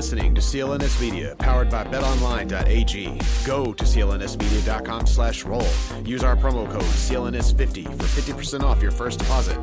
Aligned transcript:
Listening 0.00 0.34
to 0.34 0.40
CLNS 0.40 0.98
Media, 0.98 1.36
powered 1.36 1.68
by 1.68 1.84
BetOnline.ag. 1.84 3.20
Go 3.46 3.74
to 3.74 3.84
clnsmedia.com 3.84 5.06
slash 5.06 5.44
roll. 5.44 5.68
Use 6.06 6.24
our 6.24 6.34
promo 6.36 6.66
code 6.70 6.80
CLNS50 6.80 7.84
for 7.84 8.04
50% 8.32 8.62
off 8.62 8.80
your 8.80 8.92
first 8.92 9.18
deposit. 9.18 9.58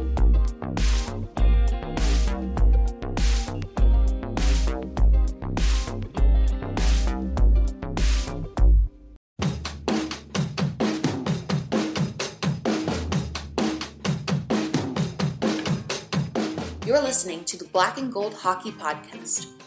You're 16.85 17.01
listening 17.01 17.43
to 17.45 17.57
the 17.57 17.65
Black 17.73 17.97
and 17.97 18.13
Gold 18.13 18.35
Hockey 18.35 18.71
Podcast 18.71 19.56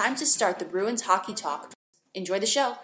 time 0.00 0.16
to 0.16 0.24
start 0.24 0.58
the 0.58 0.64
Bruins 0.64 1.02
hockey 1.02 1.34
talk. 1.34 1.74
Enjoy 2.14 2.38
the 2.40 2.46
show. 2.46 2.78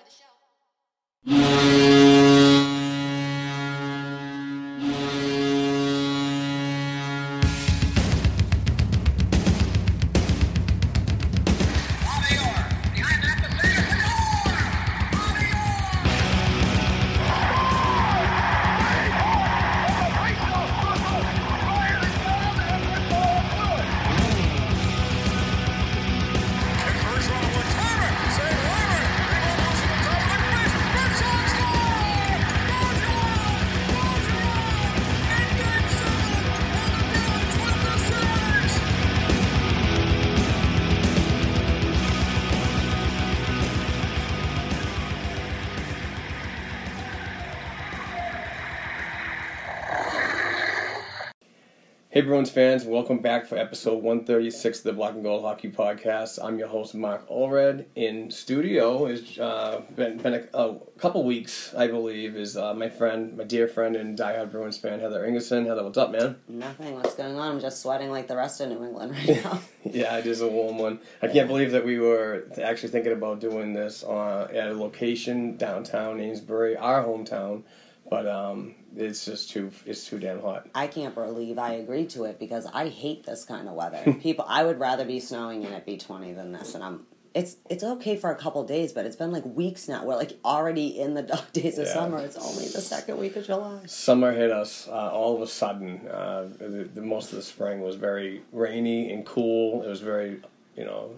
Hey 52.17 52.23
Bruins 52.23 52.49
fans, 52.49 52.87
welcome 52.87 53.19
back 53.19 53.45
for 53.45 53.59
episode 53.59 54.03
136 54.03 54.79
of 54.79 54.85
the 54.85 54.93
Black 54.95 55.13
and 55.13 55.23
Gold 55.23 55.43
Hockey 55.43 55.69
Podcast. 55.69 56.39
I'm 56.43 56.59
your 56.59 56.69
host 56.69 56.95
Mark 56.95 57.29
Allred. 57.29 57.85
In 57.95 58.31
studio 58.31 59.05
is 59.05 59.39
uh, 59.39 59.83
been 59.95 60.17
been 60.17 60.33
a, 60.33 60.59
a 60.59 60.79
couple 60.97 61.25
weeks, 61.25 61.75
I 61.75 61.89
believe, 61.89 62.35
is 62.35 62.57
uh, 62.57 62.73
my 62.73 62.89
friend, 62.89 63.37
my 63.37 63.45
dear 63.45 63.69
friend 63.69 63.97
and 63.97 64.17
diehard 64.17 64.51
Bruins 64.51 64.79
fan 64.79 65.01
Heather 65.01 65.29
Ingerson. 65.29 65.67
Heather, 65.67 65.85
what's 65.85 65.99
up, 65.99 66.11
man? 66.11 66.37
Nothing. 66.49 66.95
What's 66.95 67.15
going 67.17 67.37
on? 67.37 67.53
I'm 67.53 67.61
just 67.61 67.83
sweating 67.83 68.11
like 68.11 68.29
the 68.29 68.37
rest 68.37 68.63
of 68.63 68.71
New 68.71 68.83
England 68.83 69.13
right 69.13 69.45
now. 69.45 69.61
yeah, 69.85 70.17
it 70.17 70.25
is 70.25 70.41
a 70.41 70.49
warm 70.49 70.79
one. 70.79 71.01
I 71.21 71.29
can't 71.29 71.49
believe 71.49 71.73
that 71.73 71.85
we 71.85 71.99
were 71.99 72.47
actually 72.63 72.89
thinking 72.89 73.13
about 73.13 73.41
doing 73.41 73.75
this 73.75 74.03
uh, 74.03 74.49
at 74.55 74.69
a 74.69 74.73
location 74.75 75.59
downtown 75.59 76.19
Amesbury, 76.19 76.79
our 76.79 77.05
hometown, 77.05 77.65
but 78.09 78.27
um, 78.27 78.75
it's 78.97 79.25
just 79.25 79.51
too 79.51 79.71
it's 79.85 80.07
too 80.07 80.19
damn 80.19 80.41
hot. 80.41 80.69
I 80.75 80.87
can't 80.87 81.15
believe 81.15 81.59
I 81.59 81.73
agreed 81.75 82.11
to 82.11 82.25
it 82.25 82.39
because 82.39 82.67
I 82.67 82.89
hate 82.89 83.25
this 83.25 83.45
kind 83.45 83.69
of 83.69 83.75
weather. 83.75 84.15
People, 84.21 84.45
I 84.49 84.65
would 84.65 84.79
rather 84.81 85.05
be 85.05 85.21
snowing 85.21 85.65
and 85.65 85.75
it 85.75 85.85
be 85.87 85.97
20 85.97 86.33
than 86.33 86.53
this, 86.53 86.75
and 86.75 86.83
I'm. 86.85 87.07
It's 87.35 87.57
it's 87.69 87.85
okay 87.85 88.17
for 88.17 88.31
a 88.31 88.35
couple 88.35 88.65
days, 88.65 88.95
but 88.95 89.05
it's 89.05 89.17
been 89.17 89.31
like 89.31 89.45
weeks 89.45 89.89
now. 89.89 90.07
We're 90.07 90.17
like 90.17 90.39
already 90.43 90.99
in 90.99 91.13
the 91.13 91.21
dog 91.35 91.53
days 91.53 91.77
of 91.77 91.87
Yeah. 91.87 91.93
summer. 91.93 92.19
It's 92.21 92.37
only 92.39 92.65
the 92.65 92.81
second 92.81 93.19
week 93.19 93.37
of 93.37 93.45
July. 93.45 93.81
Summer 93.85 94.33
hit 94.33 94.51
us 94.51 94.89
uh, 94.89 95.11
all 95.13 95.37
of 95.37 95.43
a 95.43 95.47
sudden. 95.47 96.09
Uh, 96.09 96.49
the, 96.59 96.89
the 96.95 97.03
most 97.03 97.33
of 97.33 97.37
the 97.37 97.43
spring 97.43 97.83
was 97.83 97.97
very 97.97 98.41
rainy 98.53 99.13
and 99.13 99.27
cool. 99.27 99.83
It 99.83 99.89
was 99.89 100.01
very, 100.01 100.41
you 100.79 100.87
know, 100.87 101.11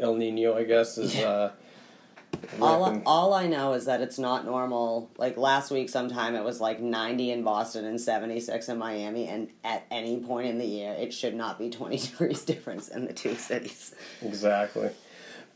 El 0.00 0.14
Nino, 0.14 0.56
I 0.56 0.64
guess, 0.64 0.96
is. 0.96 1.14
Uh, 1.14 1.52
All, 2.60 3.02
all 3.06 3.34
I 3.34 3.46
know 3.46 3.72
is 3.72 3.86
that 3.86 4.00
it's 4.00 4.18
not 4.18 4.44
normal. 4.44 5.10
Like 5.18 5.36
last 5.36 5.70
week, 5.70 5.88
sometime 5.88 6.34
it 6.34 6.44
was 6.44 6.60
like 6.60 6.80
90 6.80 7.30
in 7.30 7.42
Boston 7.42 7.84
and 7.84 8.00
76 8.00 8.68
in 8.68 8.78
Miami, 8.78 9.28
and 9.28 9.48
at 9.64 9.84
any 9.90 10.20
point 10.20 10.48
in 10.48 10.58
the 10.58 10.66
year, 10.66 10.94
it 10.98 11.12
should 11.12 11.34
not 11.34 11.58
be 11.58 11.70
20 11.70 11.98
degrees 12.08 12.44
difference 12.44 12.88
in 12.88 13.06
the 13.06 13.12
two 13.12 13.34
cities. 13.34 13.94
Exactly. 14.22 14.90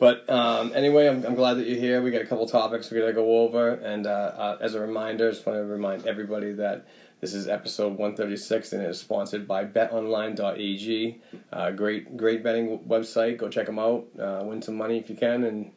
But 0.01 0.29
um, 0.31 0.73
anyway, 0.75 1.09
I'm, 1.09 1.25
I'm 1.27 1.35
glad 1.35 1.55
that 1.55 1.67
you're 1.67 1.79
here. 1.79 2.01
We 2.01 2.11
got 2.11 2.23
a 2.23 2.27
couple 2.27 2.47
topics 2.47 2.91
we're 2.91 3.01
going 3.01 3.11
to 3.11 3.15
go 3.15 3.41
over. 3.41 3.75
And 3.75 4.07
uh, 4.07 4.11
uh, 4.11 4.59
as 4.61 4.75
a 4.75 4.81
reminder, 4.81 5.29
I 5.29 5.33
just 5.33 5.45
want 5.45 5.59
to 5.59 5.65
remind 5.65 6.07
everybody 6.07 6.53
that 6.53 6.87
this 7.21 7.35
is 7.35 7.47
episode 7.47 7.99
136 7.99 8.73
and 8.73 8.83
it 8.83 8.89
is 8.89 8.99
sponsored 8.99 9.47
by 9.47 9.67
betonline.ag. 9.67 11.21
Uh, 11.53 11.71
great, 11.73 12.17
great 12.17 12.43
betting 12.43 12.79
website. 12.79 13.37
Go 13.37 13.51
check 13.51 13.67
them 13.67 13.79
out. 13.79 14.07
Uh, 14.19 14.41
win 14.43 14.62
some 14.62 14.77
money 14.77 14.99
if 14.99 15.11
you 15.11 15.17
can. 15.17 15.45
And, 15.45 15.73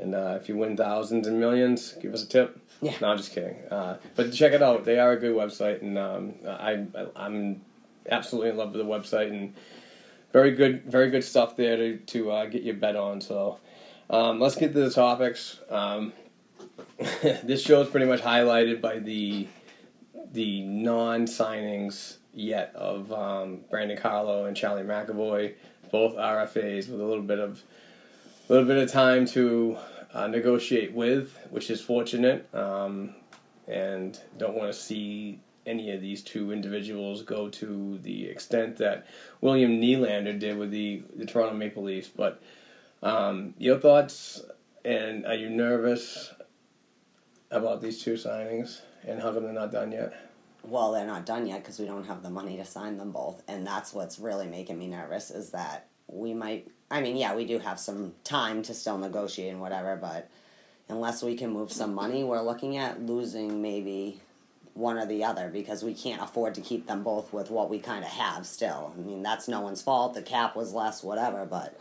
and 0.00 0.14
uh, 0.14 0.38
if 0.40 0.48
you 0.48 0.56
win 0.56 0.76
thousands 0.76 1.26
and 1.26 1.38
millions, 1.38 1.92
give 2.00 2.14
us 2.14 2.22
a 2.22 2.28
tip. 2.28 2.58
Yeah. 2.80 2.94
No, 3.00 3.08
I'm 3.08 3.18
just 3.18 3.32
kidding. 3.32 3.56
Uh, 3.70 3.98
but 4.16 4.32
check 4.32 4.52
it 4.52 4.62
out. 4.62 4.84
They 4.84 4.98
are 4.98 5.12
a 5.12 5.16
good 5.16 5.34
website. 5.34 5.82
And 5.82 5.98
um, 5.98 6.34
I, 6.48 6.86
I'm 7.14 7.60
absolutely 8.10 8.50
in 8.50 8.56
love 8.56 8.72
with 8.72 8.84
the 8.84 8.90
website. 8.90 9.28
And 9.28 9.54
very 10.32 10.52
good, 10.52 10.84
very 10.84 11.10
good 11.10 11.24
stuff 11.24 11.56
there 11.56 11.76
to 11.76 11.98
to 11.98 12.30
uh, 12.30 12.46
get 12.46 12.62
your 12.62 12.74
bet 12.74 12.96
on. 12.96 13.20
So 13.20 13.58
um, 14.08 14.40
let's 14.40 14.56
get 14.56 14.72
to 14.72 14.80
the 14.80 14.90
topics. 14.90 15.60
Um, 15.68 16.12
this 17.22 17.62
show 17.62 17.82
is 17.82 17.88
pretty 17.88 18.06
much 18.06 18.20
highlighted 18.22 18.80
by 18.80 18.98
the 18.98 19.48
the 20.32 20.62
non 20.62 21.26
signings 21.26 22.16
yet 22.32 22.72
of 22.74 23.12
um, 23.12 23.60
Brandon 23.70 23.98
Carlo 23.98 24.46
and 24.46 24.56
Charlie 24.56 24.82
McAvoy, 24.82 25.54
both 25.90 26.14
RFAs 26.14 26.88
with 26.88 27.00
a 27.00 27.04
little 27.04 27.22
bit 27.22 27.40
of 27.40 27.62
little 28.52 28.66
bit 28.66 28.78
of 28.78 28.90
time 28.90 29.26
to 29.26 29.76
uh, 30.12 30.26
negotiate 30.26 30.92
with, 30.92 31.36
which 31.50 31.70
is 31.70 31.80
fortunate. 31.80 32.52
Um, 32.54 33.14
and 33.66 34.18
don't 34.38 34.54
want 34.54 34.72
to 34.72 34.78
see 34.78 35.40
any 35.66 35.92
of 35.92 36.00
these 36.00 36.22
two 36.22 36.50
individuals 36.50 37.22
go 37.22 37.48
to 37.48 37.98
the 38.02 38.26
extent 38.26 38.78
that 38.78 39.06
William 39.40 39.80
Nylander 39.80 40.38
did 40.38 40.58
with 40.58 40.70
the, 40.70 41.02
the 41.14 41.26
Toronto 41.26 41.54
Maple 41.54 41.84
Leafs. 41.84 42.08
But 42.08 42.42
um, 43.02 43.54
your 43.58 43.78
thoughts, 43.78 44.42
and 44.84 45.24
are 45.26 45.34
you 45.34 45.48
nervous 45.48 46.32
about 47.50 47.80
these 47.80 48.02
two 48.02 48.14
signings 48.14 48.80
and 49.06 49.20
how 49.22 49.32
come 49.32 49.44
they're 49.44 49.52
not 49.52 49.72
done 49.72 49.92
yet? 49.92 50.30
well, 50.62 50.92
they're 50.92 51.06
not 51.06 51.26
done 51.26 51.46
yet 51.46 51.62
because 51.62 51.78
we 51.78 51.86
don't 51.86 52.04
have 52.06 52.22
the 52.22 52.30
money 52.30 52.56
to 52.56 52.64
sign 52.64 52.98
them 52.98 53.12
both, 53.12 53.42
and 53.48 53.66
that's 53.66 53.92
what's 53.92 54.18
really 54.18 54.46
making 54.46 54.78
me 54.78 54.86
nervous. 54.88 55.30
Is 55.30 55.50
that 55.50 55.88
we 56.06 56.34
might? 56.34 56.68
I 56.90 57.00
mean, 57.00 57.16
yeah, 57.16 57.34
we 57.34 57.44
do 57.44 57.58
have 57.58 57.78
some 57.78 58.14
time 58.24 58.62
to 58.62 58.74
still 58.74 58.98
negotiate 58.98 59.52
and 59.52 59.60
whatever, 59.60 59.96
but 59.96 60.28
unless 60.88 61.22
we 61.22 61.36
can 61.36 61.50
move 61.50 61.72
some 61.72 61.94
money, 61.94 62.24
we're 62.24 62.42
looking 62.42 62.76
at 62.76 63.00
losing 63.00 63.62
maybe 63.62 64.20
one 64.74 64.98
or 64.98 65.06
the 65.06 65.24
other 65.24 65.48
because 65.48 65.82
we 65.82 65.94
can't 65.94 66.22
afford 66.22 66.54
to 66.54 66.60
keep 66.60 66.86
them 66.86 67.02
both 67.02 67.32
with 67.32 67.50
what 67.50 67.70
we 67.70 67.78
kind 67.78 68.04
of 68.04 68.10
have 68.10 68.46
still. 68.46 68.92
I 68.96 69.00
mean, 69.00 69.22
that's 69.22 69.46
no 69.46 69.60
one's 69.60 69.82
fault. 69.82 70.14
The 70.14 70.22
cap 70.22 70.56
was 70.56 70.72
less, 70.72 71.02
whatever, 71.02 71.46
but 71.46 71.78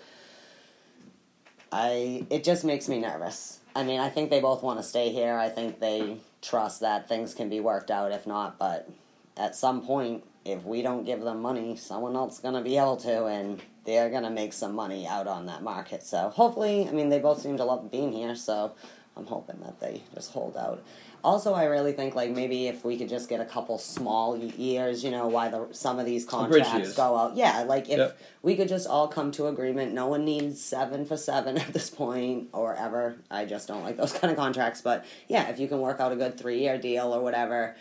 I 1.71 2.25
it 2.29 2.43
just 2.43 2.63
makes 2.63 2.87
me 2.87 2.99
nervous. 2.99 3.59
I 3.75 3.83
mean, 3.83 3.99
I 3.99 4.09
think 4.09 4.29
they 4.29 4.41
both 4.41 4.63
want 4.63 4.79
to 4.79 4.83
stay 4.83 5.09
here. 5.11 5.37
I 5.37 5.49
think 5.49 5.79
they 5.79 6.17
trust 6.41 6.81
that 6.81 7.07
things 7.07 7.33
can 7.33 7.49
be 7.49 7.59
worked 7.59 7.91
out. 7.91 8.11
If 8.11 8.27
not, 8.27 8.57
but 8.57 8.89
at 9.37 9.55
some 9.55 9.81
point, 9.81 10.23
if 10.45 10.63
we 10.65 10.81
don't 10.81 11.05
give 11.05 11.21
them 11.21 11.41
money, 11.41 11.75
someone 11.77 12.15
else 12.15 12.35
is 12.35 12.39
gonna 12.39 12.61
be 12.61 12.77
able 12.77 12.97
to, 12.97 13.25
and 13.25 13.61
they're 13.89 14.11
gonna 14.11 14.29
make 14.29 14.53
some 14.53 14.75
money 14.75 15.07
out 15.07 15.25
on 15.27 15.47
that 15.47 15.63
market. 15.63 16.03
So 16.03 16.29
hopefully, 16.29 16.87
I 16.87 16.91
mean, 16.91 17.09
they 17.09 17.17
both 17.19 17.41
seem 17.41 17.57
to 17.57 17.65
love 17.65 17.89
being 17.89 18.11
here. 18.13 18.35
So 18.35 18.73
I'm 19.17 19.25
hoping 19.25 19.59
that 19.63 19.79
they 19.79 20.03
just 20.13 20.31
hold 20.31 20.55
out. 20.55 20.83
Also, 21.23 21.53
I 21.53 21.65
really 21.65 21.91
think 21.91 22.13
like 22.15 22.29
maybe 22.29 22.67
if 22.67 22.85
we 22.85 22.97
could 22.97 23.09
just 23.09 23.27
get 23.27 23.41
a 23.41 23.45
couple 23.45 23.77
small 23.79 24.37
years, 24.37 25.03
you 25.03 25.09
know, 25.11 25.27
why 25.27 25.49
the 25.49 25.67
some 25.71 25.97
of 25.99 26.05
these 26.05 26.23
contracts 26.23 26.93
go 26.93 27.17
out. 27.17 27.35
Yeah, 27.35 27.63
like 27.63 27.89
if 27.89 27.97
Yep. 27.97 28.17
we 28.43 28.55
could 28.55 28.69
just 28.69 28.87
all 28.87 29.07
come 29.07 29.31
to 29.31 29.47
agreement. 29.47 29.91
No 29.93 30.05
one 30.07 30.23
needs 30.23 30.61
seven 30.63 31.05
for 31.05 31.17
seven 31.17 31.57
at 31.63 31.73
this 31.73 31.89
point 31.89 32.49
or 32.53 32.75
ever. 32.75 33.15
I 33.31 33.45
just 33.45 33.67
don't 33.67 33.83
like 33.83 33.97
those 33.97 34.13
kind 34.19 34.29
of 34.31 34.37
contracts. 34.37 34.81
But 34.81 35.03
yeah, 35.27 35.49
if 35.49 35.59
you 35.59 35.67
can 35.67 35.81
work 35.81 35.99
out 35.99 36.11
a 36.11 36.15
good 36.15 36.37
three 36.39 36.59
year 36.59 36.77
deal 36.77 37.11
or 37.11 37.21
whatever, 37.21 37.75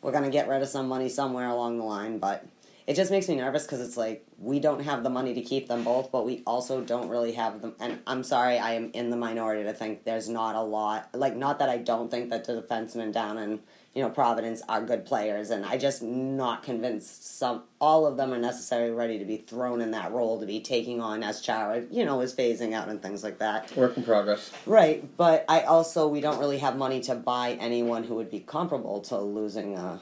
we're 0.00 0.12
gonna 0.12 0.30
get 0.30 0.48
rid 0.48 0.62
of 0.62 0.68
some 0.68 0.88
money 0.88 1.10
somewhere 1.10 1.48
along 1.48 1.76
the 1.78 1.84
line. 1.84 2.18
But 2.18 2.44
it 2.86 2.96
just 2.96 3.10
makes 3.10 3.28
me 3.28 3.36
nervous 3.36 3.64
because 3.64 3.80
it's 3.80 3.96
like 3.96 4.26
we 4.38 4.60
don't 4.60 4.80
have 4.80 5.02
the 5.02 5.08
money 5.08 5.32
to 5.34 5.40
keep 5.40 5.68
them 5.68 5.84
both, 5.84 6.12
but 6.12 6.26
we 6.26 6.42
also 6.46 6.82
don't 6.82 7.08
really 7.08 7.32
have 7.32 7.62
them. 7.62 7.74
And 7.80 8.00
I'm 8.06 8.22
sorry, 8.22 8.58
I 8.58 8.74
am 8.74 8.90
in 8.92 9.08
the 9.08 9.16
minority 9.16 9.64
to 9.64 9.72
think 9.72 10.04
there's 10.04 10.28
not 10.28 10.54
a 10.54 10.60
lot. 10.60 11.08
Like, 11.14 11.34
not 11.34 11.58
that 11.60 11.70
I 11.70 11.78
don't 11.78 12.10
think 12.10 12.28
that 12.28 12.44
the 12.44 12.60
defensemen 12.60 13.10
down 13.10 13.38
in 13.38 13.60
you 13.94 14.02
know 14.02 14.10
Providence 14.10 14.60
are 14.68 14.82
good 14.82 15.06
players, 15.06 15.48
and 15.48 15.64
I 15.64 15.78
just 15.78 16.02
not 16.02 16.62
convinced 16.62 17.38
some 17.38 17.62
all 17.80 18.06
of 18.06 18.18
them 18.18 18.34
are 18.34 18.38
necessarily 18.38 18.90
ready 18.90 19.18
to 19.18 19.24
be 19.24 19.38
thrown 19.38 19.80
in 19.80 19.92
that 19.92 20.12
role 20.12 20.38
to 20.40 20.46
be 20.46 20.60
taking 20.60 21.00
on 21.00 21.22
as 21.22 21.40
Chara, 21.40 21.84
you 21.90 22.04
know, 22.04 22.20
is 22.20 22.34
phasing 22.34 22.74
out 22.74 22.88
and 22.88 23.00
things 23.00 23.24
like 23.24 23.38
that. 23.38 23.74
Work 23.76 23.96
in 23.96 24.02
progress. 24.02 24.52
Right, 24.66 25.16
but 25.16 25.46
I 25.48 25.62
also 25.62 26.06
we 26.06 26.20
don't 26.20 26.38
really 26.38 26.58
have 26.58 26.76
money 26.76 27.00
to 27.02 27.14
buy 27.14 27.52
anyone 27.52 28.04
who 28.04 28.16
would 28.16 28.30
be 28.30 28.40
comparable 28.40 29.00
to 29.02 29.18
losing 29.18 29.78
uh, 29.78 30.00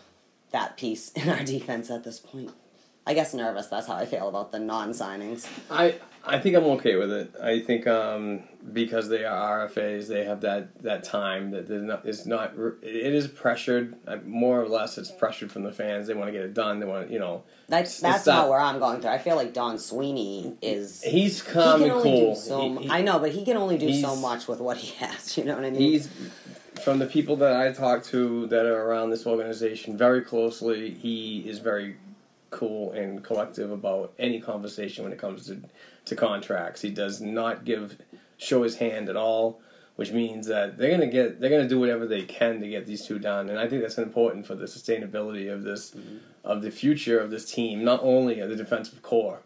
that 0.50 0.76
piece 0.76 1.12
in 1.12 1.29
our 1.29 1.44
defense 1.44 1.88
at 1.88 2.02
this 2.02 2.19
point. 2.19 2.50
I 3.07 3.15
guess 3.15 3.35
nervous. 3.35 3.67
That's 3.67 3.87
how 3.87 3.95
I 3.95 4.07
feel 4.07 4.29
about 4.29 4.53
the 4.53 4.59
non-signings. 4.61 5.49
I 5.71 5.97
I 6.25 6.39
think 6.39 6.55
I'm 6.55 6.65
okay 6.65 6.95
with 6.95 7.11
it. 7.11 7.35
I 7.43 7.59
think 7.61 7.87
um, 7.89 8.45
because 8.73 9.09
they 9.09 9.25
are 9.25 9.67
RFAs, 9.69 10.07
they 10.07 10.25
have 10.25 10.43
that, 10.43 10.81
that 10.85 11.03
time 11.03 11.51
that 11.51 11.69
not, 11.69 12.07
it's 12.07 12.27
not 12.27 12.53
it 12.81 13.13
is 13.15 13.27
pressured 13.27 13.97
more 14.25 14.63
or 14.63 14.69
less. 14.69 14.99
It's 14.99 15.11
pressured 15.11 15.51
from 15.51 15.65
the 15.65 15.73
fans. 15.73 16.07
They 16.07 16.15
want 16.15 16.29
to 16.29 16.33
get 16.33 16.43
it 16.43 16.55
done. 16.55 16.79
They 16.79 16.87
want 16.87 17.11
you 17.11 17.19
know. 17.19 17.43
That's 17.69 17.99
that's 17.99 18.25
that- 18.25 18.35
not 18.35 18.49
where 18.51 18.61
I'm 18.61 18.79
going 18.79 19.01
through. 19.01 19.11
I 19.11 19.19
feel 19.19 19.35
like 19.35 19.53
Don 19.53 19.79
Sweeney 19.79 20.57
is. 20.63 21.03
He's 21.03 21.45
He 21.45 21.53
calm 21.53 21.81
can 21.81 21.91
and 21.91 22.03
cool. 22.03 22.37
so. 22.37 22.61
He- 22.77 22.85
he- 22.85 22.91
I 22.91 23.03
know, 23.03 23.19
but 23.19 23.33
he 23.33 23.45
can 23.45 23.57
only 23.57 23.79
do 23.79 23.93
so 24.01 24.15
much 24.15 24.47
with 24.47 24.61
what 24.61 24.77
he 24.77 24.95
has. 25.05 25.37
You 25.37 25.43
know 25.45 25.57
what 25.57 25.65
I 25.65 25.71
mean? 25.71 25.81
He's 25.81 26.09
from 26.85 27.01
the 27.01 27.07
people 27.07 27.35
that 27.37 27.55
I 27.57 27.73
talk 27.73 28.05
to 28.07 28.47
that 28.47 28.65
are 28.65 28.83
around 28.87 29.11
this 29.11 29.27
organization 29.27 29.97
very 29.97 30.23
closely. 30.23 30.91
He 30.91 31.41
is 31.49 31.59
very 31.59 31.97
cool 32.53 32.93
and 32.93 33.25
collective 33.25 33.73
about 33.73 34.13
any 34.19 34.41
conversation 34.41 35.03
when 35.03 35.13
it 35.13 35.19
comes 35.19 35.47
to 35.47 35.61
to 36.05 36.15
contracts. 36.15 36.83
He 36.83 36.91
does 36.91 37.21
not 37.21 37.65
give 37.65 37.97
show 38.37 38.63
his 38.63 38.77
hand 38.77 39.09
at 39.09 39.17
all, 39.17 39.61
which 39.97 40.13
means 40.13 40.47
that 40.47 40.79
they're 40.79 40.91
gonna 40.91 41.07
get 41.09 41.41
they're 41.41 41.51
gonna 41.51 41.69
do 41.69 41.81
whatever 41.81 42.07
they 42.07 42.23
can 42.23 42.61
to 42.61 42.69
get 42.69 42.87
these 42.87 43.05
two 43.05 43.19
done. 43.19 43.49
And 43.49 43.59
I 43.59 43.67
think 43.69 43.83
that's 43.83 43.99
important 43.99 44.47
for 44.47 44.55
the 44.55 44.67
sustainability 44.67 45.53
of 45.53 45.65
this 45.65 45.97
of 46.45 46.63
the 46.63 46.71
future 46.71 47.19
of 47.19 47.31
this 47.31 47.51
team, 47.51 47.83
not 47.85 48.01
only 48.03 48.41
of 48.41 48.49
the 48.51 48.57
defensive 48.57 49.03
core. 49.03 49.41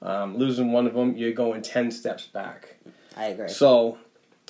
Um, 0.00 0.36
losing 0.36 0.72
one 0.72 0.86
of 0.86 0.94
them, 0.94 1.16
you're 1.16 1.32
going 1.32 1.62
ten 1.62 1.90
steps 1.90 2.26
back. 2.26 2.76
I 3.16 3.26
agree. 3.26 3.48
So, 3.48 3.98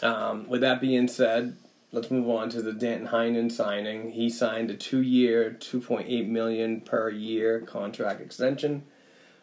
um, 0.02 0.48
with 0.48 0.62
that 0.62 0.80
being 0.80 1.08
said, 1.08 1.56
let's 1.92 2.10
move 2.10 2.28
on 2.28 2.48
to 2.48 2.62
the 2.62 2.72
Danton 2.72 3.08
Heinen 3.08 3.52
signing. 3.52 4.10
He 4.12 4.30
signed 4.30 4.70
a 4.70 4.74
two-year, 4.74 5.52
two 5.52 5.80
point 5.80 6.08
eight 6.08 6.26
million 6.26 6.80
per 6.80 7.10
year 7.10 7.60
contract 7.60 8.20
extension, 8.20 8.84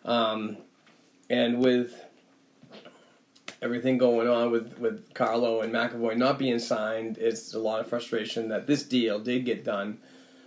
um, 0.04 0.58
and 1.30 1.60
with 1.60 2.06
everything 3.62 3.98
going 3.98 4.28
on 4.28 4.52
with 4.52 4.80
with 4.80 5.14
Carlo 5.14 5.62
and 5.62 5.72
McAvoy 5.72 6.18
not 6.18 6.40
being 6.40 6.60
signed, 6.60 7.18
it's 7.18 7.54
a 7.54 7.60
lot 7.60 7.80
of 7.80 7.88
frustration 7.88 8.50
that 8.50 8.68
this 8.68 8.84
deal 8.84 9.20
did 9.20 9.46
get 9.46 9.64
done. 9.64 10.00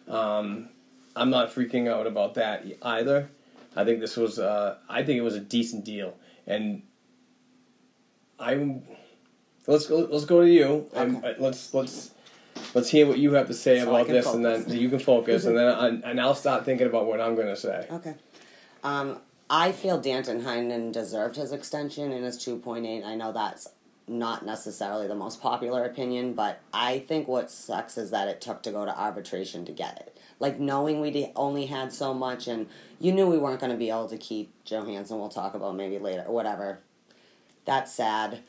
Um, 0.08 0.68
I'm 1.14 1.30
not 1.30 1.54
freaking 1.54 1.88
out 1.88 2.06
about 2.06 2.34
that 2.34 2.66
either. 2.82 3.30
I 3.76 3.84
think 3.84 4.00
this 4.00 4.16
was, 4.16 4.38
uh, 4.38 4.76
I 4.88 5.02
think 5.02 5.18
it 5.18 5.22
was 5.22 5.34
a 5.34 5.40
decent 5.40 5.84
deal, 5.84 6.16
and 6.46 6.82
I'm. 8.38 8.82
Let's 9.66 9.86
go. 9.86 9.98
Let's 10.10 10.24
go 10.24 10.40
to 10.42 10.48
you, 10.50 10.86
and 10.94 11.16
Okay. 11.18 11.30
uh, 11.30 11.34
let's 11.38 11.72
let's 11.72 12.10
let's 12.74 12.88
hear 12.88 13.06
what 13.06 13.18
you 13.18 13.32
have 13.34 13.46
to 13.48 13.54
say 13.54 13.80
So 13.80 13.88
about 13.90 14.08
this, 14.08 14.26
and 14.26 14.44
focus. 14.44 14.64
then 14.66 14.78
you 14.78 14.88
can 14.88 14.98
focus, 14.98 15.44
and 15.44 15.56
then 15.56 15.68
I, 15.68 16.10
and 16.10 16.20
I'll 16.20 16.34
start 16.34 16.64
thinking 16.64 16.86
about 16.86 17.06
what 17.06 17.20
I'm 17.20 17.34
going 17.34 17.46
to 17.48 17.56
say. 17.56 17.86
Okay. 17.90 18.14
Um, 18.82 19.18
I 19.48 19.70
feel 19.72 20.00
Danton 20.00 20.42
Heinen 20.42 20.92
deserved 20.92 21.36
his 21.36 21.52
extension 21.52 22.10
in 22.10 22.22
his 22.24 22.38
2.8. 22.38 23.04
I 23.04 23.14
know 23.14 23.32
that's 23.32 23.68
not 24.08 24.44
necessarily 24.44 25.06
the 25.06 25.14
most 25.14 25.40
popular 25.40 25.84
opinion, 25.84 26.32
but 26.32 26.60
I 26.72 26.98
think 27.00 27.28
what 27.28 27.50
sucks 27.50 27.96
is 27.96 28.10
that 28.10 28.26
it 28.28 28.40
took 28.40 28.62
to 28.64 28.72
go 28.72 28.84
to 28.84 28.98
arbitration 28.98 29.64
to 29.66 29.72
get 29.72 29.98
it. 30.00 30.16
Like 30.40 30.58
knowing 30.58 31.00
we 31.00 31.30
only 31.36 31.66
had 31.66 31.92
so 31.92 32.12
much, 32.12 32.48
and 32.48 32.66
you 32.98 33.12
knew 33.12 33.28
we 33.28 33.38
weren't 33.38 33.60
going 33.60 33.70
to 33.70 33.78
be 33.78 33.90
able 33.90 34.08
to 34.08 34.18
keep 34.18 34.52
Johansson. 34.64 35.18
We'll 35.20 35.28
talk 35.28 35.54
about 35.54 35.76
maybe 35.76 35.98
later, 36.00 36.24
whatever. 36.26 36.80
That's 37.64 37.92
sad, 37.92 38.40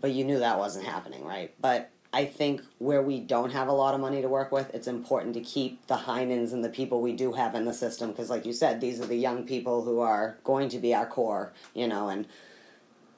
but 0.00 0.12
you 0.12 0.24
knew 0.24 0.38
that 0.38 0.58
wasn't 0.58 0.86
happening, 0.86 1.24
right? 1.24 1.52
But 1.60 1.90
I 2.12 2.24
think 2.24 2.62
where 2.78 3.02
we 3.02 3.20
don't 3.20 3.50
have 3.50 3.68
a 3.68 3.72
lot 3.72 3.94
of 3.94 4.00
money 4.00 4.20
to 4.20 4.28
work 4.28 4.50
with, 4.50 4.74
it's 4.74 4.88
important 4.88 5.34
to 5.34 5.40
keep 5.40 5.86
the 5.86 5.96
Heinens 5.96 6.52
and 6.52 6.64
the 6.64 6.68
people 6.68 7.00
we 7.00 7.12
do 7.12 7.32
have 7.32 7.54
in 7.54 7.64
the 7.64 7.74
system 7.74 8.10
because, 8.10 8.30
like 8.30 8.44
you 8.44 8.52
said, 8.52 8.80
these 8.80 9.00
are 9.00 9.06
the 9.06 9.16
young 9.16 9.44
people 9.44 9.84
who 9.84 10.00
are 10.00 10.36
going 10.42 10.68
to 10.70 10.78
be 10.78 10.94
our 10.94 11.06
core, 11.06 11.52
you 11.72 11.86
know. 11.86 12.08
And 12.08 12.26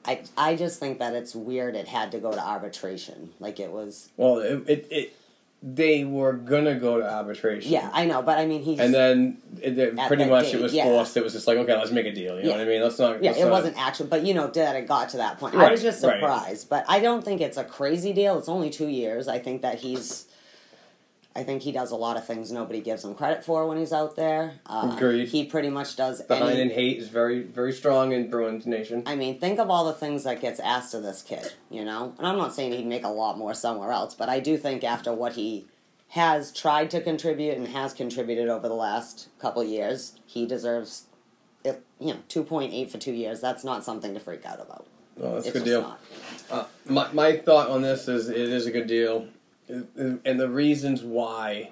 I, 0.05 0.21
I 0.37 0.55
just 0.55 0.79
think 0.79 0.99
that 0.99 1.15
it's 1.15 1.33
weird 1.33 1.75
it 1.75 1.87
had 1.87 2.11
to 2.11 2.19
go 2.19 2.31
to 2.31 2.39
arbitration. 2.39 3.31
Like 3.39 3.59
it 3.59 3.71
was, 3.71 4.09
Well, 4.15 4.39
it, 4.39 4.63
it, 4.67 4.87
it 4.91 5.15
they 5.65 6.03
were 6.03 6.33
gonna 6.33 6.75
go 6.75 6.99
to 6.99 7.09
arbitration. 7.09 7.71
yeah, 7.71 7.89
I 7.93 8.03
know, 8.05 8.21
but 8.21 8.37
I 8.37 8.45
mean, 8.45 8.61
he's 8.61 8.79
And 8.79 8.93
then 8.93 9.37
it, 9.61 9.77
it- 9.79 9.97
pretty 10.07 10.25
much 10.25 10.47
date, 10.47 10.55
it 10.55 10.61
was 10.61 10.73
yeah. 10.73 10.83
forced. 10.83 11.15
It 11.15 11.23
was 11.23 11.31
just 11.31 11.47
like, 11.47 11.57
okay, 11.57 11.73
let's 11.73 11.89
make 11.91 12.05
a 12.05 12.11
deal. 12.11 12.37
You 12.37 12.43
know 12.47 12.51
what 12.51 12.59
I 12.59 12.65
mean? 12.65 12.81
Let's 12.81 12.99
not. 12.99 13.23
Yeah, 13.23 13.29
let's 13.31 13.41
it 13.41 13.45
not- 13.45 13.51
wasn't 13.51 13.77
actual, 13.79 14.07
but 14.07 14.25
you 14.25 14.33
know 14.33 14.47
that 14.47 14.75
it 14.75 14.87
got 14.87 15.07
to 15.09 15.17
that 15.17 15.39
point. 15.39 15.55
I 15.55 15.71
was 15.71 15.81
just 15.81 16.03
right. 16.03 16.15
surprised, 16.19 16.67
but 16.69 16.83
I 16.89 16.99
don't 16.99 17.23
think 17.23 17.39
it's 17.39 17.57
a 17.57 17.63
crazy 17.63 18.11
deal. 18.11 18.37
It's 18.37 18.49
only 18.49 18.69
two 18.69 18.87
years. 18.89 19.29
I 19.29 19.39
think 19.39 19.61
that 19.61 19.79
he's, 19.79 20.25
I 21.35 21.43
think 21.43 21.63
he 21.63 21.71
does 21.71 21.91
a 21.91 21.95
lot 21.95 22.15
of 22.15 22.27
things 22.27 22.51
nobody 22.51 22.79
gives 22.79 23.03
him 23.03 23.15
credit 23.15 23.43
for 23.43 23.67
when 23.67 23.77
he's 23.77 23.91
out 23.91 24.15
there. 24.15 24.59
Uh, 24.67 24.91
Agreed. 24.95 25.29
He 25.29 25.45
pretty 25.45 25.69
much 25.69 25.95
does. 25.95 26.25
The 26.25 26.35
any, 26.35 26.45
Heinen 26.45 26.71
hate 26.71 26.99
is 26.99 27.09
very 27.09 27.41
very 27.41 27.73
strong 27.73 28.11
in 28.11 28.29
Bruins 28.29 28.67
Nation. 28.67 29.03
I 29.05 29.15
mean, 29.15 29.39
think 29.39 29.59
of 29.59 29.69
all 29.69 29.85
the 29.85 29.93
things 29.93 30.23
that 30.25 30.41
gets 30.41 30.59
asked 30.59 30.93
of 30.93 31.01
this 31.01 31.23
kid, 31.23 31.53
you 31.71 31.83
know? 31.83 32.13
And 32.17 32.27
I'm 32.27 32.37
not 32.37 32.53
saying 32.53 32.73
he'd 32.73 32.85
make 32.85 33.03
a 33.03 33.09
lot 33.09 33.37
more 33.37 33.53
somewhere 33.53 33.91
else, 33.91 34.13
but 34.13 34.29
I 34.29 34.39
do 34.39 34.57
think 34.57 34.83
after 34.83 35.11
what 35.11 35.33
he 35.33 35.65
has 36.09 36.51
tried 36.51 36.91
to 36.91 37.01
contribute 37.01 37.57
and 37.57 37.69
has 37.69 37.91
contributed 37.93 38.47
over 38.47 38.67
the 38.67 38.75
last 38.75 39.29
couple 39.39 39.63
years, 39.63 40.19
he 40.27 40.45
deserves, 40.45 41.07
it, 41.65 41.83
you 41.99 42.13
know, 42.13 42.19
2.8 42.29 42.91
for 42.91 42.99
two 42.99 43.13
years. 43.13 43.41
That's 43.41 43.63
not 43.63 43.83
something 43.83 44.13
to 44.13 44.19
freak 44.19 44.45
out 44.45 44.61
about. 44.61 44.85
Well, 45.15 45.33
that's 45.33 45.47
a 45.47 45.51
good 45.51 45.65
deal. 45.65 45.97
Uh, 46.51 46.65
my 46.85 47.11
my 47.13 47.37
thought 47.37 47.69
on 47.69 47.81
this 47.81 48.07
is 48.07 48.29
it 48.29 48.37
is 48.37 48.65
a 48.65 48.71
good 48.71 48.87
deal, 48.87 49.27
and 49.67 50.39
the 50.39 50.49
reasons 50.49 51.03
why, 51.03 51.69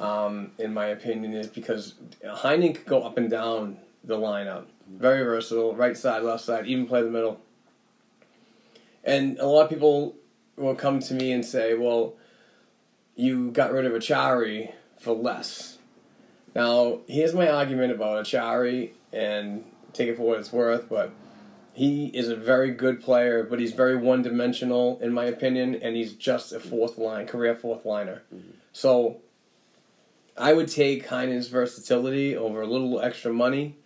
um, 0.00 0.52
in 0.58 0.72
my 0.72 0.86
opinion, 0.86 1.34
is 1.34 1.48
because 1.48 1.94
Heinen 2.24 2.74
could 2.74 2.86
go 2.86 3.02
up 3.02 3.18
and 3.18 3.30
down 3.30 3.78
the 4.02 4.16
lineup, 4.16 4.66
very 4.88 5.22
versatile, 5.22 5.74
right 5.74 5.96
side, 5.96 6.22
left 6.22 6.44
side, 6.44 6.66
even 6.66 6.86
play 6.86 7.02
the 7.02 7.10
middle. 7.10 7.40
And 9.02 9.38
a 9.38 9.46
lot 9.46 9.64
of 9.64 9.70
people 9.70 10.14
will 10.56 10.74
come 10.74 11.00
to 11.00 11.14
me 11.14 11.32
and 11.32 11.44
say, 11.44 11.74
"Well, 11.74 12.14
you 13.16 13.50
got 13.50 13.72
rid 13.72 13.84
of 13.84 13.92
Acciari 13.92 14.72
for 14.98 15.12
less." 15.12 15.78
Now, 16.54 17.00
here's 17.06 17.34
my 17.34 17.48
argument 17.48 17.92
about 17.92 18.24
Acciari, 18.24 18.90
and 19.12 19.64
take 19.92 20.08
it 20.08 20.16
for 20.16 20.22
what 20.22 20.38
it's 20.38 20.52
worth, 20.52 20.88
but 20.88 21.10
he 21.74 22.06
is 22.06 22.28
a 22.28 22.36
very 22.36 22.70
good 22.70 23.02
player, 23.02 23.42
but 23.42 23.58
he's 23.58 23.72
very 23.72 23.96
one 23.96 24.22
dimensional 24.22 24.98
in 25.00 25.12
my 25.12 25.24
opinion, 25.24 25.74
and 25.74 25.96
he's 25.96 26.14
just 26.14 26.52
a 26.52 26.60
fourth 26.60 26.98
line, 26.98 27.26
career 27.26 27.54
fourth 27.54 27.84
liner. 27.84 28.22
Mm-hmm. 28.32 28.50
So 28.72 29.20
I 30.36 30.52
would 30.52 30.68
take 30.68 31.08
Heinen's 31.08 31.48
versatility 31.48 32.36
over 32.36 32.62
a 32.62 32.66
little 32.66 33.00
extra 33.00 33.32
money 33.32 33.76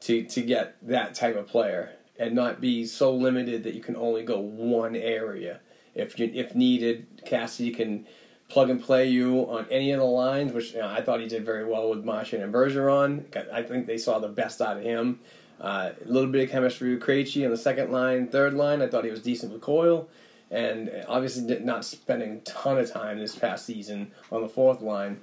to 0.00 0.24
to 0.24 0.42
get 0.42 0.76
that 0.82 1.14
type 1.14 1.36
of 1.36 1.46
player 1.46 1.92
and 2.18 2.34
not 2.34 2.60
be 2.60 2.84
so 2.84 3.14
limited 3.14 3.64
that 3.64 3.74
you 3.74 3.80
can 3.80 3.96
only 3.96 4.22
go 4.22 4.38
one 4.40 4.96
area. 4.96 5.60
If 5.94 6.18
you, 6.18 6.30
if 6.34 6.54
needed, 6.54 7.22
Cassidy 7.24 7.70
can 7.70 8.06
plug 8.48 8.70
and 8.70 8.82
play 8.82 9.08
you 9.08 9.40
on 9.48 9.66
any 9.70 9.92
of 9.92 10.00
the 10.00 10.04
lines, 10.04 10.52
which 10.52 10.72
you 10.72 10.80
know, 10.80 10.88
I 10.88 11.00
thought 11.00 11.20
he 11.20 11.28
did 11.28 11.44
very 11.44 11.64
well 11.64 11.90
with 11.90 12.04
Marchand 12.04 12.42
and 12.42 12.52
Bergeron. 12.52 13.24
I 13.52 13.62
think 13.62 13.86
they 13.86 13.98
saw 13.98 14.18
the 14.18 14.28
best 14.28 14.60
out 14.60 14.76
of 14.76 14.82
him. 14.82 15.20
Uh, 15.60 15.92
a 16.02 16.08
little 16.08 16.30
bit 16.30 16.42
of 16.42 16.50
chemistry 16.50 16.94
with 16.94 17.02
Krejci 17.02 17.44
on 17.44 17.50
the 17.50 17.56
second 17.56 17.92
line, 17.92 18.28
third 18.28 18.54
line. 18.54 18.80
I 18.80 18.86
thought 18.86 19.04
he 19.04 19.10
was 19.10 19.20
decent 19.20 19.52
with 19.52 19.60
Coyle, 19.60 20.08
and 20.50 20.90
obviously 21.06 21.42
not 21.60 21.84
spending 21.84 22.32
a 22.32 22.40
ton 22.40 22.78
of 22.78 22.90
time 22.90 23.18
this 23.18 23.36
past 23.36 23.66
season 23.66 24.10
on 24.32 24.40
the 24.40 24.48
fourth 24.48 24.80
line. 24.80 25.20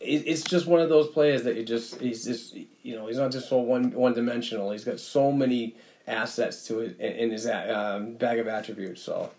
It, 0.00 0.26
it's 0.26 0.42
just 0.42 0.66
one 0.66 0.80
of 0.80 0.88
those 0.88 1.08
players 1.08 1.42
that 1.44 1.56
you 1.56 1.64
just 1.64 2.00
he's 2.00 2.24
just 2.24 2.56
you 2.82 2.94
know 2.94 3.08
he's 3.08 3.18
not 3.18 3.30
just 3.30 3.50
so 3.50 3.58
one 3.58 3.90
one 3.90 4.14
dimensional. 4.14 4.70
He's 4.70 4.84
got 4.84 5.00
so 5.00 5.30
many 5.30 5.76
assets 6.06 6.66
to 6.68 6.80
it 6.80 6.98
in, 6.98 7.30
his 7.30 7.46
um, 7.46 8.14
bag 8.14 8.38
of 8.38 8.48
attributes. 8.48 9.02
So 9.02 9.30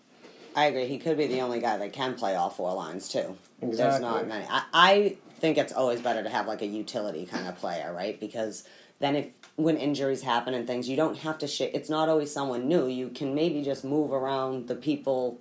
I 0.54 0.66
agree. 0.66 0.86
He 0.86 0.98
could 0.98 1.16
be 1.16 1.26
the 1.26 1.40
only 1.40 1.60
guy 1.60 1.76
that 1.76 1.92
can 1.92 2.14
play 2.14 2.36
all 2.36 2.50
four 2.50 2.72
lines 2.72 3.08
too. 3.08 3.36
There's 3.60 4.00
not 4.00 4.28
many. 4.28 4.46
I, 4.48 4.62
I 4.72 5.16
think 5.40 5.58
it's 5.58 5.72
always 5.72 6.00
better 6.00 6.22
to 6.22 6.28
have 6.28 6.46
like 6.46 6.62
a 6.62 6.66
utility 6.66 7.26
kind 7.26 7.48
of 7.48 7.56
player, 7.56 7.92
right? 7.92 8.18
Because 8.18 8.64
then 9.00 9.16
if 9.16 9.26
when 9.56 9.76
injuries 9.76 10.22
happen 10.22 10.54
and 10.54 10.66
things, 10.66 10.88
you 10.88 10.96
don't 10.96 11.18
have 11.18 11.38
to 11.38 11.46
shit. 11.46 11.74
It's 11.74 11.90
not 11.90 12.08
always 12.08 12.32
someone 12.32 12.68
new. 12.68 12.86
You 12.86 13.08
can 13.08 13.34
maybe 13.34 13.62
just 13.62 13.84
move 13.84 14.12
around 14.12 14.68
the 14.68 14.74
people 14.74 15.40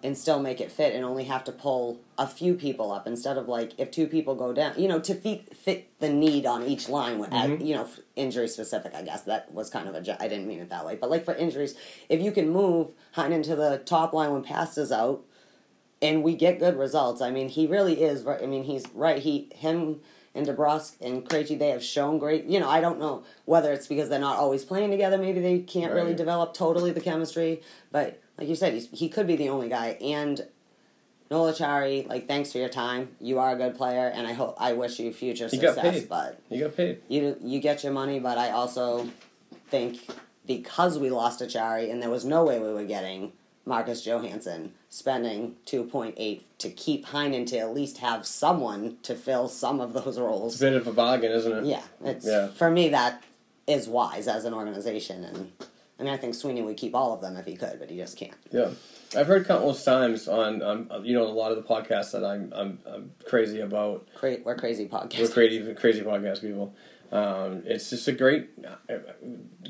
and 0.00 0.16
still 0.16 0.38
make 0.38 0.60
it 0.60 0.70
fit, 0.70 0.94
and 0.94 1.04
only 1.04 1.24
have 1.24 1.42
to 1.42 1.50
pull 1.50 2.00
a 2.16 2.26
few 2.26 2.54
people 2.54 2.92
up 2.92 3.04
instead 3.08 3.36
of 3.36 3.48
like 3.48 3.72
if 3.78 3.90
two 3.90 4.06
people 4.06 4.36
go 4.36 4.52
down. 4.52 4.74
You 4.76 4.86
know, 4.86 5.00
to 5.00 5.14
fit 5.14 5.56
fit 5.56 5.88
the 5.98 6.08
need 6.08 6.46
on 6.46 6.62
each 6.62 6.88
line. 6.88 7.18
with 7.18 7.32
at, 7.32 7.50
mm-hmm. 7.50 7.64
you 7.64 7.74
know, 7.74 7.88
injury 8.14 8.46
specific. 8.46 8.94
I 8.94 9.02
guess 9.02 9.22
that 9.22 9.52
was 9.52 9.70
kind 9.70 9.88
of 9.88 9.94
a, 9.96 10.22
I 10.22 10.28
didn't 10.28 10.46
mean 10.46 10.60
it 10.60 10.70
that 10.70 10.86
way, 10.86 10.96
but 10.96 11.10
like 11.10 11.24
for 11.24 11.34
injuries, 11.34 11.74
if 12.08 12.20
you 12.20 12.30
can 12.30 12.48
move 12.48 12.92
Heinen 13.16 13.42
to 13.44 13.56
the 13.56 13.82
top 13.84 14.12
line 14.12 14.32
when 14.32 14.42
pass 14.42 14.78
is 14.78 14.92
out 14.92 15.24
and 16.00 16.22
we 16.22 16.34
get 16.34 16.58
good 16.58 16.78
results. 16.78 17.20
I 17.20 17.30
mean, 17.30 17.48
he 17.48 17.66
really 17.66 18.02
is. 18.02 18.22
right- 18.22 18.42
I 18.42 18.46
mean, 18.46 18.64
he's 18.64 18.84
right. 18.94 19.20
He, 19.20 19.48
him, 19.54 20.00
and 20.38 20.46
DeBrusk 20.46 21.00
and 21.00 21.24
Krejci, 21.24 21.58
they 21.58 21.70
have 21.70 21.82
shown 21.82 22.18
great. 22.18 22.44
You 22.44 22.60
know, 22.60 22.68
I 22.68 22.80
don't 22.80 22.98
know 22.98 23.24
whether 23.44 23.72
it's 23.72 23.86
because 23.86 24.08
they're 24.08 24.18
not 24.18 24.38
always 24.38 24.64
playing 24.64 24.90
together. 24.90 25.18
Maybe 25.18 25.40
they 25.40 25.58
can't 25.58 25.92
really 25.92 26.14
develop 26.14 26.54
totally 26.54 26.92
the 26.92 27.00
chemistry. 27.00 27.60
But 27.90 28.20
like 28.38 28.48
you 28.48 28.54
said, 28.54 28.72
he's, 28.72 28.88
he 28.90 29.08
could 29.08 29.26
be 29.26 29.36
the 29.36 29.48
only 29.48 29.68
guy. 29.68 29.98
And 30.00 30.46
Noel 31.30 31.52
Acciari, 31.52 32.08
like, 32.08 32.26
thanks 32.26 32.52
for 32.52 32.58
your 32.58 32.68
time. 32.68 33.10
You 33.20 33.38
are 33.38 33.52
a 33.52 33.56
good 33.56 33.76
player, 33.76 34.06
and 34.08 34.26
I 34.26 34.32
hope 34.32 34.56
I 34.58 34.72
wish 34.72 34.98
you 34.98 35.12
future 35.12 35.44
got 35.44 35.50
success. 35.50 35.80
paid. 35.82 36.08
But 36.08 36.40
he 36.48 36.60
got 36.60 36.76
paid. 36.76 37.02
you 37.08 37.36
you 37.42 37.60
get 37.60 37.84
your 37.84 37.92
money, 37.92 38.18
but 38.18 38.38
I 38.38 38.50
also 38.50 39.08
think 39.68 39.98
because 40.46 40.98
we 40.98 41.10
lost 41.10 41.40
Acciari 41.40 41.90
and 41.92 42.02
there 42.02 42.08
was 42.08 42.24
no 42.24 42.44
way 42.44 42.58
we 42.58 42.72
were 42.72 42.84
getting 42.84 43.32
Marcus 43.68 44.04
Johansson 44.04 44.72
spending 44.88 45.56
two 45.66 45.84
point 45.84 46.14
eight 46.16 46.44
to 46.58 46.70
keep 46.70 47.06
Heinen 47.06 47.46
to 47.48 47.58
at 47.58 47.74
least 47.74 47.98
have 47.98 48.26
someone 48.26 48.96
to 49.02 49.14
fill 49.14 49.46
some 49.48 49.80
of 49.80 49.92
those 49.92 50.18
roles. 50.18 50.54
It's 50.54 50.62
a 50.62 50.66
bit 50.66 50.72
of 50.74 50.86
a 50.86 50.92
bargain, 50.92 51.30
isn't 51.30 51.52
it? 51.52 51.64
Yeah, 51.66 51.82
it's 52.04 52.26
Yeah. 52.26 52.48
for 52.48 52.70
me 52.70 52.88
that 52.88 53.22
is 53.66 53.86
wise 53.86 54.26
as 54.26 54.44
an 54.46 54.54
organization, 54.54 55.24
and 55.24 55.52
I 56.00 56.02
mean 56.02 56.12
I 56.12 56.16
think 56.16 56.34
Sweeney 56.34 56.62
would 56.62 56.76
keep 56.78 56.94
all 56.94 57.12
of 57.12 57.20
them 57.20 57.36
if 57.36 57.44
he 57.44 57.54
could, 57.56 57.78
but 57.78 57.90
he 57.90 57.98
just 57.98 58.16
can't. 58.16 58.32
Yeah, 58.50 58.70
I've 59.16 59.26
heard 59.26 59.46
countless 59.46 59.84
times 59.84 60.26
on, 60.26 60.62
um, 60.62 60.88
you 61.04 61.12
know, 61.14 61.24
a 61.24 61.28
lot 61.28 61.50
of 61.52 61.56
the 61.58 61.62
podcasts 61.62 62.12
that 62.12 62.24
I'm, 62.24 62.50
I'm, 62.56 62.78
I'm 62.86 63.12
crazy 63.26 63.60
about. 63.60 64.06
Cra- 64.14 64.38
we're 64.44 64.54
crazy 64.56 64.86
podcast. 64.88 65.20
We're 65.20 65.28
crazy, 65.28 65.74
crazy 65.74 66.00
podcast 66.00 66.40
people. 66.40 66.74
Um, 67.10 67.62
it's 67.64 67.90
just 67.90 68.06
a 68.08 68.12
great 68.12 68.50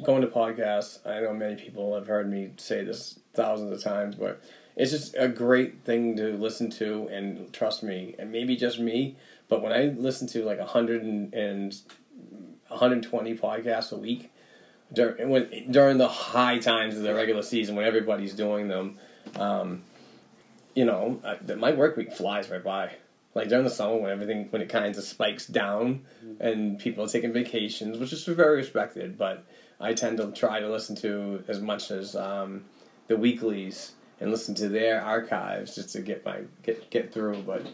going 0.02 0.22
to 0.22 0.26
podcasts. 0.26 1.06
I 1.06 1.20
know 1.20 1.32
many 1.32 1.56
people 1.56 1.94
have 1.94 2.06
heard 2.06 2.30
me 2.30 2.50
say 2.56 2.82
this 2.82 3.20
thousands 3.34 3.72
of 3.72 3.82
times, 3.82 4.16
but 4.16 4.42
it's 4.76 4.90
just 4.90 5.14
a 5.16 5.28
great 5.28 5.84
thing 5.84 6.16
to 6.16 6.36
listen 6.36 6.70
to. 6.72 7.08
And 7.08 7.52
trust 7.52 7.82
me, 7.82 8.14
and 8.18 8.32
maybe 8.32 8.56
just 8.56 8.78
me, 8.78 9.16
but 9.48 9.62
when 9.62 9.72
I 9.72 9.94
listen 9.96 10.26
to 10.28 10.44
like 10.44 10.58
a 10.58 10.66
hundred 10.66 11.02
and, 11.02 11.32
and 11.32 11.76
120 12.68 13.36
podcasts 13.36 13.92
a 13.92 13.96
week 13.96 14.30
during 14.92 15.28
when, 15.28 15.70
during 15.70 15.98
the 15.98 16.08
high 16.08 16.58
times 16.58 16.96
of 16.96 17.02
the 17.02 17.14
regular 17.14 17.42
season 17.42 17.76
when 17.76 17.84
everybody's 17.84 18.34
doing 18.34 18.68
them, 18.68 18.98
um, 19.36 19.82
you 20.74 20.84
know, 20.84 21.20
I, 21.24 21.54
my 21.54 21.72
work 21.72 21.96
week 21.96 22.12
flies 22.12 22.50
right 22.50 22.62
by. 22.62 22.92
Like 23.34 23.48
during 23.48 23.64
the 23.64 23.70
summer 23.70 23.96
when 23.96 24.10
everything 24.10 24.48
when 24.50 24.62
it 24.62 24.68
kind 24.68 24.86
of 24.86 25.04
spikes 25.04 25.46
down 25.46 26.02
and 26.40 26.78
people 26.78 27.04
are 27.04 27.08
taking 27.08 27.32
vacations, 27.32 27.98
which 27.98 28.12
is 28.12 28.24
very 28.24 28.56
respected, 28.56 29.16
but 29.16 29.44
I 29.80 29.94
tend 29.94 30.18
to 30.18 30.32
try 30.32 30.60
to 30.60 30.68
listen 30.68 30.96
to 30.96 31.44
as 31.46 31.60
much 31.60 31.90
as 31.90 32.16
um, 32.16 32.64
the 33.06 33.16
weeklies 33.16 33.92
and 34.20 34.30
listen 34.30 34.54
to 34.56 34.68
their 34.68 35.00
archives 35.00 35.74
just 35.74 35.90
to 35.90 36.00
get 36.00 36.24
my 36.24 36.40
get 36.62 36.90
get 36.90 37.12
through. 37.12 37.42
But 37.42 37.66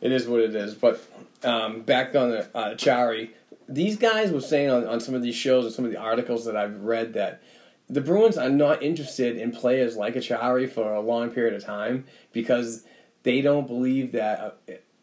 it 0.00 0.12
is 0.12 0.26
what 0.26 0.40
it 0.40 0.54
is. 0.54 0.74
But 0.74 1.02
um, 1.44 1.82
back 1.82 2.14
on 2.14 2.30
the 2.30 2.56
uh, 2.56 2.74
Chari, 2.74 3.30
these 3.68 3.96
guys 3.96 4.32
were 4.32 4.40
saying 4.40 4.70
on, 4.70 4.86
on 4.86 5.00
some 5.00 5.14
of 5.14 5.22
these 5.22 5.36
shows 5.36 5.64
and 5.64 5.74
some 5.74 5.84
of 5.84 5.90
the 5.90 5.98
articles 5.98 6.44
that 6.46 6.56
I've 6.56 6.82
read 6.82 7.14
that 7.14 7.42
the 7.88 8.00
Bruins 8.00 8.38
are 8.38 8.48
not 8.48 8.82
interested 8.82 9.36
in 9.36 9.50
players 9.50 9.96
like 9.96 10.14
Acciari 10.14 10.70
for 10.70 10.94
a 10.94 11.00
long 11.00 11.30
period 11.30 11.54
of 11.54 11.64
time 11.64 12.04
because 12.32 12.84
they 13.24 13.42
don't 13.42 13.66
believe 13.66 14.12
that 14.12 14.58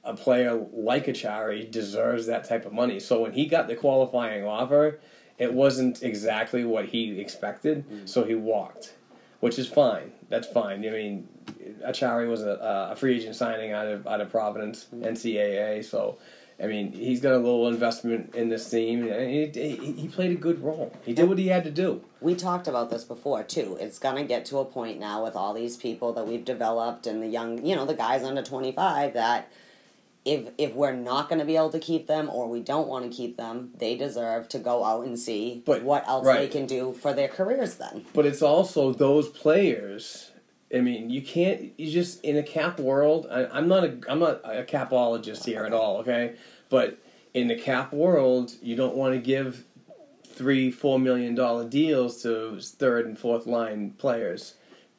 a, 0.07 0.15
player 0.15 0.65
like 0.73 1.05
Acciari 1.05 1.69
deserves 1.69 2.25
that 2.27 2.43
type 2.43 2.65
of 2.65 2.73
money. 2.73 2.99
So 2.99 3.21
when 3.21 3.33
he 3.33 3.45
got 3.45 3.67
the 3.67 3.75
qualifying 3.75 4.43
offer, 4.43 4.99
it 5.37 5.53
wasn't 5.53 6.01
exactly 6.01 6.63
what 6.65 6.85
he 6.85 7.19
expected, 7.19 7.87
mm. 7.89 8.09
so 8.09 8.23
he 8.23 8.35
walked, 8.35 8.95
which 9.39 9.59
is 9.59 9.67
fine. 9.67 10.11
That's 10.29 10.47
fine. 10.47 10.85
I 10.85 10.89
mean, 10.89 11.27
Acciari 11.85 12.27
was 12.27 12.41
a, 12.41 12.89
a 12.91 12.95
free 12.95 13.17
agent 13.17 13.35
signing 13.35 13.71
out 13.71 13.87
of 13.87 14.07
out 14.07 14.21
of 14.21 14.31
Providence, 14.31 14.87
mm. 14.93 15.05
NCAA, 15.05 15.85
so. 15.85 16.17
I 16.59 16.65
mean, 16.65 16.91
he's 16.91 17.21
got 17.21 17.33
a 17.33 17.37
little 17.37 17.67
investment 17.67 18.33
in 18.33 18.49
this 18.49 18.67
team, 18.67 19.07
and 19.07 19.29
he, 19.29 19.45
he, 19.53 19.91
he 19.91 20.07
played 20.07 20.31
a 20.31 20.35
good 20.39 20.59
role. 20.63 20.91
He 21.05 21.13
did 21.13 21.29
what 21.29 21.37
he 21.37 21.49
had 21.49 21.63
to 21.65 21.69
do. 21.69 22.01
we 22.19 22.33
talked 22.33 22.67
about 22.67 22.89
this 22.89 23.03
before 23.03 23.43
too. 23.43 23.77
It's 23.79 23.99
gonna 23.99 24.23
get 24.23 24.43
to 24.45 24.57
a 24.57 24.65
point 24.65 24.99
now 24.99 25.23
with 25.23 25.35
all 25.35 25.53
these 25.53 25.77
people 25.77 26.13
that 26.13 26.25
we've 26.25 26.43
developed 26.43 27.05
and 27.05 27.21
the 27.21 27.27
young, 27.27 27.63
you 27.63 27.75
know, 27.75 27.85
the 27.85 27.93
guys 27.93 28.23
under 28.23 28.41
twenty 28.41 28.71
five 28.71 29.13
that 29.13 29.51
if 30.27 30.49
if 30.57 30.73
we're 30.73 30.93
not 30.93 31.29
gonna 31.29 31.45
be 31.45 31.55
able 31.55 31.69
to 31.69 31.79
keep 31.79 32.07
them 32.07 32.29
or 32.29 32.47
we 32.47 32.59
don't 32.59 32.87
want 32.87 33.09
to 33.09 33.15
keep 33.15 33.37
them, 33.37 33.71
they 33.77 33.95
deserve 33.95 34.49
to 34.49 34.59
go 34.59 34.83
out 34.83 35.05
and 35.05 35.17
see 35.17 35.63
But- 35.65 35.83
what 35.83 36.07
else 36.07 36.27
they 36.27 36.47
can 36.47 36.65
do 36.65 36.93
for 36.93 37.13
their 37.13 37.29
careers. 37.29 37.75
Then 37.75 38.05
But 38.13 38.25
it's 38.25 38.41
also 38.41 38.91
those 38.91 39.29
players. 39.29 40.31
I 40.75 40.81
mean, 40.81 41.09
you 41.09 41.21
can't. 41.21 41.71
You 41.77 41.89
just 41.89 42.21
in 42.25 42.35
a 42.35 42.43
cap 42.43 42.77
world. 42.77 43.25
I, 43.31 43.45
I'm 43.45 43.69
not 43.69 43.85
a. 43.85 43.97
I'm 44.09 44.19
not 44.19 44.41
a 44.43 44.63
capologist 44.63 45.45
here 45.45 45.63
at 45.63 45.71
all. 45.71 45.99
Okay, 45.99 46.35
but 46.69 46.97
in 47.33 47.47
the 47.47 47.55
cap 47.55 47.93
world, 47.93 48.51
you 48.61 48.75
don't 48.75 48.95
want 48.95 49.13
to 49.13 49.19
give 49.19 49.63
three, 50.25 50.69
four 50.69 50.99
million 50.99 51.35
dollar 51.35 51.67
deals 51.67 52.21
to 52.23 52.59
third 52.59 53.05
and 53.05 53.17
fourth 53.17 53.47
line 53.47 53.91
players, 53.97 54.55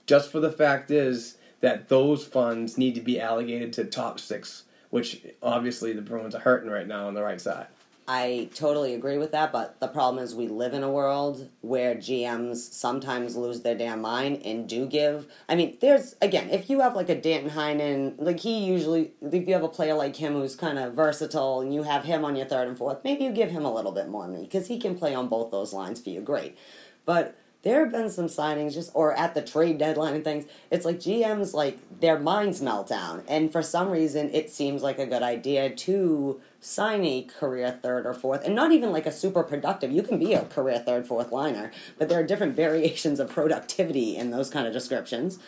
just 0.07 0.33
for 0.33 0.41
the 0.41 0.51
fact 0.51 0.91
is 0.91 1.37
that 1.61 1.89
those 1.91 2.25
funds 2.25 2.79
need 2.79 2.95
to 2.95 3.01
be 3.03 3.21
allocated 3.21 3.73
to 3.75 3.85
top 3.85 4.19
six, 4.19 4.65
which 4.91 5.23
obviously 5.43 5.93
the 5.93 6.03
Bruins 6.03 6.35
are 6.35 6.41
hurting 6.41 6.71
right 6.71 6.87
now 6.87 7.07
on 7.07 7.15
the 7.15 7.23
right 7.23 7.41
side. 7.41 7.67
I 8.11 8.49
totally 8.55 8.95
agree 8.95 9.19
with 9.19 9.33
that, 9.33 9.53
but 9.53 9.79
the 9.81 9.87
problem 9.87 10.25
is 10.25 10.35
we 10.35 10.49
live 10.49 10.73
in 10.73 10.83
a 10.83 10.91
world 10.91 11.51
where 11.61 11.95
GMs 11.95 12.57
sometimes 12.57 13.37
lose 13.37 13.61
their 13.61 13.75
damn 13.75 14.01
mind 14.01 14.41
and 14.47 14.67
do 14.67 14.87
give. 14.87 15.27
I 15.47 15.55
mean, 15.55 15.77
there's 15.83 16.17
again, 16.23 16.49
if 16.49 16.71
you 16.71 16.81
have 16.81 16.97
like 16.97 17.11
a 17.11 17.21
Danton 17.21 17.51
Heinen, 17.51 18.15
like 18.17 18.41
he 18.41 18.65
usually, 18.65 19.13
if 19.21 19.47
you 19.47 19.53
have 19.53 19.63
a 19.63 19.69
player 19.69 19.93
like 19.93 20.17
him 20.17 20.33
who's 20.33 20.57
kind 20.57 20.79
of 20.79 20.95
versatile 20.95 21.61
and 21.61 21.75
you 21.75 21.83
have 21.83 22.05
him 22.05 22.25
on 22.25 22.35
your 22.35 22.47
third 22.47 22.67
and 22.67 22.79
fourth, 22.79 23.05
maybe 23.05 23.25
you 23.25 23.31
give 23.31 23.51
him 23.51 23.67
a 23.67 23.75
little 23.75 23.93
bit 23.93 24.09
more 24.09 24.27
money 24.27 24.45
because 24.45 24.69
he 24.69 24.79
can 24.79 24.97
play 24.97 25.15
on 25.15 25.29
both 25.29 25.51
those 25.51 25.75
lines 25.75 26.01
for 26.01 26.09
you. 26.09 26.23
Great, 26.23 26.57
but 27.05 27.37
there 27.69 27.81
have 27.85 27.93
been 27.93 28.09
some 28.09 28.27
signings 28.27 28.75
just 28.75 28.91
or 28.95 29.13
at 29.13 29.35
the 29.35 29.43
trade 29.43 29.79
deadline 29.79 30.15
and 30.15 30.25
things. 30.25 30.47
It's 30.71 30.85
like 30.85 30.97
GMs 30.99 31.53
like 31.53 31.79
their 32.01 32.19
minds 32.19 32.63
melt 32.63 32.89
down, 32.89 33.23
and 33.29 33.53
for 33.53 33.63
some 33.63 33.91
reason, 33.91 34.31
it 34.33 34.51
seems 34.51 34.83
like 34.83 34.99
a 34.99 35.07
good 35.07 35.23
idea 35.23 35.71
to 35.71 36.41
sign 36.61 37.05
a 37.05 37.23
career 37.23 37.79
third 37.83 38.07
or 38.07 38.15
fourth, 38.15 38.45
and 38.45 38.55
not 38.55 38.73
even 38.73 38.91
like 38.91 39.07
a 39.07 39.13
super 39.13 39.43
productive. 39.43 39.93
You 39.93 40.03
can 40.03 40.19
be 40.19 40.33
a 40.33 40.45
career 40.45 40.79
third, 40.79 41.07
fourth 41.07 41.31
liner, 41.31 41.71
but 41.99 42.09
there 42.09 42.19
are 42.19 42.25
different 42.25 42.57
variations 42.65 43.21
of 43.21 43.29
productivity 43.29 44.17
in 44.17 44.31
those 44.31 44.49
kind 44.49 44.67
of 44.67 44.73
descriptions. 44.73 45.39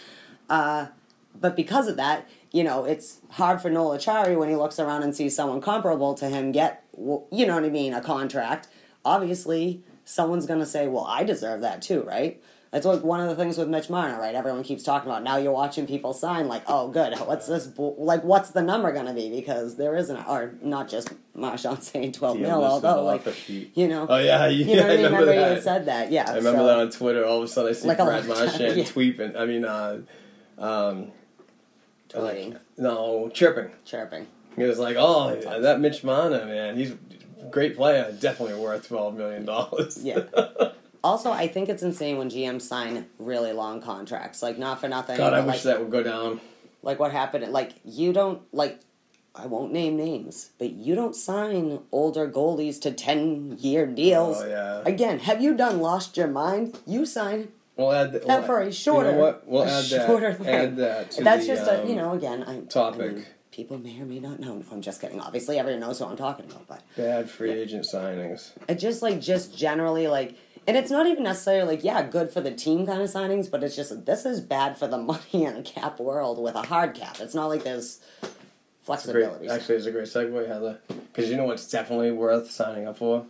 Uh, 0.48 0.86
but 1.40 1.56
because 1.56 1.88
of 1.88 1.96
that, 1.96 2.28
you 2.52 2.64
know, 2.64 2.84
it's 2.84 3.20
hard 3.30 3.62
for 3.62 3.70
Noel 3.70 3.96
Acciari 3.96 4.36
when 4.36 4.48
he 4.48 4.56
looks 4.56 4.78
around 4.78 5.04
and 5.04 5.14
sees 5.14 5.34
someone 5.34 5.60
comparable 5.60 6.14
to 6.14 6.28
him 6.28 6.52
get, 6.52 6.84
you 6.98 7.46
know 7.46 7.54
what 7.54 7.64
I 7.64 7.68
mean, 7.70 7.94
a 7.94 8.00
contract. 8.00 8.66
Obviously, 9.04 9.82
someone's 10.10 10.46
going 10.46 10.60
to 10.60 10.66
say, 10.66 10.88
well, 10.88 11.04
I 11.04 11.22
deserve 11.24 11.60
that 11.60 11.82
too, 11.82 12.02
right? 12.02 12.42
That's 12.72 12.86
like 12.86 13.02
one 13.02 13.20
of 13.20 13.28
the 13.28 13.34
things 13.34 13.58
with 13.58 13.68
Mitch 13.68 13.90
Marner, 13.90 14.20
right? 14.20 14.32
Everyone 14.34 14.62
keeps 14.62 14.84
talking 14.84 15.10
about. 15.10 15.24
Now 15.24 15.38
you're 15.38 15.50
watching 15.52 15.88
people 15.88 16.12
sign, 16.12 16.46
like, 16.46 16.62
oh, 16.68 16.86
good. 16.88 17.18
What's 17.18 17.48
this? 17.48 17.66
bu- 17.66 17.96
Like, 17.98 18.22
what's 18.22 18.50
the 18.50 18.62
number 18.62 18.92
to 18.92 19.12
be? 19.12 19.28
Because 19.28 19.74
there 19.76 19.96
isn't, 19.96 20.16
or 20.28 20.54
not 20.62 20.88
just 20.88 21.12
Marchand 21.34 21.82
saying 21.90 22.12
12 22.12 22.38
Yeah, 22.38 22.46
mil, 22.46 22.64
although, 22.64 23.04
like, 23.04 23.24
you 23.48 23.88
know. 23.88 24.06
Oh 24.08 24.18
yeah, 24.18 24.46
You 24.46 24.64
know 24.76 24.82
what 24.82 24.90
I 24.90 24.94
remember 24.94 25.18
Remember 25.18 25.32
you 25.34 25.54
that. 25.56 25.62
said 25.64 25.86
that, 25.86 26.12
yeah. 26.12 26.26
I 26.30 26.36
remember 26.36 26.60
so- 26.60 26.66
that 26.66 26.78
on 26.78 26.90
Twitter. 26.90 27.24
All 27.24 27.38
of 27.38 27.44
a 27.44 27.48
sudden, 27.48 27.70
I 27.70 27.74
see 27.74 27.88
Like 27.88 27.98
Brad 27.98 28.26
Marchand 28.26 28.60
yeah. 28.76 28.84
tweeting. 28.84 29.36
I 29.36 29.44
mean, 29.46 29.64
uh, 29.64 29.98
um, 30.58 31.10
Tweeting. 32.08 32.58
no, 32.76 33.30
chirping. 33.30 33.70
Chirping. 33.84 34.26
He 34.56 34.62
was 34.64 34.78
like, 34.78 34.96
"Oh, 34.98 35.34
that 35.60 35.80
Mitch 35.80 36.02
Marner, 36.04 36.44
man, 36.44 36.76
he's 36.76 36.92
great 37.50 37.76
player. 37.76 38.14
Definitely 38.18 38.58
worth 38.58 38.88
twelve 38.88 39.14
million 39.16 39.44
dollars." 39.44 39.98
Yeah. 40.02 40.24
Also, 41.02 41.32
I 41.32 41.48
think 41.48 41.70
it's 41.70 41.82
insane 41.82 42.18
when 42.18 42.28
GMs 42.28 42.60
sign 42.60 43.06
really 43.18 43.54
long 43.54 43.80
contracts. 43.80 44.42
Like, 44.42 44.58
not 44.58 44.80
for 44.80 44.86
nothing. 44.86 45.16
God, 45.16 45.32
I 45.32 45.40
wish 45.40 45.54
like, 45.54 45.62
that 45.62 45.80
would 45.80 45.90
go 45.90 46.02
down. 46.02 46.42
like 46.82 46.98
what 46.98 47.10
happened 47.10 47.50
like 47.52 47.72
you 47.86 48.12
don't 48.12 48.42
like 48.52 48.80
I 49.34 49.46
won't 49.46 49.72
name 49.72 49.96
names, 49.96 50.50
but 50.58 50.72
you 50.72 50.94
don't 50.94 51.14
sign 51.14 51.80
older 51.92 52.28
goalies 52.28 52.80
to 52.82 52.90
10 52.90 53.58
year 53.60 53.86
deals. 53.86 54.42
Oh, 54.42 54.48
yeah. 54.48 54.82
Again, 54.84 55.20
have 55.20 55.40
you 55.40 55.56
done 55.56 55.80
lost 55.80 56.16
your 56.16 56.26
mind? 56.26 56.78
You 56.86 57.06
sign 57.06 57.48
We'll 57.76 57.92
add 57.92 58.12
that 58.12 58.26
that 58.26 58.44
for 58.44 58.60
a 58.60 58.70
shorter 58.70 59.10
You 59.10 59.16
know 59.16 59.22
what? 59.22 59.48
We'll 59.48 59.64
add 59.64 59.84
that. 59.84 60.46
Add 60.46 60.76
that. 60.76 61.10
To 61.12 61.24
That's 61.24 61.46
the, 61.46 61.54
just 61.54 61.70
a, 61.70 61.84
you 61.86 61.92
um, 61.92 61.96
know, 61.96 62.12
again, 62.12 62.42
I 62.42 62.60
topic. 62.60 63.00
I 63.00 63.14
mean, 63.14 63.26
people 63.60 63.76
may 63.76 64.00
or 64.00 64.06
may 64.06 64.18
not 64.18 64.40
know. 64.40 64.54
No, 64.54 64.64
I'm 64.72 64.80
just 64.80 65.02
kidding. 65.02 65.20
Obviously, 65.20 65.58
everyone 65.58 65.80
knows 65.80 65.98
who 65.98 66.06
I'm 66.06 66.16
talking 66.16 66.46
about, 66.46 66.66
but 66.66 66.82
bad 66.96 67.28
free 67.28 67.50
agent 67.50 67.84
signings. 67.84 68.52
it 68.68 68.76
just 68.76 69.02
like 69.02 69.20
just 69.20 69.54
generally 69.56 70.06
like 70.08 70.34
and 70.66 70.78
it's 70.78 70.90
not 70.90 71.06
even 71.06 71.24
necessarily 71.24 71.76
like 71.76 71.84
yeah 71.84 72.02
good 72.02 72.30
for 72.30 72.40
the 72.40 72.50
team 72.52 72.86
kind 72.86 73.02
of 73.02 73.10
signings 73.10 73.50
but 73.50 73.62
it's 73.62 73.76
just 73.76 74.06
this 74.06 74.24
is 74.24 74.40
bad 74.40 74.78
for 74.78 74.86
the 74.86 74.96
money 75.12 75.44
in 75.44 75.56
a 75.56 75.62
cap 75.62 76.00
world 76.00 76.42
with 76.42 76.54
a 76.54 76.62
hard 76.62 76.94
cap 76.94 77.18
it's 77.20 77.34
not 77.34 77.46
like 77.48 77.62
there's 77.64 78.00
Great. 78.22 78.32
flexibility 78.82 79.48
Actually, 79.48 79.76
it's 79.76 79.86
a 79.86 79.90
great 79.92 80.04
segue, 80.04 80.48
Heather. 80.48 80.78
Because 80.88 81.30
you 81.30 81.36
know 81.36 81.44
what's 81.44 81.68
definitely 81.70 82.12
worth 82.12 82.50
signing 82.50 82.86
up 82.88 82.96
for? 82.96 83.26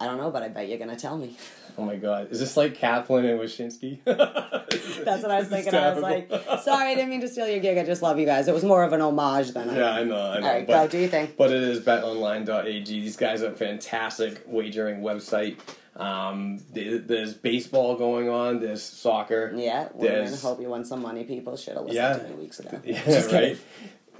i 0.00 0.04
don't 0.04 0.18
know 0.18 0.30
but 0.30 0.42
i 0.42 0.48
bet 0.48 0.68
you're 0.68 0.78
gonna 0.78 0.96
tell 0.96 1.16
me 1.16 1.34
Oh 1.78 1.84
my 1.84 1.96
god. 1.96 2.28
Is 2.30 2.40
this 2.40 2.56
like 2.56 2.74
Kaplan 2.74 3.24
and 3.26 3.38
Wyshynski? 3.38 4.00
that's 5.04 5.22
what 5.22 5.30
i 5.30 5.38
was 5.38 5.48
thinking 5.48 5.74
i 5.74 5.92
was 5.92 6.02
like 6.02 6.28
sorry 6.62 6.90
i 6.90 6.94
didn't 6.94 7.10
mean 7.10 7.20
to 7.20 7.28
steal 7.28 7.46
your 7.46 7.60
gig 7.60 7.78
i 7.78 7.84
just 7.84 8.02
love 8.02 8.18
you 8.18 8.26
guys 8.26 8.48
it 8.48 8.54
was 8.54 8.64
more 8.64 8.82
of 8.82 8.92
an 8.92 9.00
homage 9.00 9.50
than 9.52 9.74
Yeah, 9.74 9.90
I 9.90 10.04
know, 10.04 10.16
I 10.16 10.40
know. 10.40 10.46
all 10.46 10.52
right 10.54 10.66
but, 10.66 10.72
go 10.84 10.88
do 10.88 10.98
you 10.98 11.08
think? 11.08 11.36
But 11.36 11.52
it 11.52 11.62
is 11.62 11.80
betonline.ag. 11.80 12.84
These 12.84 13.16
guys 13.16 13.42
are 13.42 13.52
a 13.52 13.54
fantastic 13.54 14.42
wagering 14.46 15.00
website. 15.00 15.58
Um, 15.94 16.58
there's 16.72 17.32
baseball 17.34 17.96
going 17.96 18.28
on. 18.28 18.60
There's 18.60 18.82
soccer. 18.82 19.52
yeah 19.56 19.88
women 19.94 20.14
There's- 20.24 20.42
hope 20.42 20.60
you 20.60 20.68
won 20.68 20.84
some 20.84 21.00
money 21.02 21.24
people 21.24 21.56
should 21.56 21.74
have 21.74 21.84
listened 21.84 21.96
Yeah. 21.96 22.16
to 22.16 22.28
me 22.28 22.34
weeks 22.36 22.58
ago 22.60 22.80
Yeah, 22.84 23.02
Just 23.04 23.32
right. 23.32 23.58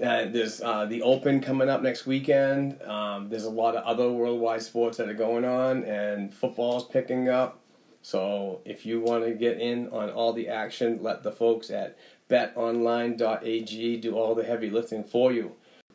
Uh, 0.03 0.27
there's 0.27 0.61
uh, 0.61 0.85
the 0.85 1.03
Open 1.03 1.41
coming 1.41 1.71
up 1.71 1.83
next 1.83 2.07
weekend. 2.07 2.83
Um, 2.83 3.31
there's 3.31 3.45
a 3.45 3.51
lot 3.51 3.77
of 3.77 3.85
other 3.85 4.11
worldwide 4.11 4.63
sports 4.63 4.99
that 4.99 5.09
are 5.09 5.15
going 5.15 5.45
on, 5.45 5.85
and 5.85 6.33
football's 6.35 6.87
picking 6.87 7.29
up. 7.29 7.61
So 8.03 8.61
if 8.65 8.85
you 8.87 9.01
want 9.01 9.25
to 9.25 9.33
get 9.33 9.59
in 9.59 9.89
on 9.89 10.11
all 10.11 10.33
the 10.33 10.49
action, 10.49 10.99
let 11.03 11.23
the 11.23 11.33
folks 11.33 11.71
at 11.71 11.99
betonline.ag 12.29 13.97
do 13.97 14.17
all 14.17 14.35
the 14.35 14.45
heavy 14.45 14.71
lifting 14.71 15.03
for 15.03 15.33
you. 15.33 15.53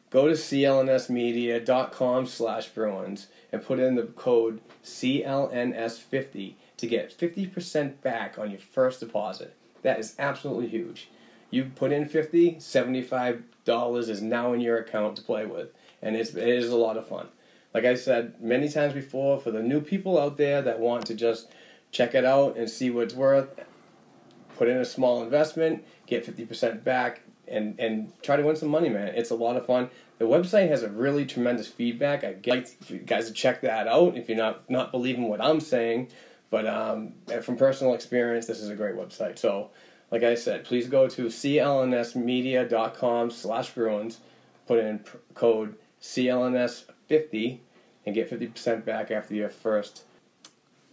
Go 0.10 0.27
to 0.27 0.34
clnsmedia.com 0.34 2.25
slash 2.25 2.67
Bruins 2.67 3.27
and 3.51 3.63
put 3.63 3.79
in 3.79 3.96
the 3.96 4.03
code 4.03 4.60
CLNS50 4.84 6.55
to 6.75 6.88
get 6.88 7.17
50% 7.17 8.01
back 8.01 8.38
on 8.38 8.51
your 8.51 8.60
first 8.60 9.00
deposit. 9.00 9.55
That 9.84 10.00
is 10.00 10.15
absolutely 10.20 10.67
huge. 10.67 11.10
You 11.51 11.65
put 11.65 11.91
in 11.91 12.08
50, 12.08 12.55
$75 12.55 14.10
is 14.10 14.22
now 14.22 14.53
in 14.53 14.62
your 14.62 14.77
account 14.77 15.17
to 15.17 15.22
play 15.22 15.46
with. 15.46 15.70
And 16.01 16.15
it's, 16.15 16.34
it 16.34 16.48
is 16.48 16.70
a 16.70 16.77
lot 16.77 16.98
of 16.98 17.08
fun. 17.08 17.27
Like 17.74 17.86
I 17.86 17.96
said 17.96 18.41
many 18.41 18.70
times 18.70 18.93
before, 18.93 19.39
for 19.39 19.51
the 19.51 19.62
new 19.62 19.81
people 19.81 20.20
out 20.20 20.38
there 20.38 20.62
that 20.62 20.79
want 20.79 21.05
to 21.08 21.13
just 21.13 21.51
check 21.91 22.15
it 22.15 22.25
out 22.25 22.58
and 22.58 22.70
see 22.70 22.89
what 22.89 23.03
it's 23.03 23.13
worth, 23.13 23.63
put 24.58 24.67
in 24.67 24.77
a 24.77 24.86
small 24.86 25.24
investment, 25.24 25.86
get 26.08 26.25
50% 26.25 26.84
back, 26.84 27.22
and, 27.48 27.77
and 27.79 28.12
try 28.24 28.38
to 28.38 28.43
win 28.43 28.55
some 28.55 28.70
money, 28.70 28.89
man. 28.89 29.10
It's 29.10 29.29
a 29.29 29.36
lot 29.36 29.58
of 29.58 29.65
fun. 29.65 29.89
The 30.20 30.25
website 30.25 30.70
has 30.70 30.84
a 30.84 30.89
really 30.89 31.25
tremendous 31.25 31.67
feedback. 31.67 32.24
I 32.24 32.36
like 32.46 32.89
you 32.89 33.00
guys 33.00 33.27
to 33.27 33.34
check 33.34 33.62
that 33.62 33.88
out 33.88 34.15
if 34.15 34.29
you're 34.29 34.38
not, 34.38 34.70
not 34.70 34.91
believing 34.91 35.27
what 35.27 35.41
I'm 35.41 35.60
saying. 35.60 36.10
But 36.50 36.67
um, 36.67 37.13
from 37.41 37.55
personal 37.55 37.93
experience, 37.93 38.46
this 38.46 38.60
is 38.60 38.70
a 38.70 38.75
great 38.75 38.96
website. 38.96 39.39
So, 39.39 39.72
like 40.12 40.24
I 40.24 40.36
said, 40.36 40.65
please 40.65 40.88
go 40.88 41.08
to 41.08 41.27
clnsmedia.com 41.27 43.32
slash 43.32 43.72
Bruins, 43.72 44.20
put 44.68 44.80
in 44.80 45.00
pr- 45.00 45.18
code 45.34 45.75
CLNS50, 46.01 47.60
and 48.06 48.13
get 48.13 48.30
50% 48.30 48.84
back 48.84 49.10
after 49.10 49.34
your 49.34 49.50
first 49.50 50.04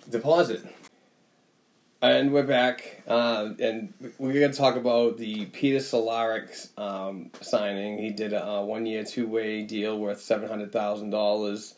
deposit. 0.09 0.65
And 2.01 2.33
we're 2.33 2.45
back, 2.45 3.03
uh, 3.09 3.55
and 3.59 3.93
we're 4.19 4.35
going 4.35 4.53
to 4.53 4.57
talk 4.57 4.77
about 4.77 5.17
the 5.17 5.47
Peter 5.47 5.79
Cehlarik 5.79 6.79
um, 6.79 7.33
signing. 7.41 7.99
He 7.99 8.11
did 8.11 8.33
a 8.33 8.65
one-year, 8.65 9.03
two-way 9.03 9.65
deal 9.65 9.99
worth 9.99 10.21
seven 10.21 10.49
hundred 10.49 10.71
thousand 10.71 11.11
dollars. 11.11 11.75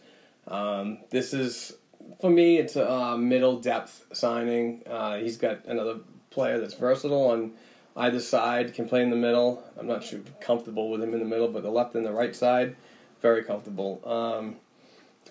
Um, 0.46 0.98
this 1.08 1.32
is, 1.32 1.72
for 2.20 2.28
me, 2.28 2.58
it's 2.58 2.76
a 2.76 2.92
uh, 2.92 3.16
middle 3.16 3.60
depth 3.60 4.04
signing. 4.12 4.82
Uh, 4.86 5.16
he's 5.16 5.38
got 5.38 5.64
another 5.64 6.00
player 6.30 6.58
that's 6.58 6.74
versatile 6.74 7.30
on 7.30 7.52
either 7.96 8.20
side, 8.20 8.72
can 8.72 8.88
play 8.88 9.02
in 9.02 9.10
the 9.10 9.16
middle. 9.16 9.62
I'm 9.78 9.86
not 9.86 10.04
sure 10.04 10.20
comfortable 10.40 10.90
with 10.90 11.02
him 11.02 11.12
in 11.12 11.20
the 11.20 11.26
middle, 11.26 11.48
but 11.48 11.62
the 11.62 11.70
left 11.70 11.94
and 11.94 12.06
the 12.06 12.12
right 12.12 12.34
side, 12.34 12.76
very 13.20 13.42
comfortable. 13.42 14.00
Um, 14.04 14.56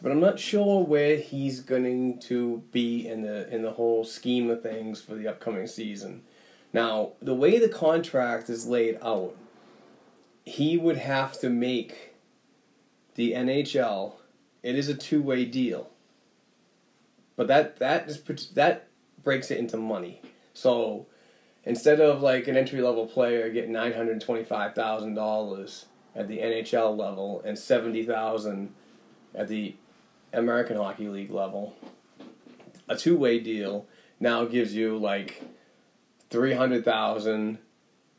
but 0.01 0.11
I'm 0.11 0.19
not 0.19 0.39
sure 0.39 0.83
where 0.83 1.17
he's 1.17 1.61
going 1.61 2.19
to 2.19 2.63
be 2.71 3.07
in 3.07 3.23
the 3.23 3.53
in 3.53 3.63
the 3.63 3.71
whole 3.71 4.05
scheme 4.05 4.49
of 4.49 4.61
things 4.61 5.01
for 5.01 5.15
the 5.15 5.27
upcoming 5.27 5.67
season. 5.67 6.23
Now, 6.71 7.13
the 7.21 7.33
way 7.33 7.57
the 7.57 7.69
contract 7.69 8.49
is 8.49 8.67
laid 8.67 8.97
out, 9.01 9.35
he 10.45 10.77
would 10.77 10.97
have 10.97 11.39
to 11.39 11.49
make 11.49 12.13
the 13.15 13.33
NHL. 13.33 14.15
It 14.63 14.75
is 14.75 14.87
a 14.87 14.93
two 14.93 15.21
way 15.21 15.45
deal, 15.45 15.89
but 17.35 17.47
that 17.47 17.77
that 17.77 18.07
is 18.07 18.21
that 18.51 18.87
breaks 19.21 19.51
it 19.51 19.57
into 19.57 19.77
money. 19.77 20.21
So 20.59 21.07
instead 21.63 22.01
of 22.01 22.21
like 22.21 22.47
an 22.49 22.57
entry 22.57 22.81
level 22.81 23.07
player 23.07 23.49
getting 23.49 23.71
nine 23.71 23.93
hundred 23.93 24.19
twenty 24.19 24.43
five 24.43 24.75
thousand 24.75 25.13
dollars 25.13 25.85
at 26.13 26.27
the 26.27 26.39
NHL 26.39 26.97
level 26.97 27.41
and 27.45 27.57
seventy 27.57 28.03
thousand 28.03 28.73
at 29.33 29.47
the 29.47 29.75
American 30.33 30.75
Hockey 30.75 31.07
League 31.07 31.31
level, 31.31 31.75
a 32.89 32.97
two 32.97 33.15
way 33.17 33.39
deal 33.39 33.85
now 34.19 34.43
gives 34.43 34.73
you 34.73 34.97
like 34.97 35.41
three 36.29 36.53
hundred 36.53 36.83
thousand 36.83 37.59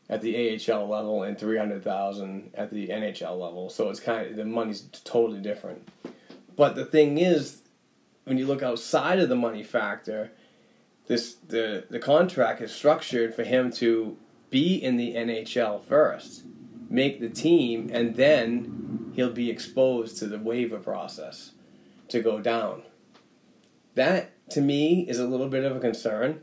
at 0.09 0.23
the 0.23 0.59
AHL 0.59 0.89
level 0.89 1.23
and 1.23 1.39
three 1.39 1.59
hundred 1.59 1.85
thousand 1.85 2.53
at 2.55 2.71
the 2.71 2.89
NHL 2.89 3.39
level. 3.39 3.69
So 3.69 3.91
it's 3.91 4.01
kind 4.01 4.27
of 4.29 4.37
the 4.37 4.47
money's 4.47 4.89
totally 5.05 5.41
different. 5.41 5.87
But 6.57 6.75
the 6.75 6.87
thing 6.87 7.19
is, 7.19 7.61
when 8.25 8.39
you 8.39 8.47
look 8.47 8.63
outside 8.63 9.19
of 9.19 9.29
the 9.29 9.37
money 9.37 9.63
factor, 9.63 10.33
this 11.11 11.35
the 11.49 11.87
the 11.91 11.99
contract 11.99 12.61
is 12.61 12.71
structured 12.71 13.35
for 13.35 13.43
him 13.43 13.73
to 13.73 14.17
be 14.49 14.77
in 14.77 14.97
the 14.97 15.17
NHL 15.17 15.83
first, 15.85 16.45
make 16.89 17.19
the 17.19 17.29
team, 17.29 17.91
and 17.93 18.15
then 18.15 19.11
he'll 19.17 19.33
be 19.33 19.51
exposed 19.51 20.19
to 20.19 20.27
the 20.27 20.39
waiver 20.39 20.79
process 20.79 21.51
to 22.11 22.23
go 22.23 22.39
down. 22.39 22.85
That 23.97 24.31
to 24.51 24.61
me 24.61 25.05
is 25.09 25.19
a 25.19 25.27
little 25.27 25.49
bit 25.49 25.65
of 25.65 25.77
a 25.77 25.81
concern. 25.81 26.43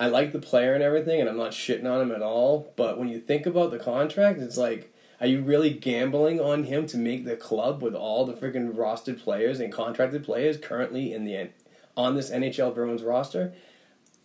I 0.00 0.08
like 0.08 0.32
the 0.32 0.40
player 0.40 0.74
and 0.74 0.82
everything, 0.82 1.20
and 1.20 1.30
I'm 1.30 1.36
not 1.36 1.52
shitting 1.52 1.88
on 1.88 2.00
him 2.00 2.10
at 2.10 2.22
all. 2.22 2.72
But 2.74 2.98
when 2.98 3.06
you 3.06 3.20
think 3.20 3.46
about 3.46 3.70
the 3.70 3.78
contract, 3.78 4.40
it's 4.40 4.56
like, 4.56 4.92
are 5.20 5.28
you 5.28 5.42
really 5.42 5.70
gambling 5.70 6.40
on 6.40 6.64
him 6.64 6.88
to 6.88 6.98
make 6.98 7.24
the 7.24 7.36
club 7.36 7.82
with 7.82 7.94
all 7.94 8.26
the 8.26 8.34
freaking 8.34 8.74
rostered 8.74 9.22
players 9.22 9.60
and 9.60 9.72
contracted 9.72 10.24
players 10.24 10.56
currently 10.56 11.12
in 11.12 11.24
the 11.24 11.50
on 11.96 12.16
this 12.16 12.32
NHL 12.32 12.74
Bruins 12.74 13.04
roster? 13.04 13.54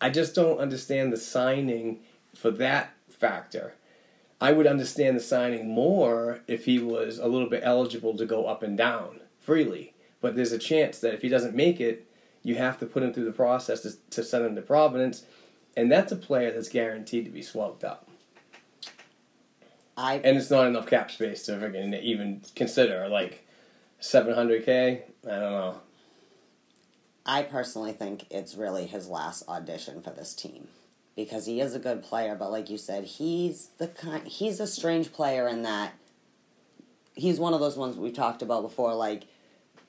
I 0.02 0.10
just 0.10 0.34
don't 0.34 0.60
understand 0.60 1.14
the 1.14 1.18
signing 1.18 2.00
for 2.36 2.50
that 2.52 2.94
factor. 3.08 3.76
I 4.42 4.52
would 4.52 4.66
understand 4.66 5.16
the 5.16 5.22
signing 5.22 5.70
more 5.70 6.42
if 6.48 6.66
he 6.66 6.80
was 6.80 7.20
a 7.20 7.28
little 7.28 7.48
bit 7.48 7.62
eligible 7.64 8.18
to 8.18 8.26
go 8.26 8.48
up 8.48 8.64
and 8.64 8.76
down 8.76 9.20
freely. 9.40 9.94
But 10.20 10.36
there's 10.36 10.52
a 10.52 10.58
chance 10.58 11.00
that 11.00 11.14
if 11.14 11.22
he 11.22 11.30
doesn't 11.30 11.56
make 11.56 11.80
it, 11.80 12.08
you 12.42 12.56
have 12.56 12.80
to 12.80 12.88
put 12.88 13.04
him 13.04 13.14
through 13.14 13.26
the 13.26 13.32
process 13.32 13.82
to, 13.82 13.92
to 14.10 14.24
send 14.24 14.46
him 14.46 14.56
to 14.56 14.62
Providence, 14.64 15.24
and 15.78 15.92
that's 15.92 16.12
a 16.12 16.16
player 16.16 16.52
that's 16.52 16.70
guaranteed 16.70 17.26
to 17.26 17.32
be 17.32 17.44
swapped 17.44 17.84
up. 17.84 18.10
I 19.96 20.16
And 20.16 20.38
it's 20.38 20.50
not 20.50 20.66
enough 20.66 20.88
cap 20.88 21.12
space 21.12 21.44
to 21.44 22.02
even 22.02 22.42
consider 22.56 23.08
like 23.08 23.46
700k. 24.02 25.02
I 25.24 25.30
don't 25.30 25.40
know. 25.52 25.82
I 27.26 27.44
personally 27.44 27.94
think 27.94 28.26
it's 28.30 28.56
really 28.56 28.88
his 28.88 29.08
last 29.08 29.48
audition 29.48 30.02
for 30.02 30.10
this 30.12 30.34
team 30.34 30.68
because 31.16 31.46
he 31.46 31.62
is 31.62 31.76
a 31.76 31.80
good 31.80 32.04
player, 32.04 32.36
but 32.36 32.52
like 32.52 32.70
you 32.70 32.78
said, 32.78 33.04
he's 33.04 33.68
the 33.78 33.88
kind 33.88 34.28
he's 34.28 34.60
a 34.60 34.68
strange 34.68 35.14
player 35.14 35.48
in 35.48 35.64
that 35.64 35.94
he's 37.14 37.40
one 37.40 37.54
of 37.54 37.60
those 37.60 37.78
ones 37.78 37.98
we've 37.98 38.14
talked 38.14 38.42
about 38.42 38.64
before 38.64 38.96
like 38.96 39.26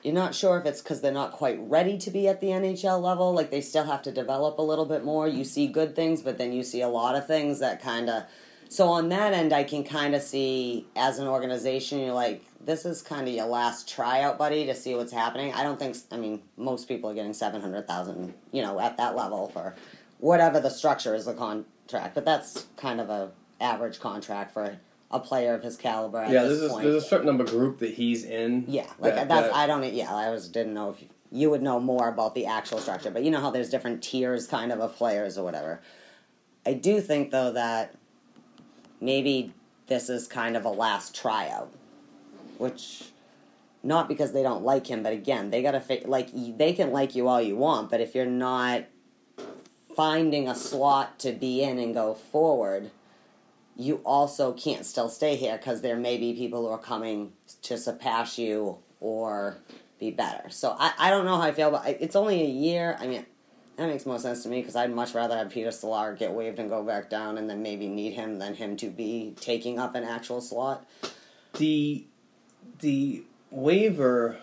you're 0.03 0.15
not 0.15 0.35
sure 0.35 0.59
if 0.59 0.67
it's 0.67 0.83
because 0.83 1.01
they're 1.01 1.13
not 1.13 1.33
quite 1.33 1.59
ready 1.61 1.97
to 1.97 2.11
be 2.11 2.27
at 2.27 2.41
the 2.41 2.49
NHL 2.49 3.01
level. 3.01 3.33
Like 3.33 3.51
they 3.51 3.61
still 3.61 3.85
have 3.85 4.03
to 4.03 4.13
develop 4.13 4.59
a 4.59 4.63
little 4.63 4.85
bit 4.85 5.05
more. 5.05 5.29
You 5.29 5.45
see 5.45 5.69
good 5.69 5.95
things, 5.95 6.23
but 6.23 6.39
then 6.39 6.53
you 6.53 6.65
see 6.65 6.81
a 6.81 6.89
lot 6.89 7.15
of 7.15 7.27
things 7.27 7.61
that 7.61 7.81
kind 7.81 8.11
of 8.11 8.25
So 8.73 8.89
on 8.89 9.11
that 9.11 9.35
end, 9.35 9.53
I 9.53 9.65
can 9.65 9.85
kind 9.85 10.15
of 10.15 10.23
see 10.23 10.87
as 10.97 11.19
an 11.19 11.29
organization, 11.29 11.99
you're 11.99 12.15
like, 12.15 12.43
this 12.65 12.87
is 12.87 13.03
kind 13.03 13.29
of 13.29 13.35
your 13.35 13.45
last 13.45 13.87
tryout, 13.87 14.39
buddy, 14.39 14.65
to 14.65 14.75
see 14.75 14.95
what's 14.95 15.13
happening. 15.13 15.53
I 15.53 15.63
don't 15.63 15.79
think. 15.79 15.95
I 16.11 16.17
mean, 16.17 16.43
most 16.57 16.89
people 16.89 17.11
are 17.11 17.15
getting 17.15 17.35
seven 17.35 17.61
hundred 17.61 17.87
thousand, 17.87 18.33
you 18.51 18.63
know, 18.63 18.81
at 18.81 18.97
that 18.97 19.15
level 19.15 19.49
for 19.49 19.75
whatever 20.21 20.59
the 20.59 20.71
structure 20.71 21.15
is 21.15 21.27
the 21.27 21.35
contract. 21.35 22.15
But 22.15 22.25
that's 22.25 22.65
kind 22.79 22.99
of 22.99 23.11
a 23.11 23.31
average 23.61 24.01
contract 24.01 24.55
for 24.55 24.79
a 25.11 25.21
player 25.21 25.53
of 25.53 25.63
his 25.63 25.77
caliber. 25.77 26.19
At 26.21 26.31
yeah, 26.31 26.45
this 26.45 26.61
there's 26.61 26.73
a, 26.73 26.77
there's 26.77 27.05
a 27.05 27.07
certain 27.07 27.27
number 27.27 27.45
group 27.45 27.79
that 27.81 27.93
he's 27.93 28.25
in. 28.25 28.65
Yeah, 28.69 28.87
like 28.99 29.17
that- 29.17 29.29
that's 29.29 29.49
that- 29.49 29.55
I 29.55 29.67
don't 29.67 29.85
yeah 29.93 30.15
I 30.15 30.31
was 30.31 30.49
didn't 30.49 30.73
know 30.73 30.89
if 30.89 31.03
you, 31.03 31.09
you 31.31 31.51
would 31.51 31.61
know 31.63 31.79
more 31.79 32.09
about 32.09 32.35
the 32.35 32.47
actual 32.47 32.79
structure, 32.79 33.11
but 33.11 33.23
you 33.23 33.31
know 33.31 33.41
how 33.41 33.51
there's 33.51 33.69
different 33.69 34.03
tiers 34.03 34.47
kind 34.47 34.73
of 34.73 34.81
of 34.81 34.95
players 34.97 35.37
or 35.37 35.45
whatever. 35.45 35.83
I 36.65 36.73
do 36.73 37.03
think 37.03 37.33
though 37.33 37.53
that 37.53 37.97
maybe 39.03 39.53
this 39.89 40.09
is 40.09 40.27
kind 40.27 40.57
of 40.57 40.65
a 40.65 40.71
last 40.71 41.15
tryout, 41.15 41.73
which 42.59 43.05
not 43.83 44.09
because 44.09 44.33
they 44.33 44.43
don't 44.43 44.63
like 44.63 44.87
him, 44.87 45.03
but 45.03 45.13
again 45.13 45.51
they 45.51 45.63
gotta 45.63 45.81
fi- 45.81 46.05
like 46.07 46.31
they 46.33 46.73
can 46.73 46.93
like 46.93 47.15
you 47.15 47.29
all 47.29 47.43
you 47.43 47.57
want, 47.57 47.91
but 47.91 48.01
if 48.01 48.15
you're 48.15 48.25
not 48.25 48.85
finding 49.95 50.49
a 50.49 50.55
slot 50.55 51.19
to 51.19 51.33
be 51.33 51.63
in 51.63 51.79
and 51.79 51.93
go 51.93 52.15
forward 52.15 52.91
you 53.77 54.01
also 54.05 54.53
can't 54.53 54.85
still 54.85 55.09
stay 55.09 55.37
here 55.37 55.57
because 55.57 55.81
there 55.81 55.97
may 55.97 56.17
be 56.19 56.35
people 56.35 56.63
who 56.63 56.69
are 56.69 56.79
coming 56.79 57.33
to 57.63 57.79
surpass 57.79 58.39
you 58.39 58.79
or 59.01 59.57
be 59.99 60.11
better. 60.11 60.51
So 60.51 60.77
I, 60.79 60.93
I 60.99 61.11
don't 61.11 61.25
know 61.25 61.37
how 61.37 61.43
I 61.43 61.53
feel, 61.53 61.71
but 61.71 61.87
it's 62.01 62.17
only 62.17 62.43
a 62.43 62.49
year. 62.49 62.97
I 63.01 63.07
mean, 63.07 63.25
that 63.77 63.87
makes 63.87 64.07
more 64.07 64.19
sense 64.19 64.43
to 64.43 64.49
me 64.49 64.61
because 64.61 64.77
I'd 64.77 64.93
much 64.93 65.15
rather 65.15 65.37
have 65.37 65.51
Peter 65.51 65.71
Stolar 65.71 66.19
get 66.19 66.33
waived 66.33 66.59
and 66.59 66.69
go 66.69 66.83
back 66.83 67.09
down 67.09 67.39
and 67.39 67.49
then 67.49 67.63
maybe 67.63 67.89
need 67.89 68.13
him 68.13 68.39
than 68.39 68.55
him 68.55 68.77
to 68.79 68.89
be 68.89 69.35
taking 69.41 69.79
up 69.79 69.95
an 69.95 70.05
actual 70.05 70.41
slot. 70.41 70.85
the 71.55 72.05
the 72.81 73.23
waiver 73.51 74.39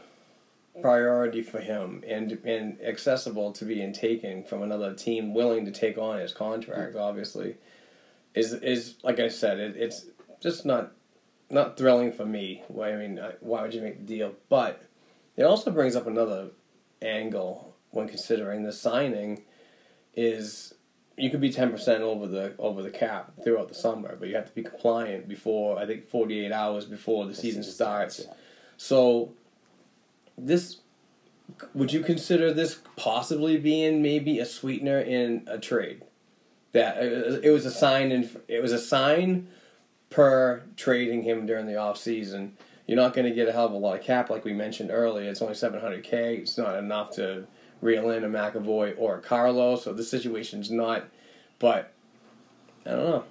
priority 0.81 1.41
for 1.41 1.59
him 1.59 2.03
and 2.07 2.31
and 2.45 2.79
accessible 2.81 3.51
to 3.51 3.65
being 3.65 3.91
taken 3.91 4.43
from 4.43 4.61
another 4.61 4.93
team 4.93 5.33
willing 5.33 5.65
to 5.65 5.71
take 5.71 5.97
on 5.97 6.19
his 6.19 6.31
contract 6.33 6.95
mm. 6.95 7.01
obviously 7.01 7.55
is 8.33 8.53
is 8.53 8.95
like 9.03 9.19
I 9.19 9.27
said 9.27 9.59
it, 9.59 9.75
it's 9.75 10.05
just 10.39 10.65
not 10.65 10.91
not 11.49 11.77
thrilling 11.77 12.11
for 12.11 12.25
me. 12.25 12.63
Why 12.67 12.93
I 12.93 12.95
mean 12.95 13.19
why 13.39 13.61
would 13.61 13.73
you 13.73 13.81
make 13.81 13.99
the 13.99 14.05
deal? 14.05 14.33
But 14.49 14.83
it 15.35 15.43
also 15.43 15.71
brings 15.71 15.95
up 15.95 16.07
another 16.07 16.49
angle 17.01 17.68
when 17.91 18.07
considering 18.07 18.63
the 18.63 18.71
signing 18.71 19.43
is 20.15 20.73
you 21.17 21.29
could 21.29 21.41
be 21.41 21.51
ten 21.51 21.71
percent 21.71 22.01
over 22.01 22.27
the 22.27 22.55
over 22.57 22.81
the 22.81 22.89
cap 22.89 23.33
throughout 23.43 23.67
the 23.67 23.75
summer, 23.75 24.15
but 24.19 24.29
you 24.29 24.35
have 24.35 24.47
to 24.47 24.55
be 24.55 24.63
compliant 24.63 25.27
before 25.27 25.77
I 25.77 25.85
think 25.85 26.07
forty 26.07 26.45
eight 26.45 26.51
hours 26.51 26.85
before 26.85 27.25
the, 27.25 27.33
season, 27.33 27.63
season 27.63 27.73
starts. 27.73 28.15
starts, 28.15 28.29
yeah. 28.29 28.43
So 28.77 29.33
this 30.37 30.77
would 31.73 31.91
you 31.91 32.01
consider 32.01 32.53
this 32.53 32.79
possibly 32.95 33.57
being 33.57 34.01
maybe 34.01 34.39
a 34.39 34.45
sweetener 34.45 34.99
in 34.99 35.43
a 35.47 35.57
trade? 35.57 36.03
That 36.71 36.97
uh, 36.97 37.39
it 37.41 37.51
was 37.51 37.65
a 37.65 37.71
sign 37.71 38.11
and 38.11 38.39
it 38.47 38.61
was 38.61 38.71
a 38.71 38.79
sign 38.79 39.47
per 40.09 40.63
trading 40.75 41.23
him 41.23 41.45
during 41.45 41.65
the 41.65 41.75
off 41.75 41.97
season. 41.97 42.57
You're 42.87 42.97
not 42.97 43.13
going 43.13 43.27
to 43.27 43.35
get 43.35 43.47
a 43.47 43.51
hell 43.51 43.65
of 43.65 43.73
a 43.73 43.77
lot 43.77 43.99
of 43.99 44.05
cap 44.05 44.29
like 44.29 44.45
we 44.45 44.53
mentioned 44.53 44.89
earlier. 44.91 45.29
It's 45.29 45.41
only 45.41 45.53
700k. 45.53 46.13
It's 46.39 46.57
not 46.57 46.77
enough 46.77 47.11
to 47.11 47.45
reel 47.81 48.09
in 48.09 48.23
a 48.23 48.29
McAvoy 48.29 48.95
or 48.97 49.17
a 49.17 49.21
Carlo. 49.21 49.75
So 49.75 49.93
this 49.93 50.09
situation's 50.09 50.71
not. 50.71 51.05
But 51.59 51.93
I 52.85 52.91
don't 52.91 53.05
know. 53.05 53.23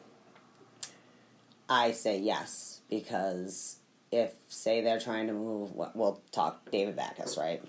I 1.68 1.92
say 1.92 2.18
yes 2.18 2.80
because 2.88 3.78
if 4.10 4.32
say 4.48 4.80
they're 4.80 5.00
trying 5.00 5.26
to 5.26 5.32
move, 5.32 5.74
well, 5.74 5.92
we'll 5.94 6.20
talk 6.32 6.70
David 6.70 6.96
Backes, 6.96 7.36
right? 7.36 7.62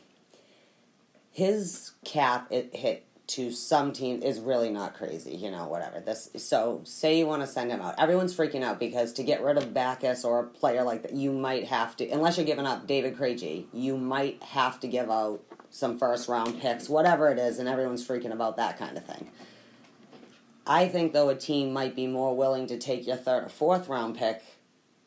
His 1.32 1.92
cap 2.04 2.48
it 2.50 2.76
hit 2.76 3.06
to 3.28 3.52
some 3.52 3.94
team 3.94 4.24
is 4.24 4.40
really 4.40 4.72
not 4.72 4.96
crazy, 4.96 5.36
you 5.36 5.52
know, 5.52 5.68
whatever. 5.68 6.00
This 6.00 6.30
so 6.38 6.82
say 6.84 7.20
you 7.20 7.28
want 7.28 7.42
to 7.42 7.48
send 7.48 7.72
him 7.72 7.82
out. 7.82 7.96
Everyone's 8.00 8.36
freaking 8.36 8.64
out 8.64 8.80
because 8.80 9.14
to 9.14 9.24
get 9.24 9.44
rid 9.44 9.58
of 9.58 9.74
Backes 9.74 10.24
or 10.24 10.40
a 10.40 10.44
player 10.48 10.84
like 10.84 11.04
that, 11.04 11.14
you 11.14 11.32
might 11.32 11.66
have 11.66 11.96
to 11.98 12.10
unless 12.10 12.38
you're 12.38 12.46
giving 12.46 12.66
up 12.66 12.88
David 12.88 13.16
Krejci, 13.16 13.66
you 13.72 13.98
might 13.98 14.42
have 14.42 14.80
to 14.80 14.88
give 14.88 15.12
out 15.12 15.44
some 15.70 15.98
first 15.98 16.28
round 16.28 16.60
picks, 16.60 16.90
whatever 16.90 17.30
it 17.30 17.40
is, 17.40 17.60
and 17.60 17.68
everyone's 17.68 18.06
freaking 18.08 18.32
about 18.32 18.58
that 18.58 18.78
kind 18.78 18.98
of 18.98 19.06
thing. 19.06 19.30
I 20.66 20.88
think 20.88 21.14
though 21.14 21.30
a 21.30 21.36
team 21.36 21.74
might 21.74 21.96
be 21.96 22.08
more 22.08 22.36
willing 22.36 22.68
to 22.68 22.78
take 22.78 23.08
your 23.08 23.16
third 23.16 23.46
or 23.46 23.50
fourth 23.50 23.88
round 23.88 24.18
pick 24.18 24.44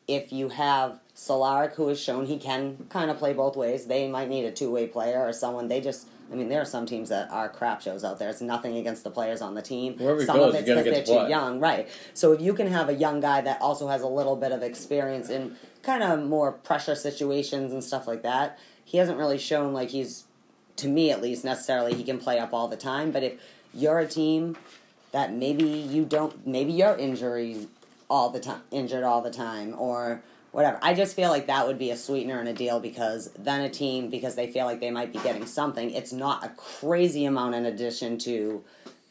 if 0.07 0.33
you 0.33 0.49
have 0.49 0.99
Cehlarik 1.15 1.75
who 1.75 1.87
has 1.87 2.01
shown 2.01 2.25
he 2.25 2.37
can 2.37 2.85
kind 2.89 3.09
of 3.09 3.17
play 3.17 3.33
both 3.33 3.55
ways. 3.55 3.85
They 3.85 4.09
might 4.09 4.27
need 4.27 4.43
a 4.45 4.51
two 4.51 4.71
way 4.71 4.87
player 4.87 5.25
or 5.25 5.31
someone 5.31 5.69
they 5.69 5.79
just 5.79 6.07
I 6.31 6.35
mean, 6.35 6.49
there 6.49 6.61
are 6.61 6.65
some 6.65 6.87
teams 6.87 7.09
that 7.09 7.29
are 7.31 7.47
crap 7.47 7.81
shows 7.81 8.03
out 8.03 8.17
there. 8.17 8.29
It's 8.29 8.41
nothing 8.41 8.77
against 8.77 9.03
the 9.03 9.11
players 9.11 9.41
on 9.41 9.53
the 9.53 9.61
team. 9.61 9.97
Wherever 9.97 10.19
he 10.19 10.25
some 10.25 10.37
goes, 10.37 10.55
of 10.55 10.61
it's 10.61 10.67
because 10.67 10.83
get 10.83 11.05
they're 11.05 11.25
too 11.25 11.29
young, 11.29 11.59
right? 11.59 11.87
So 12.15 12.31
if 12.31 12.41
you 12.41 12.53
can 12.53 12.67
have 12.67 12.89
a 12.89 12.93
young 12.93 13.19
guy 13.19 13.41
that 13.41 13.61
also 13.61 13.87
has 13.87 14.01
a 14.01 14.07
little 14.07 14.35
bit 14.35 14.51
of 14.51 14.63
experience 14.63 15.29
in 15.29 15.55
kind 15.83 16.01
of 16.01 16.27
more 16.27 16.51
pressure 16.51 16.95
situations 16.95 17.71
and 17.71 17.83
stuff 17.83 18.07
like 18.07 18.23
that, 18.23 18.57
he 18.83 18.97
hasn't 18.97 19.17
really 19.19 19.37
shown 19.37 19.73
like 19.73 19.89
he's, 19.89 20.23
to 20.77 20.87
me 20.87 21.11
at 21.11 21.21
least, 21.21 21.43
necessarily 21.43 21.93
he 21.93 22.03
can 22.03 22.19
play 22.19 22.39
up 22.39 22.53
all 22.53 22.67
the 22.67 22.77
time. 22.77 23.11
But 23.11 23.23
if 23.23 23.33
you're 23.73 23.99
a 23.99 24.07
team 24.07 24.57
that 25.11 25.33
maybe 25.33 25.63
you 25.65 26.05
don't, 26.05 26.45
maybe 26.45 26.71
you're 26.73 26.95
injury 26.95 27.67
all 28.09 28.29
the 28.29 28.39
time, 28.39 28.61
injured 28.71 29.03
all 29.03 29.21
the 29.21 29.31
time, 29.31 29.75
or 29.77 30.21
whatever. 30.51 30.79
I 30.81 30.93
just 30.93 31.15
feel 31.15 31.29
like 31.29 31.47
that 31.47 31.65
would 31.67 31.79
be 31.79 31.89
a 31.89 31.97
sweetener 31.97 32.39
in 32.39 32.47
a 32.47 32.53
deal 32.53 32.79
because 32.79 33.31
then 33.37 33.61
a 33.61 33.69
team, 33.69 34.09
because 34.09 34.35
they 34.35 34.47
feel 34.47 34.65
like 34.65 34.79
they 34.79 34.91
might 34.91 35.11
be 35.11 35.19
getting 35.19 35.45
something, 35.45 35.91
it's 35.91 36.13
not 36.13 36.45
a 36.45 36.49
crazy 36.49 37.25
amount 37.25 37.55
in 37.55 37.65
addition 37.65 38.17
to 38.19 38.63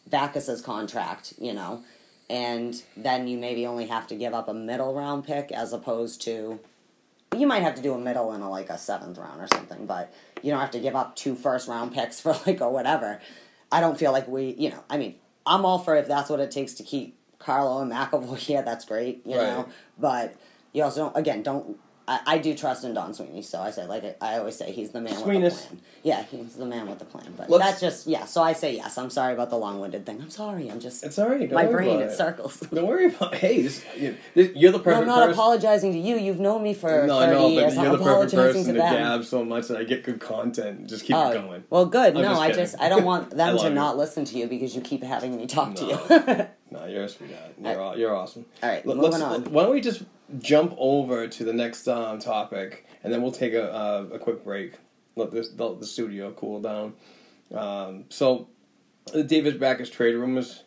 Backes's 0.09 0.62
contract, 0.62 1.35
you 1.40 1.53
know, 1.53 1.83
and 2.31 2.83
then 2.96 3.27
you 3.27 3.38
maybe 3.38 3.66
only 3.66 3.87
have 3.87 4.07
to 4.09 4.14
give 4.14 4.35
up 4.35 4.48
a 4.48 4.55
middle 4.55 4.94
round 4.94 5.25
pick 5.25 5.51
as 5.51 5.72
opposed 5.72 6.22
to. 6.22 6.61
You 7.36 7.46
might 7.46 7.62
have 7.62 7.74
to 7.76 7.82
do 7.82 7.94
a 7.94 7.98
middle 7.98 8.32
and 8.32 8.42
a, 8.42 8.48
like 8.48 8.68
a 8.70 8.78
seventh 8.78 9.18
round 9.18 9.40
or 9.40 9.46
something, 9.48 9.86
but 9.86 10.12
you 10.42 10.50
don't 10.50 10.60
have 10.60 10.70
to 10.72 10.80
give 10.80 10.94
up 10.94 11.16
two 11.16 11.34
first 11.34 11.68
round 11.68 11.92
picks 11.94 12.20
for 12.24 12.36
like 12.46 12.60
or 12.60 12.70
whatever. 12.70 13.20
I 13.70 13.80
don't 13.80 13.98
feel 13.98 14.12
like 14.12 14.28
we, 14.28 14.54
you 14.58 14.70
know, 14.70 14.84
I 14.90 14.98
mean, 14.98 15.16
I'm 15.46 15.64
all 15.64 15.78
for 15.78 15.96
if 15.96 16.06
that's 16.06 16.28
what 16.30 16.40
it 16.40 16.50
takes 16.50 16.74
to 16.74 16.82
keep 16.82 17.16
Carlo 17.38 17.80
and 17.80 17.90
McAvoy. 17.90 18.48
Yeah, 18.48 18.62
that's 18.62 18.84
great, 18.84 19.26
you 19.26 19.36
Right. 19.36 19.46
know. 19.46 19.68
But 19.98 20.36
you 20.72 20.82
also 20.84 21.04
don't, 21.04 21.16
again, 21.16 21.42
don't. 21.42 21.78
I, 22.08 22.20
I 22.26 22.38
do 22.38 22.54
trust 22.54 22.84
in 22.84 22.94
Don 22.94 23.14
Sweeney, 23.14 23.42
so 23.42 23.60
I 23.60 23.70
say 23.70 23.86
like 23.86 24.16
I 24.20 24.38
always 24.38 24.56
say 24.56 24.72
he's 24.72 24.90
the 24.90 25.00
man 25.00 25.14
with 25.14 25.24
the 25.24 25.50
plan. 25.50 25.80
Yeah, 26.02 26.22
he's 26.24 26.56
the 26.56 26.66
man 26.66 26.88
with 26.88 26.98
the 26.98 27.04
plan. 27.04 27.32
But 27.36 27.48
Let's- 27.48 27.64
that's 27.64 27.80
just 27.80 28.06
yeah. 28.08 28.24
So 28.24 28.42
I 28.42 28.54
say 28.54 28.74
yes. 28.74 28.98
I'm 28.98 29.08
sorry 29.10 29.34
about 29.34 29.50
the 29.50 29.56
long-winded 29.56 30.04
thing. 30.04 30.20
I'm 30.20 30.30
sorry. 30.30 30.68
I'm 30.70 30.80
just 30.80 31.04
It's 31.04 31.18
all 31.18 31.28
right. 31.28 31.50
My 31.52 31.66
brain 31.66 32.00
it 32.00 32.10
circles. 32.10 32.58
Don't 32.74 32.86
worry 32.86 33.06
about. 33.06 33.34
Hey, 33.36 33.62
this, 33.62 33.84
you- 33.96 34.16
you're 34.34 34.72
the 34.72 34.78
No, 34.78 34.84
perfect 34.84 35.02
I'm 35.02 35.06
not 35.06 35.18
person. 35.20 35.32
apologizing 35.32 35.92
to 35.92 35.98
you. 35.98 36.16
You've 36.16 36.40
known 36.40 36.62
me 36.64 36.74
for 36.74 37.06
No, 37.06 37.20
30 37.20 37.22
I 37.22 37.26
know, 37.34 37.48
years. 37.48 37.74
but 37.74 37.78
I'm 37.80 37.86
you're 37.88 37.96
the 37.98 38.04
perfect 38.04 38.32
person 38.34 38.64
to 38.64 38.72
to 38.72 38.78
gab 38.78 39.24
so 39.24 39.44
much 39.44 39.68
that 39.68 39.76
I 39.78 39.84
get 39.84 40.02
good 40.02 40.20
content. 40.20 40.88
Just 40.88 41.04
keep 41.04 41.14
Oh, 41.14 41.30
it 41.30 41.34
going. 41.34 41.64
well, 41.70 41.86
good. 41.86 42.16
I'm 42.16 42.22
no, 42.22 42.30
just 42.30 42.40
I 42.40 42.52
just 42.52 42.80
I 42.80 42.88
don't 42.88 43.04
want 43.04 43.30
them 43.36 43.56
to 43.58 43.64
you. 43.64 43.70
not 43.70 43.96
listen 43.96 44.24
to 44.24 44.36
you 44.38 44.48
because 44.48 44.74
you 44.74 44.80
keep 44.80 45.02
having 45.04 45.36
me 45.36 45.46
talk 45.46 45.74
to 45.76 45.84
you. 45.84 46.46
No, 46.72 46.86
you're 46.86 47.04
a 47.04 47.08
sweetheart. 47.10 47.52
You're, 47.62 47.78
aw- 47.82 47.92
you're 47.96 48.16
awesome. 48.16 48.46
All 48.62 48.68
right, 48.70 48.86
Let- 48.86 48.96
moving 48.96 49.20
on. 49.20 49.44
Why 49.52 49.64
don't 49.64 49.72
we 49.72 49.82
just 49.82 50.04
jump 50.38 50.74
over 50.78 51.28
to 51.28 51.44
the 51.44 51.52
next 51.52 51.86
um, 51.88 52.18
topic, 52.18 52.86
and 53.02 53.12
then 53.12 53.22
we'll 53.22 53.32
take 53.32 53.52
a, 53.52 53.72
uh, 53.72 54.06
a 54.12 54.18
quick 54.18 54.44
break. 54.44 54.74
Let 55.16 55.30
this 55.30 55.50
the, 55.50 55.74
the 55.74 55.86
studio 55.86 56.32
cool 56.32 56.60
down. 56.60 56.94
Um, 57.54 58.04
so, 58.08 58.48
the 59.12 59.22
David 59.22 59.60
Backes 59.60 59.90
trade 59.90 60.14
rumors. 60.14 60.64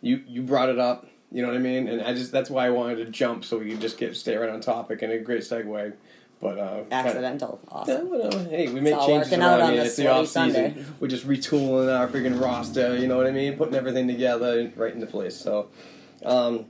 You 0.00 0.22
you 0.26 0.42
brought 0.42 0.68
it 0.68 0.78
up. 0.78 1.06
You 1.30 1.42
know 1.42 1.48
what 1.48 1.56
I 1.56 1.60
mean? 1.60 1.88
And 1.88 2.02
I 2.02 2.14
just 2.14 2.32
that's 2.32 2.50
why 2.50 2.66
I 2.66 2.70
wanted 2.70 2.96
to 2.96 3.06
jump 3.06 3.44
so 3.44 3.58
we 3.58 3.70
could 3.70 3.80
just 3.80 3.98
get 3.98 4.16
stay 4.16 4.36
right 4.36 4.48
on 4.48 4.60
topic 4.60 5.02
and 5.02 5.12
a 5.12 5.18
great 5.18 5.42
segue. 5.42 5.94
But 6.40 6.58
uh, 6.58 6.84
Accidental. 6.92 7.60
yeah, 7.64 7.70
Awesome. 7.72 8.48
Hey, 8.48 8.68
we 8.68 8.80
make 8.80 8.94
changes 9.00 9.32
around 9.32 9.60
on 9.60 9.72
here. 9.72 9.82
It's 9.82 9.96
the 9.96 10.06
off 10.06 10.28
season. 10.28 10.86
We're 11.00 11.08
just 11.08 11.26
retooling 11.26 11.92
our 11.92 12.06
freaking 12.06 12.40
roster. 12.40 12.96
You 12.96 13.08
know 13.08 13.16
what 13.16 13.26
I 13.26 13.32
mean? 13.32 13.56
Putting 13.56 13.74
everything 13.74 14.06
together 14.06 14.70
right 14.76 14.94
into 14.94 15.06
place. 15.06 15.36
So, 15.36 15.70
um, 16.24 16.66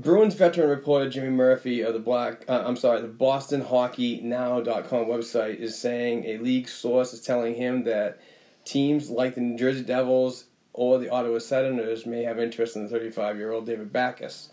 Bruins 0.00 0.34
veteran 0.34 0.70
reporter 0.70 1.10
Jimmy 1.10 1.28
Murphy 1.28 1.82
of 1.82 1.92
the 1.92 2.00
Black, 2.00 2.46
uh, 2.48 2.62
I'm 2.64 2.76
sorry, 2.76 3.02
the 3.02 3.08
Boston 3.08 3.60
Hockey 3.60 4.22
Now.com 4.22 5.04
website 5.04 5.56
is 5.56 5.78
saying 5.78 6.24
a 6.24 6.38
league 6.38 6.68
source 6.68 7.12
is 7.12 7.20
telling 7.20 7.54
him 7.54 7.84
that 7.84 8.18
teams 8.64 9.10
like 9.10 9.34
the 9.34 9.42
New 9.42 9.58
Jersey 9.58 9.82
Devils 9.82 10.46
or 10.72 10.98
the 10.98 11.10
Ottawa 11.10 11.38
Senators 11.38 12.06
may 12.06 12.22
have 12.22 12.38
interest 12.38 12.76
in 12.76 12.84
the 12.84 12.88
35 12.88 13.36
year 13.36 13.52
old 13.52 13.66
David 13.66 13.92
Backes. 13.92 14.48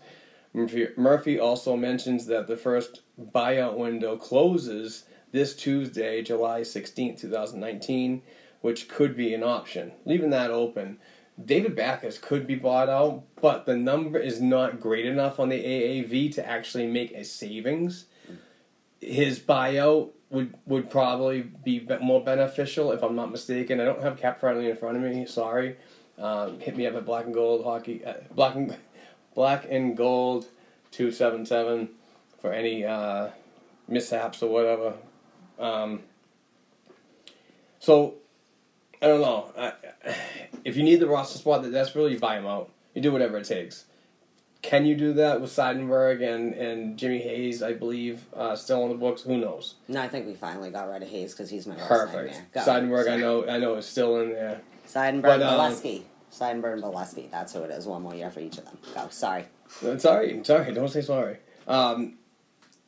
Murphy 0.52 1.40
also 1.40 1.76
mentions 1.76 2.26
that 2.26 2.46
the 2.46 2.56
first 2.56 3.00
buyout 3.18 3.78
window 3.78 4.18
closes 4.18 5.04
this 5.32 5.56
Tuesday, 5.56 6.20
July 6.20 6.62
16, 6.62 7.16
2019, 7.16 8.20
which 8.60 8.86
could 8.86 9.16
be 9.16 9.32
an 9.32 9.42
option. 9.42 9.92
Leaving 10.04 10.28
that 10.30 10.50
open. 10.50 10.98
David 11.42 11.76
Backes 11.76 12.18
could 12.18 12.46
be 12.46 12.56
bought 12.56 12.88
out, 12.88 13.22
but 13.40 13.64
the 13.64 13.76
number 13.76 14.18
is 14.18 14.40
not 14.40 14.80
great 14.80 15.06
enough 15.06 15.38
on 15.38 15.50
the 15.50 15.62
AAV 15.62 16.34
to 16.34 16.46
actually 16.46 16.86
make 16.86 17.12
a 17.12 17.24
savings. 17.24 18.06
His 19.00 19.38
buyout 19.38 20.10
would 20.30 20.54
would 20.66 20.90
probably 20.90 21.42
be 21.42 21.86
more 22.00 22.22
beneficial 22.22 22.92
if 22.92 23.02
I'm 23.02 23.14
not 23.14 23.30
mistaken. 23.30 23.80
I 23.80 23.84
don't 23.84 24.02
have 24.02 24.18
cap 24.18 24.40
friendly 24.40 24.68
in 24.68 24.76
front 24.76 24.96
of 24.96 25.02
me. 25.02 25.26
Sorry. 25.26 25.76
Um, 26.18 26.58
hit 26.58 26.76
me 26.76 26.86
up 26.86 26.96
at 26.96 27.06
black 27.06 27.26
and 27.26 27.34
gold 27.34 27.64
hockey 27.64 28.04
uh, 28.04 28.14
black 28.34 28.56
and 28.56 28.76
black 29.34 29.66
and 29.70 29.96
gold 29.96 30.46
two 30.90 31.12
seven 31.12 31.46
seven 31.46 31.90
for 32.40 32.52
any 32.52 32.84
uh, 32.84 33.28
mishaps 33.86 34.42
or 34.42 34.50
whatever. 34.50 34.94
Um, 35.60 36.02
so 37.78 38.14
I 39.00 39.06
don't 39.06 39.20
know. 39.20 39.52
I, 39.56 39.72
if 40.64 40.76
you 40.76 40.82
need 40.82 40.96
the 41.00 41.06
roster 41.06 41.38
spot 41.38 41.62
that 41.62 41.72
desperately, 41.72 42.12
you 42.12 42.18
buy 42.18 42.38
him 42.38 42.46
out. 42.46 42.70
You 42.94 43.02
do 43.02 43.12
whatever 43.12 43.38
it 43.38 43.44
takes. 43.44 43.84
Can 44.60 44.86
you 44.86 44.96
do 44.96 45.12
that 45.14 45.40
with 45.40 45.50
Seidenberg 45.50 46.20
and, 46.20 46.52
and 46.54 46.98
Jimmy 46.98 47.18
Hayes, 47.18 47.62
I 47.62 47.74
believe, 47.74 48.26
uh, 48.34 48.56
still 48.56 48.82
on 48.82 48.88
the 48.88 48.96
books? 48.96 49.22
Who 49.22 49.36
knows? 49.36 49.76
No, 49.86 50.00
I 50.02 50.08
think 50.08 50.26
we 50.26 50.34
finally 50.34 50.70
got 50.70 50.88
rid 50.90 51.02
of 51.02 51.08
Hayes 51.08 51.32
because 51.32 51.48
he's 51.48 51.66
my 51.66 51.76
Perfect. 51.76 52.42
Seidenberg, 52.54 53.08
I 53.08 53.16
know, 53.16 53.46
I 53.48 53.58
know, 53.58 53.76
is 53.76 53.86
still 53.86 54.20
in 54.20 54.30
there. 54.30 54.60
Seidenberg, 54.88 55.22
But, 55.22 55.42
um, 55.42 55.60
Beleskey. 55.60 56.02
Seidenberg 56.32 56.72
and 56.74 56.82
Beleskey. 56.82 57.30
That's 57.30 57.52
who 57.52 57.62
it 57.62 57.70
is. 57.70 57.86
One 57.86 58.02
more 58.02 58.14
year 58.14 58.30
for 58.30 58.40
each 58.40 58.58
of 58.58 58.64
them. 58.64 58.78
Go. 58.94 59.06
Sorry. 59.10 59.44
Sorry, 59.98 60.40
sorry. 60.42 60.74
Don't 60.74 60.88
say 60.88 61.02
sorry. 61.02 61.36
Um, 61.68 62.14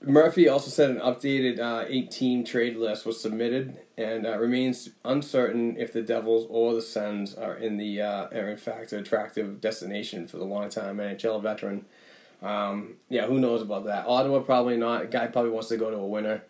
Murphy 0.02 0.48
also 0.48 0.70
said 0.70 0.90
an 0.90 0.98
updated 0.98 1.58
uh, 1.58 1.84
18 1.86 2.44
trade 2.44 2.76
list 2.76 3.04
was 3.04 3.20
submitted 3.20 3.78
and 3.98 4.26
uh, 4.26 4.38
remains 4.38 4.88
uncertain 5.04 5.76
if 5.76 5.92
the 5.92 6.00
Devils 6.00 6.46
or 6.48 6.74
the 6.74 6.80
Sens 6.80 7.34
are 7.34 7.54
in 7.54 7.76
the 7.76 8.00
uh, 8.00 8.28
are 8.28 8.48
in 8.48 8.56
fact 8.56 8.92
an 8.92 9.00
attractive 9.00 9.60
destination 9.60 10.26
for 10.26 10.38
the 10.38 10.44
longtime 10.44 10.96
NHL 10.96 11.42
veteran. 11.42 11.84
Um, 12.40 12.94
yeah, 13.10 13.26
who 13.26 13.38
knows 13.38 13.60
about 13.60 13.84
that? 13.84 14.06
Ottawa 14.06 14.40
probably 14.40 14.78
not. 14.78 15.10
Guy 15.10 15.26
probably 15.26 15.50
wants 15.50 15.68
to 15.68 15.76
go 15.76 15.90
to 15.90 15.96
a 15.98 16.06
winner. 16.06 16.44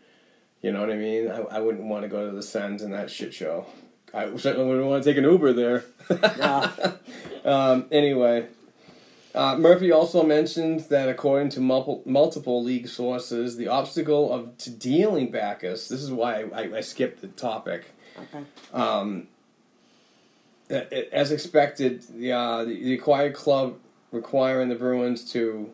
You 0.63 0.71
know 0.71 0.81
what 0.81 0.91
I 0.91 0.97
mean? 0.97 1.29
I, 1.29 1.39
I 1.39 1.61
wouldn't 1.61 1.85
want 1.85 2.03
to 2.03 2.09
go 2.09 2.31
to 2.31 2.33
the 2.33 2.45
Sens 2.45 2.83
in 2.83 2.93
that 2.93 3.11
shit 3.11 3.35
show. 3.35 3.67
I 4.15 4.37
certainly 4.37 4.69
wouldn't 4.69 4.87
want 4.87 5.03
to 5.03 5.11
take 5.11 5.19
an 5.19 5.25
Uber 5.25 5.53
there. 5.53 5.85
No. 6.39 6.71
Um, 7.43 7.87
anyway, 7.91 8.49
uh, 9.35 9.57
Murphy 9.57 9.93
also 9.93 10.23
mentions 10.23 10.89
that 10.89 11.09
according 11.09 11.51
to 11.51 11.61
multiple, 11.61 12.03
multiple 12.05 12.63
league 12.63 12.89
sources, 12.89 13.57
the 13.57 13.69
obstacle 13.69 14.33
of 14.33 14.57
to 14.59 14.71
dealing 14.71 15.31
Backes. 15.31 15.89
This 15.89 16.03
is 16.03 16.11
why 16.11 16.43
I, 16.43 16.63
I, 16.63 16.77
I 16.77 16.81
skipped 16.81 17.21
the 17.21 17.29
topic. 17.29 17.93
okay. 18.19 18.45
Um, 18.73 19.29
as 20.71 21.33
expected, 21.33 22.03
the, 22.03 22.33
uh, 22.33 22.65
the 22.65 22.83
the 22.83 22.95
acquired 22.95 23.35
club 23.35 23.79
requiring 24.13 24.69
the 24.69 24.75
Bruins 24.75 25.31
to 25.33 25.71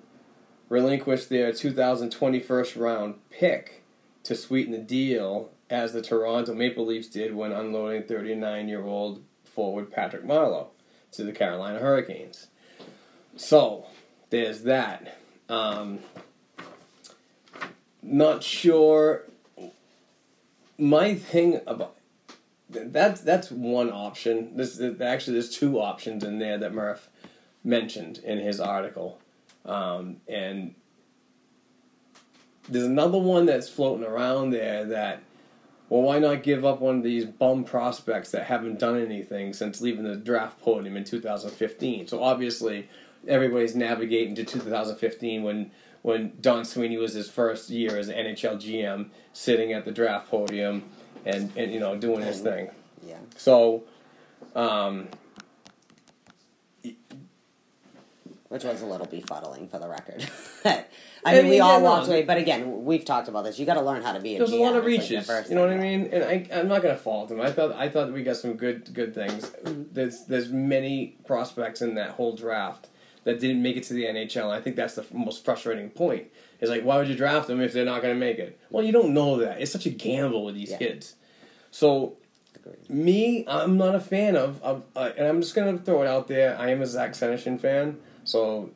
relinquish 0.68 1.26
their 1.26 1.52
2020 1.52 2.40
first 2.40 2.76
round 2.76 3.16
pick 3.30 3.82
to 4.24 4.34
sweeten 4.34 4.72
the 4.72 4.78
deal, 4.78 5.50
as 5.70 5.92
the 5.92 6.02
Toronto 6.02 6.54
Maple 6.54 6.86
Leafs 6.86 7.08
did 7.08 7.34
when 7.34 7.52
unloading 7.52 8.04
39 8.04 8.68
year 8.68 8.84
old 8.84 9.22
forward 9.44 9.90
Patrick 9.90 10.24
Marleau 10.24 10.68
to 11.12 11.24
the 11.24 11.32
Carolina 11.32 11.78
Hurricanes. 11.78 12.48
So, 13.36 13.86
there's 14.30 14.62
that. 14.62 15.18
Um, 15.48 16.00
not 18.02 18.42
sure. 18.42 19.24
My 20.78 21.14
thing 21.14 21.60
about 21.66 21.96
that's 22.68 23.20
that's 23.20 23.50
one 23.50 23.90
option. 23.90 24.56
This 24.56 24.80
actually 25.00 25.34
there's 25.34 25.50
two 25.50 25.80
options 25.80 26.24
in 26.24 26.38
there 26.38 26.58
that 26.58 26.72
Murph 26.72 27.08
mentioned 27.62 28.18
in 28.18 28.38
his 28.38 28.60
article, 28.60 29.18
um, 29.64 30.16
and 30.28 30.74
there's 32.68 32.84
another 32.84 33.18
one 33.18 33.46
that's 33.46 33.68
floating 33.68 34.04
around 34.04 34.50
there 34.50 34.84
that. 34.86 35.22
Well, 35.88 36.02
why 36.02 36.18
not 36.18 36.42
give 36.42 36.64
up 36.64 36.80
one 36.80 36.96
of 36.96 37.04
these 37.04 37.24
bum 37.24 37.62
prospects 37.62 38.32
that 38.32 38.46
haven't 38.46 38.80
done 38.80 39.00
anything 39.00 39.52
since 39.52 39.80
leaving 39.80 40.02
the 40.02 40.16
draft 40.16 40.60
podium 40.60 40.96
in 40.96 41.04
2015? 41.04 42.08
So 42.08 42.24
obviously, 42.24 42.88
everybody's 43.28 43.74
navigating 43.74 44.34
to 44.36 44.44
2015 44.44 45.42
when 45.42 45.70
when 46.02 46.32
Don 46.40 46.64
Sweeney 46.64 46.98
was 46.98 47.14
his 47.14 47.28
first 47.28 47.68
year 47.68 47.96
as 47.96 48.08
NHL 48.08 48.56
GM, 48.56 49.08
sitting 49.32 49.72
at 49.72 49.84
the 49.84 49.90
draft 49.90 50.30
podium 50.30 50.84
and, 51.24 51.50
and 51.56 51.72
you 51.72 51.80
know 51.80 51.96
doing 51.96 52.22
his 52.22 52.40
thing. 52.40 52.70
Yeah. 53.04 53.18
So, 53.36 53.84
um, 54.54 55.08
Which 58.48 58.62
was 58.62 58.80
a 58.80 58.86
little 58.86 59.08
befuddling 59.08 59.68
for 59.68 59.80
the 59.80 59.88
record. 59.88 60.24
I 61.24 61.34
mean, 61.42 61.48
we 61.48 61.58
all 61.58 61.72
yeah, 61.72 61.78
no, 61.78 61.84
walked 61.84 62.06
away, 62.06 62.22
but 62.22 62.38
again, 62.38 62.84
we've 62.84 63.04
talked 63.04 63.26
about 63.26 63.42
this. 63.42 63.58
You 63.58 63.66
got 63.66 63.74
to 63.74 63.82
learn 63.82 64.02
how 64.02 64.12
to 64.12 64.20
be 64.20 64.36
a 64.36 64.38
there's 64.38 64.52
a 64.52 64.54
GM. 64.54 64.60
lot 64.60 64.76
of 64.76 64.86
It's 64.86 65.10
like 65.10 65.24
first 65.24 65.48
you 65.50 65.56
know 65.56 65.62
what 65.62 65.70
I 65.70 65.76
mean? 65.76 66.08
And 66.12 66.22
I, 66.24 66.46
I'm 66.56 66.68
not 66.68 66.82
gonna 66.82 66.96
fault 66.96 67.32
him. 67.32 67.40
I 67.40 67.50
thought 67.50 67.72
I 67.72 67.88
thought 67.88 68.12
we 68.12 68.22
got 68.22 68.36
some 68.36 68.54
good 68.54 68.94
good 68.94 69.12
things. 69.12 69.50
There's 69.64 70.24
there's 70.26 70.50
many 70.50 71.16
prospects 71.26 71.82
in 71.82 71.96
that 71.96 72.10
whole 72.10 72.36
draft 72.36 72.88
that 73.26 73.40
didn't 73.40 73.60
make 73.60 73.76
it 73.76 73.82
to 73.82 73.92
the 73.94 74.04
NHL. 74.04 74.50
I 74.50 74.60
think 74.60 74.76
that's 74.76 74.94
the 74.94 75.02
f- 75.02 75.12
most 75.12 75.44
frustrating 75.44 75.90
point. 75.90 76.28
Is 76.60 76.70
like, 76.70 76.84
why 76.84 76.96
would 76.96 77.08
you 77.08 77.16
draft 77.16 77.48
them 77.48 77.60
if 77.60 77.72
they're 77.72 77.84
not 77.84 78.00
gonna 78.00 78.14
make 78.14 78.38
it? 78.38 78.58
Well, 78.70 78.84
you 78.84 78.92
don't 78.92 79.12
know 79.12 79.36
that. 79.38 79.60
It's 79.60 79.72
such 79.72 79.84
a 79.84 79.90
gamble 79.90 80.44
with 80.44 80.54
these 80.54 80.70
Yeah. 80.70 80.78
kids. 80.78 81.16
So 81.72 82.16
Agreed. 82.54 82.88
me, 82.88 83.44
I'm 83.48 83.76
not 83.76 83.94
a 83.96 84.00
fan 84.00 84.36
of, 84.36 84.62
of 84.62 84.84
uh, 84.94 85.10
and 85.18 85.26
I'm 85.26 85.40
just 85.40 85.54
gonna 85.56 85.76
throw 85.76 86.02
it 86.02 86.06
out 86.06 86.28
there. 86.28 86.56
I 86.58 86.70
am 86.70 86.80
a 86.82 86.86
Zach 86.86 87.12
Senyshyn 87.12 87.60
fan, 87.60 87.98
so 88.24 88.70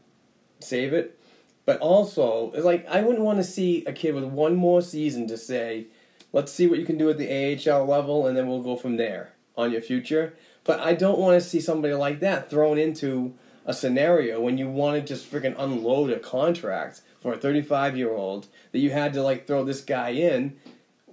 save 0.58 0.92
it. 0.92 1.16
But 1.64 1.78
also, 1.78 2.50
it's 2.54 2.64
like 2.64 2.86
I 2.88 3.02
wouldn't 3.02 3.24
want 3.24 3.38
to 3.38 3.44
see 3.44 3.84
a 3.86 3.92
kid 3.92 4.14
with 4.16 4.24
one 4.24 4.56
more 4.56 4.82
season 4.82 5.28
to 5.28 5.36
say, 5.38 5.86
"Let's 6.32 6.50
see 6.50 6.66
what 6.66 6.78
you 6.80 6.84
can 6.84 6.98
do 6.98 7.08
at 7.08 7.18
the 7.18 7.28
AHL 7.30 7.86
level, 7.86 8.26
and 8.26 8.36
then 8.36 8.48
we'll 8.48 8.62
go 8.62 8.74
from 8.76 8.96
there 8.96 9.34
on 9.56 9.70
your 9.70 9.80
future." 9.80 10.34
But 10.64 10.80
I 10.80 10.94
don't 10.94 11.18
want 11.18 11.40
to 11.40 11.48
see 11.48 11.60
somebody 11.60 11.94
like 11.94 12.18
that 12.20 12.50
thrown 12.50 12.78
into 12.78 13.34
a 13.70 13.74
scenario 13.74 14.40
when 14.40 14.58
you 14.58 14.68
want 14.68 14.96
to 14.96 15.14
just 15.14 15.30
freaking 15.30 15.54
unload 15.58 16.10
a 16.10 16.18
contract 16.18 17.02
for 17.20 17.32
a 17.32 17.36
35 17.36 17.96
year 17.96 18.12
old 18.12 18.48
that 18.72 18.78
you 18.78 18.90
had 18.90 19.12
to 19.14 19.22
like 19.22 19.46
throw 19.46 19.64
this 19.64 19.80
guy 19.80 20.10
in 20.10 20.56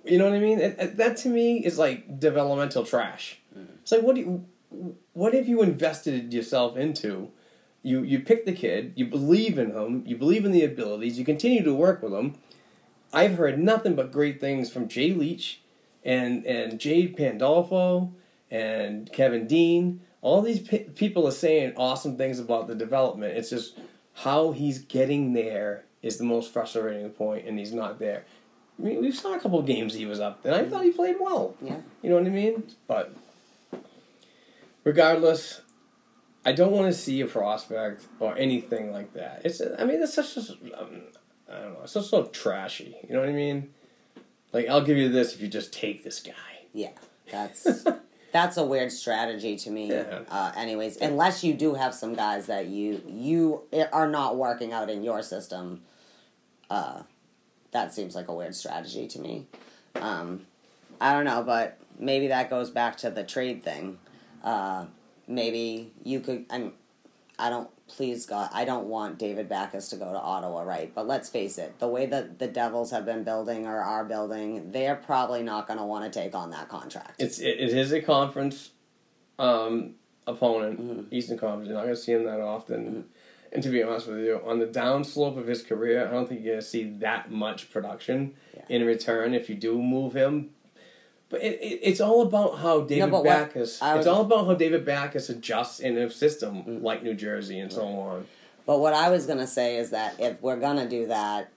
you 0.08 0.18
know 0.18 0.26
what 0.26 0.34
I 0.34 0.40
mean? 0.40 0.76
That 0.96 1.18
to 1.18 1.30
me 1.30 1.58
is 1.64 1.78
like 1.78 2.20
developmental 2.20 2.86
trash. 2.86 3.40
Mm-hmm. 3.58 3.74
It's 3.82 3.92
like 3.92 4.02
what 4.02 4.16
do 4.16 4.22
you, 4.22 4.96
what 5.14 5.34
have 5.34 5.48
you 5.48 5.62
invested 5.62 6.34
yourself 6.34 6.78
into? 6.78 7.32
You 7.84 8.04
you 8.04 8.20
pick 8.20 8.46
the 8.46 8.54
kid, 8.54 8.94
you 8.96 9.06
believe 9.06 9.58
in 9.58 9.72
him, 9.72 10.04
you 10.06 10.18
believe 10.18 10.46
in 10.46 10.52
the 10.52 10.64
abilities, 10.64 11.20
you 11.20 11.26
continue 11.26 11.64
to 11.64 11.74
work 11.74 12.02
with 12.02 12.14
him. 12.14 12.36
I've 13.14 13.36
heard 13.36 13.60
nothing 13.60 13.96
but 13.96 14.12
great 14.12 14.42
things 14.42 14.72
from 14.72 14.88
Jay 14.88 15.14
Leach 15.14 15.62
and 16.04 16.46
and 16.46 16.80
Jay 16.80 17.08
Pandolfo 17.08 18.14
and 18.50 19.12
Kevin 19.12 19.48
Dean. 19.48 20.02
All 20.22 20.42
these 20.42 20.60
pe- 20.60 20.90
people 20.90 21.28
are 21.28 21.32
saying 21.32 21.74
awesome 21.78 22.18
things 22.18 22.40
about 22.40 22.68
the 22.68 22.76
development. 22.76 23.38
It's 23.38 23.50
just 23.50 23.78
how 24.14 24.52
he's 24.52 24.80
getting 24.80 25.34
there 25.34 25.86
is 26.02 26.18
the 26.18 26.24
most 26.24 26.52
frustrating 26.52 27.10
point, 27.12 27.48
and 27.48 27.58
he's 27.58 27.74
not 27.74 28.00
there. 28.00 28.26
I 28.80 28.84
mean, 28.84 29.02
we 29.02 29.12
saw 29.12 29.34
a 29.36 29.40
couple 29.40 29.62
games 29.64 29.94
he 29.94 30.06
was 30.06 30.20
up, 30.20 30.46
and 30.46 30.54
I 30.54 30.66
thought 30.66 30.84
he 30.84 30.92
played 30.92 31.18
well. 31.20 31.56
Yeah. 31.62 31.78
You 32.02 32.10
know 32.10 32.18
what 32.18 32.26
I 32.26 32.30
mean? 32.30 32.64
But 32.88 33.16
regardless, 34.84 35.62
I 36.46 36.52
don't 36.54 36.72
want 36.72 36.88
to 36.88 36.98
see 36.98 37.20
a 37.22 37.28
prospect 37.28 38.06
or 38.20 38.38
anything 38.38 38.92
like 38.92 39.14
that. 39.14 39.42
It's 39.44 39.62
I 39.62 39.84
mean, 39.84 40.02
it's 40.02 40.14
such 40.14 40.38
a 40.38 40.52
um, 40.80 41.02
I 41.52 41.60
don't 41.60 41.74
know, 41.74 41.80
it's 41.84 41.94
just 41.94 42.10
so 42.10 42.26
trashy. 42.26 42.96
You 43.08 43.16
know 43.16 43.20
what 43.20 43.30
I 43.30 43.34
mean? 43.34 43.74
Like 44.54 44.68
I'll 44.68 44.84
give 44.84 44.98
you 44.98 45.10
this 45.10 45.34
if 45.34 45.42
you 45.42 45.48
just 45.48 45.74
take 45.74 46.04
this 46.04 46.20
guy. 46.22 46.32
Yeah, 46.74 46.92
that's 47.32 47.86
that's 48.38 48.58
a 48.58 48.64
weird 48.64 48.92
strategy 48.92 49.56
to 49.56 49.72
me. 49.72 49.90
Yeah. 49.90 50.20
Uh, 50.30 50.52
anyways, 50.56 50.98
unless 50.98 51.44
you 51.44 51.56
do 51.56 51.74
have 51.74 51.96
some 51.96 52.14
guys 52.14 52.46
that 52.46 52.68
you 52.68 53.02
you 53.08 53.64
are 53.92 54.08
not 54.08 54.38
working 54.38 54.72
out 54.72 54.92
in 54.92 55.04
your 55.04 55.24
system, 55.24 55.82
uh, 56.70 57.02
that 57.72 57.96
seems 57.96 58.16
like 58.16 58.28
a 58.28 58.34
weird 58.34 58.54
strategy 58.54 59.08
to 59.08 59.20
me. 59.20 59.48
Um, 59.96 60.46
I 61.02 61.14
don't 61.14 61.26
know, 61.26 61.42
but 61.42 61.80
maybe 61.98 62.28
that 62.28 62.52
goes 62.52 62.70
back 62.70 62.98
to 62.98 63.10
the 63.10 63.24
trade 63.24 63.64
thing. 63.64 63.98
Uh, 64.44 64.86
maybe 65.28 65.92
you 66.04 66.20
could. 66.20 66.46
I'm. 66.52 66.74
I 67.40 67.50
don't. 67.50 67.70
Please 67.88 68.26
God, 68.26 68.50
I 68.54 68.66
don't 68.66 68.88
want 68.88 69.18
David 69.18 69.48
Backes 69.48 69.88
to 69.90 69.96
go 69.96 70.12
to 70.12 70.20
Ottawa, 70.20 70.62
right? 70.64 70.92
But 70.94 71.08
let's 71.08 71.30
face 71.30 71.58
it, 71.58 71.80
the 71.80 71.88
way 71.88 72.06
that 72.06 72.38
the 72.38 72.48
Devils 72.48 72.92
have 72.92 73.06
been 73.06 73.24
building 73.24 73.66
or 73.66 73.78
are 73.82 74.04
building, 74.04 74.72
they're 74.72 74.96
probably 74.98 75.42
not 75.42 75.68
going 75.68 75.80
to 75.80 75.86
want 75.86 76.12
to 76.12 76.20
take 76.20 76.36
on 76.36 76.50
that 76.52 76.68
contract. 76.68 77.16
It's 77.22 77.40
it, 77.40 77.60
it 77.60 77.74
is 77.74 77.94
a 77.94 78.02
conference 78.02 78.72
um, 79.40 79.96
opponent, 80.26 80.80
Mm-hmm. 80.82 81.14
Eastern 81.16 81.38
Conference. 81.38 81.68
You're 81.68 81.78
not 81.78 81.84
going 81.84 81.96
to 81.96 82.02
see 82.02 82.12
him 82.12 82.26
that 82.26 82.42
often. 82.42 83.06
And 83.54 83.64
to 83.64 83.70
be 83.70 83.82
honest 83.82 84.08
with 84.08 84.20
you, 84.20 84.42
on 84.46 84.60
the 84.60 84.66
downslope 84.68 85.38
of 85.38 85.48
his 85.48 85.64
career, 85.64 86.06
I 86.06 86.12
don't 86.12 86.28
think 86.28 86.42
you're 86.44 86.56
going 86.56 86.62
to 86.62 86.68
see 86.68 86.84
that 87.00 87.32
much 87.32 87.72
production 87.72 88.34
Yeah. 88.54 88.64
in 88.68 88.86
return 88.86 89.34
if 89.34 89.48
you 89.50 89.56
do 89.56 89.82
move 89.82 90.14
him. 90.14 90.50
But 91.30 91.42
it, 91.44 91.60
it, 91.62 91.80
it's 91.84 92.00
all 92.02 92.22
about 92.22 92.60
how 92.60 92.82
David 92.82 93.12
what- 93.12 93.24
Backes. 93.26 93.56
Was- 93.56 93.80
it's 93.82 94.08
all 94.08 94.22
about 94.22 94.46
how 94.46 94.54
David 94.54 94.86
Backes 94.86 95.30
adjusts 95.30 95.80
in 95.80 95.98
a 95.98 96.10
system 96.10 96.64
Mm. 96.64 96.82
like 96.84 97.04
New 97.04 97.14
Jersey 97.14 97.60
and 97.60 97.72
so 97.72 97.86
on. 97.86 98.26
But 98.66 98.80
what 98.80 98.94
I 98.94 99.10
was 99.10 99.26
going 99.26 99.40
to 99.40 99.48
say 99.48 99.78
is 99.78 99.90
that 99.92 100.20
if 100.20 100.42
we're 100.42 100.60
going 100.60 100.78
to 100.78 100.88
do 100.90 101.08
that, 101.08 101.50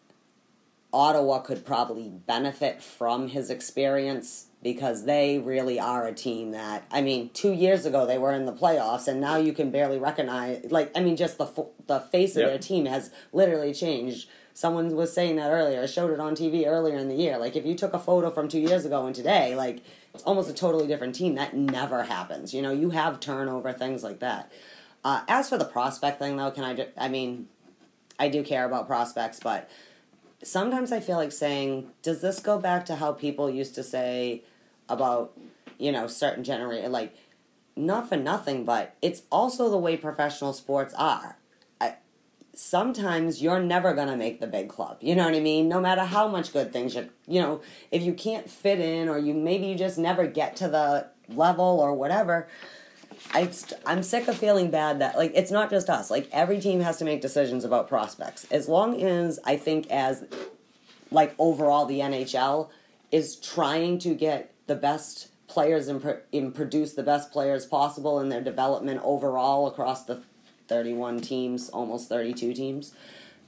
Ottawa 0.93 1.39
could 1.39 1.65
probably 1.65 2.09
benefit 2.09 2.83
from 2.83 3.29
his 3.29 3.49
experience 3.49 4.47
because 4.63 5.05
they 5.05 5.39
really 5.39 5.79
are 5.79 6.07
a 6.07 6.13
team 6.13 6.51
that 6.51 6.85
I 6.91 7.01
mean, 7.01 7.31
2 7.33 7.53
years 7.53 7.87
ago 7.87 8.07
they 8.07 8.19
were 8.19 8.33
in 8.33 8.45
the 8.45 8.53
playoffs 8.53 9.07
and 9.07 9.21
now 9.21 9.37
you 9.37 9.53
can 9.53 9.71
barely 9.71 9.99
recognize 9.99 10.67
like 10.71 10.91
I 10.97 11.01
mean 11.01 11.17
just 11.17 11.39
the 11.39 11.47
the 11.87 12.01
face 12.01 12.35
of 12.35 12.41
Yep. 12.43 12.49
their 12.51 12.59
team 12.59 12.87
has 12.87 13.11
literally 13.33 13.73
changed. 13.73 14.29
Someone 14.61 14.95
was 14.95 15.11
saying 15.11 15.37
that 15.37 15.51
earlier. 15.51 15.81
I 15.81 15.87
showed 15.87 16.11
it 16.11 16.21
on 16.21 16.37
TV 16.37 16.67
earlier 16.67 16.99
in 16.99 17.09
the 17.09 17.15
year. 17.15 17.39
Like 17.39 17.57
if 17.57 17.65
you 17.65 17.75
took 17.75 17.95
a 17.95 17.99
photo 17.99 18.29
from 18.29 18.47
2 18.47 18.59
years 18.59 18.85
ago 18.85 19.07
and 19.07 19.15
today, 19.15 19.57
like 19.57 19.83
it's 20.13 20.23
almost 20.25 20.51
a 20.51 20.53
totally 20.53 20.87
different 20.87 21.15
team. 21.15 21.35
That 21.37 21.57
never 21.57 22.03
happens. 22.03 22.53
You 22.53 22.61
know, 22.61 22.71
you 22.71 22.91
have 22.91 23.21
turnover 23.21 23.73
things 23.73 24.05
like 24.05 24.19
that. 24.19 24.53
Uh, 25.03 25.23
as 25.29 25.49
for 25.49 25.57
the 25.57 25.65
prospect 25.65 26.19
thing, 26.19 26.37
though, 26.37 26.51
can 26.51 26.65
I? 26.65 26.89
I 26.99 27.09
mean, 27.09 27.49
I 28.19 28.29
do 28.29 28.45
care 28.45 28.67
about 28.67 28.87
prospects, 28.87 29.41
but 29.43 29.71
sometimes 30.43 30.93
I 30.93 31.01
feel 31.01 31.17
like 31.17 31.33
saying, 31.33 31.89
does 32.03 32.21
this 32.21 32.39
go 32.39 32.59
back 32.59 32.85
to 32.85 32.97
how 32.97 33.13
people 33.13 33.49
used 33.49 33.75
to 33.77 33.83
say 33.83 34.43
about, 34.91 35.33
you 35.79 35.91
know, 35.91 36.07
certain 36.07 36.45
generation, 36.45 36.93
like, 36.93 37.17
not 37.77 38.11
for 38.11 38.19
nothing, 38.19 38.67
but 38.67 38.95
it's 39.01 39.23
also 39.33 39.71
the 39.71 39.79
way 39.79 39.97
professional 39.97 40.53
sports 40.53 40.93
are. 40.99 41.39
Sometimes 42.53 43.41
you're 43.41 43.61
never 43.61 43.95
going 43.95 44.09
to 44.09 44.17
make 44.17 44.41
the 44.41 44.47
big 44.47 44.69
club. 44.69 44.99
You 45.01 45.15
know 45.15 45.25
what 45.25 45.35
I 45.35 45.41
mean? 45.41 45.69
No 45.69 45.81
matter 45.81 46.03
how 46.03 46.29
much 46.29 46.53
good 46.53 46.73
things 46.73 46.95
you, 46.95 47.09
you 47.27 47.41
know, 47.41 47.61
if 47.91 48.03
you 48.03 48.13
can't 48.13 48.51
fit 48.51 48.81
in 48.81 49.09
or 49.09 49.19
you 49.19 49.35
maybe 49.35 49.67
you 49.67 49.77
just 49.77 49.99
never 49.99 50.27
get 50.27 50.57
to 50.57 50.69
the 50.69 51.07
level 51.29 51.79
or 51.81 51.95
whatever, 51.95 52.49
I 53.33 53.51
I'm 53.87 54.03
sick 54.03 54.29
of 54.29 54.37
feeling 54.37 54.71
bad 54.71 55.01
that 55.01 55.17
like 55.17 55.33
it's 55.35 55.51
not 55.51 55.71
just 55.71 55.89
us. 55.89 56.11
Like 56.11 56.29
every 56.33 56.61
team 56.61 56.81
has 56.81 56.97
to 56.99 57.05
make 57.05 57.21
decisions 57.21 57.65
about 57.65 57.89
prospects. 57.89 58.45
As 58.51 58.69
long 58.69 59.01
as 59.03 59.39
I 59.45 59.57
think 59.57 59.87
as 59.89 60.25
like 61.11 61.35
overall 61.39 61.87
the 61.87 62.01
NHL 62.01 62.71
is 63.13 63.37
trying 63.37 63.99
to 64.01 64.15
get 64.15 64.53
the 64.67 64.75
best 64.77 65.29
players 65.49 65.89
and, 65.89 66.01
pro- 66.01 66.21
and 66.33 66.55
produce 66.55 66.95
the 66.95 67.03
best 67.03 67.33
players 67.33 67.67
possible 67.67 68.21
in 68.21 68.29
their 68.29 68.41
development 68.41 69.01
overall 69.03 69.67
across 69.67 70.05
the 70.05 70.23
31 70.75 71.21
teams, 71.21 71.69
almost 71.69 72.09
32 72.09 72.55
teams. 72.55 72.95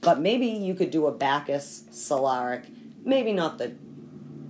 But 0.01 0.19
maybe 0.19 0.45
you 0.45 0.75
could 0.75 0.91
do 0.91 1.07
a 1.07 1.11
Backes, 1.11 1.85
Cehlarik, 1.89 2.65
maybe 3.03 3.31
not 3.33 3.57
the 3.57 3.73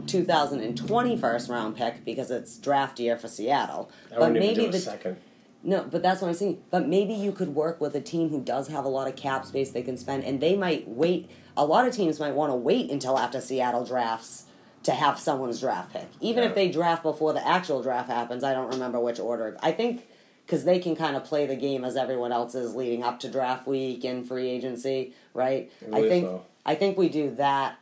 2020 0.08 1.18
first 1.18 1.50
round 1.50 1.78
pick 1.78 2.04
because 2.04 2.30
it's 2.32 2.58
draft 2.58 3.00
year 3.00 3.18
for 3.18 3.28
Seattle. 3.30 3.90
I 4.12 4.20
but 4.20 4.34
maybe 4.34 4.68
the 4.68 4.80
second. 4.80 5.18
no, 5.64 5.84
but 5.90 6.02
that's 6.02 6.22
what 6.22 6.30
I'm 6.30 6.34
saying. 6.34 6.62
But 6.72 6.88
maybe 6.88 7.14
you 7.14 7.32
could 7.32 7.50
work 7.56 7.80
with 7.80 7.96
a 7.96 8.02
team 8.02 8.30
who 8.30 8.42
does 8.42 8.68
have 8.68 8.84
a 8.84 8.90
lot 8.90 9.08
of 9.08 9.16
cap 9.16 9.46
space 9.46 9.72
they 9.72 9.84
can 9.84 9.96
spend, 9.96 10.24
and 10.24 10.42
they 10.42 10.56
might 10.58 10.88
wait. 10.88 11.30
A 11.56 11.66
lot 11.66 11.88
of 11.88 11.96
teams 11.96 12.20
might 12.20 12.34
want 12.34 12.52
to 12.52 12.56
wait 12.56 12.90
until 12.90 13.18
after 13.18 13.40
Seattle 13.40 13.86
drafts 13.86 14.46
to 14.84 14.92
have 14.92 15.18
someone's 15.20 15.60
draft 15.62 15.94
pick, 15.94 16.08
even 16.20 16.44
Yeah. 16.44 16.50
if 16.50 16.56
they 16.56 16.70
draft 16.70 17.04
before 17.04 17.32
the 17.32 17.48
actual 17.48 17.82
draft 17.82 18.10
happens. 18.10 18.44
I 18.44 18.54
don't 18.54 18.72
remember 18.74 19.00
which 19.00 19.20
order. 19.20 19.56
I 19.62 19.72
think 19.72 20.06
because 20.46 20.66
they 20.66 20.80
can 20.80 20.96
kind 20.96 21.16
of 21.16 21.24
play 21.24 21.46
the 21.46 21.56
game 21.56 21.84
as 21.84 21.96
everyone 21.96 22.32
else 22.32 22.56
is 22.56 22.76
leading 22.76 23.04
up 23.04 23.20
to 23.22 23.30
draft 23.30 23.66
week 23.68 24.04
and 24.04 24.28
free 24.28 24.50
agency, 24.50 25.14
right? 25.34 25.72
I 25.92 26.00
I 26.00 26.02
think 26.10 26.26
so. 26.28 26.46
I 26.66 26.76
think 26.76 26.98
we 26.98 27.10
do 27.10 27.32
that, 27.36 27.78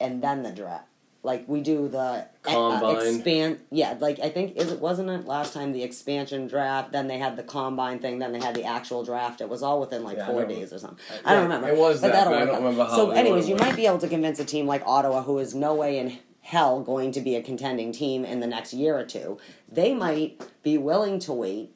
and 0.00 0.22
then 0.22 0.42
the 0.42 0.50
draft. 0.52 0.86
Like 1.24 1.44
we 1.46 1.60
do 1.60 1.86
the 1.86 1.98
uh, 1.98 2.24
Combine. 2.42 2.96
expand. 3.14 3.60
Yeah, 3.70 3.96
like 4.00 4.18
I 4.18 4.28
think 4.28 4.56
is 4.56 4.72
it 4.72 4.80
wasn't 4.80 5.08
it 5.08 5.24
last 5.24 5.52
time 5.54 5.70
the 5.70 5.84
expansion 5.84 6.48
draft. 6.48 6.90
Then 6.90 7.06
they 7.06 7.18
had 7.18 7.36
the 7.36 7.44
combine 7.44 8.00
thing. 8.00 8.18
Then 8.18 8.32
they 8.32 8.40
had 8.40 8.56
the 8.56 8.64
actual 8.64 9.04
draft. 9.04 9.40
It 9.40 9.48
was 9.48 9.62
all 9.62 9.78
within 9.80 10.02
like 10.02 10.16
Yeah, 10.16 10.26
four 10.26 10.44
days 10.44 10.72
or 10.72 10.80
something. 10.80 10.98
Uh, 11.08 11.18
I 11.24 11.34
don't 11.34 11.48
yeah, 11.48 11.56
remember. 11.56 11.68
it 11.68 11.76
was 11.78 12.00
that, 12.00 12.10
that'll 12.12 12.32
but 12.32 12.42
I 12.42 12.44
don't 12.46 12.54
out. 12.56 12.60
remember 12.62 12.84
how 12.86 12.96
So, 12.96 13.10
anyways, 13.10 13.48
you 13.48 13.54
might 13.54 13.76
be 13.76 13.86
able 13.86 13.98
to 13.98 14.08
convince 14.08 14.40
a 14.40 14.44
team 14.44 14.66
like 14.66 14.82
Ottawa, 14.84 15.22
who 15.22 15.38
is 15.38 15.54
no 15.54 15.74
way 15.76 15.96
in 15.98 16.18
hell 16.40 16.80
going 16.80 17.12
to 17.12 17.20
be 17.20 17.36
a 17.36 17.42
contending 17.42 17.92
team 17.92 18.24
in 18.24 18.40
the 18.40 18.48
next 18.48 18.72
year 18.74 18.98
or 18.98 19.04
two. 19.04 19.38
They 19.70 19.94
might 19.94 20.42
be 20.64 20.76
willing 20.76 21.20
to 21.20 21.32
wait 21.32 21.70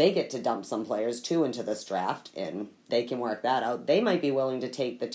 they 0.00 0.10
get 0.12 0.30
to 0.30 0.38
dump 0.38 0.64
some 0.64 0.86
players 0.86 1.20
too 1.20 1.44
into 1.44 1.62
this 1.62 1.84
draft 1.84 2.30
and 2.34 2.68
they 2.88 3.02
can 3.02 3.18
work 3.18 3.42
that 3.42 3.62
out. 3.62 3.86
They 3.86 4.00
might 4.00 4.22
be 4.22 4.30
willing 4.30 4.58
to 4.62 4.68
take 4.68 4.98
the 4.98 5.06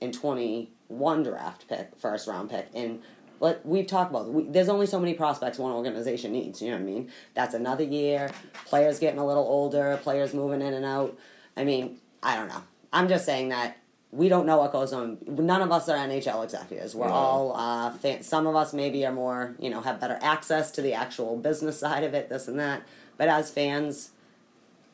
2021 0.00 1.22
draft 1.22 1.68
pick, 1.68 1.90
first 1.98 2.26
round 2.26 2.48
pick, 2.48 2.68
and 2.74 3.02
what 3.38 3.60
we've 3.66 3.86
talked 3.86 4.10
about. 4.10 4.28
We, 4.30 4.44
there's 4.44 4.70
only 4.70 4.86
so 4.86 4.98
many 4.98 5.12
prospects 5.12 5.58
one 5.58 5.72
organization 5.72 6.32
needs. 6.32 6.62
You 6.62 6.70
know 6.70 6.76
what 6.78 6.82
I 6.84 6.86
mean? 6.86 7.10
That's 7.34 7.52
another 7.54 7.84
year. 7.84 8.30
Players 8.64 8.98
getting 8.98 9.20
a 9.20 9.26
little 9.26 9.44
older. 9.44 9.98
Players 10.02 10.32
moving 10.32 10.62
in 10.62 10.72
and 10.72 10.86
out. 10.86 11.18
I 11.54 11.64
mean, 11.64 11.98
I 12.22 12.36
don't 12.36 12.48
know. 12.48 12.62
I'm 12.94 13.08
just 13.08 13.26
saying 13.26 13.50
that 13.50 13.76
we 14.10 14.28
don't 14.30 14.46
know 14.46 14.56
what 14.56 14.72
goes 14.72 14.92
on. 14.94 15.18
None 15.26 15.60
of 15.60 15.70
us 15.70 15.86
are 15.90 15.96
NHL 15.96 16.42
executives. 16.44 16.94
We're 16.94 17.08
No. 17.08 17.12
all 17.14 17.56
uh, 17.56 17.90
fan- 17.92 18.22
some 18.22 18.46
of 18.46 18.56
us 18.56 18.72
maybe 18.72 19.04
are 19.06 19.12
more, 19.12 19.54
you 19.58 19.68
know, 19.68 19.82
have 19.82 20.00
better 20.00 20.18
access 20.22 20.70
to 20.72 20.82
the 20.82 20.94
actual 20.94 21.36
business 21.36 21.78
side 21.78 22.04
of 22.04 22.14
it, 22.14 22.28
this 22.30 22.48
and 22.48 22.58
that. 22.58 22.82
But 23.20 23.28
as 23.28 23.50
fans, 23.50 24.12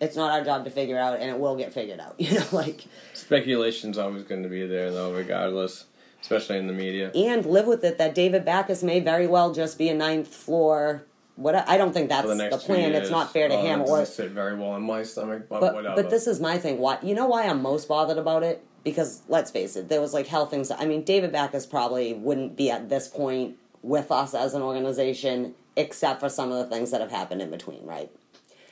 it's 0.00 0.16
not 0.16 0.32
our 0.32 0.42
job 0.44 0.64
to 0.64 0.70
figure 0.72 0.98
out, 0.98 1.20
and 1.20 1.30
it 1.30 1.38
will 1.38 1.54
get 1.54 1.72
figured 1.72 2.00
out. 2.00 2.16
You 2.18 2.40
know, 2.40 2.46
like 2.50 2.84
Speculation's 3.14 3.98
always 3.98 4.24
going 4.24 4.42
to 4.42 4.48
be 4.48 4.66
there, 4.66 4.90
though, 4.90 5.12
regardless, 5.12 5.84
especially 6.20 6.58
in 6.58 6.66
the 6.66 6.72
media. 6.72 7.12
and 7.14 7.46
live 7.46 7.66
with 7.68 7.84
it 7.84 7.98
that 7.98 8.16
David 8.16 8.44
Backes 8.44 8.82
may 8.82 8.98
very 8.98 9.28
well 9.28 9.52
just 9.52 9.78
be 9.78 9.88
a 9.88 9.94
ninth 9.94 10.26
floor. 10.26 11.04
What 11.36 11.54
I 11.54 11.76
don't 11.76 11.92
think 11.92 12.08
that's 12.08 12.26
the 12.26 12.34
the, 12.50 12.58
plan. 12.58 12.96
It's 12.96 13.10
not 13.10 13.32
fair 13.32 13.46
to 13.46 13.54
Oh, 13.54 13.62
him. 13.64 13.82
Or, 13.82 14.04
sit 14.04 14.32
very 14.32 14.56
well 14.56 14.74
in 14.74 14.82
my 14.82 15.04
stomach, 15.04 15.44
but, 15.48 15.60
but 15.60 15.74
whatever. 15.74 16.02
but 16.02 16.10
this 16.10 16.26
is 16.26 16.40
my 16.40 16.58
thing. 16.58 16.78
Why 16.78 16.98
you 17.04 17.14
know 17.14 17.26
why 17.26 17.46
I'm 17.46 17.62
most 17.62 17.86
bothered 17.86 18.18
about 18.18 18.42
it? 18.42 18.64
Because 18.82 19.22
let's 19.28 19.52
face 19.52 19.76
it, 19.76 19.88
there 19.88 20.00
was 20.00 20.12
like 20.12 20.26
hell 20.26 20.46
things. 20.46 20.72
I 20.72 20.84
mean, 20.84 21.04
David 21.04 21.30
Backes 21.30 21.64
probably 21.64 22.12
wouldn't 22.12 22.56
be 22.56 22.72
at 22.72 22.88
this 22.88 23.06
point 23.06 23.56
with 23.82 24.10
us 24.10 24.34
as 24.34 24.52
an 24.54 24.62
organization, 24.62 25.54
except 25.76 26.20
for 26.20 26.28
some 26.28 26.50
of 26.50 26.58
the 26.58 26.74
things 26.74 26.90
that 26.90 27.00
have 27.00 27.10
happened 27.10 27.42
in 27.42 27.50
between, 27.50 27.84
right? 27.84 28.10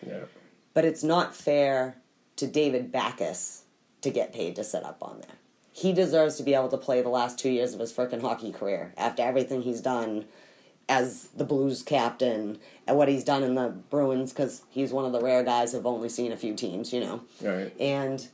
yeah. 0.06 0.24
But 0.72 0.84
it's 0.84 1.04
not 1.04 1.36
fair 1.36 1.96
to 2.36 2.46
David 2.46 2.90
Backes 2.90 3.62
to 4.00 4.10
get 4.10 4.32
paid 4.32 4.56
to 4.56 4.64
sit 4.64 4.84
up 4.84 4.98
on 5.02 5.20
there. 5.20 5.36
He 5.72 5.92
deserves 5.92 6.36
to 6.36 6.42
be 6.42 6.54
able 6.54 6.68
to 6.68 6.76
play 6.76 7.00
the 7.00 7.08
last 7.08 7.38
two 7.38 7.50
years 7.50 7.74
of 7.74 7.80
his 7.80 7.92
frickin' 7.92 8.20
hockey 8.20 8.52
career 8.52 8.92
after 8.96 9.22
everything 9.22 9.62
he's 9.62 9.80
done 9.80 10.24
as 10.88 11.28
the 11.36 11.44
Blues 11.44 11.82
captain 11.82 12.58
and 12.86 12.96
what 12.96 13.08
he's 13.08 13.24
done 13.24 13.42
in 13.42 13.54
the 13.54 13.68
Bruins 13.68 14.32
because 14.32 14.62
he's 14.68 14.92
one 14.92 15.04
of 15.04 15.12
the 15.12 15.20
rare 15.20 15.42
guys 15.42 15.72
who've 15.72 15.86
only 15.86 16.08
seen 16.08 16.32
a 16.32 16.36
few 16.36 16.54
teams, 16.54 16.92
you 16.92 17.00
know. 17.00 17.22
Right. 17.40 17.72
And 17.80 18.26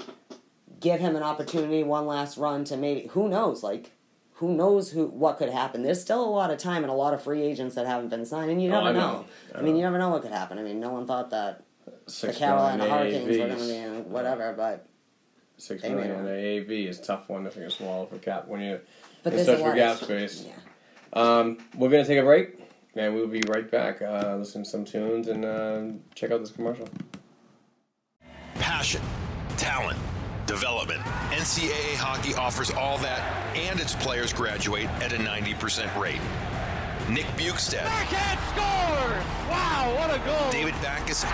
give 0.81 1.01
him 1.01 1.15
an 1.15 1.23
opportunity, 1.23 1.83
one 1.83 2.07
last 2.07 2.37
run 2.37 2.65
to 2.65 2.77
maybe 2.77 3.09
who 3.09 3.29
knows, 3.29 3.63
like 3.63 3.93
who 4.41 4.53
knows 4.55 4.91
who 4.91 5.07
what 5.07 5.39
could 5.39 5.49
happen. 5.51 5.83
There's 5.83 6.01
still 6.01 6.23
a 6.25 6.29
lot 6.29 6.51
of 6.51 6.59
time 6.59 6.83
and 6.83 6.91
a 6.91 6.95
lot 6.95 7.15
of 7.15 7.23
free 7.23 7.43
agents 7.43 7.75
that 7.77 7.87
haven't 7.87 8.09
been 8.09 8.27
signed, 8.27 8.51
and 8.51 8.61
you 8.63 8.69
Oh, 8.71 8.73
never 8.85 8.89
I 8.89 8.93
know. 8.93 8.99
know. 9.01 9.25
I 9.55 9.59
I 9.59 9.63
mean, 9.63 9.73
know. 9.75 9.79
you 9.79 9.85
never 9.85 9.99
know 9.99 10.09
what 10.09 10.23
could 10.23 10.33
happen. 10.33 10.59
I 10.59 10.63
mean, 10.63 10.81
no 10.81 10.91
one 10.91 11.07
thought 11.07 11.31
that 11.31 11.63
the 12.21 12.33
Carolina 12.33 12.79
million 12.85 12.99
Hurricanes 12.99 13.39
were 13.39 13.47
going 13.47 13.51
to 13.51 13.57
AAVs. 13.57 13.69
be 13.69 13.77
in 13.77 14.11
whatever, 14.11 14.53
but 14.57 14.87
Six 15.59 15.83
They 15.83 15.91
million 15.91 16.25
made 16.25 16.67
AAV 16.67 16.89
is 16.89 16.99
a 16.99 17.03
tough 17.03 17.29
one 17.29 17.45
to 17.45 17.51
figure 17.51 17.69
swallow 17.71 18.07
for 18.07 18.17
cap 18.19 18.49
when 18.49 18.61
you 18.63 18.81
but 19.23 19.35
in 19.35 19.37
there's 19.37 19.47
search 19.47 19.59
a 19.61 19.63
for 19.63 19.69
lot 19.69 19.77
gap 19.77 19.97
space. 19.99 20.47
Yeah. 20.47 20.53
Um, 21.13 21.59
we're 21.77 21.91
gonna 21.91 22.07
take 22.07 22.19
a 22.19 22.23
break, 22.23 22.59
and 22.97 23.15
we'll 23.15 23.27
be 23.27 23.43
right 23.47 23.71
back. 23.71 24.01
Uh, 24.01 24.37
listen 24.39 24.65
to 24.65 24.69
some 24.71 24.87
tunes 24.87 25.29
and 25.29 25.45
uh, 25.45 25.83
check 26.15 26.31
out 26.31 26.41
this 26.41 26.51
commercial. 26.51 26.89
Passion, 28.55 29.03
talent, 29.59 29.99
development. 30.51 31.01
NCAA 31.31 31.95
hockey 31.95 32.35
offers 32.35 32.73
all 32.73 32.99
that, 32.99 33.23
and 33.55 33.79
its 33.79 33.95
players 33.95 34.33
graduate 34.33 34.89
at 35.01 35.13
a 35.13 35.17
90% 35.17 35.95
rate. 35.97 36.21
Nick 37.09 37.27
Bjugstad, 37.39 37.85
Backhand 37.87 38.41
scores! 38.51 39.25
Wow, 39.49 39.95
what 39.97 40.11
a 40.11 40.19
goal! 40.27 40.51
David 40.51 40.75
Backes, 40.83 41.25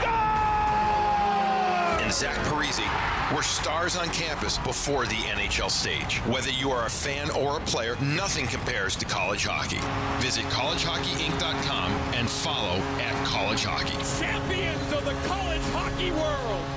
and 2.06 2.12
Zach 2.12 2.36
Parise 2.46 3.34
were 3.34 3.42
stars 3.42 3.96
on 3.96 4.08
campus 4.10 4.58
before 4.58 5.06
the 5.06 5.16
NHL 5.16 5.70
stage. 5.70 6.18
Whether 6.18 6.50
you 6.50 6.70
are 6.70 6.86
a 6.86 6.90
fan 6.90 7.30
or 7.30 7.56
a 7.56 7.60
player, 7.60 7.96
nothing 8.00 8.46
compares 8.46 8.94
to 8.96 9.06
college 9.06 9.46
hockey. 9.46 9.80
Visit 10.22 10.44
collegehockeyinc.com 10.44 11.90
and 12.14 12.28
follow 12.28 12.76
at 13.00 13.26
college 13.26 13.64
hockey. 13.64 13.96
Champions 14.22 14.92
of 14.92 15.04
the 15.04 15.14
college 15.26 15.62
hockey 15.72 16.10
world! 16.12 16.75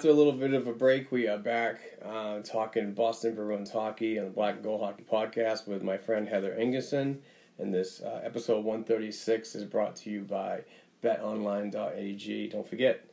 After 0.00 0.08
a 0.08 0.14
little 0.14 0.32
bit 0.32 0.54
of 0.54 0.66
a 0.66 0.72
break, 0.72 1.12
we 1.12 1.28
are 1.28 1.36
back 1.36 1.78
uh, 2.02 2.38
talking 2.38 2.94
Boston 2.94 3.34
Bruins 3.34 3.70
hockey 3.70 4.18
on 4.18 4.24
the 4.24 4.30
Black 4.30 4.54
and 4.54 4.64
Gold 4.64 4.80
Hockey 4.80 5.02
Podcast 5.02 5.68
with 5.68 5.82
my 5.82 5.98
friend 5.98 6.26
Heather 6.26 6.56
Ingerson. 6.58 7.18
And 7.58 7.74
this 7.74 8.00
uh, 8.00 8.22
episode 8.24 8.64
136 8.64 9.54
is 9.54 9.64
brought 9.64 9.96
to 9.96 10.08
you 10.08 10.22
by 10.22 10.62
betonline.ag. 11.04 12.48
Don't 12.48 12.66
forget, 12.66 13.04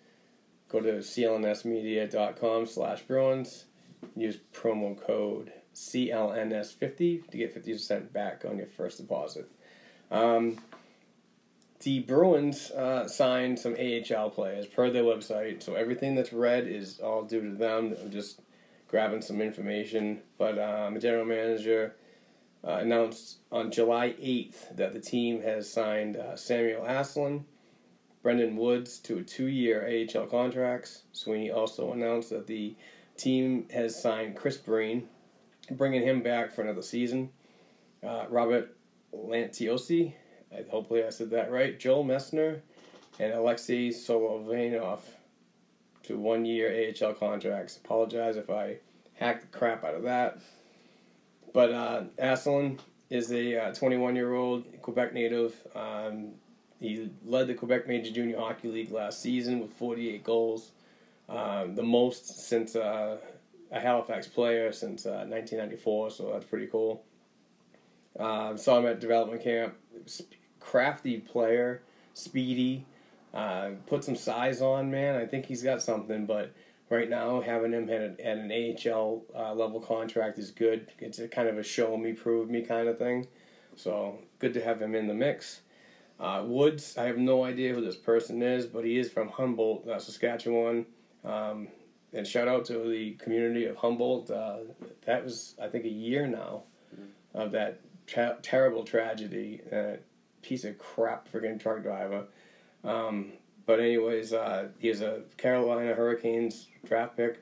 go 0.70 0.80
to 0.80 0.94
clnsmedia.com 0.94 2.66
slash 2.66 3.02
Bruins. 3.02 3.66
Use 4.16 4.38
promo 4.54 4.98
code 4.98 5.52
CLNS50 5.76 7.30
to 7.30 7.38
get 7.38 7.54
50% 7.54 8.14
back 8.14 8.46
on 8.48 8.58
your 8.58 8.68
first 8.68 9.00
deposit. 9.00 9.52
Um, 10.10 10.58
the 11.82 11.99
Bruins 11.99 12.71
uh, 12.71 13.07
signed 13.07 13.59
some 13.59 13.75
AHL 13.75 14.30
players 14.32 14.65
per 14.65 14.89
their 14.89 15.03
website, 15.03 15.61
so 15.61 15.75
everything 15.75 16.15
that's 16.15 16.34
read 16.34 16.67
is 16.67 16.99
all 16.99 17.23
due 17.23 17.41
to 17.41 17.55
them. 17.55 17.95
I'm 18.01 18.11
just 18.11 18.41
grabbing 18.88 19.21
some 19.21 19.41
information. 19.41 20.21
But 20.38 20.57
um, 20.57 20.93
the 20.93 20.99
general 20.99 21.25
manager 21.25 21.95
uh, 22.63 22.78
announced 22.78 23.38
on 23.51 23.71
July 23.71 24.15
8th 24.19 24.75
that 24.75 24.93
the 24.93 24.99
team 24.99 25.41
has 25.41 25.71
signed 25.71 26.17
uh, 26.17 26.36
Samuel 26.36 26.84
Asselin, 26.84 27.43
Brendan 28.23 28.55
Woods 28.55 28.99
to 28.99 29.19
a 29.19 29.23
two-year 29.23 30.07
AHL 30.15 30.25
contracts. 30.25 31.03
Sweeney 31.11 31.51
also 31.51 31.93
announced 31.93 32.30
that 32.32 32.47
the 32.47 32.75
team 33.17 33.67
has 33.71 33.99
signed 33.99 34.36
Chris 34.36 34.57
Breen, 34.57 35.07
bringing 35.71 36.03
him 36.03 36.21
back 36.21 36.51
for 36.51 36.61
another 36.61 36.82
season. 36.82 37.30
Uh, 38.03 38.25
Robert 38.30 38.75
Lantosi 39.13 40.13
hopefully 40.70 41.04
I 41.04 41.10
said 41.10 41.30
that 41.32 41.52
right. 41.52 41.80
Joel 41.80 42.04
Messner 42.04 42.62
and 43.20 43.34
Alexei 43.34 43.89
Solovanov 43.89 45.00
to 46.04 46.18
one 46.18 46.45
year 46.45 46.93
AHL 47.02 47.14
contracts. 47.14 47.78
Apologize 47.78 48.38
if 48.38 48.50
I 48.50 48.78
hacked 49.16 49.52
the 49.52 49.58
crap 49.58 49.84
out 49.84 49.95
of 49.95 50.04
that. 50.04 50.39
But 51.54 51.72
uh, 51.72 52.04
Asselin 52.20 52.80
is 53.10 53.32
a 53.32 53.74
21 53.74 54.12
uh, 54.12 54.16
year 54.16 54.34
old 54.34 54.66
Quebec 54.82 55.14
native. 55.14 55.56
Um, 55.76 56.34
he 56.80 57.10
led 57.26 57.48
the 57.48 57.56
Quebec 57.56 57.88
Major 57.88 58.12
Junior 58.12 58.38
Hockey 58.38 58.68
League 58.68 58.91
last 58.91 59.22
season 59.22 59.60
with 59.60 59.74
48 59.74 60.24
goals, 60.24 60.72
um, 61.28 61.74
the 61.74 61.84
most 61.84 62.48
since 62.48 62.76
uh, 62.76 63.18
a 63.72 63.80
Halifax 63.80 64.28
player 64.28 64.72
since 64.72 65.06
1994, 65.06 66.08
uh, 66.08 66.10
so 66.10 66.32
that's 66.32 66.45
pretty 66.45 66.68
cool. 66.68 67.04
Um, 68.20 68.58
saw 68.58 68.80
him 68.80 68.86
at 68.86 69.00
development 69.00 69.43
camp 69.43 69.76
crafty 70.68 71.18
player, 71.18 71.82
speedy, 72.13 72.86
uh, 73.34 73.70
put 73.86 74.03
some 74.03 74.15
size 74.15 74.61
on, 74.61 74.91
man. 74.91 75.15
I 75.15 75.26
think 75.26 75.45
he's 75.45 75.63
got 75.63 75.82
something, 75.82 76.26
but 76.26 76.51
right 76.89 77.09
now 77.09 77.39
having 77.39 77.72
him 77.72 77.89
at, 77.89 78.01
a, 78.01 78.26
at 78.26 78.38
an 78.38 78.51
AHL 78.51 79.24
uh, 79.34 79.53
level 79.53 79.80
contract 79.80 80.38
is 80.38 80.51
good. 80.51 80.91
It's 80.99 81.20
a 81.20 81.28
kind 81.28 81.47
of 81.47 81.57
a 81.57 81.63
show 81.63 81.95
me, 81.95 82.11
prove 82.11 82.49
me 82.49 82.63
kind 82.63 82.89
of 82.89 82.97
thing. 82.97 83.28
So 83.78 84.20
good 84.39 84.53
to 84.55 84.63
have 84.63 84.82
him 84.82 84.93
in 84.93 85.07
the 85.07 85.13
mix. 85.13 85.61
Uh, 86.20 86.43
Woods, 86.45 86.97
I 86.97 87.03
have 87.03 87.18
no 87.18 87.45
idea 87.45 87.74
who 87.74 87.82
this 87.82 87.95
person 87.95 88.41
is, 88.41 88.65
but 88.65 88.84
he 88.84 88.97
is 88.97 89.09
from 89.09 89.30
Humboldt, 89.30 89.88
uh, 89.88 89.99
Saskatchewan. 89.99 90.86
Um, 91.24 91.70
and 92.11 92.26
shout 92.28 92.47
out 92.47 92.65
to 92.65 92.89
the 92.89 93.13
community 93.13 93.65
of 93.65 93.78
Humboldt. 93.78 94.32
Uh, 94.32 94.57
that 95.05 95.24
was, 95.24 95.55
I 95.61 95.68
think, 95.68 95.86
a 95.86 95.89
year 95.89 96.28
now 96.28 96.63
mm-hmm. 96.93 97.39
of 97.39 97.51
that 97.51 97.80
tra- 98.07 98.38
terrible 98.41 98.84
tragedy. 98.84 99.61
Uh, 99.72 99.97
piece 100.48 100.64
of 100.64 100.78
crap 100.78 101.30
freaking 101.32 101.60
truck 101.60 101.84
driver. 101.84 102.26
Um, 102.84 103.34
but 103.66 103.80
anyways, 103.80 104.32
uh, 104.32 104.70
he 104.80 104.89
was 104.89 105.02
a 105.02 105.22
Carolina 105.36 105.93
Hurricanes 105.93 106.68
draft 106.86 107.18
pick 107.18 107.41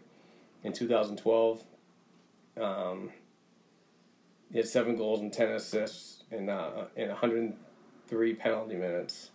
in 0.63 0.73
2012. 0.73 1.63
Um, 2.59 3.11
he 4.51 4.57
had 4.57 4.67
seven 4.67 4.95
goals 4.95 5.19
and 5.21 5.31
ten 5.31 5.49
assists 5.49 6.23
in 6.31 6.49
uh, 6.49 6.87
in 6.95 7.09
103 7.09 8.33
penalty 8.33 8.75
minutes. 8.75 9.29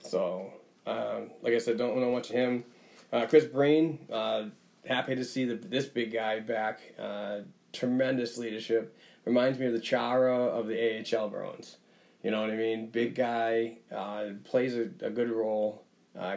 So, 0.00 0.52
um, 0.86 1.30
like 1.42 1.54
I 1.54 1.58
said, 1.58 1.78
don't 1.78 1.98
know 1.98 2.10
much 2.10 2.30
of 2.30 2.36
him. 2.36 2.64
Uh, 3.12 3.26
Chris 3.26 3.44
Breen, 3.44 3.98
uh, 4.10 4.44
happy 4.86 5.14
to 5.14 5.24
see 5.24 5.44
the, 5.44 5.54
this 5.54 5.86
big 5.86 6.12
guy 6.12 6.40
back. 6.40 6.80
Uh, 6.98 7.40
tremendous 7.72 8.38
leadership. 8.38 8.96
Reminds 9.26 9.58
me 9.58 9.66
of 9.66 9.72
the 9.72 9.80
Chara 9.80 10.46
of 10.46 10.66
the 10.66 11.04
AHL 11.16 11.28
Bruins. 11.28 11.76
You 12.22 12.30
know 12.30 12.42
what 12.42 12.50
I 12.50 12.56
mean? 12.56 12.90
Big 12.90 13.14
guy, 13.14 13.78
uh, 13.94 14.26
plays 14.44 14.76
a, 14.76 14.90
a, 15.00 15.10
good 15.10 15.30
role. 15.30 15.84
Uh, 16.18 16.36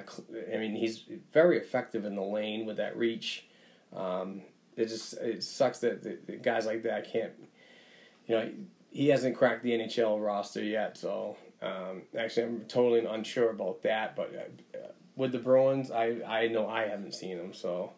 I 0.53 0.57
mean, 0.57 0.75
he's 0.75 1.03
very 1.34 1.57
effective 1.57 2.05
in 2.05 2.15
the 2.15 2.21
lane 2.21 2.65
with 2.65 2.77
that 2.77 2.95
reach. 2.97 3.47
Um, 3.93 4.43
it 4.77 4.88
just 4.88 5.13
it 5.15 5.43
sucks 5.43 5.79
that 5.79 6.03
the, 6.03 6.17
the 6.25 6.38
guys 6.38 6.65
like 6.65 6.84
that 6.84 7.11
can't. 7.11 7.34
You 8.27 8.36
know, 8.36 8.49
he 8.91 9.09
hasn't 9.09 9.36
cracked 9.36 9.63
the 9.63 9.71
NHL 9.71 10.23
roster 10.23 10.63
yet. 10.63 10.97
So 10.97 11.36
um, 11.61 12.03
actually, 12.17 12.43
I'm 12.43 12.61
totally 12.61 13.05
unsure 13.05 13.49
about 13.49 13.84
that. 13.84 14.15
But 14.15 14.34
uh, 14.73 14.88
with 15.15 15.31
the 15.31 15.39
Bruins, 15.39 15.91
I 15.91 16.21
I 16.25 16.47
know 16.47 16.67
I 16.67 16.88
haven't 16.88 17.13
seen 17.13 17.38
him. 17.38 17.53
So, 17.53 17.91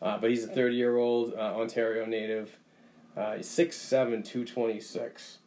uh, 0.00 0.18
but 0.18 0.30
he's 0.30 0.44
a 0.44 0.48
30 0.48 0.76
year 0.76 0.96
old 0.96 1.34
uh, 1.34 1.56
Ontario 1.56 2.06
native. 2.06 2.56
Uh, 3.14 3.36
he's 3.36 3.48
6'7", 3.48 4.24
226. 4.24 5.38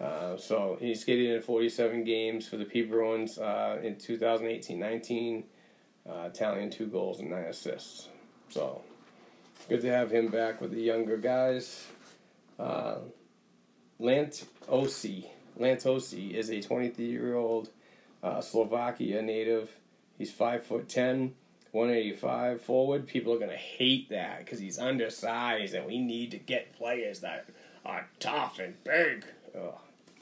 Uh, 0.00 0.36
so 0.36 0.76
he 0.80 0.94
skated 0.94 1.30
in 1.30 1.40
47 1.40 2.04
games 2.04 2.46
for 2.46 2.56
the 2.56 2.64
P 2.64 2.82
Bruins 2.82 3.38
uh, 3.38 3.78
in 3.82 3.96
2018-19, 3.96 5.44
uh, 6.08 6.28
tallying 6.30 6.70
two 6.70 6.86
goals 6.86 7.20
and 7.20 7.30
nine 7.30 7.44
assists. 7.44 8.08
So 8.50 8.82
good 9.68 9.80
to 9.80 9.90
have 9.90 10.10
him 10.10 10.28
back 10.28 10.60
with 10.60 10.72
the 10.72 10.82
younger 10.82 11.16
guys. 11.16 11.86
Uh, 12.58 12.96
Lant 13.98 14.44
Osi, 14.68 15.26
Lantosi 15.58 16.34
is 16.34 16.50
a 16.50 16.56
23-year-old 16.56 17.70
uh, 18.22 18.42
Slovakia 18.42 19.22
native. 19.22 19.70
He's 20.18 20.32
five 20.32 20.64
foot 20.64 20.88
ten. 20.88 21.34
185 21.72 22.62
forward. 22.62 23.06
People 23.06 23.34
are 23.34 23.38
going 23.38 23.50
to 23.50 23.56
hate 23.56 24.08
that 24.08 24.38
because 24.38 24.58
he's 24.58 24.78
undersized 24.78 25.74
and 25.74 25.84
we 25.84 25.98
need 25.98 26.30
to 26.30 26.38
get 26.38 26.72
players 26.72 27.20
that 27.20 27.50
are 27.84 28.08
tough 28.18 28.58
and 28.58 28.82
big. 28.82 29.26
Ugh 29.54 29.74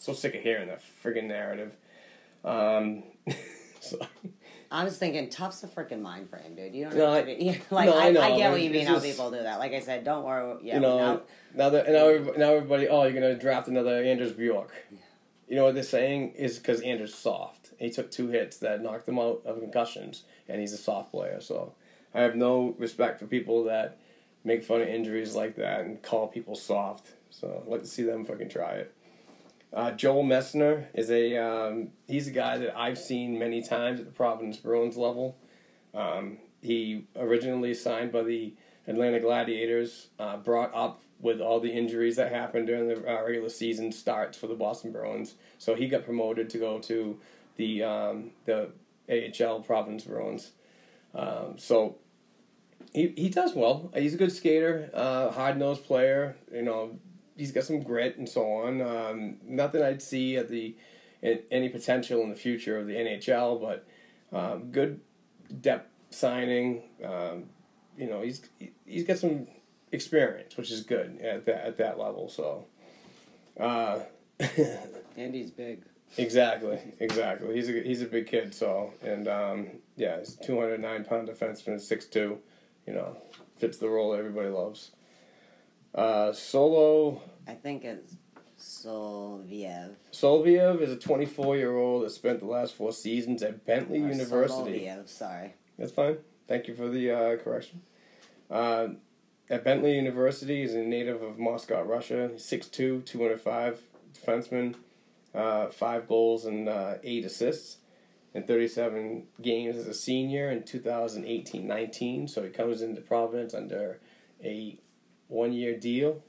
so 0.05 0.13
sick 0.13 0.35
of 0.35 0.43
hearing 0.43 0.69
that 0.69 0.83
friggin' 1.03 1.25
narrative. 1.25 1.73
Um, 2.45 3.05
so. 3.81 3.99
I 4.71 4.85
was 4.85 4.99
thinking, 4.99 5.31
tough's 5.31 5.63
a 5.63 5.69
freaking 5.69 6.03
mind 6.03 6.29
frame, 6.29 6.55
dude. 6.57 6.75
You 6.75 6.85
don't 6.85 6.97
no, 6.97 7.13
have 7.13 7.27
to 7.27 7.37
be, 7.37 7.61
like, 7.71 7.87
no, 7.87 7.97
I, 7.97 8.07
I, 8.07 8.11
know, 8.11 8.21
I, 8.21 8.37
get 8.37 8.51
what 8.51 8.61
you 8.61 8.71
mean 8.71 8.87
how 8.87 9.01
people 9.01 9.31
do 9.31 9.43
that. 9.43 9.59
Like 9.59 9.73
I 9.73 9.81
said, 9.81 10.05
don't 10.05 10.25
worry. 10.25 10.57
Yeah, 10.63 10.75
you 10.75 10.81
know, 10.81 10.99
now, 10.99 11.21
now, 11.55 11.71
that, 11.71 11.89
now, 11.89 12.09
everybody, 12.09 12.39
now 12.39 12.55
everybody, 12.55 12.89
oh, 12.89 13.05
you're 13.05 13.13
going 13.13 13.23
to 13.23 13.39
draft 13.39 13.69
another 13.69 14.03
Anders 14.03 14.33
Bjork. 14.33 14.73
Yeah. 14.91 14.99
You 15.49 15.57
know 15.57 15.65
what 15.65 15.75
they're 15.75 15.83
saying 15.83 16.33
is 16.33 16.59
because 16.59 16.81
Anders 16.81 17.15
soft. 17.15 17.71
He 17.79 17.91
took 17.91 18.11
two 18.11 18.29
hits 18.29 18.59
that 18.59 18.83
knocked 18.83 19.09
him 19.09 19.19
out 19.19 19.43
of 19.45 19.61
concussions, 19.61 20.25
and 20.49 20.61
he's 20.61 20.73
a 20.73 20.79
soft 20.79 21.13
player. 21.13 21.41
So 21.41 21.75
I 22.15 22.23
have 22.23 22.35
no 22.35 22.75
respect 22.79 23.21
for 23.21 23.27
people 23.27 23.65
that 23.65 23.99
make 24.43 24.65
fun 24.65 24.81
of 24.81 24.89
injuries 24.89 25.35
like 25.35 25.57
that 25.57 25.81
and 25.81 26.03
call 26.03 26.29
people 26.29 26.55
soft. 26.55 27.09
So 27.31 27.63
I'd 27.63 27.71
like 27.71 27.83
to 27.83 27.87
see 27.87 28.03
them 28.03 28.25
fucking 28.25 28.49
try 28.49 28.73
it. 28.73 28.95
Uh, 29.75 29.91
Joel 29.91 30.23
Messner 30.23 30.87
is 30.95 31.11
a 31.11 31.37
um, 31.37 31.89
he's 32.07 32.29
a 32.29 32.31
guy 32.31 32.59
that 32.59 32.79
I've 32.79 32.99
seen 32.99 33.39
many 33.39 33.61
times 33.61 33.99
at 33.99 34.07
the 34.07 34.13
Providence 34.13 34.57
Bruins 34.57 34.97
level. 34.97 35.37
Um, 35.93 36.39
he 36.63 37.07
originally 37.17 37.75
signed 37.75 38.13
by 38.13 38.23
the 38.23 38.55
Atlanta 38.87 39.19
Gladiators, 39.19 40.09
uh, 40.19 40.37
brought 40.37 40.73
up 40.75 41.03
with 41.21 41.41
all 41.41 41.59
the 41.59 41.71
injuries 41.71 42.17
that 42.17 42.31
happened 42.31 42.69
during 42.69 42.87
the 42.87 42.99
uh, 42.99 43.25
regular 43.25 43.49
season 43.49 43.91
starts 43.91 44.39
for 44.39 44.47
the 44.47 44.55
Boston 44.55 44.93
Bruins. 44.93 45.35
So 45.59 45.75
he 45.75 45.89
got 45.89 46.05
promoted 46.05 46.51
to 46.51 46.59
go 46.59 46.79
to 46.81 47.19
the 47.57 47.83
um, 47.83 48.31
the 48.45 48.71
AHL 49.11 49.61
Providence 49.61 50.05
Bruins. 50.05 50.53
Um, 51.17 51.55
so 51.57 51.97
he 52.93 53.13
he 53.17 53.29
does 53.29 53.55
well. 53.55 53.91
He's 53.97 54.15
a 54.15 54.19
good 54.19 54.33
skater, 54.33 54.91
uh, 54.95 55.33
hard 55.33 55.59
nosed 55.59 55.85
player. 55.85 56.37
You 56.53 56.63
know, 56.63 56.99
he's 57.37 57.53
got 57.53 57.65
some 57.65 57.83
grit 57.83 58.17
and 58.17 58.29
so 58.29 58.45
on. 58.45 58.81
Um, 58.81 59.37
nothing 59.45 59.83
I'd 59.83 60.03
see 60.03 60.37
at 60.37 60.49
the 60.49 60.75
any 61.51 61.71
potential 61.71 62.23
in 62.23 62.29
the 62.29 62.37
future 62.37 62.79
of 62.79 62.87
the 62.87 62.95
NHL, 62.95 63.61
but 63.61 63.87
um, 64.37 64.71
good 64.71 65.01
depth 65.61 65.91
signing. 66.11 66.83
Um, 67.03 67.45
you 67.97 68.07
know, 68.07 68.23
he's 68.23 68.43
he's 68.85 69.05
got 69.05 69.19
some 69.19 69.47
experience, 69.93 70.57
which 70.57 70.71
is 70.71 70.83
good 70.83 71.21
at 71.21 71.47
that 71.47 71.67
at 71.67 71.79
that 71.79 71.99
level. 71.99 72.29
So, 72.29 72.67
uh, 73.59 74.01
and 74.39 75.35
he's 75.35 75.51
big. 75.51 75.83
Exactly, 76.17 76.79
exactly. 77.01 77.55
He's 77.55 77.69
a 77.69 77.83
he's 77.83 78.03
a 78.03 78.07
big 78.07 78.27
kid. 78.27 78.55
So, 78.55 78.93
and 79.03 79.27
um, 79.27 79.67
yeah, 79.97 80.19
he's 80.19 80.35
two 80.35 80.61
hundred 80.61 80.81
nine 80.81 81.05
pound 81.05 81.29
defenseman, 81.29 81.81
six 81.81 82.07
two. 82.07 82.39
You 82.87 82.93
know, 82.93 83.17
fits 83.57 83.79
the 83.79 83.89
role 83.89 84.15
everybody 84.15 84.49
loves. 84.49 84.91
Uh, 85.95 86.33
Solo. 86.33 87.23
I 87.47 87.55
think 87.55 87.85
it's 87.85 88.17
Solviev. 88.59 89.95
Solviev 90.13 90.81
is 90.81 90.91
a 90.91 90.97
24 90.97 91.57
year 91.57 91.77
old 91.77 92.05
that 92.05 92.11
spent 92.11 92.41
the 92.41 92.47
last 92.47 92.75
four 92.75 92.93
seasons 92.93 93.43
at 93.43 93.65
Bentley 93.65 94.03
or 94.03 94.09
University. 94.09 94.81
Soloviev, 94.81 95.09
sorry. 95.09 95.55
That's 95.79 95.93
fine. 95.93 96.19
Thank 96.49 96.69
you 96.69 96.75
for 96.75 96.89
the 96.89 97.11
uh, 97.11 97.37
correction. 97.37 97.83
Uh, 98.51 98.89
at 99.51 99.65
Bentley 99.65 99.95
University, 99.95 100.63
he's 100.63 100.75
a 100.75 100.79
native 100.79 101.23
of 101.23 101.39
Moscow, 101.39 101.83
Russia. 101.83 102.31
He's 102.33 102.43
6'2", 102.43 103.05
205 103.05 103.81
defenseman, 104.15 104.77
uh, 105.35 105.69
five 105.69 106.09
goals 106.09 106.45
and 106.45 106.69
uh, 106.69 106.95
eight 107.03 107.25
assists 107.25 107.79
in 108.33 108.45
37 108.45 109.27
games 109.43 109.77
as 109.77 109.87
a 109.87 109.95
senior 109.95 110.51
in 110.51 110.63
2018-19. 110.63 112.29
So 112.29 112.43
he 112.43 112.51
comes 112.51 112.83
into 112.83 113.01
Providence 113.01 113.55
under 113.55 114.01
a 114.43 114.79
one-year 115.29 115.79
deal, 115.79 116.23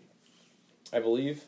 I 0.93 0.99
believe. 0.99 1.45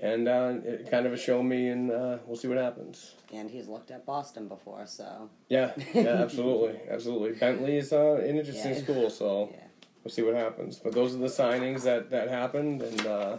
And 0.00 0.26
uh, 0.26 0.54
it 0.64 0.90
kind 0.90 1.06
of 1.06 1.12
a 1.12 1.16
show 1.18 1.42
me, 1.42 1.68
and 1.68 1.90
uh, 1.90 2.18
we'll 2.26 2.36
see 2.36 2.48
what 2.48 2.56
happens. 2.56 3.14
And 3.32 3.50
he's 3.50 3.68
looked 3.68 3.90
at 3.90 4.06
Boston 4.06 4.48
before, 4.48 4.86
so 4.86 5.28
Yeah, 5.48 5.72
yeah, 5.94 6.00
absolutely, 6.22 6.80
absolutely. 6.90 7.32
Bentley 7.32 7.76
is 7.76 7.92
uh, 7.92 8.14
an 8.14 8.38
interesting 8.38 8.72
Yeah. 8.72 8.82
school, 8.82 9.10
so 9.10 9.50
yeah. 9.52 9.58
we'll 10.02 10.10
see 10.12 10.22
what 10.22 10.34
happens. 10.34 10.78
But 10.78 10.92
those 10.94 11.14
are 11.14 11.18
the 11.18 11.26
signings 11.26 11.82
that 11.82 12.08
that 12.10 12.28
happened, 12.30 12.80
and 12.80 13.06
uh, 13.06 13.38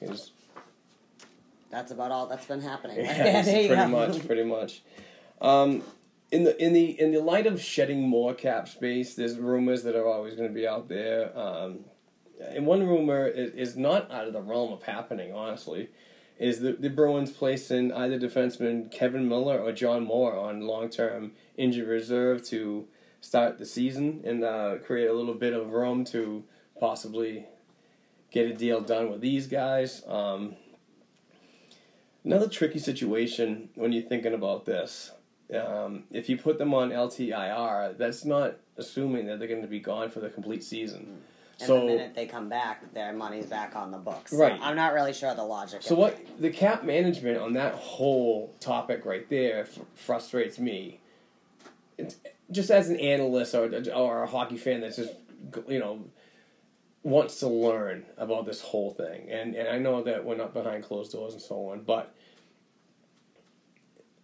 it's 0.00 0.30
That's 1.70 1.90
about 1.90 2.12
all 2.12 2.26
that's 2.28 2.46
been 2.46 2.60
happening. 2.60 2.98
yeah, 3.04 3.42
pretty 3.42 3.68
go. 3.68 3.88
much, 3.88 4.24
pretty 4.26 4.44
much. 4.44 4.82
Um, 5.40 5.82
in 6.30 6.44
the 6.44 6.62
in 6.64 6.72
the 6.72 6.98
in 7.00 7.10
the 7.12 7.20
light 7.20 7.46
of 7.48 7.60
shedding 7.60 8.02
more 8.08 8.34
cap 8.34 8.68
space, 8.68 9.14
there's 9.16 9.36
rumors 9.36 9.82
that 9.82 9.96
are 9.96 10.06
always 10.06 10.36
going 10.36 10.48
to 10.48 10.54
be 10.54 10.66
out 10.66 10.88
there. 10.88 11.36
Um, 11.36 11.80
and 12.50 12.66
one 12.66 12.86
rumor 12.86 13.26
is, 13.26 13.52
is 13.52 13.76
not 13.76 14.10
out 14.10 14.26
of 14.26 14.32
the 14.32 14.40
realm 14.40 14.72
of 14.72 14.82
happening, 14.82 15.32
honestly, 15.32 15.88
is 16.38 16.60
the, 16.60 16.72
the 16.72 16.90
Bruins 16.90 17.30
placing 17.30 17.92
either 17.92 18.18
defenseman 18.18 18.90
Kevan 18.90 19.28
Miller 19.28 19.58
or 19.58 19.72
John 19.72 20.04
Moore 20.04 20.36
on 20.36 20.62
long 20.62 20.88
term 20.88 21.32
injured 21.56 21.88
reserve 21.88 22.44
to 22.46 22.86
start 23.20 23.58
the 23.58 23.66
season 23.66 24.22
and 24.24 24.42
uh, 24.42 24.76
create 24.84 25.08
a 25.08 25.12
little 25.12 25.34
bit 25.34 25.52
of 25.52 25.72
room 25.72 26.04
to 26.06 26.44
possibly 26.80 27.46
get 28.30 28.50
a 28.50 28.54
deal 28.54 28.80
done 28.80 29.10
with 29.10 29.20
these 29.20 29.46
guys. 29.46 30.02
Um, 30.08 30.56
Another 32.24 32.48
tricky 32.48 32.78
situation 32.78 33.70
when 33.74 33.92
you're 33.92 34.02
thinking 34.02 34.32
about 34.32 34.64
this. 34.64 35.10
Um, 35.52 36.04
if 36.12 36.28
you 36.28 36.38
put 36.38 36.58
them 36.58 36.72
on 36.72 36.90
LTIR, 36.90 37.98
that's 37.98 38.24
not 38.24 38.58
assuming 38.76 39.26
that 39.26 39.38
they're 39.38 39.48
going 39.48 39.62
to 39.62 39.68
be 39.68 39.80
gone 39.80 40.08
for 40.08 40.20
the 40.20 40.30
complete 40.30 40.62
season. 40.62 41.22
And 41.62 41.68
so, 41.68 41.80
the 41.80 41.86
minute 41.86 42.14
they 42.14 42.26
come 42.26 42.48
back, 42.48 42.92
their 42.92 43.12
money's 43.12 43.46
back 43.46 43.76
on 43.76 43.90
the 43.92 43.98
books. 43.98 44.32
Right. 44.32 44.58
I'm 44.60 44.74
not 44.74 44.92
really 44.94 45.12
sure 45.12 45.32
the 45.34 45.44
logic. 45.44 45.82
so 45.82 45.94
what 45.94 46.14
it. 46.14 46.40
the 46.42 46.50
cap 46.50 46.82
management 46.82 47.38
on 47.38 47.52
that 47.52 47.74
whole 47.74 48.54
topic 48.58 49.04
right 49.04 49.28
there 49.30 49.60
f- 49.60 49.78
frustrates 49.94 50.58
me. 50.58 51.00
It's, 51.96 52.16
just 52.50 52.70
as 52.70 52.90
an 52.90 52.96
analyst 52.98 53.54
or 53.54 53.70
or 53.94 54.24
a 54.24 54.26
hockey 54.26 54.56
fan 54.58 54.80
that's 54.80 54.96
just 54.96 55.12
you 55.68 55.78
know 55.78 56.04
wants 57.04 57.38
to 57.40 57.48
learn 57.48 58.04
about 58.16 58.44
this 58.44 58.60
whole 58.60 58.90
thing, 58.90 59.30
and 59.30 59.54
and 59.54 59.68
I 59.68 59.78
know 59.78 60.02
that 60.02 60.24
we're 60.24 60.36
not 60.36 60.52
behind 60.52 60.84
closed 60.84 61.12
doors 61.12 61.32
and 61.32 61.42
so 61.42 61.68
on, 61.68 61.82
but 61.82 62.12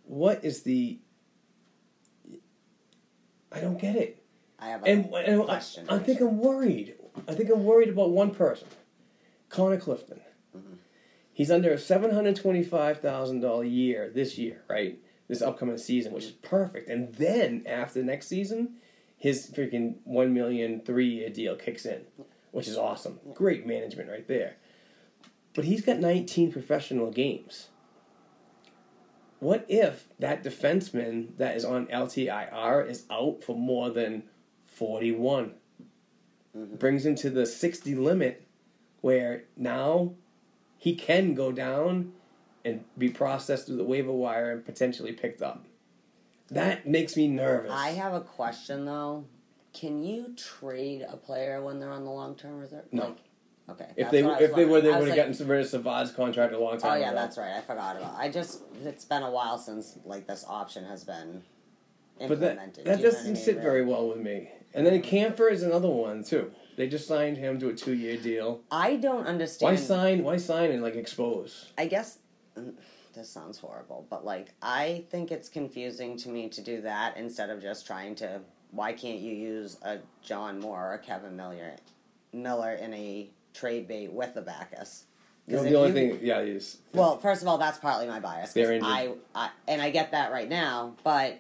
what 0.05 0.45
is 0.45 0.63
the 0.63 0.99
I 3.53 3.61
don't 3.61 3.81
get 3.81 3.97
it. 3.97 4.23
I 4.59 4.71
have 4.71 4.83
a 4.83 4.87
And, 4.87 5.05
and 5.15 5.43
I, 5.43 5.45
question. 5.45 5.87
I 5.89 5.99
think 5.99 6.21
I'm 6.21 6.39
worried. 6.39 6.95
I 7.29 7.35
think 7.35 7.51
I'm 7.51 7.65
worried 7.65 7.89
about 7.89 8.11
one 8.11 8.35
person, 8.35 8.69
Connor 9.49 9.79
Clifton. 9.79 10.21
Mm-hmm. 10.57 10.75
He's 11.33 11.51
under 11.51 11.73
a 11.73 11.79
seven 11.79 12.13
hundred 12.13 12.37
twenty-five 12.37 13.01
thousand 13.01 13.41
dollar 13.41 13.65
year 13.65 14.11
this 14.13 14.39
year, 14.39 14.63
right? 14.69 14.99
This 15.29 15.43
upcoming 15.43 15.79
season, 15.79 16.13
which 16.13 16.25
is 16.25 16.33
perfect. 16.33 16.89
And 16.89 17.15
then 17.15 17.63
after 17.67 18.03
next 18.03 18.29
season, 18.29 18.77
his 19.17 19.51
freaking 19.51 19.97
one 20.05 20.33
million 20.33 20.81
three-year 20.81 21.29
deal 21.31 21.55
kicks 21.57 21.85
in, 21.85 22.03
which 22.51 22.67
is 22.67 22.77
awesome. 22.77 23.21
Great 23.35 23.67
management 23.67 24.09
right 24.11 24.27
there. 24.27 24.57
But 25.55 25.65
he's 25.65 25.85
got 25.85 25.99
nineteen 25.99 26.51
professional 26.51 27.11
games. 27.11 27.69
What 29.41 29.65
if 29.69 30.09
that 30.19 30.43
defenseman 30.43 31.37
that 31.37 31.57
is 31.57 31.65
on 31.65 31.87
LTIR 31.87 32.89
is 32.89 33.05
out 33.11 33.45
for 33.45 33.55
more 33.55 33.91
than 33.91 34.25
41? 34.67 35.53
Mm-hmm. 36.59 36.77
Brings 36.77 37.07
him 37.07 37.15
to 37.17 37.31
the 37.31 37.47
60 37.47 37.95
limit 37.95 38.47
where 39.01 39.45
now 39.57 40.15
he 40.77 40.95
can 40.95 41.35
go 41.35 41.53
down 41.53 42.13
and 42.65 42.85
be 42.97 43.09
processed 43.09 43.67
through 43.67 43.77
the 43.77 43.85
waiver 43.85 44.13
wire 44.13 44.51
and 44.51 44.65
potentially 44.65 45.13
picked 45.13 45.43
up. 45.43 45.65
That 46.51 46.87
makes 46.87 47.17
me 47.17 47.29
nervous. 47.29 47.71
I 47.73 47.91
have 47.91 48.15
a 48.15 48.21
question 48.21 48.85
though. 48.85 49.27
Can 49.75 50.03
you 50.03 50.35
trade 50.35 51.05
a 51.09 51.17
player 51.17 51.63
when 51.63 51.79
they're 51.79 51.93
on 51.93 52.05
the 52.05 52.11
long 52.11 52.35
term 52.35 52.59
reserve? 52.59 52.87
No. 52.91 53.17
Like, 53.69 53.81
okay. 53.81 53.93
if 53.97 54.11
they 54.11 54.25
if 54.25 54.55
they 54.55 54.65
were, 54.65 54.81
they 54.81 54.85
would 54.85 54.85
have 54.85 55.07
like, 55.07 55.17
gotten 55.17 55.47
rid 55.47 55.61
of 55.61 55.67
Savard's 55.67 56.11
contract 56.11 56.55
a 56.55 56.59
long 56.59 56.79
time 56.79 56.93
oh, 56.93 56.95
ago. 56.95 57.05
Oh 57.05 57.07
ago. 57.07 57.07
yeah, 57.07 57.13
that's 57.13 57.37
right. 57.37 57.53
I 57.53 57.61
forgot 57.61 57.97
about. 57.97 58.15
I 58.17 58.31
just 58.31 58.63
it's 58.85 59.05
been 59.05 59.23
a 59.23 59.31
while 59.31 59.59
since 59.59 59.99
like 60.05 60.27
this 60.27 60.45
option 60.49 60.85
has 60.87 61.05
been 61.05 61.43
But 62.19 62.41
that 62.41 62.53
implemented. 62.53 62.85
that 62.87 62.97
Do 62.97 63.03
you 63.03 63.09
know 63.09 63.11
what 63.11 63.19
I 63.19 63.19
doesn't 63.19 63.37
sit 63.37 63.61
very 63.61 63.85
well 63.85 64.09
with 64.09 64.19
me. 64.19 64.51
And 64.75 64.87
then 64.87 65.01
Kampfer 65.03 65.51
is 65.51 65.63
another 65.63 65.89
one 65.89 66.23
too. 66.23 66.53
They 66.77 66.87
just 66.89 67.09
signed 67.09 67.37
him 67.39 67.59
to 67.61 67.69
a 67.71 67.75
two 67.75 67.95
year 67.95 68.17
deal. 68.17 68.61
I 68.71 68.97
don't 68.97 69.27
understand. 69.27 69.73
Why 69.73 69.77
sign? 69.77 70.23
Why 70.23 70.37
sign 70.37 70.71
and 70.71 70.83
like 70.83 70.95
expose? 70.95 71.73
I 71.77 71.87
guess 71.87 72.19
mm, 72.57 72.75
this 73.15 73.29
sounds 73.29 73.59
horrible, 73.59 74.07
but 74.09 74.25
like 74.25 74.49
I 74.63 75.05
think 75.11 75.33
it's 75.33 75.49
confusing 75.49 76.17
to 76.19 76.29
me 76.29 76.49
to 76.51 76.61
do 76.61 76.83
that 76.83 77.17
instead 77.17 77.51
of 77.51 77.61
just 77.61 77.87
trying 77.87 78.15
to. 78.17 78.41
Why 78.71 78.93
can't 78.93 79.19
you 79.19 79.33
use 79.35 79.79
a 79.83 79.99
John 80.23 80.61
Moore 80.61 80.91
or 80.91 80.95
a 80.95 80.99
Kevan 80.99 81.35
Miller, 81.37 81.77
Miller 82.35 82.75
in 82.75 82.93
a 82.93 83.31
trade 83.55 83.89
bait 83.89 84.13
with 84.13 84.37
a 84.37 84.43
Backes? 84.43 85.05
You 85.47 85.57
'Cause 85.57 85.63
know, 85.65 85.67
if 85.69 85.73
the 85.73 85.79
only 85.79 85.89
you- 86.07 86.15
thing, 86.19 86.27
yeah, 86.27 86.41
is 86.41 86.77
Well, 86.93 87.17
first 87.19 87.41
of 87.41 87.49
all, 87.49 87.57
that's 87.57 87.79
partly 87.79 88.07
my 88.07 88.21
bias. 88.21 88.55
I, 88.55 89.15
I 89.35 89.51
and 89.67 89.81
I 89.81 89.89
get 89.91 90.11
that 90.11 90.31
right 90.31 90.49
now, 90.49 90.95
but 91.03 91.39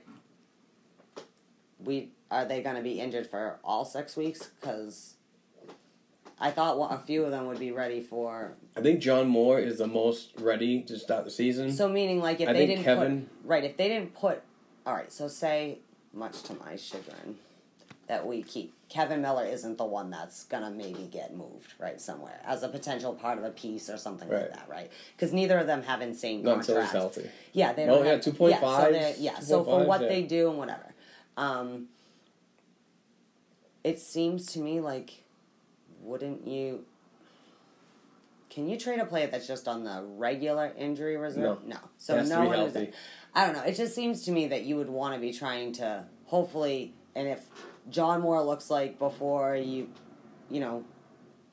we 1.85 2.11
are 2.31 2.45
they 2.45 2.63
going 2.63 2.77
to 2.77 2.83
be 2.83 3.01
injured 3.01 3.27
for 3.27 3.59
all 3.65 3.85
six 3.85 4.17
weeks? 4.17 4.51
Because 4.61 5.15
I 6.41 6.51
thought 6.51 6.93
a 6.93 6.99
few 6.99 7.25
of 7.25 7.31
them 7.31 7.47
would 7.47 7.59
be 7.59 7.71
ready 7.73 8.01
for. 8.01 8.53
I 8.77 8.81
think 8.81 9.01
John 9.01 9.29
Moore 9.29 9.59
is 9.59 9.79
the 9.79 9.87
most 9.87 10.33
ready 10.39 10.83
to 10.83 10.99
start 10.99 11.25
the 11.25 11.31
season. 11.31 11.73
So 11.73 11.89
meaning 11.89 12.21
like 12.21 12.41
if 12.41 12.49
I 12.49 12.53
they 12.53 12.67
didn't 12.67 12.85
Kevan- 12.85 13.29
put 13.43 13.49
right, 13.49 13.65
if 13.65 13.77
they 13.77 13.89
didn't 13.89 14.15
put 14.15 14.43
all 14.87 14.95
right. 14.95 15.11
So 15.13 15.29
say, 15.29 15.79
much 16.15 16.43
to 16.45 16.55
my 16.55 16.77
chagrin, 16.77 17.37
that 18.07 18.27
we 18.27 18.43
keep 18.43 18.73
Kevan 18.89 19.21
Miller 19.21 19.45
isn't 19.45 19.77
the 19.79 19.85
one 19.85 20.11
that's 20.11 20.45
gonna 20.45 20.71
maybe 20.71 21.09
get 21.13 21.35
moved 21.37 21.75
right 21.79 22.01
somewhere 22.01 22.41
as 22.47 22.63
a 22.63 22.69
potential 22.69 23.13
part 23.15 23.37
of 23.39 23.45
a 23.45 23.51
piece 23.51 23.91
or 23.91 23.97
something 23.99 24.29
Right. 24.29 24.43
like 24.43 24.53
that, 24.55 24.69
right? 24.69 24.91
Because 25.17 25.33
neither 25.35 25.59
of 25.59 25.67
them 25.67 25.83
have 25.83 26.01
insane 26.01 26.43
Not 26.45 26.59
until 26.59 26.77
contracts. 26.77 26.93
he's 26.93 27.25
healthy. 27.25 27.31
Yeah, 27.53 27.73
they 27.75 27.83
Oh, 27.85 27.97
don't. 27.97 28.05
yeah, 28.07 28.13
have, 28.13 28.21
2.5s, 28.23 28.95
Yeah, 28.95 29.13
so, 29.13 29.21
yeah, 29.21 29.39
so 29.41 29.65
for 29.65 29.85
what 29.85 30.01
yeah. 30.03 30.09
they 30.09 30.23
do 30.23 30.49
and 30.49 30.57
whatever, 30.59 30.95
um, 31.37 31.89
it 33.89 33.99
seems 33.99 34.47
to 34.53 34.59
me 34.61 34.81
like, 34.81 35.25
wouldn't 36.03 36.47
you? 36.47 36.85
Can 38.51 38.69
you 38.69 38.79
trade 38.79 38.99
a 38.99 39.05
player 39.07 39.27
that's 39.29 39.47
just 39.47 39.69
on 39.69 39.85
the 39.85 40.05
regular 40.17 40.73
injury 40.77 41.17
reserve? 41.17 41.65
No. 41.67 41.79
So 41.97 42.23
no 42.23 42.45
one. 42.45 42.61
is- 42.61 42.95
I 43.35 43.47
don't 43.47 43.55
know. 43.57 43.63
It 43.63 43.75
just 43.77 43.95
seems 43.95 44.25
to 44.25 44.33
me 44.33 44.49
that 44.49 44.63
you 44.65 44.77
would 44.77 44.89
want 44.89 45.15
to 45.15 45.21
be 45.21 45.33
trying 45.33 45.73
to 45.75 46.05
hopefully, 46.27 46.95
and 47.15 47.29
if 47.29 47.47
John 47.91 48.21
Moore 48.23 48.43
looks 48.43 48.71
like 48.71 48.99
before 48.99 49.55
you, 49.57 49.89
you 50.51 50.61
know, 50.61 50.85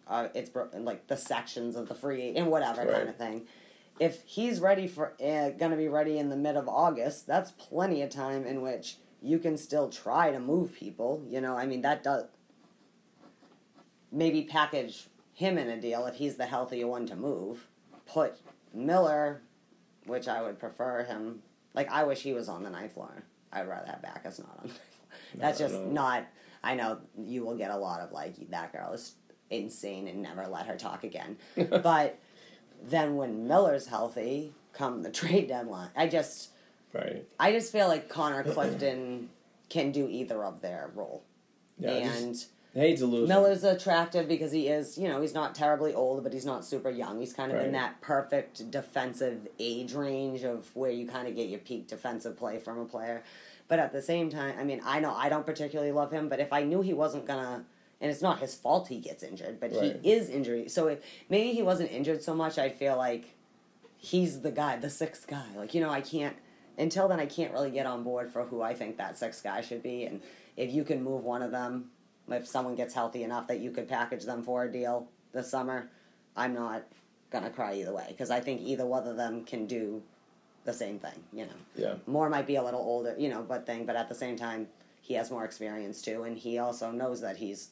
uh, 0.08 0.28
it's 0.34 0.50
bro- 0.50 0.70
like 0.74 1.08
the 1.08 1.18
sections 1.18 1.76
of 1.76 1.88
the 1.88 1.96
free 1.96 2.34
and 2.36 2.50
whatever 2.50 2.82
Right. 2.82 2.94
kind 2.94 3.10
of 3.10 3.16
thing. 3.18 3.48
If 4.00 4.24
he's 4.26 4.60
ready 4.60 4.88
for 4.88 5.14
uh, 5.22 5.50
going 5.50 5.72
to 5.72 5.78
be 5.78 5.88
ready 5.88 6.18
in 6.18 6.30
the 6.30 6.36
mid 6.36 6.56
of 6.58 6.68
August, 6.68 7.28
that's 7.28 7.52
plenty 7.52 8.02
of 8.02 8.10
time 8.10 8.46
in 8.46 8.62
which 8.62 8.98
you 9.26 9.40
can 9.40 9.58
still 9.58 9.90
try 9.90 10.32
to 10.32 10.40
move 10.40 10.74
people. 10.74 11.24
You 11.30 11.42
know, 11.42 11.56
I 11.58 11.66
mean 11.66 11.82
that 11.82 12.04
does 12.04 12.26
maybe 14.12 14.44
package 14.44 15.08
him 15.34 15.58
in 15.58 15.68
a 15.70 15.80
deal 15.82 16.06
if 16.06 16.16
he's 16.16 16.36
the 16.36 16.46
healthier 16.46 16.88
one 16.88 17.06
to 17.08 17.16
move. 17.16 17.68
Put 18.06 18.36
Miller, 18.74 19.42
which 20.06 20.28
I 20.28 20.42
would 20.42 20.60
prefer 20.60 21.04
him. 21.04 21.40
Like 21.74 21.92
I 21.92 22.04
wish 22.04 22.22
he 22.22 22.34
was 22.34 22.48
on 22.48 22.64
the 22.64 22.70
ninth 22.70 22.94
floor. 22.94 23.24
I'd 23.52 23.68
rather 23.68 23.88
have 23.88 24.02
Backes 24.02 24.40
not 24.40 24.50
on. 24.62 24.68
the 24.68 24.68
ninth 24.68 24.80
floor. 24.80 25.10
That's 25.36 25.60
No, 25.60 25.66
just 25.68 25.80
no. 25.80 25.90
not. 25.92 26.26
I 26.64 26.76
know 26.76 27.00
you 27.18 27.44
will 27.44 27.56
get 27.58 27.72
a 27.72 27.78
lot 27.78 28.00
of 28.02 28.12
like 28.12 28.50
that 28.50 28.72
girl 28.72 28.94
is 28.94 29.14
insane 29.50 30.08
and 30.08 30.22
never 30.22 30.48
let 30.48 30.68
her 30.68 30.76
talk 30.78 31.04
again. 31.04 31.38
but 31.56 32.20
then 32.84 33.16
when 33.16 33.48
Miller's 33.48 33.88
healthy, 33.88 34.54
come 34.74 35.02
the 35.04 35.12
trade 35.22 35.48
deadline, 35.48 35.90
I 35.96 36.08
just 36.08 36.52
right. 36.96 37.26
I 37.40 37.52
just 37.52 37.72
feel 37.72 37.88
like 37.88 38.10
Connor 38.10 38.44
Clifton 38.44 39.30
can 39.70 39.92
do 39.92 40.08
either 40.08 40.44
of 40.44 40.62
their 40.62 40.90
role. 40.96 41.24
Yeah, 41.78 41.92
and 41.92 42.46
I 42.76 42.80
hate 42.80 42.98
to 43.00 43.06
lose. 43.06 43.24
him. 43.24 43.30
Miller's 43.30 43.64
attractive 43.64 44.28
because 44.28 44.52
he 44.52 44.68
is, 44.70 44.98
you 44.98 45.08
know, 45.08 45.22
he's 45.22 45.34
not 45.34 45.56
terribly 45.56 45.94
old, 45.94 46.24
but 46.24 46.34
he's 46.34 46.46
not 46.46 46.64
super 46.66 46.90
young. 46.90 47.20
He's 47.20 47.34
kind 47.34 47.52
of 47.52 47.62
in 47.62 47.72
that 47.74 48.00
perfect 48.02 48.70
defensive 48.72 49.48
age 49.60 49.94
range 49.94 50.44
of 50.44 50.74
where 50.76 50.92
you 50.92 51.08
kind 51.08 51.28
of 51.28 51.36
get 51.36 51.50
your 51.50 51.60
peak 51.60 51.88
defensive 51.88 52.38
play 52.38 52.60
from 52.60 52.80
a 52.80 52.86
player. 52.86 53.24
But 53.68 53.80
at 53.80 53.92
the 53.92 54.02
same 54.02 54.30
time, 54.30 54.56
I 54.60 54.64
mean, 54.64 54.82
I 54.86 55.00
know 55.00 55.14
I 55.14 55.28
don't 55.30 55.46
particularly 55.46 55.92
love 55.92 56.12
him, 56.12 56.30
but 56.30 56.40
if 56.40 56.54
I 56.54 56.64
knew 56.64 56.82
he 56.82 56.94
wasn't 56.94 57.26
gonna, 57.26 57.66
and 58.00 58.12
it's 58.12 58.22
not 58.22 58.40
his 58.40 58.54
fault 58.56 58.88
he 58.90 59.00
gets 59.00 59.24
injured, 59.24 59.60
but 59.60 59.72
Right. 59.74 59.98
he 60.04 60.12
is 60.12 60.30
injured. 60.30 60.70
So 60.70 60.88
if 60.88 61.00
maybe 61.30 61.52
he 61.54 61.64
wasn't 61.64 61.92
injured 61.92 62.22
so 62.24 62.36
much, 62.36 62.60
I'd 62.60 62.76
feel 62.76 62.96
like 62.96 63.34
he's 63.98 64.42
the 64.42 64.52
guy, 64.52 64.78
the 64.78 64.90
sixth 64.90 65.28
guy. 65.28 65.46
Like 65.56 65.74
you 65.74 65.82
know, 65.82 65.90
I 65.90 66.02
can't 66.02 66.36
until 66.78 67.08
then. 67.08 67.20
I 67.20 67.26
can't 67.26 67.52
really 67.54 67.72
get 67.72 67.86
on 67.86 68.04
board 68.04 68.32
for 68.32 68.44
who 68.46 68.62
I 68.62 68.74
think 68.74 68.98
that 68.98 69.18
sixth 69.18 69.44
guy 69.44 69.62
should 69.62 69.84
be, 69.84 70.06
and 70.06 70.22
if 70.58 70.72
you 70.72 70.84
can 70.84 71.04
move 71.04 71.24
one 71.24 71.42
of 71.42 71.52
them, 71.52 71.90
if 72.30 72.48
someone 72.48 72.76
gets 72.76 72.94
healthy 72.94 73.24
enough 73.24 73.48
that 73.48 73.60
you 73.60 73.72
could 73.72 73.88
package 73.88 74.24
them 74.24 74.42
for 74.44 74.64
a 74.64 74.72
deal 74.72 75.08
this 75.32 75.50
summer, 75.50 75.90
I'm 76.36 76.54
not 76.54 76.84
gonna 77.30 77.50
cry 77.50 77.76
either 77.76 77.94
way 77.94 78.06
because 78.10 78.32
I 78.32 78.40
think 78.40 78.62
either 78.62 78.86
one 78.86 79.08
of 79.08 79.18
them 79.18 79.44
can 79.46 79.66
do 79.68 80.02
the 80.64 80.74
same 80.74 80.98
thing. 81.00 81.24
You 81.34 81.46
know, 81.46 81.52
Yeah. 81.76 81.96
Moore 82.08 82.30
might 82.30 82.48
be 82.48 82.56
a 82.56 82.64
little 82.64 82.80
older, 82.82 83.16
you 83.18 83.30
know, 83.30 83.44
but 83.44 83.66
thing, 83.66 83.86
but 83.86 83.96
at 83.96 84.10
the 84.10 84.16
same 84.16 84.36
time, 84.36 84.68
he 85.02 85.14
has 85.16 85.30
more 85.30 85.46
experience 85.46 86.02
too, 86.02 86.24
and 86.24 86.38
he 86.38 86.58
also 86.58 86.90
knows 86.92 87.22
that 87.22 87.38
he's 87.38 87.70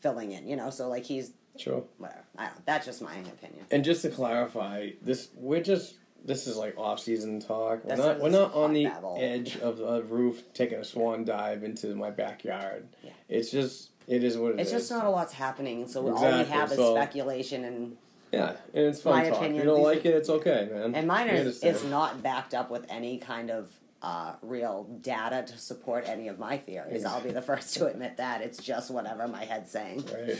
filling 0.00 0.32
in. 0.32 0.46
You 0.48 0.56
know, 0.56 0.68
so 0.70 0.88
like 0.88 1.04
he's 1.04 1.32
Sure. 1.56 1.84
whatever. 1.98 2.24
I 2.36 2.46
don't. 2.46 2.64
That's 2.66 2.84
just 2.86 3.00
my 3.02 3.14
opinion. 3.16 3.66
And 3.70 3.84
just 3.84 4.02
to 4.02 4.10
clarify, 4.10 4.90
this 5.00 5.28
we're 5.34 5.62
just 5.62 5.94
this 6.24 6.46
is 6.46 6.56
like 6.56 6.76
off 6.78 7.00
season 7.00 7.40
talk. 7.40 7.84
We're 7.84 7.96
not 7.96 8.20
we're 8.20 8.28
not 8.30 8.54
on 8.54 8.72
the 8.72 8.84
babble. 8.86 9.16
edge 9.20 9.56
of 9.58 9.80
a 9.80 10.02
roof 10.02 10.42
taking 10.54 10.78
a 10.78 10.84
swan 10.84 11.24
dive 11.24 11.64
into 11.64 11.94
my 11.94 12.10
backyard. 12.10 12.88
Yeah. 13.02 13.10
It's 13.28 13.50
just 13.50 13.90
it 14.06 14.24
is 14.24 14.36
what 14.36 14.52
it 14.54 14.60
It's 14.60 14.70
is. 14.72 14.80
just 14.88 14.90
not 14.90 15.04
a 15.06 15.10
lot's 15.10 15.32
happening, 15.32 15.86
so 15.88 16.00
all 16.14 16.38
we 16.38 16.44
have 16.44 16.70
is 16.70 16.76
so- 16.76 16.94
speculation 16.94 17.64
and 17.64 17.96
Yeah, 18.32 18.56
and 18.74 18.86
it's 18.86 19.00
fun 19.02 19.18
My 19.18 19.28
talk. 19.28 19.38
opinion, 19.38 19.56
you 19.64 19.70
don't 19.70 19.82
like 19.82 20.04
it, 20.04 20.14
it's 20.14 20.28
okay, 20.30 20.68
man. 20.72 20.94
And 20.94 21.06
mine 21.06 21.28
is, 21.28 21.62
is 21.62 21.84
not 21.84 22.22
backed 22.22 22.54
up 22.54 22.70
with 22.70 22.86
any 22.88 23.18
kind 23.18 23.50
of 23.50 23.70
uh, 24.02 24.32
real 24.42 24.84
data 25.00 25.44
to 25.46 25.56
support 25.58 26.08
any 26.08 26.26
of 26.28 26.38
my 26.38 26.56
theories. 26.56 27.04
I'll 27.04 27.20
be 27.20 27.30
the 27.30 27.42
first 27.42 27.74
to 27.76 27.86
admit 27.86 28.16
that. 28.16 28.40
It's 28.42 28.58
just 28.62 28.90
whatever 28.90 29.28
my 29.28 29.44
head's 29.44 29.70
saying. 29.70 30.04
right. 30.12 30.36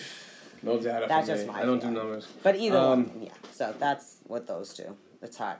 No 0.65 0.79
data. 0.79 1.07
That's 1.09 1.29
for 1.29 1.35
just 1.35 1.47
me. 1.47 1.53
my 1.53 1.61
I 1.63 1.65
don't 1.65 1.81
do 1.81 1.91
numbers. 1.91 2.27
But 2.43 2.57
either 2.57 2.79
Um, 2.79 3.09
one, 3.09 3.23
yeah. 3.23 3.33
So 3.53 3.73
that's 3.79 4.17
what 4.25 4.47
those 4.49 4.75
two. 4.75 4.97
It's 5.23 5.37
hard. 5.37 5.59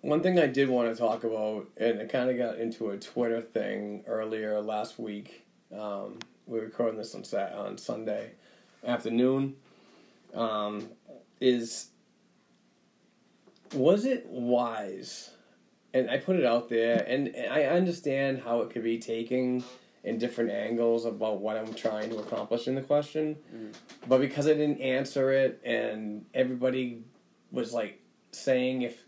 One 0.00 0.22
thing 0.22 0.38
I 0.38 0.46
did 0.46 0.70
want 0.70 0.90
to 0.90 0.98
talk 0.98 1.24
about, 1.24 1.68
and 1.76 2.00
I 2.00 2.06
kind 2.06 2.30
of 2.30 2.38
got 2.38 2.58
into 2.58 2.90
a 2.90 2.96
Twitter 2.96 3.42
thing 3.42 4.02
earlier 4.06 4.60
last 4.62 4.98
week. 4.98 5.44
Um, 5.78 6.18
we 6.46 6.58
were 6.58 6.64
recording 6.64 6.96
this 6.96 7.14
on 7.14 7.22
Sat 7.22 7.52
on 7.52 7.76
Sunday 7.76 8.32
afternoon. 8.86 9.56
Um, 10.32 10.88
is 11.40 11.88
was 13.74 14.06
it 14.06 14.26
wise? 14.26 15.30
And 15.92 16.10
I 16.10 16.16
put 16.18 16.36
it 16.36 16.44
out 16.44 16.68
there, 16.68 17.04
and, 17.06 17.28
and 17.28 17.52
I 17.52 17.64
understand 17.64 18.40
how 18.42 18.62
it 18.62 18.70
could 18.70 18.82
be 18.82 18.98
taken 18.98 19.62
in 20.02 20.18
different 20.18 20.50
angles 20.50 21.04
about 21.04 21.40
what 21.40 21.56
I'm 21.56 21.72
trying 21.72 22.10
to 22.10 22.18
accomplish 22.18 22.66
in 22.66 22.74
the 22.74 22.82
question. 22.82 23.36
But 24.08 24.20
because 24.20 24.46
I 24.46 24.54
didn't 24.54 24.80
answer 24.80 25.30
it, 25.30 25.60
and 25.64 26.24
everybody 26.34 27.02
was 27.52 27.72
like 27.72 28.00
saying 28.34 28.82
if 28.82 29.04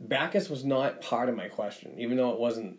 Backes 0.00 0.48
was 0.48 0.64
not 0.64 1.00
part 1.00 1.28
of 1.28 1.36
my 1.36 1.48
question, 1.48 1.94
even 1.98 2.16
though 2.16 2.30
it 2.30 2.40
wasn't 2.40 2.78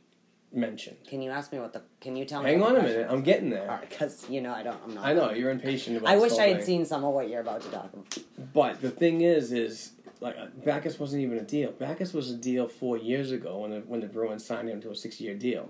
mentioned. 0.54 0.98
Can 1.08 1.22
you 1.22 1.32
ask 1.32 1.52
me 1.52 1.60
what 1.60 1.74
the? 1.74 1.82
Can 2.00 2.16
you 2.16 2.26
tell 2.26 2.44
me? 2.44 2.52
Hang 2.52 2.62
on 2.64 2.76
a 2.76 2.82
minute. 2.82 3.08
I'm 3.10 3.22
getting 3.22 3.50
there. 3.50 3.80
Because 3.82 4.26
you 4.30 4.42
know 4.42 4.54
I 4.54 4.64
don't. 4.64 4.80
I'm 4.84 4.94
not. 4.94 5.06
I 5.06 5.14
know 5.14 5.32
you're 5.32 5.52
impatient 5.52 5.98
about. 5.98 6.10
I 6.10 6.18
wish 6.18 6.38
I 6.38 6.48
had 6.48 6.58
thing. 6.58 6.66
seen 6.66 6.86
some 6.86 7.04
of 7.04 7.14
what 7.14 7.30
you're 7.30 7.42
about 7.42 7.62
to 7.62 7.70
talk 7.70 7.92
about. 7.94 8.18
But 8.54 8.82
the 8.82 8.92
thing 8.92 9.22
is, 9.22 9.52
is 9.52 9.92
like 10.20 10.38
uh, 10.38 10.48
Backes 10.64 11.00
wasn't 11.00 11.24
even 11.24 11.38
a 11.38 11.44
deal. 11.44 11.72
Backes 11.72 12.14
was 12.14 12.30
a 12.30 12.36
deal 12.36 12.68
four 12.68 12.98
years 12.98 13.32
ago 13.32 13.60
when 13.60 13.72
the 13.72 13.80
when 13.80 14.00
the 14.00 14.08
Bruins 14.08 14.46
signed 14.46 14.70
him 14.70 14.82
to 14.82 14.92
a 14.92 14.96
six 14.96 15.20
year 15.20 15.34
deal. 15.34 15.70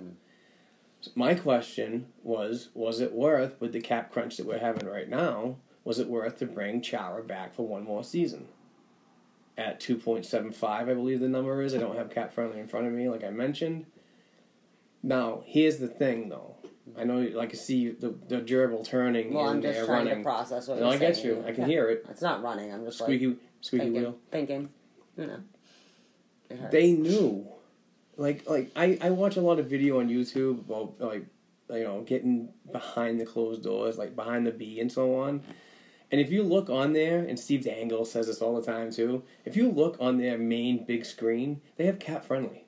So 1.02 1.12
my 1.16 1.34
question 1.34 2.08
was: 2.24 2.70
Was 2.74 3.00
it 3.00 3.14
worth 3.14 3.60
with 3.60 3.74
the 3.74 3.82
cap 3.82 4.12
crunch 4.12 4.38
that 4.38 4.46
we're 4.46 4.60
having 4.60 4.88
right 4.88 5.10
now? 5.10 5.58
Was 5.84 6.00
it 6.00 6.08
worth 6.08 6.39
to 6.39 6.46
bring 6.46 6.82
Chara 6.82 7.24
back 7.24 7.54
for 7.54 7.68
one 7.68 7.84
more 7.84 8.04
season? 8.04 8.48
At 9.58 9.80
two 9.80 9.97
point 9.97 10.26
seven 10.26 10.51
five, 10.51 10.89
I 10.89 10.93
believe 10.95 11.20
the 11.20 11.30
number 11.30 11.62
is. 11.62 11.76
I 11.76 11.78
don't 11.78 11.95
have 11.95 12.10
cap 12.10 12.34
friendly 12.34 12.60
in 12.60 12.68
front 12.68 12.88
of 12.88 12.93
me, 12.93 13.08
like 13.08 13.24
I 13.24 13.30
mentioned. 13.30 13.86
Now, 15.04 15.43
here's 15.45 15.78
the 15.78 15.88
thing, 15.88 16.30
though. 16.30 16.56
I 16.97 17.04
know, 17.04 17.20
like, 17.34 17.51
I 17.51 17.58
see 17.58 17.89
the 17.91 18.16
the 18.28 18.38
gerbil 18.41 18.84
turning 18.84 19.34
Well, 19.34 19.49
I'm 19.49 19.62
just 19.62 19.86
trying 19.86 20.06
running. 20.08 20.18
to 20.18 20.24
process 20.24 20.68
what 20.68 20.80
No, 20.80 20.89
I 20.89 20.97
get 20.97 21.24
you. 21.24 21.43
I 21.47 21.51
can 21.51 21.66
hear 21.66 21.88
it. 21.89 22.06
It's 22.10 22.22
not 22.22 22.41
running. 22.41 22.74
I'm 22.74 22.84
just 22.84 22.97
Squeaky, 22.97 23.28
like 23.28 23.38
squeaky 23.62 23.86
thinking, 23.86 24.01
wheel. 24.01 24.18
thinking. 24.32 24.70
You 25.18 25.28
know. 25.28 25.39
They 26.72 26.91
knew, 26.93 27.47
like, 28.18 28.47
like 28.49 28.72
I, 28.76 28.97
I 29.01 29.10
watch 29.12 29.38
a 29.38 29.41
lot 29.41 29.60
of 29.60 29.68
video 29.68 29.99
on 29.99 30.10
YouTube 30.10 30.60
about 30.60 30.95
like, 30.99 31.26
you 31.70 31.84
know, 31.84 32.01
getting 32.01 32.49
behind 32.72 33.20
the 33.20 33.26
closed 33.26 33.64
doors, 33.64 33.97
like 33.97 34.16
behind 34.16 34.45
the 34.45 34.51
B 34.51 34.80
and 34.80 34.91
so 34.91 35.16
on. 35.20 35.41
And 36.14 36.22
if 36.22 36.32
you 36.32 36.43
look 36.43 36.70
on 36.70 36.93
there, 36.93 37.22
and 37.22 37.39
Steve 37.39 37.64
Dangle 37.64 38.05
says 38.05 38.28
this 38.28 38.39
all 38.39 38.53
the 38.53 38.61
time 38.61 38.91
too. 38.91 39.24
If 39.45 39.57
you 39.57 39.72
look 39.72 39.97
on 39.99 40.20
their 40.20 40.38
main 40.38 40.86
big 40.86 41.05
screen, 41.05 41.59
they 41.76 41.88
have 41.88 41.97
cap 41.97 42.24
friendly. 42.24 42.68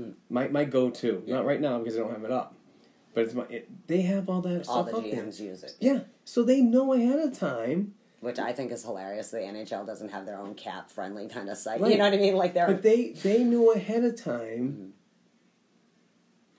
Mm. 0.00 0.14
My 0.30 0.48
my 0.48 0.64
go 0.64 0.88
to, 0.88 1.22
not 1.26 1.44
right 1.44 1.60
now 1.60 1.78
because 1.78 1.98
I 1.98 2.00
don't 2.00 2.12
have 2.12 2.24
it 2.24 2.30
up, 2.30 2.54
but 3.12 3.24
it's 3.24 3.34
my. 3.34 3.44
It, 3.50 3.86
they 3.86 4.00
have 4.00 4.30
all 4.30 4.40
that 4.40 4.66
All 4.66 4.86
stuff 4.88 5.02
the. 5.02 5.10
GMs 5.10 5.38
use 5.38 5.62
it, 5.62 5.74
Yeah, 5.78 6.00
so 6.24 6.42
they 6.42 6.62
know 6.62 6.94
ahead 6.94 7.18
of 7.18 7.38
time. 7.38 7.92
which 8.20 8.38
I 8.38 8.54
think 8.54 8.72
is 8.72 8.82
hilarious. 8.82 9.30
The 9.30 9.40
NHL 9.40 9.84
doesn't 9.86 10.08
have 10.08 10.24
their 10.24 10.38
own 10.38 10.54
cap 10.54 10.90
friendly 10.90 11.28
kind 11.28 11.50
of 11.50 11.58
site. 11.58 11.82
Right. 11.82 11.92
You 11.92 11.98
know 11.98 12.04
what 12.04 12.14
I 12.14 12.16
mean? 12.16 12.36
Like 12.36 12.54
they're 12.54 12.66
But 12.66 12.82
they 12.82 13.10
they 13.10 13.44
knew 13.44 13.74
ahead 13.74 14.04
of 14.04 14.16
time, 14.18 14.94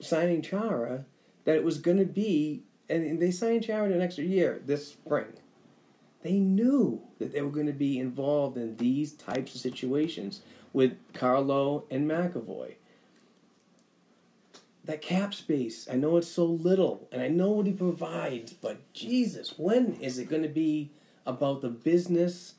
signing 0.00 0.42
Chara, 0.42 1.04
that 1.46 1.56
it 1.56 1.64
was 1.64 1.78
going 1.78 1.98
to 1.98 2.04
be, 2.04 2.62
and 2.88 3.20
they 3.20 3.32
signed 3.32 3.64
Chara 3.64 3.90
an 3.90 4.00
extra 4.00 4.22
year 4.22 4.62
this 4.64 4.86
spring. 4.86 5.26
They 6.22 6.38
knew 6.38 7.02
that 7.18 7.32
they 7.32 7.42
were 7.42 7.50
going 7.50 7.66
to 7.66 7.72
be 7.72 7.98
involved 7.98 8.56
in 8.56 8.76
these 8.76 9.12
types 9.12 9.54
of 9.54 9.60
situations 9.60 10.40
with 10.72 10.96
Carlo 11.12 11.84
and 11.90 12.08
McAvoy. 12.10 12.74
That 14.84 15.02
cap 15.02 15.34
space, 15.34 15.86
I 15.90 15.96
know 15.96 16.16
it's 16.16 16.28
so 16.28 16.46
little, 16.46 17.08
and 17.12 17.22
I 17.22 17.28
know 17.28 17.50
what 17.50 17.66
he 17.66 17.72
provides, 17.72 18.52
but 18.52 18.92
Jesus, 18.94 19.54
when 19.58 19.94
is 20.00 20.18
it 20.18 20.28
going 20.28 20.42
to 20.42 20.48
be 20.48 20.90
about 21.26 21.60
the 21.60 21.68
business 21.68 22.54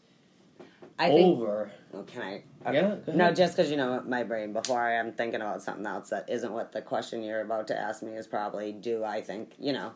I 1.00 1.08
think. 1.08 1.40
over? 1.40 1.72
Well, 1.92 2.04
can 2.04 2.22
I? 2.22 2.44
Yeah, 2.72 2.98
go 3.06 3.14
No, 3.14 3.34
just 3.34 3.56
because 3.56 3.72
you 3.72 3.78
know 3.78 4.04
my 4.06 4.24
brain. 4.24 4.54
Before 4.54 4.80
I 4.80 4.94
am 4.94 5.14
thinking 5.14 5.42
about 5.42 5.64
something 5.64 5.86
else 5.86 6.10
that 6.10 6.30
isn't 6.30 6.52
what 6.52 6.72
the 6.72 6.82
question 6.82 7.24
you're 7.24 7.42
about 7.42 7.68
to 7.68 7.80
ask 7.80 8.04
me 8.04 8.12
is 8.14 8.28
probably. 8.28 8.74
Do 8.74 9.04
I 9.04 9.22
think 9.22 9.54
you 9.58 9.74
know? 9.74 9.94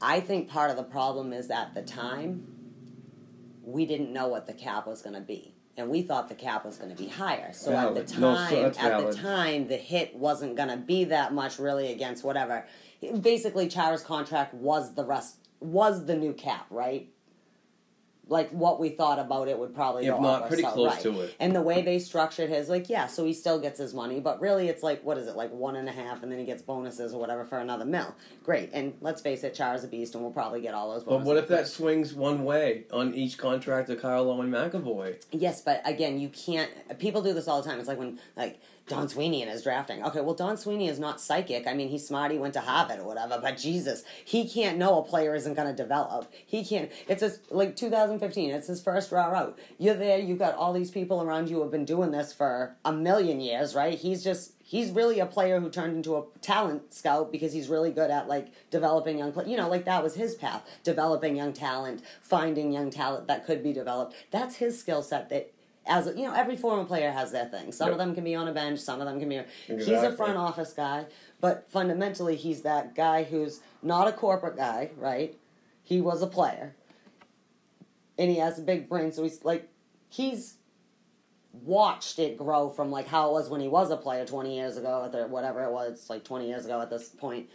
I 0.00 0.20
think 0.20 0.48
part 0.48 0.70
of 0.70 0.76
the 0.76 0.82
problem 0.82 1.32
is 1.32 1.50
at 1.50 1.74
the 1.74 1.82
time 1.82 2.55
we 3.66 3.84
didn't 3.84 4.12
know 4.12 4.28
what 4.28 4.46
the 4.46 4.52
cap 4.54 4.86
was 4.86 5.02
going 5.02 5.14
to 5.14 5.20
be. 5.20 5.52
And 5.76 5.90
we 5.90 6.00
thought 6.00 6.30
the 6.30 6.34
cap 6.34 6.64
was 6.64 6.78
going 6.78 6.88
to 6.90 6.96
be 6.96 7.08
higher. 7.08 7.52
So 7.52 7.72
at 7.72 7.94
the 7.94 8.04
time, 8.04 8.20
No, 8.22 8.46
so 8.48 8.64
at 8.64 8.76
valid. 8.76 9.12
the 9.12 9.18
time, 9.18 9.68
the 9.68 9.76
hit 9.76 10.16
wasn't 10.16 10.56
going 10.56 10.70
to 10.70 10.78
be 10.78 11.04
that 11.04 11.34
much 11.34 11.58
really 11.58 11.92
against 11.92 12.24
whatever. 12.24 12.64
Basically, 13.20 13.68
Chara's 13.68 14.02
contract 14.02 14.54
was 14.54 14.94
the 14.94 15.04
rest 15.04 15.36
was 15.60 16.06
the 16.06 16.16
new 16.16 16.32
cap, 16.32 16.66
right? 16.70 17.10
Like 18.28 18.50
what 18.50 18.80
we 18.80 18.88
thought 18.88 19.20
about 19.20 19.46
it 19.46 19.56
would 19.56 19.72
probably 19.72 20.06
If 20.06 20.20
not, 20.20 20.48
pretty 20.48 20.64
close 20.64 20.94
right. 20.94 21.02
to 21.02 21.20
it. 21.20 21.36
And 21.38 21.54
the 21.54 21.62
way 21.62 21.82
they 21.82 22.00
structured 22.00 22.50
his, 22.50 22.68
like, 22.68 22.88
yeah, 22.88 23.06
so 23.06 23.24
he 23.24 23.32
still 23.32 23.60
gets 23.60 23.78
his 23.78 23.94
money, 23.94 24.18
but 24.18 24.40
really 24.40 24.68
it's 24.68 24.82
like, 24.82 25.04
what 25.04 25.16
is 25.16 25.28
it, 25.28 25.36
like 25.36 25.52
one 25.52 25.76
and 25.76 25.88
a 25.88 25.92
half, 25.92 26.24
and 26.24 26.32
then 26.32 26.40
he 26.40 26.44
gets 26.44 26.60
bonuses 26.60 27.14
or 27.14 27.20
whatever 27.20 27.44
for 27.44 27.58
another 27.58 27.84
mil. 27.84 28.14
Great. 28.42 28.70
And 28.72 28.94
let's 29.00 29.22
face 29.22 29.44
it, 29.44 29.54
Chara's 29.54 29.84
a 29.84 29.88
beast, 29.88 30.14
and 30.14 30.24
we'll 30.24 30.32
probably 30.32 30.60
get 30.60 30.74
all 30.74 30.92
those 30.92 31.04
But 31.04 31.22
what 31.22 31.36
if 31.36 31.46
that 31.48 31.68
swings 31.68 32.14
one 32.14 32.44
way 32.44 32.84
on 32.92 33.14
each 33.14 33.38
contract 33.38 33.90
of 33.90 34.02
Carlo 34.02 34.40
and 34.40 34.52
McAvoy? 34.52 35.22
Yes, 35.30 35.62
but 35.62 35.80
again, 35.84 36.18
you 36.18 36.28
can't. 36.28 36.70
People 36.98 37.22
do 37.22 37.32
this 37.32 37.46
all 37.46 37.62
the 37.62 37.68
time. 37.68 37.78
It's 37.78 37.88
like 37.88 37.98
when, 37.98 38.18
like, 38.36 38.60
Don 38.88 39.08
Sweeney 39.08 39.42
in 39.42 39.48
his 39.48 39.64
drafting. 39.64 40.04
Okay, 40.04 40.20
well, 40.20 40.34
Don 40.34 40.56
Sweeney 40.56 40.88
is 40.88 41.00
not 41.00 41.20
psychic. 41.20 41.66
I 41.66 41.74
mean, 41.74 41.88
he's 41.88 42.06
smart. 42.06 42.30
He 42.30 42.38
went 42.38 42.54
to 42.54 42.60
Harvard 42.60 43.00
or 43.00 43.04
whatever. 43.04 43.40
But 43.42 43.56
Jesus, 43.56 44.04
he 44.24 44.48
can't 44.48 44.78
know 44.78 44.98
a 44.98 45.02
player 45.02 45.34
isn't 45.34 45.54
going 45.54 45.66
to 45.66 45.74
develop. 45.74 46.32
He 46.46 46.64
can't. 46.64 46.90
It's 47.08 47.20
his, 47.20 47.40
like 47.50 47.74
2015. 47.74 48.50
It's 48.50 48.68
his 48.68 48.80
first 48.80 49.10
draw 49.10 49.34
out. 49.34 49.58
You're 49.78 49.94
there. 49.94 50.18
You've 50.18 50.38
got 50.38 50.54
all 50.54 50.72
these 50.72 50.92
people 50.92 51.20
around 51.20 51.48
you 51.48 51.56
who 51.56 51.62
have 51.62 51.72
been 51.72 51.84
doing 51.84 52.12
this 52.12 52.32
for 52.32 52.76
a 52.84 52.92
million 52.92 53.40
years, 53.40 53.74
right? 53.74 53.98
He's 53.98 54.22
just. 54.22 54.52
He's 54.68 54.90
really 54.90 55.20
a 55.20 55.26
player 55.26 55.60
who 55.60 55.70
turned 55.70 55.94
into 55.94 56.16
a 56.16 56.24
talent 56.40 56.92
scout 56.92 57.30
because 57.30 57.52
he's 57.52 57.68
really 57.68 57.92
good 57.92 58.10
at 58.10 58.26
like 58.26 58.48
developing 58.68 59.18
young, 59.18 59.32
you 59.46 59.56
know, 59.56 59.68
like 59.68 59.84
that 59.84 60.02
was 60.02 60.16
his 60.16 60.34
path, 60.34 60.68
developing 60.82 61.36
young 61.36 61.52
talent, 61.52 62.02
finding 62.20 62.72
young 62.72 62.90
talent 62.90 63.28
that 63.28 63.46
could 63.46 63.62
be 63.62 63.72
developed. 63.72 64.16
That's 64.32 64.56
his 64.56 64.76
skill 64.76 65.04
set 65.04 65.28
that 65.28 65.52
as 65.86 66.06
you 66.16 66.24
know, 66.24 66.34
every 66.34 66.56
former 66.56 66.84
player 66.84 67.10
has 67.10 67.32
their 67.32 67.46
thing. 67.46 67.72
Some 67.72 67.90
of 67.90 67.98
them 67.98 68.14
can 68.14 68.24
be 68.24 68.34
on 68.34 68.48
a 68.48 68.52
bench, 68.52 68.80
some 68.80 69.00
of 69.00 69.06
them 69.06 69.18
can 69.20 69.28
be. 69.28 69.40
He's 69.66 69.88
a 69.88 70.12
front 70.12 70.36
office 70.36 70.72
guy, 70.72 71.06
but 71.40 71.68
fundamentally, 71.70 72.36
he's 72.36 72.62
that 72.62 72.94
guy 72.94 73.22
who's 73.24 73.60
not 73.82 74.08
a 74.08 74.12
corporate 74.12 74.56
guy, 74.56 74.90
right? 74.96 75.36
He 75.82 76.00
was 76.00 76.22
a 76.22 76.26
player, 76.26 76.74
and 78.18 78.30
he 78.30 78.38
has 78.38 78.58
a 78.58 78.62
big 78.62 78.88
brain, 78.88 79.12
so 79.12 79.22
he's 79.22 79.44
like, 79.44 79.68
he's 80.08 80.54
watched 81.52 82.18
it 82.18 82.36
grow 82.36 82.68
from 82.68 82.90
like 82.90 83.06
how 83.06 83.30
it 83.30 83.32
was 83.32 83.48
when 83.48 83.60
he 83.60 83.68
was 83.68 83.90
a 83.90 83.96
player 83.96 84.26
20 84.26 84.54
years 84.54 84.76
ago 84.76 85.10
or 85.12 85.26
whatever 85.28 85.64
it 85.64 85.72
was 85.72 86.10
like 86.10 86.22
20 86.22 86.46
years 86.46 86.66
ago 86.66 86.82
at 86.82 86.90
this 86.90 87.08
point. 87.08 87.48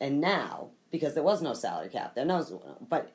and 0.00 0.20
now 0.20 0.68
because 0.92 1.14
there 1.14 1.24
was 1.24 1.42
no 1.42 1.54
salary 1.54 1.88
cap 1.88 2.14
there 2.14 2.24
knows 2.24 2.52
but 2.88 3.12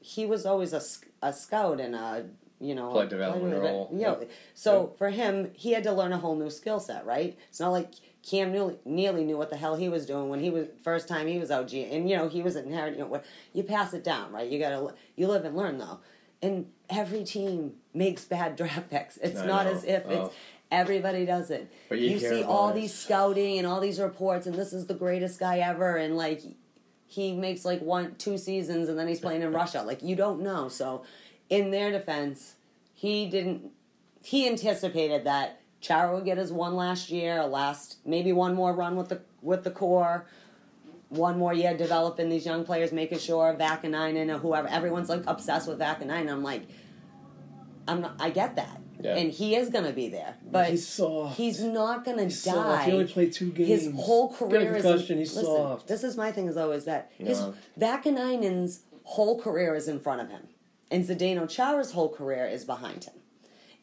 he 0.00 0.26
was 0.26 0.44
always 0.44 0.72
a, 0.72 0.82
a 1.22 1.32
scout 1.32 1.80
and 1.80 1.94
a 1.94 2.26
you 2.60 2.74
know 2.74 2.90
Play 2.90 3.06
development 3.06 3.54
role. 3.60 3.88
you 3.92 4.02
know, 4.02 4.18
Yep. 4.20 4.30
so 4.54 4.92
for 4.98 5.10
him 5.10 5.50
he 5.54 5.72
had 5.72 5.82
to 5.84 5.92
learn 5.92 6.12
a 6.12 6.18
whole 6.18 6.36
new 6.36 6.48
skill 6.50 6.80
set 6.80 7.04
right 7.04 7.36
it's 7.48 7.60
not 7.60 7.70
like 7.70 7.90
Cam 8.22 8.50
Neely, 8.50 8.76
Neely 8.84 9.24
knew 9.24 9.36
what 9.36 9.50
the 9.50 9.56
hell 9.56 9.76
he 9.76 9.88
was 9.88 10.04
doing 10.04 10.28
when 10.28 10.40
he 10.40 10.50
was 10.50 10.66
first 10.82 11.06
time 11.06 11.28
he 11.28 11.38
was 11.38 11.50
OG, 11.52 11.72
and 11.74 12.10
you 12.10 12.16
know 12.16 12.28
he 12.28 12.42
was 12.42 12.56
inheriting. 12.56 12.98
You, 12.98 13.04
know, 13.04 13.10
what- 13.10 13.24
you 13.52 13.62
pass 13.62 13.94
it 13.94 14.02
down, 14.02 14.32
right? 14.32 14.50
You 14.50 14.58
gotta 14.58 14.92
you 15.14 15.28
live 15.28 15.44
and 15.44 15.56
learn 15.56 15.78
though, 15.78 16.00
and 16.42 16.66
every 16.90 17.22
team 17.22 17.74
makes 17.94 18.24
bad 18.24 18.56
draft 18.60 18.90
picks. 18.90 19.16
It's 19.18 19.38
I 19.38 19.46
not 19.46 19.66
know. 19.66 19.72
as 19.72 19.84
if 19.84 20.02
Oh. 20.08 20.24
it's 20.26 20.34
everybody 20.72 21.24
does 21.24 21.50
it. 21.52 21.70
But 21.88 22.00
you 22.00 22.10
you 22.10 22.18
see 22.18 22.42
all 22.42 22.70
it. 22.70 22.74
these 22.74 22.92
scouting 22.94 23.58
and 23.58 23.66
all 23.66 23.78
these 23.80 24.00
reports, 24.00 24.46
and 24.48 24.56
this 24.56 24.72
is 24.72 24.86
the 24.86 24.94
greatest 24.94 25.38
guy 25.38 25.58
ever, 25.58 25.96
and 25.96 26.16
like 26.16 26.42
he 27.06 27.32
makes 27.32 27.64
like 27.64 27.80
one 27.80 28.16
two 28.16 28.36
seasons, 28.38 28.88
and 28.88 28.98
then 28.98 29.06
he's 29.06 29.20
playing 29.20 29.42
in 29.42 29.52
Russia. 29.62 29.82
Like 29.86 30.02
you 30.02 30.16
don't 30.16 30.40
know. 30.40 30.68
So, 30.68 31.04
in 31.50 31.70
their 31.70 31.90
defense, 31.90 32.54
he 32.94 33.28
didn't. 33.28 33.70
He 34.22 34.48
anticipated 34.48 35.24
that 35.24 35.60
Chara 35.80 36.14
would 36.14 36.24
get 36.24 36.38
his 36.38 36.52
one 36.52 36.74
last 36.74 37.10
year, 37.10 37.38
a 37.38 37.46
last 37.46 37.98
maybe 38.04 38.32
one 38.32 38.54
more 38.54 38.72
run 38.74 38.96
with 38.96 39.08
the 39.08 39.20
with 39.42 39.62
the 39.64 39.70
core, 39.70 40.26
one 41.10 41.38
more 41.38 41.54
year 41.54 41.76
developing 41.76 42.28
these 42.28 42.44
young 42.44 42.64
players, 42.64 42.92
making 42.92 43.18
sure 43.18 43.54
Vaakanainen 43.58 44.34
or 44.34 44.38
whoever. 44.38 44.66
Everyone's 44.68 45.08
like 45.08 45.22
obsessed 45.26 45.68
with 45.68 45.78
Vaakanainen. 45.78 46.30
I'm 46.30 46.42
like, 46.42 46.62
I'm 47.86 48.00
not. 48.00 48.16
I 48.18 48.30
get 48.30 48.56
that, 48.56 48.80
Yeah. 49.00 49.14
and 49.16 49.30
he 49.30 49.54
is 49.54 49.68
gonna 49.68 49.92
be 49.92 50.08
there, 50.08 50.34
but 50.50 50.70
He's 50.70 50.88
soft. 50.88 51.36
He's 51.36 51.62
not 51.62 52.04
gonna 52.04 52.24
He's 52.24 52.42
die. 52.42 52.52
soft. 52.52 52.84
He 52.86 52.92
only 52.92 53.04
played 53.06 53.32
two 53.32 53.52
games. 53.52 53.68
His 53.68 53.82
games. 53.84 54.00
whole 54.04 54.28
Got 54.30 54.40
a 54.42 54.48
career 54.48 54.76
is. 54.76 54.82
concussion, 54.82 55.18
he's 55.18 55.36
listen, 55.36 55.54
soft. 55.54 55.86
This 55.86 56.02
is 56.02 56.16
my 56.16 56.32
thing. 56.32 56.48
Is 56.48 56.56
though 56.56 56.72
is 56.72 56.86
that 56.86 57.12
his 57.16 57.38
No. 57.40 57.54
Vaakanainen's 57.78 58.80
whole 59.04 59.38
career 59.40 59.76
is 59.76 59.86
in 59.86 60.00
front 60.00 60.20
of 60.20 60.28
him, 60.30 60.48
and 60.90 61.04
Zdeno 61.04 61.48
Chara's 61.48 61.92
whole 61.92 62.08
career 62.08 62.46
is 62.46 62.64
behind 62.64 63.04
him. 63.04 63.14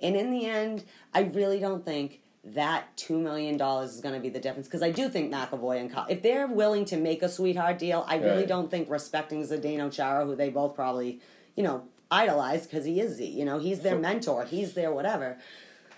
And 0.01 0.15
in 0.15 0.31
the 0.31 0.45
end, 0.45 0.83
I 1.13 1.21
really 1.21 1.59
don't 1.59 1.85
think 1.85 2.19
that 2.45 2.95
two 2.97 3.17
million 3.17 3.55
dollars 3.55 3.93
is 3.95 4.01
going 4.01 4.15
to 4.15 4.19
be 4.19 4.27
the 4.29 4.39
difference 4.39 4.67
because 4.67 4.83
I 4.83 4.91
do 4.91 5.07
think 5.07 5.31
McAvoy 5.33 5.79
and 5.79 5.89
Kyle, 5.91 6.05
if 6.09 6.21
they're 6.21 6.47
willing 6.47 6.83
to 6.85 6.97
make 6.97 7.21
a 7.23 7.29
sweetheart 7.29 7.79
deal, 7.79 8.03
I 8.07 8.17
really 8.17 8.39
Right. 8.39 8.47
don't 8.47 8.69
think 8.69 8.89
respecting 8.89 9.43
Zdeno 9.43 9.89
Chara, 9.91 10.25
who 10.25 10.35
they 10.35 10.49
both 10.49 10.75
probably, 10.75 11.21
you 11.55 11.63
know, 11.63 11.83
idolize 12.11 12.67
because 12.67 12.83
he 12.85 12.99
is, 12.99 13.19
you 13.21 13.45
know, 13.45 13.59
he's 13.59 13.79
their 13.79 13.97
mentor, 13.97 14.43
he's 14.43 14.73
their 14.73 14.91
whatever. 14.91 15.37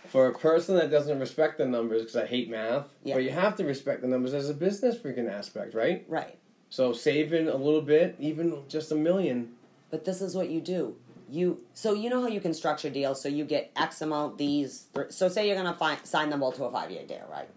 For 0.07 0.27
a 0.27 0.33
person 0.33 0.75
that 0.75 0.91
doesn't 0.91 1.19
respect 1.19 1.57
the 1.57 1.65
numbers, 1.65 2.03
because 2.03 2.15
I 2.15 2.27
hate 2.27 2.47
math, 2.47 2.85
Yeah. 3.03 3.15
but 3.15 3.23
you 3.23 3.31
have 3.31 3.55
to 3.55 3.65
respect 3.65 4.01
the 4.01 4.07
numbers 4.07 4.35
as 4.35 4.47
a 4.47 4.53
business 4.53 4.97
freaking 4.97 5.27
aspect, 5.27 5.73
right? 5.73 6.05
Right. 6.07 6.37
So 6.69 6.93
saving 6.93 7.47
a 7.47 7.55
little 7.57 7.81
bit, 7.81 8.15
even 8.19 8.61
just 8.69 8.91
a 8.91 8.95
million. 8.95 9.54
But 9.91 10.05
this 10.05 10.21
is 10.21 10.35
what 10.35 10.49
you 10.49 10.61
do. 10.61 10.95
You 11.29 11.61
so 11.73 11.93
you 11.93 12.09
know 12.09 12.21
how 12.21 12.27
you 12.27 12.39
can 12.39 12.53
structure 12.53 12.89
deals. 12.89 13.21
So 13.21 13.29
you 13.29 13.45
get 13.45 13.71
X 13.75 14.01
amount 14.01 14.37
these. 14.37 14.87
Th- 14.93 15.11
so 15.11 15.27
say 15.27 15.47
you're 15.47 15.55
gonna 15.55 15.73
fi- 15.73 15.97
sign 16.03 16.29
them 16.29 16.43
all 16.43 16.51
to 16.51 16.65
a 16.65 16.71
five 16.71 16.91
year 16.91 17.03
deal, 17.05 17.27
right? 17.31 17.49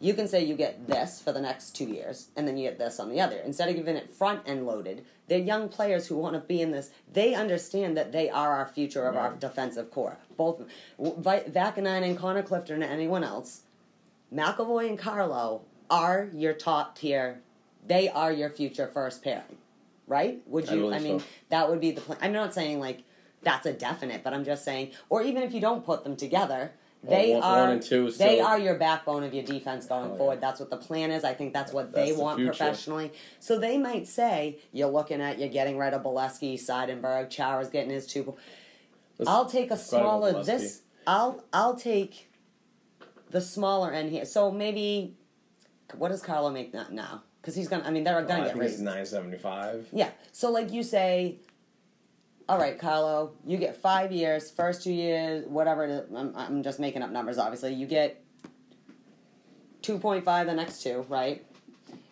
You 0.00 0.14
can 0.14 0.26
say 0.26 0.44
you 0.44 0.56
get 0.56 0.88
this 0.88 1.20
for 1.20 1.30
the 1.30 1.40
next 1.40 1.76
two 1.76 1.84
years, 1.84 2.28
and 2.34 2.48
then 2.48 2.56
you 2.56 2.68
get 2.68 2.78
this 2.80 2.98
on 2.98 3.08
the 3.08 3.20
other. 3.20 3.36
Instead 3.36 3.68
of 3.68 3.76
giving 3.76 3.94
it 3.94 4.10
front 4.10 4.40
end 4.46 4.66
loaded, 4.66 5.04
they're 5.28 5.38
young 5.38 5.68
players 5.68 6.08
who 6.08 6.16
want 6.16 6.34
to 6.34 6.40
be 6.40 6.60
in 6.60 6.72
this. 6.72 6.90
They 7.12 7.34
understand 7.36 7.96
that 7.96 8.10
they 8.10 8.28
are 8.28 8.52
our 8.52 8.66
future 8.66 9.06
of 9.06 9.16
our 9.16 9.34
defensive 9.34 9.92
core. 9.92 10.18
Both 10.36 10.62
Vaakanainen 11.00 12.02
and 12.02 12.18
Connor 12.18 12.42
Clifton 12.42 12.82
and 12.82 12.92
anyone 12.92 13.22
else, 13.22 13.62
McAvoy 14.34 14.88
and 14.88 14.98
Carlo 14.98 15.62
are 15.88 16.28
your 16.34 16.52
top 16.52 16.98
tier. 16.98 17.40
They 17.86 18.08
are 18.08 18.32
your 18.32 18.50
future 18.50 18.88
first 18.88 19.22
pairing, 19.22 19.58
right? 20.12 20.40
Would 20.46 20.68
I 20.68 20.74
you? 20.74 20.80
believe 20.82 21.00
I 21.00 21.02
mean, 21.02 21.20
so. 21.20 21.26
that 21.48 21.68
would 21.70 21.80
be 21.80 21.90
the 21.92 22.00
plan. 22.02 22.18
I'm 22.22 22.32
not 22.32 22.52
saying 22.54 22.78
like 22.80 23.00
that's 23.42 23.66
a 23.66 23.72
definite, 23.72 24.22
but 24.22 24.32
I'm 24.34 24.44
just 24.44 24.64
saying, 24.64 24.92
or 25.08 25.22
even 25.22 25.42
if 25.42 25.52
you 25.52 25.60
don't 25.60 25.84
put 25.84 26.04
them 26.04 26.14
together, 26.16 26.72
they 27.02 27.32
one- 27.32 27.40
one 27.40 27.58
are 27.58 27.70
and 27.72 27.82
two 27.82 28.06
is 28.06 28.18
they 28.18 28.38
are 28.40 28.58
your 28.58 28.76
backbone 28.76 29.24
of 29.24 29.34
your 29.34 29.42
defense 29.42 29.86
going 29.86 30.06
Oh, 30.08 30.12
yeah. 30.12 30.18
forward. 30.18 30.40
That's 30.40 30.60
what 30.60 30.70
the 30.70 30.76
plan 30.76 31.10
is. 31.10 31.24
I 31.24 31.34
think 31.34 31.52
that's 31.52 31.72
what 31.72 31.90
That's 31.92 32.10
they 32.10 32.14
the 32.14 32.22
want 32.22 32.36
future. 32.38 32.50
professionally. 32.52 33.12
So 33.40 33.58
they 33.58 33.76
might 33.78 34.06
say 34.06 34.58
you're 34.70 34.90
looking 34.90 35.20
at 35.20 35.38
you're 35.40 35.48
getting 35.48 35.76
rid 35.78 35.94
of 35.94 36.02
Beleskey, 36.04 36.54
Seidenberg, 36.54 37.30
Chara's 37.30 37.70
getting 37.70 37.90
his 37.90 38.06
two. 38.06 38.36
Let's 39.18 39.28
I'll 39.30 39.46
take 39.46 39.70
a 39.72 39.76
smaller 39.76 40.44
this. 40.44 40.82
I'll 41.06 41.42
I'll 41.52 41.74
take 41.74 42.30
the 43.30 43.40
smaller 43.40 43.90
end 43.92 44.10
here. 44.10 44.24
So 44.24 44.50
maybe 44.52 45.16
what 45.96 46.10
does 46.10 46.22
Carlo 46.22 46.50
make 46.50 46.72
now? 46.72 47.22
Because 47.42 47.56
he's 47.56 47.66
gonna. 47.66 47.84
I 47.84 47.90
mean, 47.90 48.04
they're 48.04 48.22
gonna 48.22 48.44
I 48.44 48.46
get 48.46 48.56
raised. 48.56 48.80
nine 48.80 49.04
seventy 49.04 49.36
five. 49.36 49.88
Yeah. 49.92 50.10
So 50.30 50.52
like 50.52 50.72
you 50.72 50.84
say, 50.84 51.40
all 52.48 52.56
right, 52.56 52.78
Carlo, 52.78 53.32
you 53.44 53.58
get 53.58 53.76
five 53.76 54.12
years, 54.12 54.48
first 54.48 54.84
two 54.84 54.92
years, 54.92 55.44
whatever 55.46 55.84
it 55.84 55.90
is. 55.90 56.14
I'm, 56.14 56.32
I'm 56.36 56.62
just 56.62 56.78
making 56.78 57.02
up 57.02 57.10
numbers. 57.10 57.38
Obviously, 57.38 57.74
you 57.74 57.86
get 57.86 58.22
two 59.82 59.98
point 59.98 60.24
five 60.24 60.46
the 60.46 60.54
next 60.54 60.84
two, 60.84 61.04
right? 61.08 61.44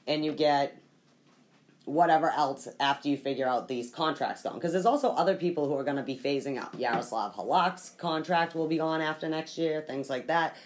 And 0.09 0.25
you 0.25 0.33
get 0.33 0.77
whatever 1.85 2.31
else 2.31 2.69
after 2.79 3.09
you 3.09 3.17
figure 3.17 3.49
out 3.49 3.69
these 3.69 3.91
contracts 3.91 4.43
gone. 4.43 4.55
Because 4.55 4.73
there's 4.73 4.87
also 4.87 5.11
other 5.11 5.37
people 5.37 5.67
who 5.69 5.75
are 5.75 5.85
going 5.85 5.97
to 5.97 6.03
be 6.03 6.17
phasing 6.17 6.59
out. 6.59 6.75
Yaroslav 6.79 7.35
Halak's 7.35 7.91
contract 7.91 8.55
will 8.55 8.69
be 8.69 8.79
gone 8.79 9.01
after 9.01 9.29
next 9.29 9.57
year, 9.59 9.81
things 9.81 10.11
like 10.11 10.27
that. 10.27 10.57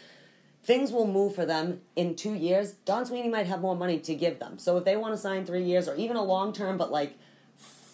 Things 0.65 0.93
will 0.93 1.07
move 1.07 1.35
for 1.35 1.45
them 1.45 1.83
in 1.95 2.17
two 2.17 2.33
years. 2.33 2.73
Don 2.87 3.05
Sweeney 3.05 3.29
might 3.29 3.47
have 3.47 3.61
more 3.61 3.77
money 3.77 3.99
to 4.01 4.15
give 4.15 4.39
them. 4.39 4.59
So 4.59 4.79
if 4.79 4.85
they 4.85 4.97
want 4.97 5.13
to 5.13 5.19
sign 5.19 5.45
three 5.45 5.63
years 5.63 5.89
or 5.89 5.95
even 5.97 6.17
a 6.17 6.23
long 6.23 6.55
term, 6.55 6.79
but 6.79 6.91
like 6.91 7.19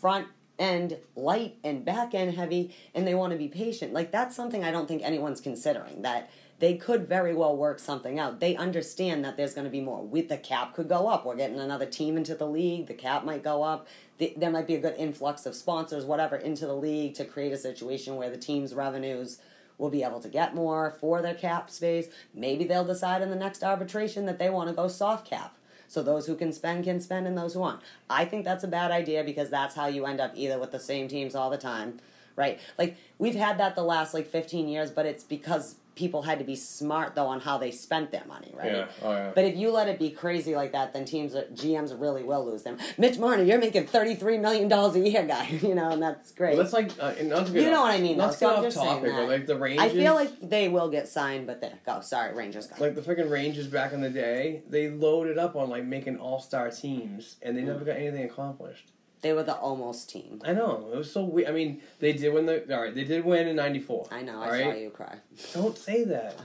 front 0.00 0.28
end 0.56 0.96
light 1.16 1.56
and 1.64 1.84
back 1.84 2.14
end 2.14 2.34
heavy, 2.34 2.74
and 2.94 3.06
they 3.06 3.14
want 3.14 3.32
to 3.32 3.38
be 3.38 3.48
patient, 3.48 3.92
like 3.92 4.12
that's 4.12 4.36
something 4.36 4.62
I 4.62 4.70
don't 4.70 4.86
think 4.86 5.02
anyone's 5.02 5.40
considering. 5.40 6.02
That 6.02 6.30
they 6.60 6.76
could 6.76 7.08
very 7.08 7.34
well 7.34 7.56
work 7.56 7.80
something 7.80 8.20
out. 8.20 8.38
They 8.38 8.54
understand 8.54 9.24
that 9.24 9.36
there's 9.36 9.54
going 9.54 9.64
to 9.64 9.70
be 9.70 9.80
more. 9.80 10.04
With 10.04 10.28
the 10.28 10.36
cap 10.36 10.74
could 10.74 10.88
go 10.88 11.08
up. 11.08 11.26
We're 11.26 11.34
getting 11.34 11.58
another 11.58 11.86
team 11.86 12.16
into 12.16 12.36
the 12.36 12.46
league. 12.46 12.86
The 12.86 12.94
cap 12.94 13.24
might 13.24 13.42
go 13.42 13.64
up. 13.64 13.88
The, 14.18 14.32
there 14.36 14.50
might 14.50 14.66
be 14.66 14.74
a 14.74 14.80
good 14.80 14.94
influx 14.96 15.44
of 15.46 15.56
sponsors, 15.56 16.04
whatever, 16.04 16.36
into 16.36 16.66
the 16.66 16.76
league 16.76 17.14
to 17.14 17.24
create 17.24 17.52
a 17.52 17.56
situation 17.56 18.14
where 18.16 18.30
the 18.30 18.36
team's 18.36 18.74
revenues 18.74 19.38
will 19.80 19.90
be 19.90 20.04
able 20.04 20.20
to 20.20 20.28
get 20.28 20.54
more 20.54 20.94
for 21.00 21.22
their 21.22 21.34
cap 21.34 21.70
space. 21.70 22.08
Maybe 22.34 22.64
they'll 22.64 22.84
decide 22.84 23.22
in 23.22 23.30
the 23.30 23.36
next 23.36 23.64
arbitration 23.64 24.26
that 24.26 24.38
they 24.38 24.50
want 24.50 24.68
to 24.68 24.74
go 24.74 24.86
soft 24.86 25.28
cap. 25.28 25.56
So 25.88 26.04
those 26.04 26.26
who 26.26 26.36
can 26.36 26.52
spend 26.52 26.84
can 26.84 27.00
spend 27.00 27.26
and 27.26 27.36
those 27.36 27.54
who 27.54 27.62
aren't. 27.62 27.80
I 28.08 28.24
think 28.24 28.44
that's 28.44 28.62
a 28.62 28.68
bad 28.68 28.92
idea 28.92 29.24
because 29.24 29.50
that's 29.50 29.74
how 29.74 29.86
you 29.86 30.06
end 30.06 30.20
up 30.20 30.32
either 30.36 30.58
with 30.58 30.70
the 30.70 30.78
same 30.78 31.08
teams 31.08 31.34
all 31.34 31.50
the 31.50 31.58
time, 31.58 31.98
right? 32.36 32.60
Like 32.78 32.96
we've 33.18 33.34
had 33.34 33.58
that 33.58 33.74
the 33.74 33.82
last 33.82 34.14
like 34.14 34.28
15 34.28 34.68
years, 34.68 34.92
but 34.92 35.06
it's 35.06 35.24
because 35.24 35.74
people 35.94 36.22
had 36.22 36.38
to 36.38 36.44
be 36.44 36.56
smart 36.56 37.14
though 37.14 37.26
on 37.26 37.40
how 37.40 37.58
they 37.58 37.70
spent 37.70 38.10
their 38.10 38.24
money, 38.26 38.52
right? 38.56 38.72
Yeah. 38.72 38.86
Oh, 39.02 39.12
yeah. 39.12 39.32
But 39.34 39.44
if 39.44 39.56
you 39.56 39.70
let 39.70 39.88
it 39.88 39.98
be 39.98 40.10
crazy 40.10 40.54
like 40.54 40.72
that, 40.72 40.92
then 40.92 41.04
teams, 41.04 41.34
GMs 41.34 41.98
really 41.98 42.22
will 42.22 42.44
lose 42.44 42.62
them. 42.62 42.78
Mitch 42.98 43.18
Marner, 43.18 43.42
you're 43.42 43.58
making 43.58 43.86
$33 43.86 44.40
million 44.40 44.72
a 44.72 44.98
year, 44.98 45.26
guy, 45.26 45.48
you 45.62 45.74
know, 45.74 45.90
and 45.90 46.02
that's 46.02 46.32
great. 46.32 46.54
Well, 46.54 46.62
that's 46.62 46.72
like 46.72 46.90
uh, 47.00 47.14
and 47.18 47.30
not 47.30 47.46
to 47.46 47.52
get 47.52 47.62
You 47.62 47.70
know 47.70 47.82
what 47.82 47.92
I 47.92 48.00
mean, 48.00 48.18
though. 48.18 48.28
To 48.28 48.32
So 48.32 48.62
get 48.62 48.66
off 48.66 48.74
topic, 48.74 49.12
but 49.12 49.28
like 49.28 49.46
the 49.46 49.56
Rangers. 49.56 49.84
I 49.84 49.88
feel 49.88 50.14
like 50.14 50.40
they 50.40 50.68
will 50.68 50.88
get 50.88 51.08
signed, 51.08 51.46
but 51.46 51.60
there 51.60 51.78
go. 51.84 52.00
Sorry, 52.00 52.34
Rangers 52.34 52.66
guy. 52.66 52.76
like 52.78 52.94
the 52.94 53.02
freaking 53.02 53.30
Rangers 53.30 53.66
back 53.66 53.92
in 53.92 54.00
the 54.00 54.10
day, 54.10 54.62
they 54.68 54.88
loaded 54.88 55.38
up 55.38 55.56
on 55.56 55.68
like 55.68 55.84
making 55.84 56.18
all 56.18 56.40
star 56.40 56.70
teams, 56.70 57.36
and 57.42 57.56
they 57.56 57.62
never 57.62 57.84
got 57.84 57.96
anything 57.96 58.24
accomplished. 58.24 58.90
They 59.22 59.32
were 59.34 59.42
the 59.42 59.54
almost 59.54 60.08
team. 60.08 60.40
I 60.44 60.52
know 60.52 60.88
it 60.92 60.96
was 60.96 61.12
so 61.12 61.24
weird. 61.24 61.48
I 61.48 61.52
mean, 61.52 61.82
they 61.98 62.12
did 62.14 62.32
win 62.32 62.46
the 62.46 62.74
all 62.74 62.82
right. 62.82 62.94
They 62.94 63.04
did 63.04 63.24
win 63.24 63.48
in 63.48 63.56
'94. 63.56 64.08
I 64.10 64.22
know. 64.22 64.40
I 64.40 64.48
right? 64.50 64.64
saw 64.64 64.72
you 64.72 64.90
cry. 64.90 65.16
Don't 65.52 65.76
say 65.76 66.04
that. 66.04 66.36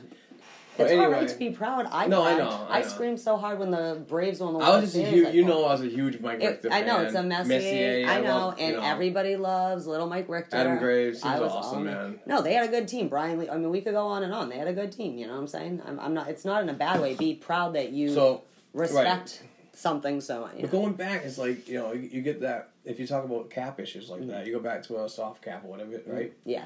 It's 0.77 0.89
But 0.89 0.91
all 0.97 1.03
anyway, 1.05 1.19
right 1.21 1.27
to 1.29 1.37
be 1.37 1.51
proud. 1.51 1.87
I 1.89 2.07
No, 2.07 2.21
I 2.21 2.37
know, 2.37 2.67
I 2.69 2.81
know. 2.81 2.87
screamed 2.89 3.17
so 3.21 3.37
hard 3.37 3.59
when 3.59 3.71
the 3.71 4.03
Braves 4.09 4.41
won 4.41 4.51
the 4.55 4.59
I 4.59 4.69
World 4.71 4.81
was 4.81 4.91
just 4.91 5.03
a 5.05 5.07
Series. 5.07 5.13
huge. 5.23 5.27
I 5.27 5.31
You 5.31 5.45
know, 5.45 5.63
I 5.63 5.71
was 5.71 5.81
a 5.83 5.87
huge 5.87 6.19
Mike 6.19 6.41
It- 6.43 6.47
Richter 6.47 6.69
I 6.69 6.81
know 6.81 6.99
it's 7.01 7.15
a 7.15 7.23
Messier. 7.23 8.05
I 8.09 8.19
know, 8.19 8.27
love, 8.47 8.59
you 8.59 8.65
and 8.65 8.75
know. 8.75 8.83
everybody 8.83 9.37
loves 9.37 9.87
little 9.87 10.07
Mike 10.07 10.27
Richter. 10.27 10.57
Adam 10.57 10.77
Graves, 10.77 11.23
I 11.23 11.39
was 11.39 11.53
was 11.53 11.65
awesome, 11.65 11.85
man. 11.85 12.19
No, 12.25 12.41
they 12.41 12.51
had 12.55 12.67
a 12.67 12.71
good 12.71 12.89
team. 12.89 13.07
Brian 13.07 13.39
Leetch. 13.39 13.49
I 13.53 13.55
mean, 13.55 13.69
we 13.69 13.79
could 13.79 13.93
go 13.93 14.05
on 14.05 14.23
and 14.23 14.33
on. 14.33 14.49
They 14.49 14.57
had 14.57 14.67
a 14.67 14.73
good 14.73 14.91
team. 14.91 15.17
You 15.17 15.27
know 15.27 15.35
what 15.35 15.39
I'm 15.39 15.47
saying? 15.47 15.81
I'm, 15.87 15.97
I'm 15.97 16.13
not. 16.13 16.27
It's 16.27 16.43
not 16.43 16.61
in 16.61 16.67
a 16.67 16.73
bad 16.73 16.99
way. 16.99 17.13
Be 17.15 17.35
proud 17.35 17.75
that 17.75 17.91
you 17.93 18.13
So 18.13 18.41
respect 18.73 19.43
something 19.75 20.21
so 20.21 20.41
much. 20.41 20.55
You 20.55 20.61
But 20.61 20.73
know? 20.73 20.79
going 20.81 20.93
back, 20.93 21.25
is 21.25 21.37
like 21.37 21.67
you 21.67 21.77
know 21.79 21.93
you, 21.93 22.09
you 22.13 22.21
get 22.21 22.41
that 22.41 22.69
if 22.85 22.99
you 22.99 23.07
talk 23.07 23.23
about 23.25 23.49
cap 23.49 23.79
issues 23.79 24.09
like 24.09 24.21
Mm-hmm. 24.21 24.29
that, 24.31 24.45
you 24.47 24.53
go 24.53 24.59
back 24.59 24.83
to 24.83 25.03
a 25.03 25.09
soft 25.09 25.41
cap 25.43 25.63
or 25.65 25.67
whatever, 25.71 25.99
right? 26.07 26.33
Yeah, 26.45 26.65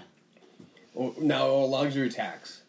Or, 0.96 1.14
now 1.20 1.48
a 1.48 1.66
luxury 1.66 2.10
tax. 2.10 2.62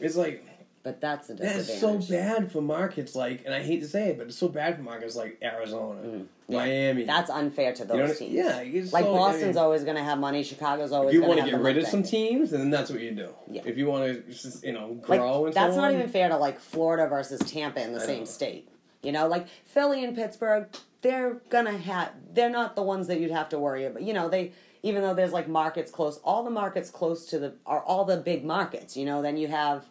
It's 0.00 0.14
like 0.16 0.44
But 0.84 1.00
that's 1.00 1.28
a 1.30 1.34
That's 1.34 1.80
so 1.80 1.98
bad 1.98 2.52
for 2.52 2.62
markets 2.62 3.14
like, 3.16 3.44
and 3.44 3.52
I 3.54 3.62
hate 3.62 3.80
to 3.80 3.88
say 3.88 4.10
it, 4.10 4.18
but 4.18 4.28
it's 4.28 4.36
so 4.36 4.48
bad 4.48 4.76
for 4.76 4.82
markets 4.82 5.16
like 5.16 5.38
Arizona, 5.42 6.24
Miami. 6.48 7.00
Mm-hmm. 7.02 7.06
That's 7.08 7.28
unfair 7.30 7.72
to 7.74 7.84
those 7.84 7.96
You 7.98 8.06
know, 8.06 8.14
teams. 8.14 8.32
yeah, 8.32 8.58
it's 8.60 8.92
like 8.92 9.04
so- 9.04 9.12
Boston's 9.12 9.42
I 9.42 9.46
mean- 9.48 9.56
always 9.58 9.82
going 9.84 9.96
to 9.96 10.04
have 10.04 10.18
money. 10.18 10.44
Chicago's 10.44 10.92
always 10.92 11.14
if 11.14 11.20
you 11.20 11.26
want 11.26 11.40
to 11.40 11.44
to 11.46 11.50
get 11.50 11.60
rid 11.60 11.76
of 11.78 11.82
money. 11.82 11.90
some 11.90 12.02
teams, 12.04 12.50
then 12.52 12.70
that's 12.70 12.90
what 12.90 13.00
you 13.00 13.10
do. 13.10 13.30
Yeah. 13.50 13.62
If 13.66 13.76
you 13.76 13.86
want 13.86 14.04
to, 14.04 14.32
just, 14.32 14.64
you 14.64 14.72
know, 14.72 14.96
like 15.08 15.20
grow 15.20 15.46
and 15.46 15.54
that's 15.54 15.74
so 15.74 15.80
not 15.80 15.90
on. 15.90 15.96
even 15.96 16.08
fair 16.08 16.28
to 16.28 16.36
like 16.36 16.60
Florida 16.60 17.08
versus 17.08 17.40
Tampa 17.40 17.82
in 17.82 17.92
the 17.92 18.00
I 18.00 18.06
same 18.06 18.18
know. 18.20 18.24
state. 18.26 18.68
You 19.02 19.12
know, 19.12 19.28
like 19.28 19.46
Philly 19.64 20.04
and 20.04 20.14
Pittsburgh, 20.14 20.68
they're 21.02 21.40
gonna 21.50 21.78
have. 21.78 22.12
They're 22.32 22.50
not 22.50 22.76
the 22.76 22.82
ones 22.82 23.06
that 23.06 23.20
you'd 23.20 23.30
have 23.30 23.48
to 23.50 23.58
worry 23.58 23.84
about. 23.84 24.02
You 24.02 24.12
know, 24.12 24.28
they 24.28 24.52
even 24.82 25.02
though 25.02 25.14
there's 25.14 25.32
like 25.32 25.48
markets 25.48 25.90
close, 25.90 26.18
all 26.24 26.44
the 26.44 26.50
markets 26.50 26.90
close 26.90 27.26
to 27.26 27.38
the 27.38 27.54
are 27.66 27.80
all 27.80 28.04
the 28.04 28.16
big 28.16 28.44
markets. 28.44 28.96
You 28.96 29.04
know, 29.04 29.22
then 29.22 29.36
you 29.36 29.48
have. 29.48 29.84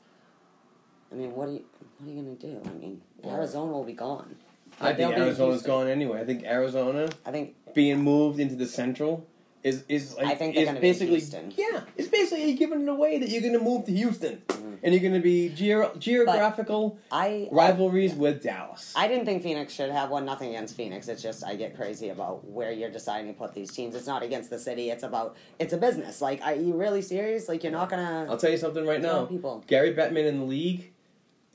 I 1.11 1.15
mean, 1.15 1.33
what 1.33 1.47
are 1.49 1.53
you 1.53 1.65
what 1.99 2.09
are 2.09 2.13
you 2.13 2.21
gonna 2.21 2.35
do? 2.35 2.61
I 2.69 2.73
mean, 2.73 3.01
Arizona 3.25 3.71
will 3.71 3.83
be 3.83 3.93
gone. 3.93 4.35
I 4.79 4.93
think 4.93 5.13
Arizona's 5.15 5.63
gone 5.63 5.87
anyway. 5.87 6.21
I 6.21 6.25
think 6.25 6.43
Arizona 6.43 7.09
I 7.25 7.31
think 7.31 7.55
being 7.73 8.01
moved 8.01 8.39
into 8.39 8.55
the 8.55 8.67
Central 8.67 9.25
is 9.67 9.83
is 9.89 10.15
like 10.15 10.27
I 10.27 10.35
think 10.35 10.53
they're 10.55 10.63
is 10.63 10.67
gonna 10.69 10.79
be 10.79 10.87
basically 10.89 11.19
Houston. 11.19 11.53
yeah, 11.57 11.81
it's 11.95 12.07
basically 12.07 12.53
giving 12.53 12.81
it 12.83 12.89
away 12.89 13.17
that 13.19 13.29
you're 13.29 13.41
going 13.41 13.53
to 13.53 13.59
move 13.59 13.85
to 13.85 13.91
Houston 13.91 14.41
Mm-hmm. 14.47 14.85
and 14.85 14.93
you're 14.93 15.01
going 15.01 15.13
to 15.13 15.19
be 15.33 15.49
geo- 15.49 15.95
geographical 15.97 16.99
I 17.11 17.47
rivalries 17.51 18.13
with 18.13 18.43
Dallas. 18.43 18.93
I 18.95 19.07
didn't 19.07 19.25
think 19.25 19.41
Phoenix 19.43 19.73
should 19.73 19.89
have 19.91 20.09
one. 20.11 20.25
Nothing 20.25 20.49
against 20.49 20.75
Phoenix. 20.75 21.07
It's 21.07 21.21
just 21.21 21.43
I 21.43 21.55
get 21.55 21.75
crazy 21.75 22.09
about 22.09 22.45
where 22.47 22.71
you're 22.71 22.91
deciding 22.91 23.33
to 23.33 23.37
put 23.37 23.53
these 23.53 23.71
teams. 23.71 23.95
It's 23.95 24.07
not 24.07 24.21
against 24.23 24.49
the 24.49 24.59
city. 24.59 24.89
It's 24.89 25.03
about 25.03 25.35
it's 25.59 25.73
a 25.73 25.77
business. 25.77 26.21
Like, 26.21 26.41
are 26.43 26.53
you 26.55 26.73
really 26.73 27.01
serious? 27.01 27.47
Like, 27.49 27.63
you're 27.63 27.71
not 27.71 27.89
gonna. 27.89 28.27
I'll 28.29 28.37
tell 28.37 28.51
you 28.51 28.57
something 28.57 28.85
right 28.85 29.01
now. 29.01 29.25
people. 29.25 29.63
Gary 29.67 29.93
Bettman 29.95 30.25
in 30.27 30.39
the 30.39 30.45
league 30.45 30.91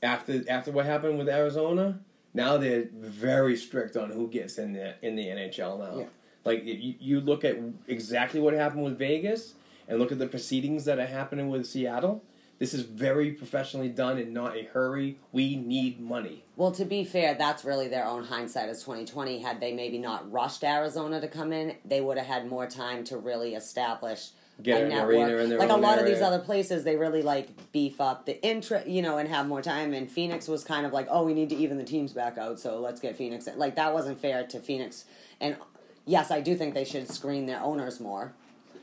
after 0.01 0.43
after 0.49 0.71
what 0.71 0.85
happened 0.85 1.17
with 1.17 1.29
Arizona, 1.29 1.99
now 2.33 2.57
they're 2.57 2.87
very 2.93 3.55
strict 3.55 3.95
on 3.95 4.09
who 4.11 4.27
gets 4.27 4.57
in 4.57 4.73
the 4.73 4.95
in 5.05 5.15
the 5.15 5.27
NHL 5.27 5.79
now. 5.79 5.99
Yeah. 5.99 6.05
Like 6.45 6.65
you, 6.65 6.95
you 6.99 7.21
look 7.21 7.43
at 7.43 7.57
exactly 7.87 8.39
what 8.39 8.53
happened 8.53 8.83
with 8.83 8.97
Vegas 8.97 9.53
and 9.87 9.99
look 9.99 10.11
at 10.11 10.19
the 10.19 10.27
proceedings 10.27 10.85
that 10.85 10.99
are 10.99 11.05
happening 11.05 11.49
with 11.49 11.65
Seattle. 11.65 12.23
This 12.59 12.73
is 12.73 12.83
very 12.83 13.31
professionally 13.31 13.89
done 13.89 14.17
and 14.17 14.33
not 14.33 14.55
a 14.55 14.63
hurry. 14.63 15.17
We 15.31 15.55
need 15.55 15.99
money. 15.99 16.45
Well, 16.55 16.71
to 16.73 16.85
be 16.85 17.03
fair, 17.03 17.33
that's 17.33 17.65
really 17.65 17.87
their 17.87 18.05
own 18.05 18.23
hindsight 18.23 18.69
as 18.69 18.81
2020. 18.81 19.39
Had 19.39 19.59
they 19.59 19.73
maybe 19.73 19.97
not 19.97 20.31
rushed 20.31 20.63
Arizona 20.63 21.19
to 21.19 21.27
come 21.27 21.51
in, 21.51 21.75
they 21.83 21.99
would 21.99 22.17
have 22.17 22.27
had 22.27 22.47
more 22.47 22.67
time 22.67 23.03
to 23.05 23.17
really 23.17 23.55
establish 23.55 24.29
Get 24.61 24.81
a 24.81 24.83
an 24.83 24.89
network. 24.89 25.15
arena 25.15 25.37
in 25.37 25.49
their 25.49 25.59
like 25.59 25.71
a 25.71 25.75
lot 25.75 25.97
of 25.97 26.05
these 26.05 26.21
other 26.21 26.37
places, 26.37 26.83
they 26.83 26.95
really 26.95 27.23
like 27.23 27.71
beef 27.71 27.99
up 27.99 28.27
the 28.27 28.41
intro, 28.45 28.83
you 28.85 29.01
know, 29.01 29.17
and 29.17 29.27
have 29.27 29.47
more 29.47 29.63
time. 29.63 29.93
And 29.93 30.09
Phoenix 30.09 30.47
was 30.47 30.63
kind 30.63 30.85
of 30.85 30.93
like, 30.93 31.07
oh, 31.09 31.25
we 31.25 31.33
need 31.33 31.49
to 31.49 31.55
even 31.55 31.77
the 31.77 31.83
teams 31.83 32.13
back 32.13 32.37
out, 32.37 32.59
so 32.59 32.79
let's 32.79 33.01
get 33.01 33.17
Phoenix. 33.17 33.47
In. 33.47 33.57
Like 33.57 33.75
that 33.75 33.93
wasn't 33.93 34.19
fair 34.19 34.45
to 34.45 34.59
Phoenix. 34.59 35.05
And 35.41 35.57
yes, 36.05 36.31
I 36.31 36.41
do 36.41 36.55
think 36.55 36.73
they 36.73 36.85
should 36.85 37.09
screen 37.09 37.45
their 37.45 37.61
owners 37.61 37.99
more. 37.99 38.33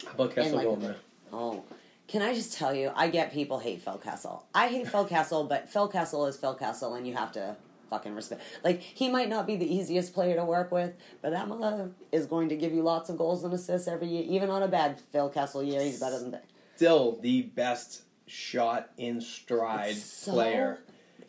How 0.04 0.12
about 0.12 0.34
Kessel 0.34 0.76
like-? 0.76 0.96
Oh, 1.32 1.64
can 2.08 2.22
I 2.22 2.34
just 2.34 2.54
tell 2.56 2.74
you? 2.74 2.90
I 2.96 3.08
get 3.08 3.32
people 3.32 3.60
hate 3.60 3.82
Phil 3.82 3.98
Kessel. 3.98 4.44
I 4.54 4.68
hate 4.68 4.88
Phil 4.88 5.04
Kessel, 5.04 5.44
but 5.44 5.68
Phil 5.68 5.88
Kessel 5.88 6.26
is 6.26 6.36
Phil 6.36 6.54
Kessel, 6.54 6.94
and 6.94 7.06
you 7.06 7.14
have 7.14 7.30
to 7.32 7.56
fucking 7.88 8.14
respect. 8.14 8.42
Like 8.64 8.80
he 8.80 9.08
might 9.08 9.28
not 9.28 9.46
be 9.46 9.56
the 9.56 9.72
easiest 9.72 10.14
player 10.14 10.36
to 10.36 10.44
work 10.44 10.72
with, 10.72 10.94
but 11.22 11.30
that 11.30 11.48
mother 11.48 11.90
is 12.10 12.26
going 12.26 12.48
to 12.48 12.56
give 12.56 12.72
you 12.72 12.82
lots 12.82 13.10
of 13.10 13.18
goals 13.18 13.44
and 13.44 13.52
assists 13.52 13.86
every 13.86 14.08
year. 14.08 14.24
Even 14.26 14.50
on 14.50 14.62
a 14.62 14.68
bad 14.68 14.98
Phil 15.12 15.28
Kessel 15.28 15.62
year, 15.62 15.82
he's 15.82 16.00
better 16.00 16.18
than 16.18 16.30
that. 16.30 16.46
Still 16.76 17.18
the 17.20 17.42
best 17.42 18.02
shot 18.26 18.90
in 18.96 19.20
stride 19.20 19.96
so 19.96 20.32
player. 20.32 20.78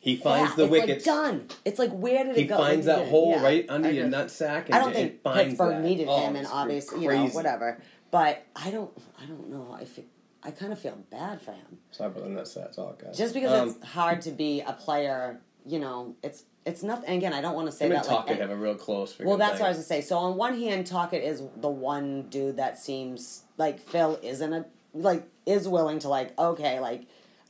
He 0.01 0.15
finds 0.17 0.49
Yeah, 0.49 0.55
the 0.57 0.63
it's 0.63 0.71
wickets. 0.71 1.05
Like 1.05 1.15
done. 1.15 1.47
It's 1.63 1.79
like 1.79 1.91
where 1.91 2.23
did 2.25 2.35
He 2.35 2.41
it 2.41 2.45
go? 2.47 2.57
He 2.57 2.61
finds 2.63 2.85
that 2.87 3.07
hole 3.07 3.31
yeah, 3.37 3.43
right 3.43 3.65
under 3.69 3.89
your 3.91 4.07
agree. 4.07 4.17
nutsack. 4.17 4.65
And 4.65 4.75
I 4.75 4.79
don't 4.79 4.87
and 4.87 4.95
think 4.95 5.21
finds 5.21 5.43
Pittsburgh 5.51 5.75
that. 5.75 5.83
needed 5.83 6.07
Oh, 6.09 6.25
him, 6.25 6.35
and 6.35 6.47
obviously, 6.51 7.03
you 7.03 7.07
know, 7.13 7.27
whatever. 7.27 7.79
But 8.09 8.43
I 8.55 8.71
don't, 8.71 8.91
I 9.21 9.25
don't 9.25 9.49
know. 9.49 9.73
I 9.79 9.85
feel, 9.85 10.03
I 10.43 10.51
kind 10.51 10.73
of 10.73 10.79
feel 10.79 10.97
bad 11.11 11.39
for 11.41 11.51
him. 11.51 11.77
Sorry 11.91 12.09
about 12.09 12.23
the 12.23 12.29
nutsack. 12.29 12.55
That's 12.55 12.77
all, 12.79 12.97
guys. 13.01 13.15
just 13.17 13.33
because 13.35 13.51
Um, 13.51 13.69
it's 13.79 13.85
hard 13.89 14.21
to 14.23 14.31
be 14.31 14.61
a 14.61 14.73
player, 14.73 15.39
you 15.65 15.79
know, 15.79 16.15
it's 16.23 16.43
it's 16.65 16.81
nothing. 16.83 17.05
and 17.07 17.17
Again, 17.17 17.33
I 17.33 17.41
don't 17.41 17.53
want 17.55 17.67
to 17.67 17.71
say 17.71 17.85
him 17.85 17.91
and 17.93 18.03
that 18.03 18.07
like. 18.11 18.25
Tocchet 18.25 18.39
have 18.41 18.49
a 18.49 18.55
real 18.55 18.75
close. 18.75 19.17
well, 19.19 19.37
that's 19.37 19.53
thing. 19.53 19.59
what 19.61 19.67
I 19.67 19.69
was 19.69 19.77
gonna 19.77 19.85
say. 19.85 20.01
So 20.01 20.17
on 20.17 20.35
one 20.35 20.59
hand, 20.59 20.87
Tocchet 20.87 21.23
is 21.23 21.43
the 21.57 21.69
one 21.69 22.23
dude 22.23 22.57
that 22.57 22.79
seems 22.79 23.43
like 23.57 23.79
Phil 23.79 24.19
isn't 24.23 24.51
a 24.51 24.65
like 24.95 25.27
is 25.45 25.67
willing 25.67 25.99
to 25.99 26.09
like 26.09 26.37
okay 26.39 26.79
like 26.79 27.03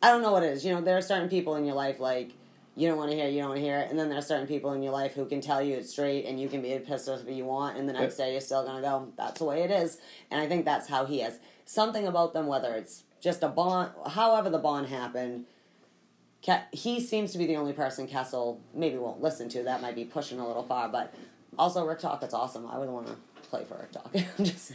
I 0.04 0.10
don't 0.10 0.22
know 0.22 0.32
what 0.32 0.44
it 0.44 0.52
is. 0.54 0.66
You 0.66 0.74
know, 0.76 0.82
there 0.82 0.98
are 0.98 1.02
certain 1.02 1.30
people 1.30 1.56
in 1.56 1.66
your 1.66 1.76
life 1.76 2.00
like 2.00 2.32
you 2.76 2.88
don't 2.88 2.98
want 2.98 3.12
to 3.12 3.18
hear, 3.18 3.28
it, 3.28 3.32
you 3.32 3.40
don't 3.40 3.50
want 3.50 3.60
to 3.60 3.66
hear 3.66 3.80
it, 3.80 3.90
and 3.90 4.00
then 4.00 4.10
there 4.10 4.18
are 4.18 4.24
certain 4.24 4.48
people 4.48 4.74
in 4.74 4.82
your 4.82 4.94
life 4.94 5.14
who 5.14 5.26
can 5.26 5.42
tell 5.42 5.62
you 5.62 5.76
it's 5.76 5.92
straight, 5.92 6.26
and 6.26 6.40
you 6.40 6.48
can 6.48 6.62
be 6.62 6.78
pissed 6.80 7.10
off 7.10 7.22
if 7.28 7.36
you 7.36 7.46
want, 7.46 7.78
and 7.78 7.88
the 7.88 7.94
next 7.94 8.16
day 8.16 8.32
you're 8.32 8.42
still 8.42 8.66
gonna 8.66 8.82
go. 8.82 9.12
That's 9.18 9.40
the 9.40 9.46
way 9.46 9.64
it 9.64 9.72
is, 9.72 9.98
and 10.30 10.40
I 10.40 10.48
think 10.48 10.66
that's 10.66 10.88
how 10.88 11.06
he 11.06 11.22
is. 11.22 11.40
Something 11.66 12.08
about 12.08 12.34
them, 12.34 12.48
whether 12.48 12.74
it's 12.74 13.04
just 13.20 13.44
a 13.44 13.50
bond, 13.50 13.92
however 14.08 14.50
the 14.50 14.60
bond 14.60 14.88
happened. 14.88 15.46
He 16.72 17.00
seems 17.00 17.34
to 17.34 17.38
be 17.38 17.46
the 17.46 17.56
only 17.58 17.72
person 17.72 18.08
Kessel 18.08 18.62
maybe 18.74 18.98
won't 18.98 19.22
listen 19.22 19.48
to. 19.50 19.62
That 19.62 19.80
might 19.80 19.94
be 19.94 20.06
pushing 20.06 20.40
a 20.40 20.48
little 20.48 20.64
far, 20.64 20.90
but 20.90 21.14
also 21.56 21.86
Rick 21.86 22.00
Tocchet's 22.00 22.34
awesome. 22.34 22.66
I 22.66 22.80
would 22.80 22.90
want 22.90 23.06
to 23.06 23.16
play 23.48 23.64
for 23.64 23.78
Rick 23.78 23.92
Talk. 23.92 24.10
I'm 24.40 24.46
just 24.46 24.74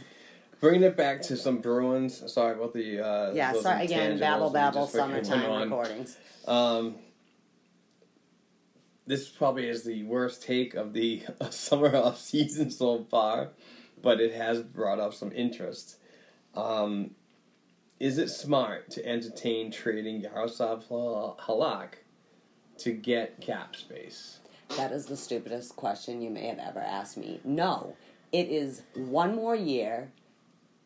Bringing 0.59 0.83
it 0.83 0.97
back 0.97 1.21
to 1.23 1.37
some 1.37 1.59
Bruins. 1.59 2.31
Sorry 2.31 2.53
about 2.55 2.73
the. 2.73 2.99
Uh, 2.99 3.33
yeah. 3.33 3.53
Sorry 3.53 3.85
again. 3.85 4.17
Babble 4.19 4.49
babble. 4.49 4.85
just 4.85 4.95
freaking 4.95 5.11
went 5.11 5.25
Summertime 5.27 5.63
recordings. 5.63 6.17
Um, 6.47 6.95
this 9.07 9.29
probably 9.29 9.67
is 9.67 9.83
the 9.83 10.03
worst 10.03 10.43
take 10.43 10.75
of 10.75 10.93
the 10.93 11.23
summer 11.49 11.95
off 11.95 12.19
season 12.19 12.69
so 12.69 13.05
far, 13.09 13.49
but 14.01 14.19
it 14.19 14.33
has 14.33 14.61
brought 14.61 14.99
up 14.99 15.13
some 15.13 15.31
interest. 15.31 15.97
Um, 16.53 17.11
is 17.99 18.17
it 18.17 18.29
smart 18.29 18.91
to 18.91 19.05
entertain 19.05 19.71
trading 19.71 20.21
Yaroslav 20.21 20.87
Halak 20.87 21.93
to 22.79 22.91
get 22.91 23.41
cap 23.41 23.75
space? 23.75 24.39
That 24.75 24.91
is 24.91 25.05
the 25.05 25.17
stupidest 25.17 25.75
question 25.75 26.21
you 26.21 26.29
may 26.29 26.47
have 26.47 26.59
ever 26.59 26.79
asked 26.79 27.17
me. 27.17 27.39
No, 27.43 27.95
it 28.31 28.49
is 28.49 28.83
one 28.93 29.35
more 29.35 29.55
year. 29.55 30.11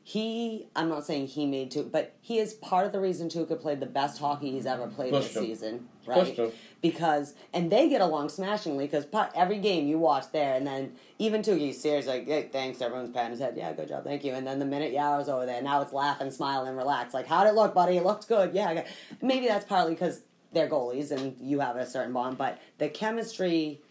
He, 0.04 0.68
I'm 0.76 0.89
not 0.89 1.06
saying 1.06 1.28
he 1.28 1.45
made 1.45 1.70
two, 1.70 1.84
but 1.84 2.16
he 2.22 2.39
is 2.39 2.56
part 2.56 2.88
of 2.88 2.91
the 2.91 2.99
reason 2.99 3.30
Tuukka 3.30 3.62
played 3.62 3.80
the 3.80 3.86
best 3.86 4.20
hockey 4.20 4.52
he's 4.52 4.66
ever 4.66 4.88
played 4.88 5.12
Pushed 5.12 5.36
this 5.36 5.38
him. 5.38 5.43
season, 5.45 5.88
right? 6.08 6.54
Because 6.82 7.36
and 7.54 7.72
they 7.72 7.88
get 7.88 8.02
along 8.02 8.30
smashingly 8.30 8.86
because 8.88 9.06
every 9.36 9.60
game 9.60 9.88
you 9.88 9.99
watch 9.99 10.32
there, 10.32 10.56
and 10.56 10.66
then 10.66 10.93
even 11.20 11.43
Tuukka, 11.43 11.60
he's 11.60 11.80
serious 11.80 12.08
like, 12.08 12.26
hey, 12.26 12.49
thanks, 12.52 12.82
everyone's 12.82 13.12
patting 13.12 13.32
his 13.32 13.39
head, 13.39 13.54
yeah, 13.56 13.72
good 13.74 13.89
job, 13.89 14.04
thank 14.04 14.24
you, 14.24 14.34
and 14.34 14.45
then 14.47 14.58
the 14.58 14.66
minute 14.66 14.91
Yaro's 14.91 15.30
over 15.30 15.45
there, 15.45 15.62
now 15.62 15.82
it's 15.82 15.93
laugh 15.93 16.20
and 16.20 16.34
smile 16.34 16.66
and 16.66 16.76
relax, 16.76 17.14
like, 17.14 17.28
how'd 17.28 17.45
it 17.45 17.54
look, 17.54 17.76
buddy? 17.76 17.97
It 17.97 18.04
looked 18.04 18.28
good, 18.28 18.56
yeah. 18.56 18.84
Maybe 19.22 19.47
that's 19.47 19.66
partly 19.66 19.93
because 19.93 20.22
they're 20.52 20.68
goalies 20.68 21.12
and 21.12 21.36
you 21.39 21.60
have 21.60 21.76
a 21.76 21.86
certain 21.86 22.12
bond, 22.12 22.39
but 22.39 22.60
the 22.80 22.89
chemistry 22.89 23.82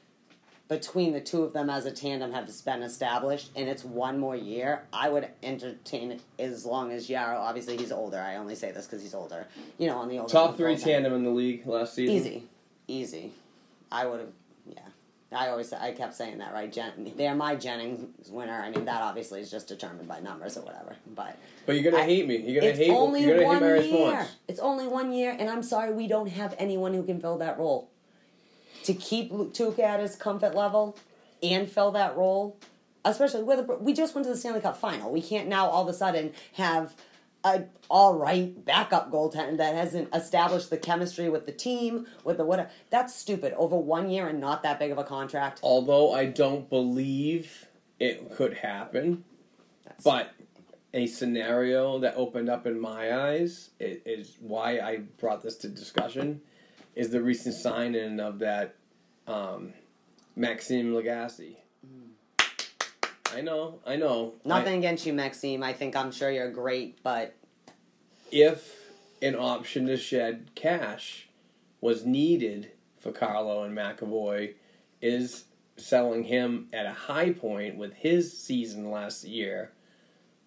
between 0.70 1.12
the 1.12 1.20
two 1.20 1.42
of 1.42 1.52
them 1.52 1.68
as 1.68 1.84
a 1.84 1.90
tandem 1.90 2.32
has 2.32 2.62
been 2.62 2.82
established, 2.82 3.50
and 3.56 3.68
it's 3.68 3.84
one 3.84 4.20
more 4.20 4.36
year. 4.36 4.84
I 4.92 5.08
would 5.08 5.28
entertain 5.42 6.12
it 6.12 6.20
as 6.38 6.64
long 6.64 6.92
as 6.92 7.08
Yaro. 7.08 7.34
Obviously, 7.40 7.76
he's 7.76 7.90
older. 7.90 8.18
I 8.18 8.36
only 8.36 8.54
say 8.54 8.70
this 8.70 8.86
because 8.86 9.02
he's 9.02 9.12
older. 9.12 9.48
You 9.78 9.88
know, 9.88 9.98
on 9.98 10.08
the 10.08 10.20
older 10.20 10.32
Top 10.32 10.56
three 10.56 10.76
tandem 10.76 11.12
in 11.12 11.24
the 11.24 11.30
league 11.30 11.66
last 11.66 11.94
season. 11.94 12.14
Easy, 12.14 12.42
easy. 12.86 13.32
I 13.90 14.06
would 14.06 14.20
have. 14.20 14.28
Yeah, 14.64 14.78
I 15.36 15.48
always 15.48 15.72
I 15.72 15.90
kept 15.90 16.14
saying 16.14 16.38
that 16.38 16.52
right. 16.52 16.72
Jen, 16.72 17.14
they're 17.16 17.34
my 17.34 17.56
Jennings 17.56 18.30
winner. 18.30 18.62
I 18.62 18.70
mean, 18.70 18.84
that 18.84 19.02
obviously 19.02 19.40
is 19.40 19.50
just 19.50 19.66
determined 19.66 20.06
by 20.06 20.20
numbers 20.20 20.56
or 20.56 20.60
whatever. 20.60 20.94
But 21.16 21.36
But 21.66 21.74
you're 21.80 21.90
gonna 21.90 22.04
I- 22.04 22.06
hate 22.06 22.28
me. 22.28 22.36
You're 22.36 22.60
gonna 22.62 22.74
hate. 22.74 22.90
only 22.92 23.24
you're 23.24 23.34
gonna 23.40 23.46
one 23.46 23.56
hate 23.56 23.60
my 23.60 23.66
year. 23.98 24.08
response. 24.10 24.30
It's 24.46 24.60
only 24.60 24.86
one 24.86 25.12
year, 25.12 25.34
and 25.36 25.50
I'm 25.50 25.64
sorry 25.64 25.92
we 25.92 26.06
don't 26.06 26.28
have 26.28 26.54
anyone 26.60 26.94
who 26.94 27.02
can 27.02 27.20
fill 27.20 27.38
that 27.38 27.58
role. 27.58 27.90
To 28.84 28.94
keep 28.94 29.30
Tuukka 29.30 29.80
at 29.80 30.00
his 30.00 30.16
comfort 30.16 30.54
level 30.54 30.96
and 31.42 31.70
fill 31.70 31.90
that 31.92 32.16
role, 32.16 32.58
especially 33.04 33.42
with 33.42 33.66
the, 33.66 33.74
we 33.76 33.92
just 33.92 34.14
went 34.14 34.26
to 34.26 34.32
the 34.32 34.38
Stanley 34.38 34.60
Cup 34.60 34.76
final. 34.76 35.12
We 35.12 35.22
can't 35.22 35.48
now 35.48 35.68
all 35.68 35.82
of 35.82 35.88
a 35.88 35.94
sudden 35.94 36.32
have 36.54 36.94
a 37.44 37.64
all 37.88 38.14
right 38.14 38.64
backup 38.64 39.10
goaltender 39.10 39.56
that 39.56 39.74
hasn't 39.74 40.14
established 40.14 40.70
the 40.70 40.76
chemistry 40.76 41.28
with 41.28 41.46
the 41.46 41.52
team 41.52 42.06
with 42.24 42.36
the 42.36 42.44
whatever. 42.44 42.70
That's 42.90 43.14
stupid. 43.14 43.54
Over 43.56 43.76
one 43.76 44.10
year 44.10 44.28
and 44.28 44.40
not 44.40 44.62
that 44.62 44.78
big 44.78 44.90
of 44.90 44.98
a 44.98 45.04
contract. 45.04 45.60
Although 45.62 46.12
I 46.12 46.26
don't 46.26 46.68
believe 46.68 47.66
it 47.98 48.34
could 48.34 48.54
happen, 48.54 49.24
but 50.04 50.32
a 50.92 51.06
scenario 51.06 51.98
that 52.00 52.14
opened 52.16 52.48
up 52.48 52.66
in 52.66 52.78
my 52.78 53.32
eyes 53.32 53.70
is 53.78 54.36
why 54.40 54.80
I 54.80 54.98
brought 55.18 55.42
this 55.42 55.56
to 55.56 55.68
discussion. 55.68 56.40
Is 56.94 57.10
the 57.10 57.22
recent 57.22 57.54
signing 57.54 58.20
of 58.20 58.40
that 58.40 58.74
um, 59.26 59.72
Maxime 60.36 60.92
Lagacé? 60.92 61.56
I 63.32 63.40
know, 63.42 63.78
I 63.86 63.96
know. 63.96 64.34
Nothing 64.44 64.74
I- 64.74 64.78
against 64.78 65.06
you, 65.06 65.12
Maxime. 65.12 65.62
I 65.62 65.72
think 65.72 65.94
I'm 65.94 66.10
sure 66.10 66.30
you're 66.30 66.50
great, 66.50 67.02
but 67.02 67.36
if 68.32 68.76
an 69.22 69.36
option 69.36 69.86
to 69.86 69.96
shed 69.96 70.50
cash 70.54 71.28
was 71.80 72.04
needed 72.04 72.72
for 72.98 73.12
Carlo 73.12 73.62
and 73.62 73.76
McAvoy 73.76 74.54
is 75.00 75.44
selling 75.76 76.24
him 76.24 76.68
at 76.72 76.86
a 76.86 76.92
high 76.92 77.30
point 77.32 77.76
with 77.76 77.94
his 77.94 78.36
season 78.36 78.90
last 78.90 79.24
year 79.24 79.72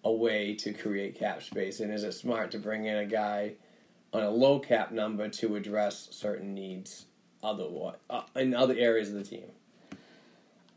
a 0.04 0.12
way 0.12 0.54
to 0.54 0.72
create 0.72 1.18
cap 1.18 1.42
space? 1.42 1.80
And 1.80 1.92
is 1.92 2.04
it 2.04 2.12
smart 2.12 2.50
to 2.52 2.58
bring 2.58 2.84
in 2.84 2.96
a 2.96 3.06
guy 3.06 3.54
on 4.14 4.22
a 4.22 4.30
low 4.30 4.60
cap 4.60 4.92
number 4.92 5.28
to 5.28 5.56
address 5.56 6.08
certain 6.12 6.54
needs 6.54 7.06
other 7.42 7.66
uh, 8.08 8.22
in 8.36 8.54
other 8.54 8.74
areas 8.78 9.10
of 9.10 9.16
the 9.16 9.24
team? 9.24 9.46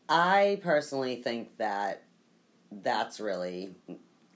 I 0.10 0.60
personally 0.64 1.18
think 1.18 1.58
that 1.58 2.04
that's 2.72 3.20
really 3.20 3.76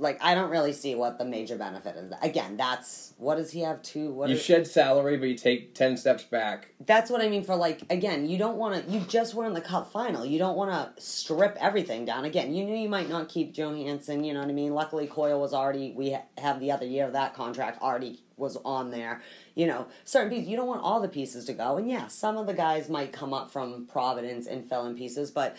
like 0.02 0.22
I 0.22 0.34
don't 0.34 0.50
really 0.50 0.74
see 0.74 0.96
what 0.96 1.20
the 1.20 1.26
major 1.26 1.56
benefit 1.56 1.96
is. 1.96 2.12
Again, 2.22 2.58
that's 2.58 3.14
what 3.18 3.36
does 3.36 3.52
he 3.52 3.62
have 3.62 3.82
to? 3.84 4.12
What 4.12 4.30
you 4.30 4.36
is, 4.36 4.44
shed 4.44 4.68
salary, 4.68 5.18
but 5.18 5.30
you 5.30 5.36
take 5.36 5.76
ten 5.76 5.96
steps 5.96 6.24
back. 6.24 6.70
That's 6.86 7.10
what 7.12 7.22
I 7.22 7.30
mean 7.30 7.44
for 7.44 7.56
like 7.56 7.84
again. 7.90 8.28
You 8.28 8.38
don't 8.38 8.58
want 8.58 8.84
to. 8.84 8.92
You 8.92 9.02
just 9.02 9.36
were 9.36 9.46
in 9.46 9.54
the 9.54 9.62
cup 9.62 9.92
final. 9.92 10.26
You 10.26 10.40
don't 10.40 10.58
want 10.58 10.72
to 10.72 11.02
strip 11.02 11.56
everything 11.62 12.04
down. 12.04 12.26
Again, 12.26 12.54
you 12.54 12.66
knew 12.66 12.76
you 12.76 12.90
might 12.90 13.10
not 13.10 13.30
keep 13.30 13.54
Johansson. 13.54 14.24
You 14.24 14.34
know 14.34 14.42
what 14.42 14.50
I 14.50 14.54
mean. 14.54 14.74
Luckily, 14.74 15.06
Coyle 15.08 15.40
was 15.40 15.54
already. 15.54 15.94
We 15.96 16.18
have 16.38 16.60
the 16.60 16.72
other 16.72 16.86
year 16.86 17.06
of 17.06 17.14
that 17.14 17.36
contract 17.36 17.82
already 17.82 18.24
was 18.38 18.58
on 18.66 18.90
there. 18.90 19.22
You 19.54 19.68
know, 19.68 19.88
certain 20.04 20.32
pieces. 20.32 20.50
You 20.50 20.58
don't 20.58 20.68
want 20.68 20.82
all 20.82 21.00
the 21.00 21.08
pieces 21.08 21.46
to 21.46 21.54
go. 21.54 21.78
And 21.78 21.88
yeah, 21.88 22.08
some 22.08 22.38
of 22.38 22.48
the 22.48 22.54
guys 22.54 22.90
might 22.90 23.14
come 23.14 23.34
up 23.34 23.52
from 23.52 23.86
Providence 23.86 24.48
and 24.48 24.68
fill 24.68 24.88
in 24.88 24.98
pieces, 24.98 25.30
but 25.30 25.56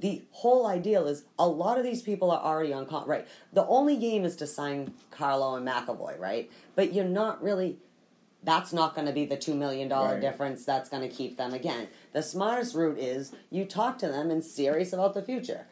the 0.00 0.22
whole 0.30 0.66
ideal 0.66 1.06
is 1.06 1.24
a 1.38 1.48
lot 1.48 1.78
of 1.78 1.84
these 1.84 2.02
people 2.02 2.30
are 2.30 2.40
already 2.42 2.72
on 2.72 2.86
con- 2.86 3.06
right. 3.08 3.26
The 3.52 3.66
only 3.66 3.96
game 3.96 4.24
is 4.24 4.36
to 4.36 4.46
sign 4.46 4.92
Carlo 5.10 5.56
and 5.56 5.66
McAvoy, 5.66 6.18
right? 6.18 6.50
But 6.74 6.92
you're 6.92 7.04
not 7.04 7.42
really. 7.42 7.78
That's 8.44 8.72
not 8.72 8.94
going 8.94 9.08
to 9.08 9.12
be 9.12 9.24
the 9.26 9.36
two 9.36 9.54
million 9.54 9.88
dollar 9.88 10.12
Right. 10.12 10.20
difference. 10.20 10.64
That's 10.64 10.88
going 10.88 11.02
to 11.08 11.14
keep 11.14 11.36
them 11.36 11.52
again. 11.52 11.88
The 12.12 12.22
smartest 12.22 12.74
route 12.74 12.98
is 12.98 13.32
you 13.50 13.64
talk 13.64 13.98
to 13.98 14.08
them 14.08 14.30
and 14.30 14.44
serious 14.44 14.92
about 14.92 15.14
the 15.14 15.22
future. 15.22 15.66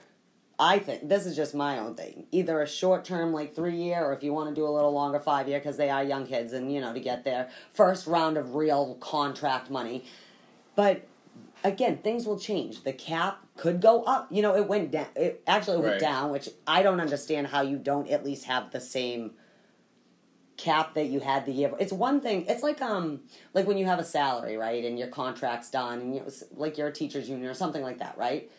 I 0.58 0.78
think 0.78 1.08
this 1.08 1.26
is 1.26 1.36
just 1.36 1.54
my 1.54 1.78
own 1.78 1.94
thing. 1.94 2.26
Either 2.32 2.60
a 2.62 2.66
short 2.66 3.04
term, 3.04 3.32
like 3.32 3.54
three 3.54 3.76
year, 3.76 4.04
or 4.04 4.14
if 4.14 4.22
you 4.24 4.32
want 4.32 4.48
to 4.48 4.54
do 4.54 4.66
a 4.66 4.70
little 4.70 4.92
longer, 4.92 5.20
five 5.20 5.48
year, 5.48 5.58
because 5.58 5.76
they 5.76 5.90
are 5.90 6.02
young 6.02 6.26
kids, 6.26 6.52
and 6.54 6.72
you 6.72 6.80
know 6.80 6.92
to 6.92 6.98
get 7.00 7.24
their 7.24 7.50
first 7.72 8.06
round 8.06 8.36
of 8.36 8.54
real 8.54 8.96
contract 9.00 9.70
money. 9.70 10.04
But 10.74 11.06
again, 11.62 11.98
things 11.98 12.26
will 12.26 12.38
change. 12.38 12.82
The 12.84 12.92
cap 12.94 13.45
could 13.56 13.80
go 13.80 14.02
up. 14.02 14.28
You 14.30 14.42
know, 14.42 14.54
it 14.56 14.66
went 14.68 14.90
down. 14.90 15.06
It 15.16 15.42
actually 15.46 15.78
went 15.78 15.92
Right. 15.92 16.00
down, 16.00 16.30
which 16.30 16.48
I 16.66 16.82
don't 16.82 17.00
understand 17.00 17.48
how 17.48 17.62
you 17.62 17.78
don't 17.78 18.08
at 18.10 18.24
least 18.24 18.44
have 18.44 18.70
the 18.70 18.80
same 18.80 19.32
cap 20.56 20.94
that 20.94 21.06
you 21.06 21.20
had 21.20 21.44
the 21.44 21.52
year. 21.52 21.72
It's 21.78 21.92
one 21.92 22.20
thing. 22.20 22.46
It's 22.48 22.62
like 22.62 22.80
um 22.80 23.20
like 23.54 23.66
when 23.66 23.76
you 23.78 23.86
have 23.86 23.98
a 23.98 24.04
salary, 24.04 24.56
right, 24.56 24.84
and 24.84 24.98
your 24.98 25.08
contract's 25.08 25.70
done, 25.70 26.00
and 26.00 26.14
you 26.14 26.22
like 26.54 26.78
you're 26.78 26.88
a 26.88 26.92
teachers 26.92 27.28
union 27.28 27.48
or 27.48 27.54
something 27.54 27.82
like 27.82 27.98
that, 27.98 28.16
right? 28.16 28.50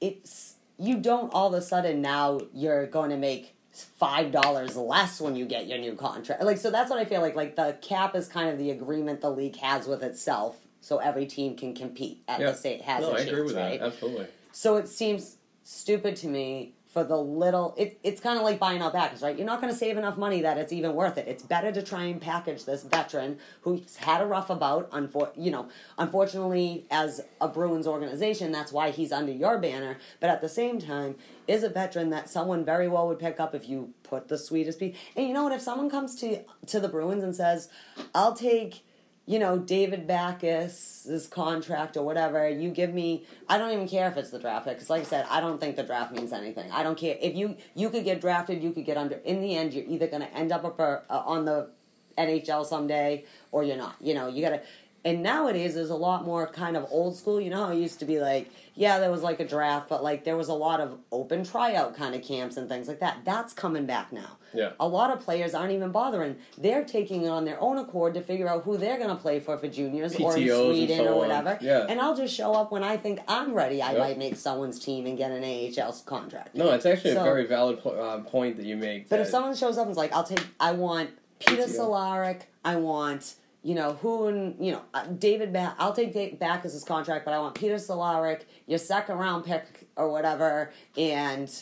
It's 0.00 0.56
you 0.78 0.98
don't 0.98 1.32
all 1.32 1.48
of 1.48 1.54
a 1.54 1.62
sudden 1.62 2.02
now 2.02 2.40
you're 2.52 2.86
going 2.86 3.10
to 3.10 3.16
make 3.16 3.54
five 3.72 4.30
dollars 4.30 4.76
less 4.76 5.20
when 5.20 5.36
you 5.36 5.46
get 5.46 5.66
your 5.66 5.78
new 5.78 5.94
contract. 5.94 6.42
Like 6.42 6.58
so 6.58 6.70
that's 6.70 6.90
what 6.90 6.98
I 6.98 7.04
feel 7.04 7.20
like. 7.20 7.34
Like 7.34 7.56
the 7.56 7.78
cap 7.80 8.14
is 8.14 8.28
kind 8.28 8.50
of 8.50 8.58
the 8.58 8.70
agreement 8.70 9.20
the 9.22 9.30
league 9.30 9.56
has 9.56 9.86
with 9.86 10.02
itself, 10.02 10.65
so 10.86 10.98
every 10.98 11.26
team 11.26 11.56
can 11.56 11.74
compete 11.74 12.22
at 12.28 12.38
Yeah. 12.38 12.52
the 12.52 12.54
state 12.56 12.80
has 12.82 13.00
no, 13.00 13.10
a 13.10 13.14
I 13.14 13.16
chance, 13.16 13.30
agree 13.30 13.42
with 13.42 13.56
right? 13.56 13.80
that. 13.80 13.86
Absolutely. 13.86 14.28
So 14.52 14.76
it 14.76 14.86
seems 14.86 15.36
stupid 15.64 16.14
to 16.14 16.28
me 16.28 16.74
for 16.86 17.02
the 17.02 17.16
little. 17.18 17.74
It, 17.76 17.98
it's 18.04 18.20
kind 18.20 18.38
of 18.38 18.44
like 18.44 18.60
buying 18.60 18.80
out 18.80 18.92
Backes, 18.92 19.20
right? 19.20 19.36
You're 19.36 19.48
not 19.48 19.60
going 19.60 19.72
to 19.72 19.76
save 19.76 19.96
enough 19.98 20.16
money 20.16 20.42
that 20.42 20.58
it's 20.58 20.72
even 20.72 20.94
worth 20.94 21.18
it. 21.18 21.26
It's 21.26 21.42
better 21.42 21.72
to 21.72 21.82
try 21.82 22.04
and 22.04 22.20
package 22.20 22.64
this 22.66 22.84
veteran 22.84 23.38
who's 23.62 23.96
had 23.96 24.20
a 24.22 24.26
rough 24.26 24.48
about. 24.48 24.88
Unfor- 24.92 25.32
you 25.36 25.50
know, 25.50 25.68
unfortunately, 25.98 26.86
as 26.88 27.20
a 27.40 27.48
Bruins 27.48 27.88
organization, 27.88 28.52
that's 28.52 28.70
why 28.70 28.90
he's 28.92 29.10
under 29.10 29.32
your 29.32 29.58
banner. 29.58 29.98
But 30.20 30.30
at 30.30 30.40
the 30.40 30.48
same 30.48 30.78
time, 30.78 31.16
is 31.48 31.64
a 31.64 31.68
veteran 31.68 32.10
that 32.10 32.30
someone 32.30 32.64
very 32.64 32.86
well 32.86 33.08
would 33.08 33.18
pick 33.18 33.40
up 33.40 33.56
if 33.56 33.68
you 33.68 33.92
put 34.04 34.28
the 34.28 34.38
sweetest 34.38 34.78
piece. 34.78 34.96
And 35.16 35.26
you 35.26 35.34
know 35.34 35.42
what? 35.42 35.52
If 35.52 35.62
someone 35.62 35.90
comes 35.90 36.14
to 36.20 36.44
to 36.66 36.78
the 36.78 36.88
Bruins 36.88 37.24
and 37.24 37.34
says, 37.34 37.68
"I'll 38.14 38.34
take." 38.34 38.84
You 39.26 39.40
know, 39.40 39.58
David 39.58 40.06
Backes's 40.06 41.26
contract 41.26 41.96
or 41.96 42.04
whatever, 42.04 42.48
you 42.48 42.70
give 42.70 42.94
me. 42.94 43.24
I 43.48 43.58
don't 43.58 43.72
even 43.72 43.88
care 43.88 44.08
if 44.08 44.16
it's 44.16 44.30
the 44.30 44.38
draft 44.38 44.66
pick 44.66 44.76
because, 44.76 44.88
like 44.88 45.02
I 45.02 45.04
said, 45.04 45.26
I 45.28 45.40
don't 45.40 45.60
think 45.60 45.74
the 45.74 45.82
draft 45.82 46.12
means 46.12 46.32
anything. 46.32 46.70
I 46.70 46.84
don't 46.84 46.96
care 46.96 47.16
if 47.20 47.34
you 47.34 47.56
you 47.74 47.90
could 47.90 48.04
get 48.04 48.20
drafted, 48.20 48.62
you 48.62 48.70
could 48.70 48.84
get 48.84 48.96
under. 48.96 49.16
In 49.16 49.40
the 49.40 49.56
end, 49.56 49.74
you're 49.74 49.84
either 49.86 50.06
going 50.06 50.22
to 50.22 50.32
end 50.32 50.52
up 50.52 50.64
up 50.64 50.78
uh, 50.78 50.98
on 51.10 51.44
the 51.44 51.68
NHL 52.16 52.64
someday 52.64 53.24
or 53.52 53.64
you're 53.64 53.76
not. 53.76 53.96
You 54.00 54.14
know, 54.14 54.28
you 54.28 54.42
got 54.42 54.50
to. 54.50 54.62
And 55.04 55.22
nowadays, 55.22 55.74
there's 55.74 55.90
a 55.90 55.96
lot 55.96 56.24
more 56.24 56.48
kind 56.48 56.76
of 56.76 56.86
old 56.90 57.16
school. 57.16 57.40
You 57.40 57.50
know 57.50 57.66
how 57.66 57.72
it 57.72 57.78
used 57.78 58.00
to 58.00 58.04
be 58.04 58.18
like, 58.18 58.50
yeah, 58.76 58.98
there 59.00 59.10
was 59.10 59.22
like 59.22 59.40
a 59.40 59.46
draft, 59.48 59.88
but 59.88 60.02
like 60.04 60.24
there 60.24 60.36
was 60.36 60.48
a 60.48 60.54
lot 60.54 60.80
of 60.80 60.98
open 61.10 61.42
tryout 61.44 61.96
kind 61.96 62.14
of 62.14 62.22
camps 62.22 62.56
and 62.56 62.68
things 62.68 62.86
like 62.88 63.00
that. 63.00 63.18
That's 63.24 63.52
coming 63.52 63.86
back 63.86 64.12
now. 64.12 64.36
Yeah. 64.54 64.70
A 64.78 64.86
lot 64.86 65.10
of 65.10 65.20
players 65.20 65.54
aren't 65.54 65.72
even 65.72 65.90
bothering. 65.90 66.36
They're 66.56 66.84
taking 66.84 67.24
it 67.24 67.28
on 67.28 67.44
their 67.44 67.60
own 67.60 67.76
accord 67.78 68.14
to 68.14 68.20
figure 68.22 68.48
out 68.48 68.64
who 68.64 68.76
they're 68.78 68.96
going 68.96 69.10
to 69.10 69.16
play 69.16 69.40
for 69.40 69.58
for 69.58 69.68
juniors 69.68 70.14
or 70.20 70.36
in 70.36 70.46
Sweden 70.48 70.98
so 70.98 71.06
or 71.06 71.10
on. 71.12 71.18
whatever. 71.18 71.58
Yeah. 71.60 71.86
And 71.88 72.00
I'll 72.00 72.16
just 72.16 72.34
show 72.34 72.52
up 72.54 72.70
when 72.70 72.82
I 72.84 72.96
think 72.96 73.20
I'm 73.28 73.52
ready. 73.54 73.82
I 73.82 73.90
Yep. 73.92 73.98
might 73.98 74.18
make 74.18 74.36
someone's 74.36 74.78
team 74.78 75.06
and 75.06 75.18
get 75.18 75.30
an 75.30 75.42
AHL 75.42 75.92
contract. 76.06 76.54
No, 76.54 76.70
it's 76.72 76.86
actually 76.86 77.14
So- 77.14 77.20
a 77.20 77.24
very 77.24 77.46
valid 77.46 77.82
po- 77.82 77.90
uh, 77.90 78.20
point 78.20 78.56
that 78.56 78.66
you 78.66 78.76
make. 78.76 79.08
But 79.08 79.20
if 79.20 79.28
someone 79.28 79.54
shows 79.56 79.76
up 79.78 79.82
and 79.84 79.90
is 79.92 79.96
like, 79.98 80.12
I'll 80.14 80.24
take, 80.24 80.46
I 80.60 80.72
want 80.72 81.10
Peter 81.38 81.64
PTO. 81.64 81.78
Cehlarik, 81.80 82.40
I 82.64 82.76
want, 82.76 83.34
you 83.66 83.74
know, 83.74 83.94
who 83.94 84.54
you 84.60 84.70
know, 84.70 84.82
uh, 84.94 85.06
David 85.06 85.54
I'll 85.56 85.92
take 85.92 86.14
Dave 86.14 86.38
back 86.38 86.64
as 86.64 86.72
his 86.72 86.84
contract, 86.84 87.24
but 87.24 87.34
I 87.34 87.40
want 87.40 87.56
Peter 87.56 87.74
Cehlarik, 87.74 88.42
your 88.68 88.78
second 88.78 89.16
round 89.16 89.44
pick 89.44 89.88
or 89.96 90.08
whatever, 90.08 90.72
and 90.96 91.52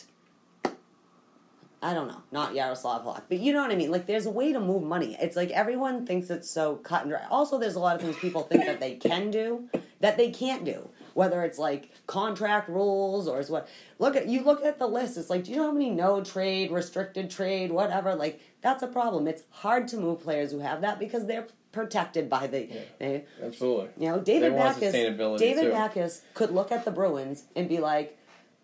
I 1.81 1.95
don't 1.95 2.07
know, 2.07 2.21
not 2.31 2.53
Yaroslav 2.53 3.03
Halak, 3.03 3.23
but 3.27 3.39
you 3.39 3.53
know 3.53 3.61
what 3.61 3.71
I 3.71 3.75
mean. 3.75 3.89
Like, 3.89 4.05
there's 4.05 4.27
a 4.27 4.31
way 4.31 4.53
to 4.53 4.59
move 4.59 4.83
money. 4.83 5.17
It's 5.19 5.35
like 5.35 5.49
everyone 5.49 6.05
thinks 6.05 6.29
it's 6.29 6.47
so 6.47 6.75
cut 6.75 7.01
and 7.01 7.09
dry. 7.09 7.23
Also, 7.31 7.57
there's 7.57 7.73
a 7.73 7.79
lot 7.79 7.95
of 7.95 8.01
things 8.03 8.15
people 8.17 8.43
think 8.43 8.65
that 8.65 8.79
they 8.79 8.95
can 8.95 9.31
do 9.31 9.67
that 9.99 10.15
they 10.15 10.29
can't 10.29 10.63
do. 10.63 10.89
Whether 11.15 11.43
it's 11.43 11.57
like 11.57 11.89
contract 12.05 12.69
rules 12.69 13.27
or 13.27 13.39
is 13.39 13.49
what. 13.49 13.67
Look 13.97 14.15
at 14.15 14.27
you 14.27 14.43
look 14.43 14.63
at 14.63 14.77
the 14.77 14.87
list. 14.87 15.17
It's 15.17 15.29
like, 15.29 15.45
do 15.45 15.51
you 15.51 15.57
know 15.57 15.67
how 15.67 15.71
many 15.71 15.89
no 15.89 16.23
trade, 16.23 16.71
restricted 16.71 17.31
trade, 17.31 17.71
whatever? 17.71 18.13
Like, 18.15 18.41
that's 18.61 18.83
a 18.83 18.87
problem. 18.87 19.27
It's 19.27 19.43
hard 19.49 19.87
to 19.89 19.97
move 19.97 20.21
players 20.21 20.51
who 20.51 20.59
have 20.59 20.81
that 20.81 20.99
because 20.99 21.25
they're 21.25 21.47
protected 21.75 22.29
by 22.29 22.47
the. 22.47 22.67
They, 22.97 23.25
absolutely. 23.43 23.89
you 23.99 24.09
know, 24.09 24.19
David 24.19 24.55
Backes. 24.55 24.79
David 24.79 25.17
too. 25.61 25.71
Backes 25.71 26.21
could 26.33 26.49
look 26.51 26.71
at 26.71 26.85
the 26.85 26.91
Bruins 26.91 27.43
and 27.55 27.69
be 27.69 27.77
like, 27.79 28.17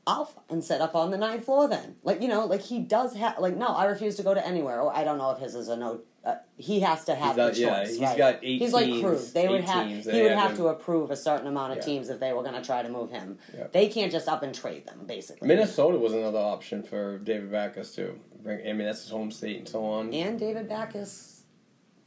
"I'll 0.07 0.31
and 0.49 0.63
set 0.63 0.81
up 0.81 0.95
on 0.95 1.11
the 1.11 1.17
ninth 1.17 1.45
floor." 1.45 1.67
Then, 1.67 1.97
like 2.03 2.21
you 2.21 2.27
know, 2.27 2.45
like 2.45 2.61
he 2.61 2.79
does 2.79 3.15
have. 3.15 3.37
Like, 3.39 3.55
no, 3.55 3.67
I 3.67 3.85
refuse 3.85 4.15
to 4.15 4.23
go 4.23 4.33
to 4.33 4.45
anywhere. 4.45 4.81
Or 4.81 4.95
I 4.95 5.03
don't 5.03 5.17
know 5.19 5.31
if 5.31 5.39
his 5.39 5.53
is 5.53 5.67
a 5.67 5.75
no. 5.77 6.01
Uh, 6.23 6.35
he 6.55 6.81
has 6.81 7.03
to 7.05 7.15
have 7.15 7.35
He's 7.35 7.35
the 7.35 7.41
got- 7.41 7.53
choice. 7.53 7.59
yeah, 7.59 7.85
he's 7.87 7.99
right? 7.99 8.17
got 8.17 8.39
eight 8.43 8.59
He's 8.61 8.73
like 8.73 9.01
Cruz. 9.01 9.33
They 9.33 9.47
would 9.47 9.61
have. 9.63 9.87
teams. 9.87 10.05
He 10.05 10.21
would 10.21 10.31
have 10.33 10.49
have 10.49 10.57
to 10.57 10.67
approve 10.67 11.09
a 11.09 11.15
certain 11.15 11.47
amount 11.47 11.71
of 11.71 11.77
Yeah. 11.79 11.83
teams 11.83 12.09
if 12.09 12.19
they 12.19 12.31
were 12.31 12.43
going 12.43 12.53
to 12.53 12.61
try 12.61 12.83
to 12.83 12.89
move 12.89 13.09
him. 13.09 13.39
Yeah. 13.57 13.65
They 13.71 13.87
can't 13.87 14.11
just 14.11 14.27
up 14.27 14.43
and 14.43 14.53
trade 14.53 14.85
them. 14.85 15.05
Basically, 15.07 15.47
Minnesota 15.47 15.97
was 15.97 16.13
another 16.13 16.37
option 16.37 16.83
for 16.83 17.17
David 17.17 17.51
Backes 17.51 17.95
too. 17.95 18.19
Bring, 18.43 18.59
I 18.67 18.73
mean, 18.73 18.85
that's 18.85 19.01
his 19.01 19.09
home 19.09 19.31
state 19.31 19.57
and 19.57 19.67
so 19.67 19.83
on. 19.83 20.13
and 20.13 20.39
David 20.39 20.69
Backes 20.69 21.30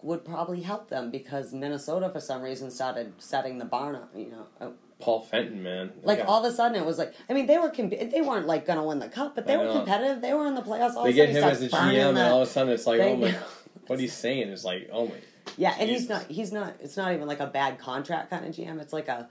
would 0.04 0.24
probably 0.24 0.60
help 0.60 0.88
them 0.90 1.10
because 1.10 1.52
Minnesota, 1.52 2.10
for 2.10 2.20
some 2.20 2.42
reason, 2.42 2.70
started 2.70 3.14
setting 3.18 3.58
the 3.58 3.64
barn 3.64 3.94
up. 3.96 4.10
You 4.14 4.30
know, 4.30 4.46
uh, 4.60 4.70
Paul 5.00 5.22
Fenton, 5.22 5.62
man. 5.62 5.92
Like 6.02 6.18
Yeah. 6.18 6.24
all 6.26 6.44
of 6.44 6.52
a 6.52 6.54
sudden, 6.54 6.76
it 6.80 6.84
was 6.86 6.98
like 6.98 7.14
I 7.28 7.32
mean 7.32 7.46
they 7.46 7.58
were 7.58 7.70
comp- 7.70 7.90
they 8.14 8.20
weren't 8.20 8.46
like 8.46 8.66
gonna 8.66 8.84
win 8.84 8.98
the 8.98 9.08
cup, 9.08 9.34
but 9.34 9.46
they 9.46 9.54
I 9.54 9.56
were 9.58 9.64
know. 9.64 9.72
competitive. 9.80 10.20
They 10.22 10.32
were 10.34 10.46
in 10.46 10.54
the 10.54 10.62
playoffs. 10.62 10.94
All 10.94 11.04
they 11.04 11.12
get 11.14 11.30
him 11.30 11.42
as 11.42 11.62
a 11.62 11.68
GM, 11.68 12.10
and 12.10 12.18
all 12.18 12.42
of 12.42 12.48
a 12.48 12.50
sudden 12.50 12.72
it's 12.72 12.86
like, 12.86 12.98
They- 13.00 13.12
oh 13.12 13.16
my, 13.16 13.34
what 13.88 13.98
he's 13.98 14.12
saying 14.14 14.48
is 14.48 14.64
like, 14.64 14.88
oh 14.92 15.06
my. 15.08 15.14
yeah, 15.56 15.74
and 15.78 15.88
he's 15.90 16.08
not 16.08 16.22
he's 16.30 16.52
not 16.52 16.74
it's 16.80 16.96
not 16.96 17.12
even 17.14 17.26
like 17.26 17.40
a 17.40 17.46
bad 17.46 17.78
contract 17.78 18.30
kind 18.30 18.44
of 18.46 18.54
GM. 18.54 18.80
It's 18.80 18.92
like 18.92 19.08
a 19.08 19.28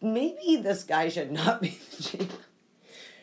maybe 0.00 0.56
this 0.62 0.84
guy 0.84 1.08
should 1.08 1.32
not 1.32 1.60
be 1.62 1.70
the 1.90 2.02
GM. 2.02 2.30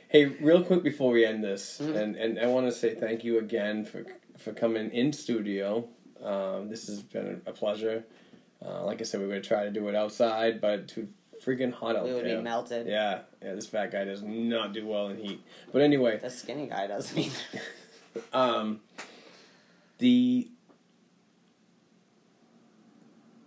Hey, 0.07 0.25
real 0.25 0.63
quick 0.63 0.81
before 0.83 1.11
we 1.11 1.23
end 1.25 1.43
this, 1.43 1.79
Mm-hmm. 1.79 1.95
and, 1.95 2.15
and 2.15 2.39
I 2.39 2.47
want 2.47 2.65
to 2.65 2.71
say 2.71 2.95
thank 2.95 3.23
you 3.23 3.37
again 3.39 3.85
for 3.85 4.05
for 4.37 4.53
coming 4.53 4.89
in 4.91 5.13
studio. 5.13 5.87
Um, 6.23 6.69
this 6.69 6.87
has 6.87 7.01
been 7.01 7.41
a 7.45 7.51
pleasure. 7.51 8.03
Uh, 8.65 8.83
like 8.83 8.99
I 9.01 9.03
said, 9.03 9.19
we 9.21 9.25
were 9.27 9.33
gonna 9.33 9.43
try 9.43 9.63
to 9.63 9.71
do 9.71 9.87
it 9.87 9.95
outside, 9.95 10.59
but 10.59 10.87
too 10.87 11.07
freaking 11.45 11.71
hot 11.71 11.95
out 11.95 12.03
there. 12.03 12.13
We 12.13 12.13
would 12.13 12.25
there. 12.25 12.37
be 12.37 12.43
melted. 12.43 12.87
Yeah, 12.87 13.21
yeah. 13.41 13.53
This 13.55 13.67
fat 13.67 13.91
guy 13.91 14.03
does 14.05 14.21
not 14.21 14.73
do 14.73 14.85
well 14.85 15.07
in 15.09 15.17
heat. 15.17 15.41
But 15.71 15.81
anyway, 15.81 16.19
The 16.19 16.29
skinny 16.29 16.67
guy 16.67 16.87
doesn't 16.87 17.17
either. 17.17 17.61
um, 18.33 18.81
the 19.99 20.49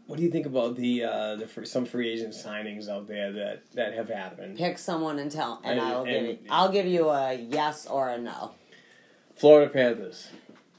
what 0.07 0.17
do 0.19 0.25
you 0.25 0.31
think 0.31 0.47
about 0.47 0.77
the 0.77 1.05
uh, 1.05 1.37
the 1.37 1.47
free, 1.47 1.67
some 1.67 1.85
free 1.87 2.11
agent 2.11 2.35
signings 2.35 2.89
out 2.89 3.07
there 3.07 3.33
that 3.33 3.71
that 3.75 3.95
have 3.95 4.09
happened? 4.09 4.57
Pick 4.57 4.79
someone 4.79 5.19
and 5.19 5.31
tell, 5.31 5.61
and, 5.65 5.79
And- 5.79 5.89
I'll 5.89 6.05
give 6.05 6.23
you 6.23 6.39
I'll 6.51 6.73
give 6.73 6.87
you 6.87 7.09
a 7.11 7.35
yes 7.35 7.87
or 7.87 8.09
a 8.09 8.19
no. 8.19 8.53
Florida 9.37 9.71
Panthers. 9.71 10.29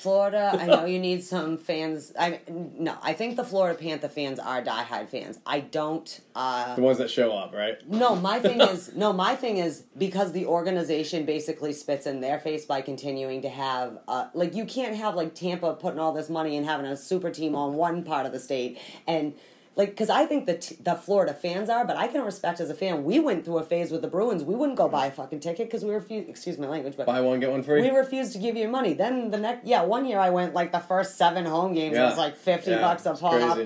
Florida, 0.00 0.56
I 0.58 0.66
know 0.66 0.84
you 0.86 0.98
need 0.98 1.22
some 1.22 1.58
fans. 1.58 2.12
I 2.18 2.40
no, 2.48 2.96
I 3.02 3.12
think 3.12 3.36
the 3.36 3.44
Florida 3.44 3.78
Panther 3.78 4.08
fans 4.08 4.38
are 4.38 4.62
diehard 4.62 5.08
fans. 5.08 5.38
I 5.46 5.60
don't. 5.60 6.20
Uh, 6.34 6.74
The 6.74 6.82
ones 6.82 6.98
that 6.98 7.10
show 7.10 7.32
up, 7.32 7.52
right? 7.54 7.76
no, 7.88 8.16
my 8.16 8.38
thing 8.40 8.60
is 8.60 8.94
no, 8.94 9.12
my 9.12 9.36
thing 9.36 9.58
is 9.58 9.84
because 9.96 10.32
the 10.32 10.46
organization 10.46 11.24
basically 11.26 11.72
spits 11.72 12.06
in 12.06 12.20
their 12.20 12.38
face 12.38 12.64
by 12.64 12.80
continuing 12.80 13.42
to 13.42 13.48
have 13.48 13.98
uh, 14.08 14.28
like 14.34 14.54
you 14.54 14.64
can't 14.64 14.96
have 14.96 15.14
like 15.14 15.34
Tampa 15.34 15.74
putting 15.74 16.00
all 16.00 16.12
this 16.12 16.30
money 16.30 16.56
and 16.56 16.64
having 16.66 16.86
a 16.86 16.96
super 16.96 17.30
team 17.30 17.54
on 17.54 17.74
one 17.74 18.02
part 18.02 18.24
of 18.26 18.32
the 18.32 18.40
state 18.40 18.78
and 19.06 19.34
like 19.80 19.90
because 19.90 20.10
I 20.10 20.26
think 20.26 20.44
the 20.46 20.58
t- 20.58 20.76
the 20.82 20.94
Florida 20.94 21.32
fans 21.32 21.70
are, 21.70 21.84
but 21.86 21.96
I 21.96 22.06
can 22.08 22.20
respect 22.22 22.60
as 22.60 22.68
a 22.68 22.74
fan. 22.74 23.02
We 23.04 23.18
went 23.18 23.44
through 23.44 23.58
a 23.58 23.62
phase 23.64 23.90
with 23.90 24.02
the 24.02 24.08
Bruins. 24.08 24.42
We 24.44 24.54
wouldn't 24.54 24.76
go 24.76 24.88
buy 24.88 25.06
a 25.06 25.10
fucking 25.10 25.40
ticket 25.40 25.66
because 25.68 25.84
we 25.84 25.92
refused. 25.94 26.28
Excuse 26.28 26.58
my 26.58 26.66
language, 26.68 26.94
but 26.96 27.06
Buy 27.06 27.20
one 27.22 27.40
get 27.40 27.50
one 27.50 27.62
free. 27.62 27.80
we 27.80 27.88
refused 27.90 28.32
to 28.34 28.38
give 28.38 28.56
you 28.56 28.68
money. 28.68 28.92
Then 28.92 29.30
the 29.30 29.38
next, 29.38 29.66
yeah, 29.66 29.82
one 29.82 30.04
year 30.06 30.18
I 30.18 30.30
went 30.30 30.52
like 30.54 30.70
the 30.72 30.80
first 30.80 31.16
seven 31.16 31.44
home 31.46 31.72
games. 31.74 31.96
It 31.96 32.00
was 32.00 32.18
like 32.18 32.36
fifty 32.36 32.72
Yeah, 32.72 32.80
bucks 32.82 33.06
a 33.06 33.14
pop, 33.14 33.58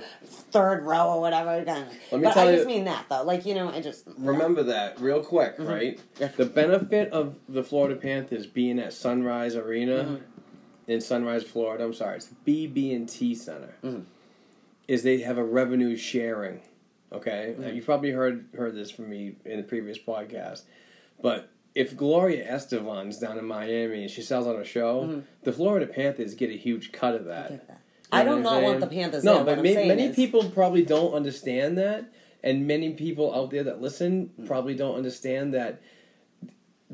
third 0.52 0.84
row 0.84 1.08
or 1.14 1.20
whatever. 1.20 1.64
Kind 1.64 1.82
of. 1.84 1.88
Let 2.12 2.20
me 2.20 2.24
but 2.28 2.34
tell 2.34 2.46
I 2.46 2.50
you- 2.50 2.56
just 2.56 2.66
mean 2.68 2.84
that 2.84 3.06
though. 3.10 3.24
Like 3.24 3.44
you 3.44 3.54
know, 3.54 3.68
I 3.70 3.80
just 3.80 4.04
Remember 4.18 4.62
that 4.64 5.00
real 5.00 5.20
quick, 5.22 5.58
Mm-hmm. 5.58 5.66
right? 5.68 6.00
The 6.36 6.46
benefit 6.46 7.10
of 7.12 7.34
the 7.48 7.64
Florida 7.64 7.96
Panthers 7.96 8.46
being 8.46 8.78
at 8.78 8.92
Sunrise 8.92 9.56
Arena 9.56 10.04
Mm-hmm. 10.04 10.90
in 10.92 11.00
Sunrise, 11.00 11.42
Florida. 11.42 11.82
I'm 11.84 11.92
sorry, 11.94 12.16
it's 12.18 12.28
BB&T 12.46 13.34
Center. 13.34 13.74
Mm-hmm. 13.82 14.00
Is 14.88 15.02
they 15.02 15.18
have 15.20 15.38
a 15.38 15.44
revenue 15.44 15.96
sharing. 15.96 16.60
Okay, 17.12 17.54
Mm-hmm. 17.58 17.76
You 17.76 17.82
probably 17.82 18.10
heard 18.10 18.46
heard 18.56 18.74
this 18.74 18.90
from 18.90 19.08
me 19.08 19.36
in 19.44 19.58
the 19.58 19.62
previous 19.62 19.98
podcast, 19.98 20.62
but 21.22 21.48
if 21.74 21.96
Gloria 21.96 22.44
Estefan's 22.52 23.18
down 23.18 23.38
in 23.38 23.44
Miami 23.46 24.02
and 24.02 24.10
she 24.10 24.22
sells 24.22 24.46
on 24.46 24.56
a 24.56 24.64
show, 24.64 25.22
the 25.42 25.52
Florida 25.52 25.86
Panthers 25.86 26.34
get 26.34 26.50
a 26.50 26.56
huge 26.56 26.92
cut 26.92 27.14
of 27.14 27.24
that. 27.26 27.52
Mm-hmm. 27.52 27.66
that. 27.68 27.80
I 28.12 28.22
know 28.22 28.36
do 28.36 28.42
what 28.42 28.52
I'm 28.54 28.62
not 28.62 28.62
want 28.62 28.80
the 28.80 28.86
Panthers 28.88 29.24
No, 29.24 29.42
there, 29.44 29.56
but 29.56 29.64
ma- 29.64 29.86
many 29.86 30.04
is- 30.06 30.16
people 30.16 30.44
probably 30.50 30.84
don't 30.84 31.14
understand 31.14 31.78
that, 31.78 32.12
and 32.42 32.66
many 32.66 32.92
people 32.94 33.34
out 33.34 33.50
there 33.50 33.64
that 33.64 33.80
listen 33.80 34.30
Hmm. 34.36 34.46
probably 34.46 34.74
don't 34.74 34.96
understand 34.96 35.54
that 35.54 35.80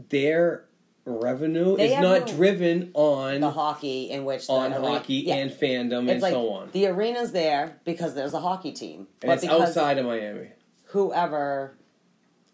their 0.09 0.64
revenue 1.11 1.77
They 1.77 1.95
is 1.95 2.01
not 2.01 2.27
no- 2.29 2.35
driven 2.35 2.91
on 2.95 3.41
the 3.41 3.51
hockey 3.51 4.11
in 4.11 4.25
which 4.25 4.47
the 4.47 4.53
on 4.53 4.73
arena- 4.73 4.89
hockey 4.89 5.15
yeah. 5.27 5.35
and 5.37 5.51
fandom 5.51 6.05
It's 6.05 6.13
and 6.13 6.23
like 6.23 6.33
so 6.33 6.51
on. 6.51 6.69
the 6.73 6.87
arena's 6.87 7.33
there 7.33 7.81
because 7.85 8.15
there's 8.15 8.35
a 8.35 8.41
hockey 8.41 8.73
team, 8.73 9.07
and 9.23 9.29
but 9.29 9.39
it's 9.43 9.47
outside 9.47 9.99
of 9.99 10.07
Miami. 10.07 10.49
whoever 10.87 11.77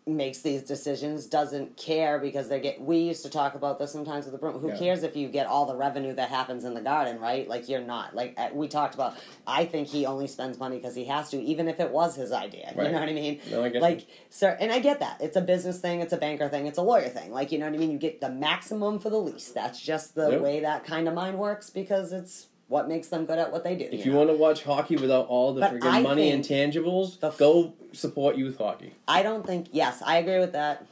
makes 0.09 0.39
these 0.39 0.63
decisions 0.63 1.27
doesn't 1.27 1.77
care 1.77 2.21
because 2.21 2.49
they 2.49 2.61
get 2.61 2.81
we 2.81 2.99
used 2.99 3.25
to 3.25 3.29
talk 3.31 3.57
about 3.57 3.77
this 3.81 3.91
sometimes 3.91 4.25
with 4.25 4.31
the 4.33 4.39
broom 4.39 4.61
Who 4.61 4.69
Yeah. 4.69 4.79
cares 4.79 5.03
if 5.03 5.17
you 5.17 5.27
get 5.29 5.49
all 5.49 5.67
the 5.67 5.75
revenue 5.75 6.15
that 6.15 6.29
happens 6.29 6.65
in 6.65 6.75
the 6.75 6.81
garden, 6.81 7.21
right? 7.21 7.49
Like 7.49 7.69
you're 7.69 7.81
not 7.81 8.15
like 8.15 8.39
we 8.55 8.69
talked 8.69 8.95
about. 8.95 9.15
I 9.49 9.65
think 9.65 9.89
he 9.89 10.07
only 10.07 10.29
spends 10.29 10.61
money 10.61 10.77
because 10.77 10.95
he 10.95 11.07
has 11.07 11.31
to, 11.31 11.43
even 11.43 11.67
if 11.67 11.81
it 11.81 11.91
was 11.91 12.15
his 12.15 12.31
idea. 12.31 12.73
Right. 12.77 12.87
You 12.87 12.93
know 12.93 13.01
what 13.01 13.09
I 13.09 13.13
mean? 13.15 13.41
No, 13.51 13.65
I 13.65 13.69
like 13.71 14.01
you. 14.03 14.07
sir, 14.31 14.57
and 14.61 14.71
I 14.71 14.79
get 14.79 15.01
that 15.01 15.21
it's 15.21 15.37
a 15.37 15.41
business 15.41 15.81
thing, 15.81 16.01
it's 16.01 16.13
a 16.13 16.17
banker 16.19 16.49
thing, 16.49 16.67
it's 16.69 16.79
a 16.79 16.83
lawyer 16.83 17.09
thing. 17.09 17.33
Like 17.33 17.51
you 17.51 17.59
know 17.59 17.67
what 17.67 17.75
I 17.75 17.79
mean? 17.79 17.91
You 17.91 17.99
get 17.99 18.21
the 18.21 18.31
maximum 18.31 19.01
for 19.01 19.11
the 19.11 19.19
least. 19.19 19.55
That's 19.55 19.81
just 19.81 20.15
the 20.15 20.31
Yep. 20.31 20.41
way 20.41 20.61
that 20.61 20.85
kind 20.85 21.09
of 21.09 21.15
mind 21.15 21.37
works 21.39 21.69
because 21.71 22.13
it's 22.13 22.47
what 22.69 22.89
makes 22.89 23.09
them 23.09 23.27
good 23.27 23.39
at 23.39 23.53
what 23.53 23.65
they 23.65 23.77
do. 23.77 23.89
If 23.91 24.05
you 24.05 24.13
know? 24.13 24.19
want 24.19 24.31
to 24.31 24.37
watch 24.37 24.65
hockey 24.65 24.97
without 24.97 25.27
all 25.29 25.55
the 25.55 25.61
But 25.61 25.75
freaking 25.75 26.03
money 26.03 26.31
and 26.31 26.43
tangibles, 26.45 27.23
f- 27.23 27.39
go 27.39 27.75
support 27.93 28.37
youth 28.37 28.59
hockey. 28.59 28.93
I 29.07 29.23
don't 29.23 29.47
think. 29.47 29.69
Yes, 29.73 30.03
I 30.05 30.19
agree 30.19 30.39
with 30.39 30.53
that. 30.53 30.87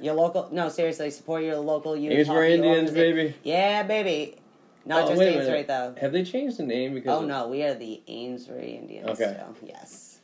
Your 0.00 0.14
local. 0.14 0.48
No, 0.52 0.68
seriously, 0.68 1.10
support 1.10 1.42
your 1.44 1.56
local 1.56 1.96
youth. 1.96 2.12
Amesbury 2.12 2.56
hockey 2.56 2.68
Indians, 2.68 2.90
baby. 2.90 3.34
Yeah, 3.44 3.82
baby. 3.84 4.36
Not 4.84 5.04
Oh, 5.04 5.08
just 5.08 5.18
wait 5.18 5.28
a 5.28 5.36
Amesbury 5.36 5.62
though. 5.62 5.94
Have 6.00 6.12
they 6.12 6.24
changed 6.24 6.56
the 6.56 6.64
name? 6.64 6.94
Because 6.94 7.18
Oh 7.18 7.22
of- 7.22 7.28
no, 7.28 7.48
we 7.48 7.62
are 7.62 7.74
the 7.74 8.02
Amesbury 8.08 8.72
Indians. 8.72 9.08
Okay. 9.08 9.36
Still. 9.38 9.68
Yes. 9.68 10.18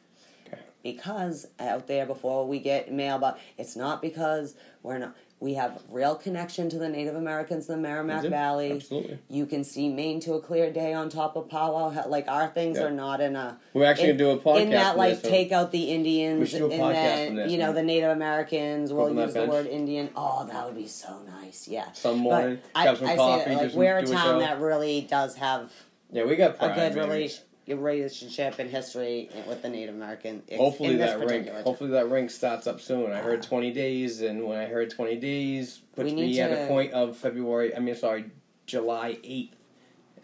Okay. 0.46 0.58
Because 0.82 1.46
out 1.60 1.86
there 1.86 2.04
before 2.06 2.46
we 2.48 2.58
get 2.58 2.92
mail 2.92 3.16
about 3.16 3.38
it's 3.58 3.76
not 3.76 4.02
because 4.02 4.56
we're 4.82 4.98
not 4.98 5.14
we 5.38 5.54
have 5.54 5.82
real 5.90 6.14
connection 6.14 6.70
to 6.70 6.78
the 6.78 6.88
Native 6.88 7.14
Americans 7.14 7.68
in 7.68 7.76
the 7.76 7.80
Merrimack. 7.88 8.24
Valley. 8.24 8.72
Absolutely. 8.72 9.18
You 9.28 9.44
can 9.44 9.64
see 9.64 9.88
Maine 9.90 10.18
to 10.20 10.32
a 10.32 10.40
clear 10.40 10.72
day 10.72 10.94
on 10.94 11.10
top 11.10 11.36
of 11.36 11.48
powwow. 11.50 12.08
Like 12.08 12.26
our 12.26 12.48
things 12.48 12.78
Yeah. 12.78 12.84
are 12.84 12.90
not 12.90 13.20
in 13.20 13.36
a. 13.36 13.58
We're 13.74 13.84
actually 13.84 14.10
in, 14.10 14.16
gonna 14.16 14.32
do 14.34 14.38
a 14.38 14.42
podcast 14.42 14.60
in 14.62 14.70
that 14.70 14.96
like 14.96 15.20
this, 15.20 15.30
take 15.30 15.52
out 15.52 15.72
the 15.72 15.84
We 15.84 15.90
Indians 15.90 16.48
should 16.48 16.58
do 16.60 16.70
a 16.70 16.74
and 16.74 16.94
then 16.94 17.34
this, 17.36 17.52
you 17.52 17.58
know 17.58 17.66
man. 17.66 17.74
the 17.74 17.82
Native 17.82 18.10
Americans. 18.10 18.92
We'll 18.92 19.14
use 19.14 19.34
the 19.34 19.40
bench. 19.40 19.50
word 19.52 19.66
Indian. 19.66 20.08
Oh, 20.16 20.46
that 20.50 20.64
would 20.66 20.76
be 20.76 20.88
so 20.88 21.20
nice. 21.26 21.68
Yeah. 21.68 21.92
Some 21.92 22.18
morning, 22.18 22.58
I, 22.74 22.84
I 22.84 22.86
coffee, 22.86 23.06
say 23.06 23.14
that, 23.54 23.56
like 23.56 23.72
we're 23.74 23.98
a 23.98 24.04
do 24.06 24.12
a 24.12 24.14
town 24.14 24.38
that 24.40 24.58
really 24.58 25.02
does 25.02 25.36
have 25.36 25.70
Yeah, 26.10 26.24
we 26.24 26.36
got 26.36 26.56
a 26.60 26.74
good 26.74 26.94
baby. 26.94 27.32
Relation, 27.74 28.26
relationship 28.28 28.58
and 28.58 28.70
history 28.70 29.30
with 29.46 29.62
the 29.62 29.68
Native 29.68 29.94
American. 29.94 30.42
Hopefully 30.56 30.90
in 30.90 30.98
this 30.98 31.10
that 31.10 31.26
rink. 31.26 31.48
Hopefully 31.48 31.90
that 31.90 32.08
rink 32.08 32.30
starts 32.30 32.66
up 32.66 32.80
soon. 32.80 33.12
I 33.12 33.18
heard 33.18 33.40
ah. 33.44 33.48
twenty 33.48 33.72
days, 33.72 34.22
and 34.22 34.44
when 34.44 34.58
I 34.58 34.66
heard 34.66 34.90
twenty 34.90 35.16
days, 35.16 35.80
puts 35.94 36.12
me 36.12 36.38
at 36.40 36.52
a 36.52 36.66
point 36.68 36.92
of 36.92 37.16
February. 37.16 37.74
I 37.74 37.80
mean, 37.80 37.94
sorry, 37.94 38.26
July 38.66 39.18
eighth, 39.24 39.56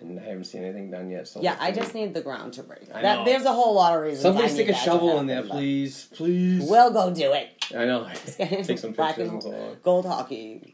and 0.00 0.18
I 0.18 0.24
haven't 0.24 0.44
seen 0.44 0.62
anything 0.62 0.90
done 0.90 1.10
yet. 1.10 1.28
So 1.28 1.40
Yeah, 1.42 1.56
I 1.58 1.72
just 1.72 1.94
need 1.94 2.14
the 2.14 2.22
ground 2.22 2.52
to 2.54 2.62
break. 2.62 2.88
I 2.94 3.02
That, 3.02 3.18
know. 3.18 3.24
there's 3.24 3.44
a 3.44 3.52
whole 3.52 3.74
lot 3.74 3.96
of 3.96 4.02
reasons. 4.02 4.22
somebody 4.22 4.46
I 4.46 4.50
stick 4.50 4.68
a 4.68 4.72
to 4.72 4.78
shovel 4.78 5.18
in 5.18 5.26
there, 5.26 5.42
please, 5.42 6.08
please. 6.14 6.68
We'll 6.68 6.92
go 6.92 7.12
do 7.12 7.32
it. 7.32 7.66
I 7.76 7.84
know. 7.84 8.08
Take 8.26 8.78
some 8.78 8.92
pictures 8.92 9.28
and 9.28 9.42
and 9.42 9.82
gold 9.82 10.06
hockey. 10.06 10.71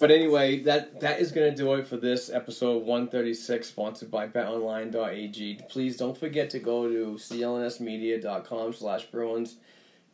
But 0.00 0.10
anyway, 0.10 0.60
that 0.64 1.00
that 1.00 1.20
is 1.20 1.30
going 1.30 1.50
to 1.50 1.56
do 1.56 1.74
it 1.74 1.86
for 1.86 1.96
this 1.96 2.28
episode 2.28 2.84
136, 2.84 3.68
sponsored 3.68 4.10
by 4.10 4.26
betonline.ag. 4.26 5.60
Please 5.68 5.96
don't 5.96 6.18
forget 6.18 6.50
to 6.50 6.58
go 6.58 6.88
to 6.88 7.14
clnsmedia.com 7.14 8.72
slash 8.72 9.04
Bruins, 9.06 9.56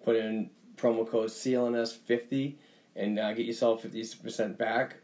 put 0.05 0.17
in 0.17 0.51
promo 0.77 1.09
code 1.09 1.31
CLNS50, 1.31 2.57
and 2.97 3.19
uh, 3.19 3.33
get 3.33 3.47
yourself 3.47 3.83
50% 3.83 4.59
back. 4.59 4.97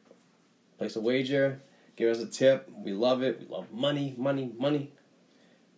Place 0.76 0.96
a 0.96 1.00
wager, 1.00 1.62
give 1.96 2.10
us 2.10 2.20
a 2.20 2.26
tip. 2.26 2.70
We 2.76 2.92
love 2.92 3.22
it. 3.22 3.40
We 3.40 3.46
love 3.46 3.72
money, 3.72 4.14
money, 4.18 4.52
money. 4.58 4.92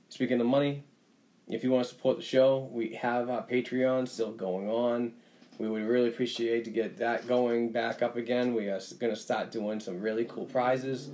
Speaking 0.09 0.41
of 0.41 0.49
money, 0.49 0.83
if 1.47 1.63
you 1.63 1.71
want 1.71 1.85
to 1.87 1.95
support 1.95 2.17
the 2.17 2.25
show, 2.25 2.69
we 2.73 2.95
have 2.95 3.31
our 3.31 3.47
Patreon 3.47 4.09
still 4.09 4.33
going 4.33 4.69
on. 4.69 5.13
We 5.61 5.69
would 5.69 5.87
really 5.87 6.09
appreciate 6.09 6.65
to 6.65 6.71
get 6.71 6.97
that 6.97 7.29
going 7.29 7.71
back 7.71 8.01
up 8.01 8.17
again. 8.17 8.55
We 8.55 8.69
are 8.69 8.81
going 8.99 9.15
to 9.15 9.21
start 9.21 9.51
doing 9.51 9.79
some 9.79 10.01
really 10.01 10.25
cool 10.25 10.47
prizes 10.47 11.11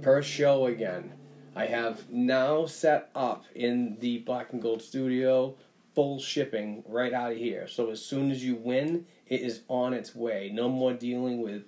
per 0.00 0.22
show 0.22 0.64
again. 0.64 1.12
I 1.54 1.66
have 1.66 2.08
now 2.10 2.64
set 2.64 3.10
up 3.14 3.44
in 3.54 3.98
the 4.00 4.20
Black 4.20 4.54
and 4.54 4.62
Gold 4.62 4.80
studio 4.80 5.54
full 5.94 6.18
shipping 6.18 6.82
right 6.88 7.12
out 7.12 7.32
of 7.32 7.36
here. 7.36 7.68
So 7.68 7.90
as 7.90 8.02
soon 8.02 8.30
as 8.30 8.42
you 8.42 8.54
win, 8.54 9.04
it 9.26 9.42
is 9.42 9.60
on 9.68 9.92
its 9.92 10.14
way. 10.14 10.50
No 10.50 10.70
more 10.70 10.94
dealing 10.94 11.42
with 11.42 11.64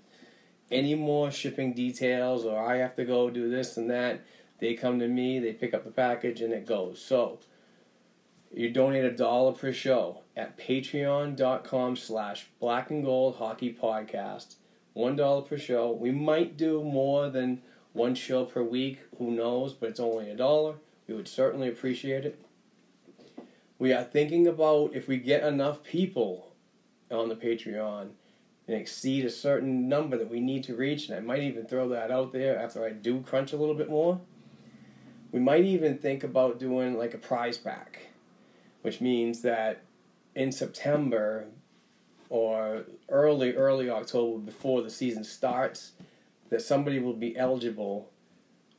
any 0.71 0.95
more 0.95 1.31
shipping 1.31 1.75
details 1.75 2.47
or 2.47 2.59
I 2.67 2.79
have 2.79 2.97
to 2.97 3.05
go 3.05 3.29
do 3.29 3.51
this 3.51 3.77
and 3.77 3.91
that. 3.91 4.25
They 4.59 4.73
come 4.73 4.99
to 5.01 5.09
me, 5.09 5.39
they 5.39 5.53
pick 5.53 5.75
up 5.75 5.85
the 5.85 5.91
package, 5.91 6.41
and 6.41 6.55
it 6.55 6.65
goes. 6.65 6.99
So 6.99 7.41
you 8.55 8.71
donate 8.71 9.05
a 9.05 9.11
dollar 9.11 9.53
per 9.53 9.75
show 9.75 10.22
at 10.37 10.59
patreon.com 10.59 11.97
slash 11.97 12.47
black 12.61 12.91
and 12.91 13.05
gold 13.05 13.37
hockey 13.37 13.73
podcast. 13.73 14.57
One 14.95 15.17
dollar 15.17 15.43
per 15.43 15.59
show. 15.59 15.91
We 15.91 16.11
might 16.11 16.57
do 16.57 16.83
more 16.83 17.31
than 17.31 17.63
one 17.93 18.15
show 18.15 18.45
per 18.45 18.63
week. 18.63 19.01
Who 19.19 19.31
knows? 19.31 19.73
But 19.73 19.91
it's 19.91 20.01
only 20.01 20.31
a 20.31 20.37
dollar. 20.37 20.75
We 21.07 21.15
would 21.15 21.29
certainly 21.29 21.69
appreciate 21.69 22.25
it. 22.25 22.45
We 23.79 23.93
are 23.93 24.05
thinking 24.05 24.47
about 24.47 24.95
if 24.95 25.09
we 25.09 25.17
get 25.17 25.43
enough 25.43 25.83
people 25.83 26.53
on 27.11 27.29
the 27.29 27.35
Patreon 27.35 28.11
and 28.69 28.77
exceed 28.77 29.25
a 29.25 29.31
certain 29.31 29.89
number 29.89 30.17
that 30.17 30.31
we 30.31 30.41
need 30.41 30.63
to 30.65 30.77
reach, 30.77 31.09
and 31.09 31.17
I 31.17 31.21
might 31.21 31.43
even 31.43 31.67
throw 31.67 31.89
that 31.89 32.11
out 32.11 32.33
there 32.33 32.59
after 32.59 32.85
I 32.85 32.91
do 32.91 33.23
crunch 33.23 33.53
a 33.53 33.57
little 33.57 33.75
bit 33.75 33.91
more. 33.91 34.21
We 35.33 35.41
might 35.41 35.65
even 35.65 35.99
think 35.99 36.23
about 36.23 36.61
doing 36.61 36.97
like 36.97 37.15
a 37.15 37.19
prize 37.19 37.59
pack, 37.59 37.99
which 38.83 39.01
means 39.01 39.43
that 39.43 39.83
in 40.35 40.53
September 40.53 41.47
or 42.29 42.85
early, 43.09 43.55
early 43.55 43.91
October 43.91 44.39
before 44.39 44.83
the 44.83 44.91
season 44.91 45.25
starts, 45.25 45.93
that 46.51 46.63
somebody 46.63 46.99
will 46.99 47.13
be 47.15 47.37
eligible 47.37 48.11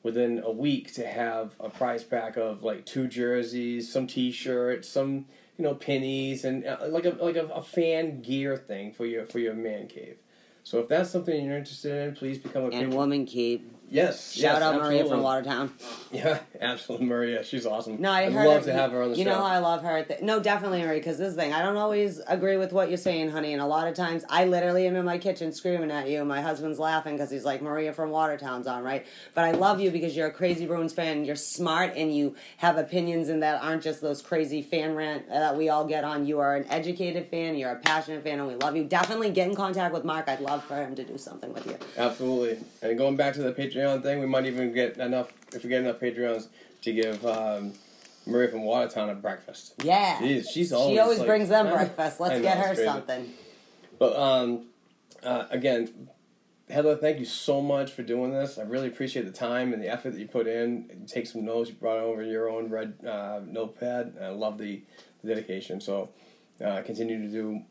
within 0.01 0.41
a 0.43 0.51
week 0.51 0.93
to 0.93 1.07
have 1.07 1.55
a 1.59 1.69
prize 1.69 2.03
pack 2.03 2.35
of 2.35 2.63
like 2.63 2.85
two 2.85 3.07
jerseys, 3.07 3.91
some 3.91 4.05
T-shirts, 4.05 4.87
some 4.87 5.25
you 5.57 5.63
know 5.63 5.75
pennies, 5.75 6.43
and 6.43 6.65
uh, 6.65 6.77
like 6.87 7.05
a 7.05 7.11
like 7.11 7.35
a, 7.35 7.45
a 7.47 7.61
fan 7.61 8.21
gear 8.21 8.57
thing 8.57 8.91
for 8.91 9.05
your 9.05 9.25
for 9.25 9.39
your 9.39 9.53
man 9.53 9.87
cave. 9.87 10.17
So 10.63 10.79
if 10.79 10.87
that's 10.87 11.09
something 11.09 11.45
you're 11.45 11.57
interested 11.57 12.07
in, 12.07 12.15
please 12.15 12.37
become 12.37 12.63
a 12.63 12.65
And 12.65 12.73
patron. 12.73 12.91
Woman 12.91 13.25
Keep. 13.25 13.72
Yes. 13.89 14.33
Shout 14.33 14.55
yes, 14.55 14.61
out 14.63 14.75
Maria 14.81 15.05
from 15.05 15.21
Watertown. 15.21 15.71
Yeah, 16.11 16.39
absolutely, 16.61 17.05
Maria. 17.05 17.43
She's 17.43 17.65
awesome. 17.65 18.01
No, 18.01 18.09
I 18.09 18.23
I'd 18.23 18.33
heard 18.33 18.47
love 18.47 18.65
her- 18.65 18.71
to 18.71 18.73
have 18.73 18.91
her 18.91 19.03
on 19.03 19.11
the 19.11 19.17
you 19.17 19.23
show. 19.23 19.29
You 19.29 19.35
know, 19.37 19.43
I 19.43 19.59
love 19.59 19.83
her. 19.83 20.03
Th- 20.03 20.21
no, 20.21 20.39
definitely, 20.39 20.81
Maria. 20.81 20.99
Because 20.99 21.19
this 21.19 21.35
thing, 21.35 21.53
I 21.53 21.61
don't 21.61 21.77
always 21.77 22.19
agree 22.27 22.57
with 22.57 22.71
what 22.73 22.89
you're 22.89 22.97
saying, 22.97 23.29
honey. 23.29 23.53
And 23.53 23.61
a 23.61 23.67
lot 23.67 23.87
of 23.87 23.93
times, 23.93 24.23
I 24.29 24.45
literally 24.45 24.87
am 24.87 24.95
in 24.95 25.05
my 25.05 25.19
kitchen 25.19 25.51
screaming 25.53 25.91
at 25.91 26.09
you. 26.09 26.25
My 26.25 26.41
husband's 26.41 26.79
laughing 26.79 27.17
because 27.17 27.29
he's 27.29 27.45
like, 27.45 27.61
"Maria 27.61 27.93
from 27.93 28.09
Watertown's 28.09 28.65
on, 28.65 28.83
right?" 28.83 29.05
But 29.35 29.43
I 29.45 29.51
love 29.51 29.79
you 29.79 29.91
because 29.91 30.15
you're 30.15 30.27
a 30.27 30.31
crazy 30.31 30.65
Bruins 30.65 30.93
fan. 30.93 31.23
You're 31.23 31.35
smart 31.35 31.93
and 31.95 32.15
you 32.15 32.35
have 32.57 32.77
opinions, 32.77 33.29
and 33.29 33.43
that 33.43 33.61
aren't 33.61 33.83
just 33.83 34.01
those 34.01 34.23
crazy 34.23 34.63
fan 34.63 34.95
rant 34.95 35.29
that 35.29 35.55
we 35.55 35.69
all 35.69 35.85
get 35.85 36.03
on. 36.03 36.25
You 36.25 36.39
are 36.39 36.55
an 36.55 36.65
educated 36.69 37.27
fan. 37.27 37.55
You're 37.55 37.71
a 37.71 37.79
passionate 37.79 38.23
fan, 38.23 38.39
and 38.39 38.47
we 38.47 38.55
love 38.55 38.75
you. 38.75 38.85
Definitely 38.85 39.29
get 39.29 39.49
in 39.49 39.55
contact 39.55 39.93
with 39.93 40.03
Mark. 40.03 40.27
I'd 40.27 40.41
love 40.41 40.63
for 40.63 40.77
him 40.77 40.95
to 40.95 41.03
do 41.03 41.17
something 41.19 41.53
with 41.53 41.67
you. 41.67 41.77
Absolutely. 41.95 42.57
And 42.81 42.97
going 42.97 43.15
back 43.15 43.33
to 43.35 43.43
the 43.43 43.51
Patreon 43.73 44.03
thing, 44.03 44.19
we 44.19 44.25
might 44.25 44.45
even 44.45 44.73
get 44.73 44.97
enough, 44.97 45.31
if 45.53 45.63
we 45.63 45.69
get 45.69 45.81
enough 45.81 45.99
Patreons, 45.99 46.47
to 46.81 46.93
give 46.93 47.25
um, 47.25 47.73
Maria 48.25 48.49
from 48.49 48.63
Watertown 48.63 49.09
a 49.09 49.15
breakfast. 49.15 49.73
Yeah, 49.83 50.17
Jeez, 50.17 50.49
she's 50.51 50.71
always 50.73 50.95
she 50.95 50.99
always 50.99 51.19
like- 51.19 51.27
brings 51.27 51.49
them 51.49 51.69
breakfast. 51.69 52.19
Let's 52.19 52.35
know, 52.35 52.41
get 52.41 52.57
her 52.57 52.75
something. 52.75 53.33
But 53.99 54.15
um, 54.15 54.65
uh, 55.23 55.45
again, 55.49 56.09
Heather, 56.69 56.95
thank 56.95 57.19
you 57.19 57.25
so 57.25 57.61
much 57.61 57.91
for 57.91 58.03
doing 58.03 58.31
this. 58.31 58.57
I 58.57 58.63
really 58.63 58.87
appreciate 58.87 59.25
the 59.25 59.31
time 59.31 59.73
and 59.73 59.81
the 59.81 59.89
effort 59.89 60.11
that 60.11 60.19
you 60.19 60.27
put 60.27 60.47
in. 60.47 60.89
You 60.89 61.07
take 61.07 61.27
some 61.27 61.45
notes. 61.45 61.69
You 61.69 61.75
brought 61.75 61.99
over 61.99 62.23
your 62.23 62.49
own 62.49 62.69
red 62.69 62.95
uh, 63.05 63.41
notepad. 63.45 64.15
I 64.21 64.29
love 64.29 64.57
the, 64.57 64.81
the 65.23 65.35
dedication. 65.35 65.81
So 65.81 66.09
uh, 66.63 66.81
continue 66.81 67.21
to 67.21 67.27
do. 67.27 67.61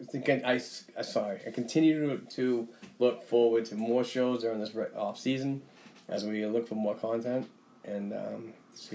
I 0.00 0.04
think 0.04 0.28
I, 0.28 0.60
I 0.98 1.02
sorry. 1.02 1.40
I 1.46 1.50
continue 1.50 2.18
to, 2.18 2.26
to 2.36 2.68
look 3.00 3.24
forward 3.24 3.64
to 3.66 3.74
more 3.74 4.04
shows 4.04 4.42
during 4.42 4.60
this 4.60 4.70
off 4.96 5.18
season 5.18 5.62
as 6.08 6.24
we 6.24 6.46
look 6.46 6.68
for 6.68 6.76
more 6.76 6.94
content. 6.94 7.48
And 7.84 8.12
um, 8.12 8.52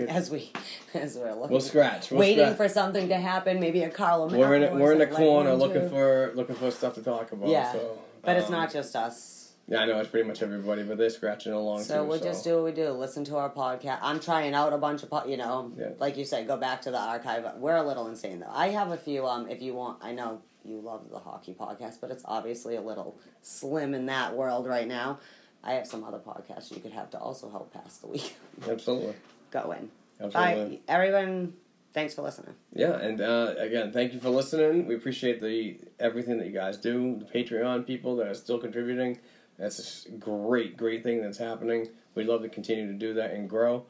as 0.08 0.30
we 0.30 0.52
as 0.94 1.18
we're 1.18 1.34
looking 1.34 1.50
We'll 1.52 1.60
scratch. 1.60 2.12
We'll 2.12 2.20
waiting 2.22 2.46
scratch. 2.46 2.58
for 2.58 2.70
something 2.70 3.10
to 3.10 3.18
happen 3.18 3.60
maybe 3.60 3.82
a 3.84 3.90
Carlo 3.90 4.30
we're 4.30 4.56
in 4.56 4.80
we're 4.80 4.94
in 4.94 5.00
the 5.00 5.08
corner 5.08 5.54
looking 5.56 5.90
for 5.90 6.32
looking 6.36 6.56
for 6.56 6.72
stuff 6.72 6.94
to 6.96 7.02
talk 7.04 7.32
about. 7.32 7.50
yeah 7.50 7.72
So, 7.74 7.98
but 8.22 8.38
it's 8.38 8.46
um, 8.48 8.54
not 8.54 8.72
just 8.72 8.96
us 8.96 9.54
Yeah, 9.68 9.80
I 9.80 9.86
know 9.86 10.00
it's 10.00 10.10
pretty 10.10 10.28
much 10.28 10.42
everybody, 10.44 10.84
but 10.84 10.98
they're 11.00 11.10
scratching 11.10 11.52
along 11.52 11.82
so 11.84 12.04
too. 12.04 12.10
we'll 12.10 12.20
just 12.20 12.44
do 12.44 12.56
what 12.56 12.64
we 12.66 12.72
do 12.72 12.90
listen 12.92 13.24
to 13.26 13.38
our 13.38 13.50
podcast 13.50 14.00
i'm 14.04 14.20
trying 14.20 14.54
out 14.54 14.72
a 14.72 14.78
bunch 14.78 15.02
of 15.04 15.10
po- 15.10 15.26
you 15.26 15.38
know 15.38 15.72
Yeah. 15.78 15.90
like 16.00 16.16
you 16.16 16.26
said 16.26 16.46
go 16.48 16.58
back 16.58 16.82
to 16.84 16.92
the 16.92 17.00
archive 17.00 17.44
we're 17.58 17.76
a 17.76 17.84
little 17.84 18.08
insane 18.08 18.40
though 18.40 18.52
i 18.52 18.70
have 18.70 18.92
a 18.92 18.98
few 18.98 19.26
um 19.28 19.50
if 19.50 19.62
you 19.64 19.74
want 19.74 19.98
i 20.04 20.12
know 20.12 20.42
you 20.66 20.80
love 20.82 21.10
the 21.12 21.20
hockey 21.20 21.54
podcast 21.58 22.00
but 22.02 22.10
it's 22.12 22.24
obviously 22.26 22.76
a 22.76 22.82
little 22.82 23.18
slim 23.42 23.94
in 23.94 24.06
that 24.08 24.36
world 24.36 24.68
right 24.68 24.88
now 24.88 25.20
i 25.64 25.74
have 25.74 25.86
some 25.88 26.04
other 26.04 26.20
podcasts 26.20 26.72
you 26.74 26.80
could 26.82 26.92
have 26.92 27.10
to 27.10 27.18
also 27.20 27.50
help 27.50 27.72
pass 27.74 27.98
the 27.98 28.08
week 28.08 28.36
Absolutely. 28.70 29.14
go 29.52 29.72
in 29.72 29.90
Absolutely. 30.22 30.76
bye 30.88 30.94
everyone 30.94 31.54
thanks 31.94 32.14
for 32.14 32.22
listening 32.24 32.54
Yeah, 32.74 32.98
and 33.00 33.22
uh, 33.22 33.54
again, 33.58 33.94
thank 33.94 34.12
you 34.14 34.20
for 34.20 34.30
listening. 34.30 34.86
We 34.86 34.96
appreciate 34.96 35.40
the 35.40 35.78
everything 35.98 36.38
that 36.40 36.48
you 36.48 36.52
guys 36.54 36.76
do. 36.78 37.18
The 37.18 37.26
Patreon 37.26 37.88
people 37.88 38.18
that 38.18 38.28
are 38.28 38.34
still 38.34 38.58
contributing. 38.60 39.18
That's 39.58 40.06
a 40.08 40.12
great, 40.12 40.76
great 40.76 41.04
thing 41.04 41.22
that's 41.22 41.38
happening. 41.38 41.88
We'd 42.14 42.28
love 42.28 42.42
to 42.42 42.50
continue 42.50 42.88
to 42.88 42.94
do 42.98 43.14
that 43.14 43.32
and 43.32 43.50
grow. 43.50 43.86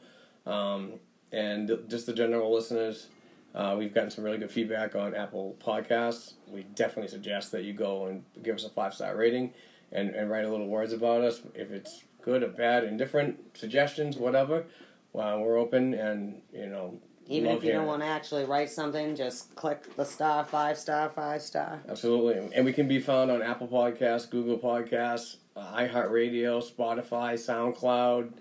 Um, 0.46 1.00
and 1.32 1.76
just 1.88 2.06
the 2.06 2.12
general 2.12 2.54
listeners, 2.54 3.08
uh, 3.56 3.74
we've 3.78 3.94
gotten 3.94 4.10
some 4.10 4.22
really 4.22 4.36
good 4.38 4.50
feedback 4.50 4.94
on 4.94 5.14
Apple 5.14 5.56
Podcasts. 5.64 6.34
We 6.46 6.64
definitely 6.74 7.08
suggest 7.08 7.52
that 7.52 7.64
you 7.64 7.72
go 7.72 8.06
and 8.06 8.22
give 8.42 8.54
us 8.54 8.64
a 8.64 8.68
five 8.70 8.92
star 8.94 9.16
rating 9.16 9.54
and, 9.92 10.10
and 10.10 10.30
write 10.30 10.44
a 10.44 10.50
little 10.50 10.68
words 10.68 10.92
about 10.92 11.22
us. 11.22 11.40
If 11.54 11.70
it's 11.70 12.04
good 12.20 12.42
or 12.42 12.48
bad, 12.48 12.84
indifferent, 12.84 13.38
suggestions, 13.56 14.18
whatever, 14.18 14.66
uh, 15.14 15.38
we're 15.40 15.56
open 15.56 15.94
and, 15.94 16.42
you 16.52 16.66
know, 16.66 17.00
Even 17.28 17.48
love 17.48 17.58
if 17.58 17.64
you 17.64 17.72
don't 17.72 17.84
it. 17.84 17.86
want 17.86 18.02
to 18.02 18.06
actually 18.08 18.44
write 18.44 18.68
something, 18.68 19.16
just 19.16 19.54
click 19.54 19.96
the 19.96 20.04
star, 20.04 20.44
five 20.44 20.76
star, 20.76 21.08
five 21.08 21.40
star. 21.40 21.80
Absolutely. 21.88 22.50
And 22.54 22.64
we 22.64 22.74
can 22.74 22.86
be 22.86 23.00
found 23.00 23.30
on 23.30 23.40
Apple 23.40 23.68
Podcasts, 23.68 24.28
Google 24.28 24.58
Podcasts, 24.58 25.36
uh, 25.56 25.78
iHeartRadio, 25.78 26.62
Spotify, 26.62 27.34
SoundCloud, 27.34 28.32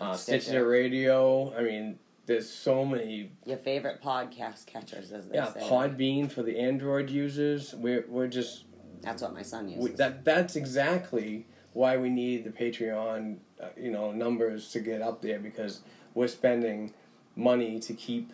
uh, 0.00 0.16
Stitcher. 0.16 0.40
Stitcher 0.40 0.66
Radio. 0.66 1.56
I 1.56 1.62
mean, 1.62 1.98
there's 2.26 2.48
so 2.48 2.84
many. 2.84 3.32
Your 3.44 3.56
favorite 3.58 4.02
podcast 4.02 4.66
catchers, 4.66 5.12
as 5.12 5.28
they 5.28 5.36
Yeah, 5.36 5.52
say. 5.52 5.60
Podbean 5.60 6.30
for 6.30 6.42
the 6.42 6.58
Android 6.58 7.10
users. 7.10 7.74
We're, 7.74 8.04
we're 8.08 8.28
just. 8.28 8.64
That's 9.00 9.22
what 9.22 9.34
my 9.34 9.42
son 9.42 9.68
uses. 9.68 9.82
We, 9.82 9.90
that 9.96 10.24
That's 10.24 10.54
exactly 10.56 11.46
why 11.72 11.96
we 11.96 12.08
need 12.10 12.44
the 12.44 12.50
Patreon, 12.50 13.38
uh, 13.60 13.68
you 13.76 13.90
know, 13.90 14.12
numbers 14.12 14.70
to 14.72 14.80
get 14.80 15.02
up 15.02 15.22
there 15.22 15.38
because 15.40 15.80
we're 16.14 16.28
spending 16.28 16.92
money 17.34 17.80
to 17.80 17.94
keep 17.94 18.32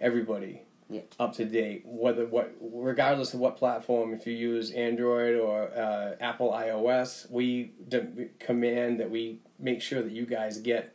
everybody 0.00 0.62
Yeah. 0.88 1.00
up 1.18 1.34
to 1.34 1.44
date. 1.44 1.82
Whether 1.84 2.26
what, 2.26 2.54
regardless 2.60 3.34
of 3.34 3.40
what 3.40 3.56
platform, 3.56 4.14
if 4.14 4.26
you 4.26 4.34
use 4.34 4.70
Android 4.70 5.34
or 5.38 5.64
uh, 5.76 6.14
Apple 6.20 6.52
iOS, 6.52 7.28
we 7.30 7.72
de- 7.88 8.28
command 8.38 9.00
that 9.00 9.10
we 9.10 9.40
make 9.58 9.82
sure 9.82 10.00
that 10.00 10.12
you 10.12 10.24
guys 10.26 10.58
get 10.58 10.94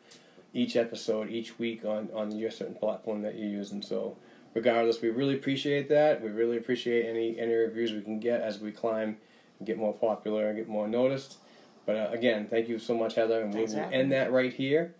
each 0.53 0.76
episode 0.76 1.30
each 1.30 1.57
week 1.60 1.86
on 1.86 2.10
on 2.14 2.32
your 2.38 2.52
certain 2.52 2.76
platform 2.76 3.22
that 3.22 3.36
you 3.36 3.48
use. 3.48 3.72
And 3.72 3.84
so, 3.84 4.18
regardless, 4.53 5.02
we 5.02 5.10
really 5.10 5.36
appreciate 5.36 5.90
that. 5.90 6.22
We 6.22 6.30
really 6.30 6.57
appreciate 6.57 7.06
any 7.06 7.40
any 7.40 7.53
reviews 7.53 7.91
we 7.91 8.02
can 8.02 8.19
get 8.19 8.41
as 8.41 8.60
we 8.60 8.72
climb 8.72 9.18
and 9.60 9.68
get 9.68 9.78
more 9.78 9.94
popular 9.94 10.48
and 10.48 10.57
get 10.57 10.68
more 10.68 10.88
noticed. 10.88 11.38
But 11.86 11.95
uh, 11.95 12.10
again, 12.11 12.48
thank 12.49 12.68
you 12.69 12.80
so 12.80 12.95
much, 12.95 13.15
Heather, 13.15 13.41
and 13.41 13.53
Thanks 13.53 13.73
we'll 13.73 13.90
end 13.91 14.11
that 14.11 14.32
right 14.32 14.53
here. 14.53 14.94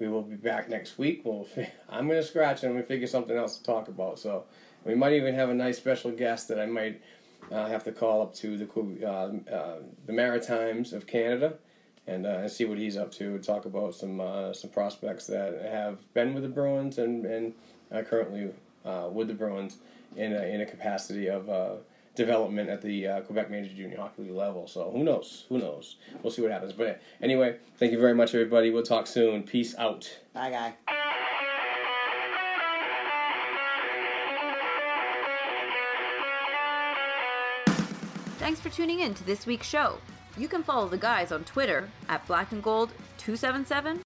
We 0.00 0.08
will 0.08 0.22
be 0.22 0.36
back 0.36 0.68
next 0.68 0.98
week. 0.98 1.22
We'll 1.24 1.46
I'm 1.88 2.08
gonna 2.08 2.22
scratch 2.22 2.62
and 2.62 2.76
I'm 2.76 2.84
figure 2.84 3.06
something 3.06 3.36
else 3.36 3.58
to 3.58 3.64
talk 3.64 3.88
about. 3.88 4.18
So 4.18 4.44
we 4.84 4.94
might 4.94 5.12
even 5.12 5.34
have 5.34 5.50
a 5.50 5.54
nice 5.54 5.76
special 5.76 6.10
guest 6.10 6.48
that 6.48 6.58
I 6.58 6.66
might 6.66 7.00
uh, 7.52 7.68
have 7.68 7.84
to 7.84 7.92
call 7.92 8.22
up 8.22 8.34
to 8.36 8.56
the 8.56 9.06
uh, 9.06 9.54
uh, 9.54 9.78
the 10.06 10.12
Maritimes 10.12 10.92
of 10.92 11.06
Canada 11.06 11.54
and 12.06 12.26
uh, 12.26 12.48
see 12.48 12.64
what 12.64 12.78
he's 12.78 12.96
up 12.96 13.10
to. 13.12 13.38
Talk 13.38 13.64
about 13.64 13.94
some 13.94 14.20
uh, 14.20 14.52
some 14.52 14.70
prospects 14.70 15.26
that 15.26 15.62
have 15.70 15.98
been 16.14 16.34
with 16.34 16.42
the 16.42 16.48
Bruins 16.48 16.98
and 16.98 17.24
and 17.24 17.54
uh, 17.92 18.02
currently 18.02 18.50
uh, 18.84 19.08
with 19.12 19.28
the 19.28 19.34
Bruins 19.34 19.78
in 20.16 20.32
a, 20.32 20.42
in 20.42 20.60
a 20.60 20.66
capacity 20.66 21.28
of 21.28 21.48
uh, 21.48 21.72
development 22.14 22.68
at 22.68 22.82
the 22.82 23.06
uh, 23.06 23.20
Quebec 23.22 23.50
Major 23.50 23.74
Junior 23.74 23.96
Hockey 23.96 24.22
League 24.22 24.32
level. 24.32 24.66
So 24.66 24.90
who 24.90 25.02
knows? 25.02 25.46
Who 25.48 25.58
knows? 25.58 25.96
We'll 26.22 26.32
see 26.32 26.42
what 26.42 26.50
happens. 26.50 26.72
But 26.72 27.00
anyway, 27.20 27.56
thank 27.78 27.92
you 27.92 27.98
very 27.98 28.14
much, 28.14 28.34
everybody. 28.34 28.70
We'll 28.70 28.82
talk 28.82 29.06
soon. 29.06 29.42
Peace 29.42 29.74
out. 29.76 30.18
Bye, 30.32 30.50
guy. 30.50 30.74
Thanks 38.38 38.60
for 38.60 38.68
tuning 38.68 39.00
in 39.00 39.14
to 39.14 39.24
this 39.24 39.46
week's 39.46 39.66
show. 39.66 39.98
You 40.36 40.48
can 40.48 40.64
follow 40.64 40.88
the 40.88 40.98
guys 40.98 41.30
on 41.30 41.44
Twitter 41.44 41.88
at 42.08 42.26
Black 42.26 42.50
and 42.50 42.62
Gold 42.62 42.90
277 43.18 44.02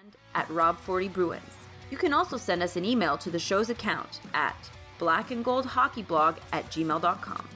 and 0.00 0.16
at 0.34 0.48
Rob40 0.48 1.12
Bruins. 1.12 1.42
You 1.90 1.96
can 1.96 2.12
also 2.12 2.36
send 2.36 2.62
us 2.62 2.76
an 2.76 2.84
email 2.84 3.16
to 3.18 3.30
the 3.30 3.38
show's 3.38 3.70
account 3.70 4.20
at 4.34 4.56
blackandgoldhockeyblog 4.98 6.38
at 6.52 6.66
gmail.com. 6.70 7.48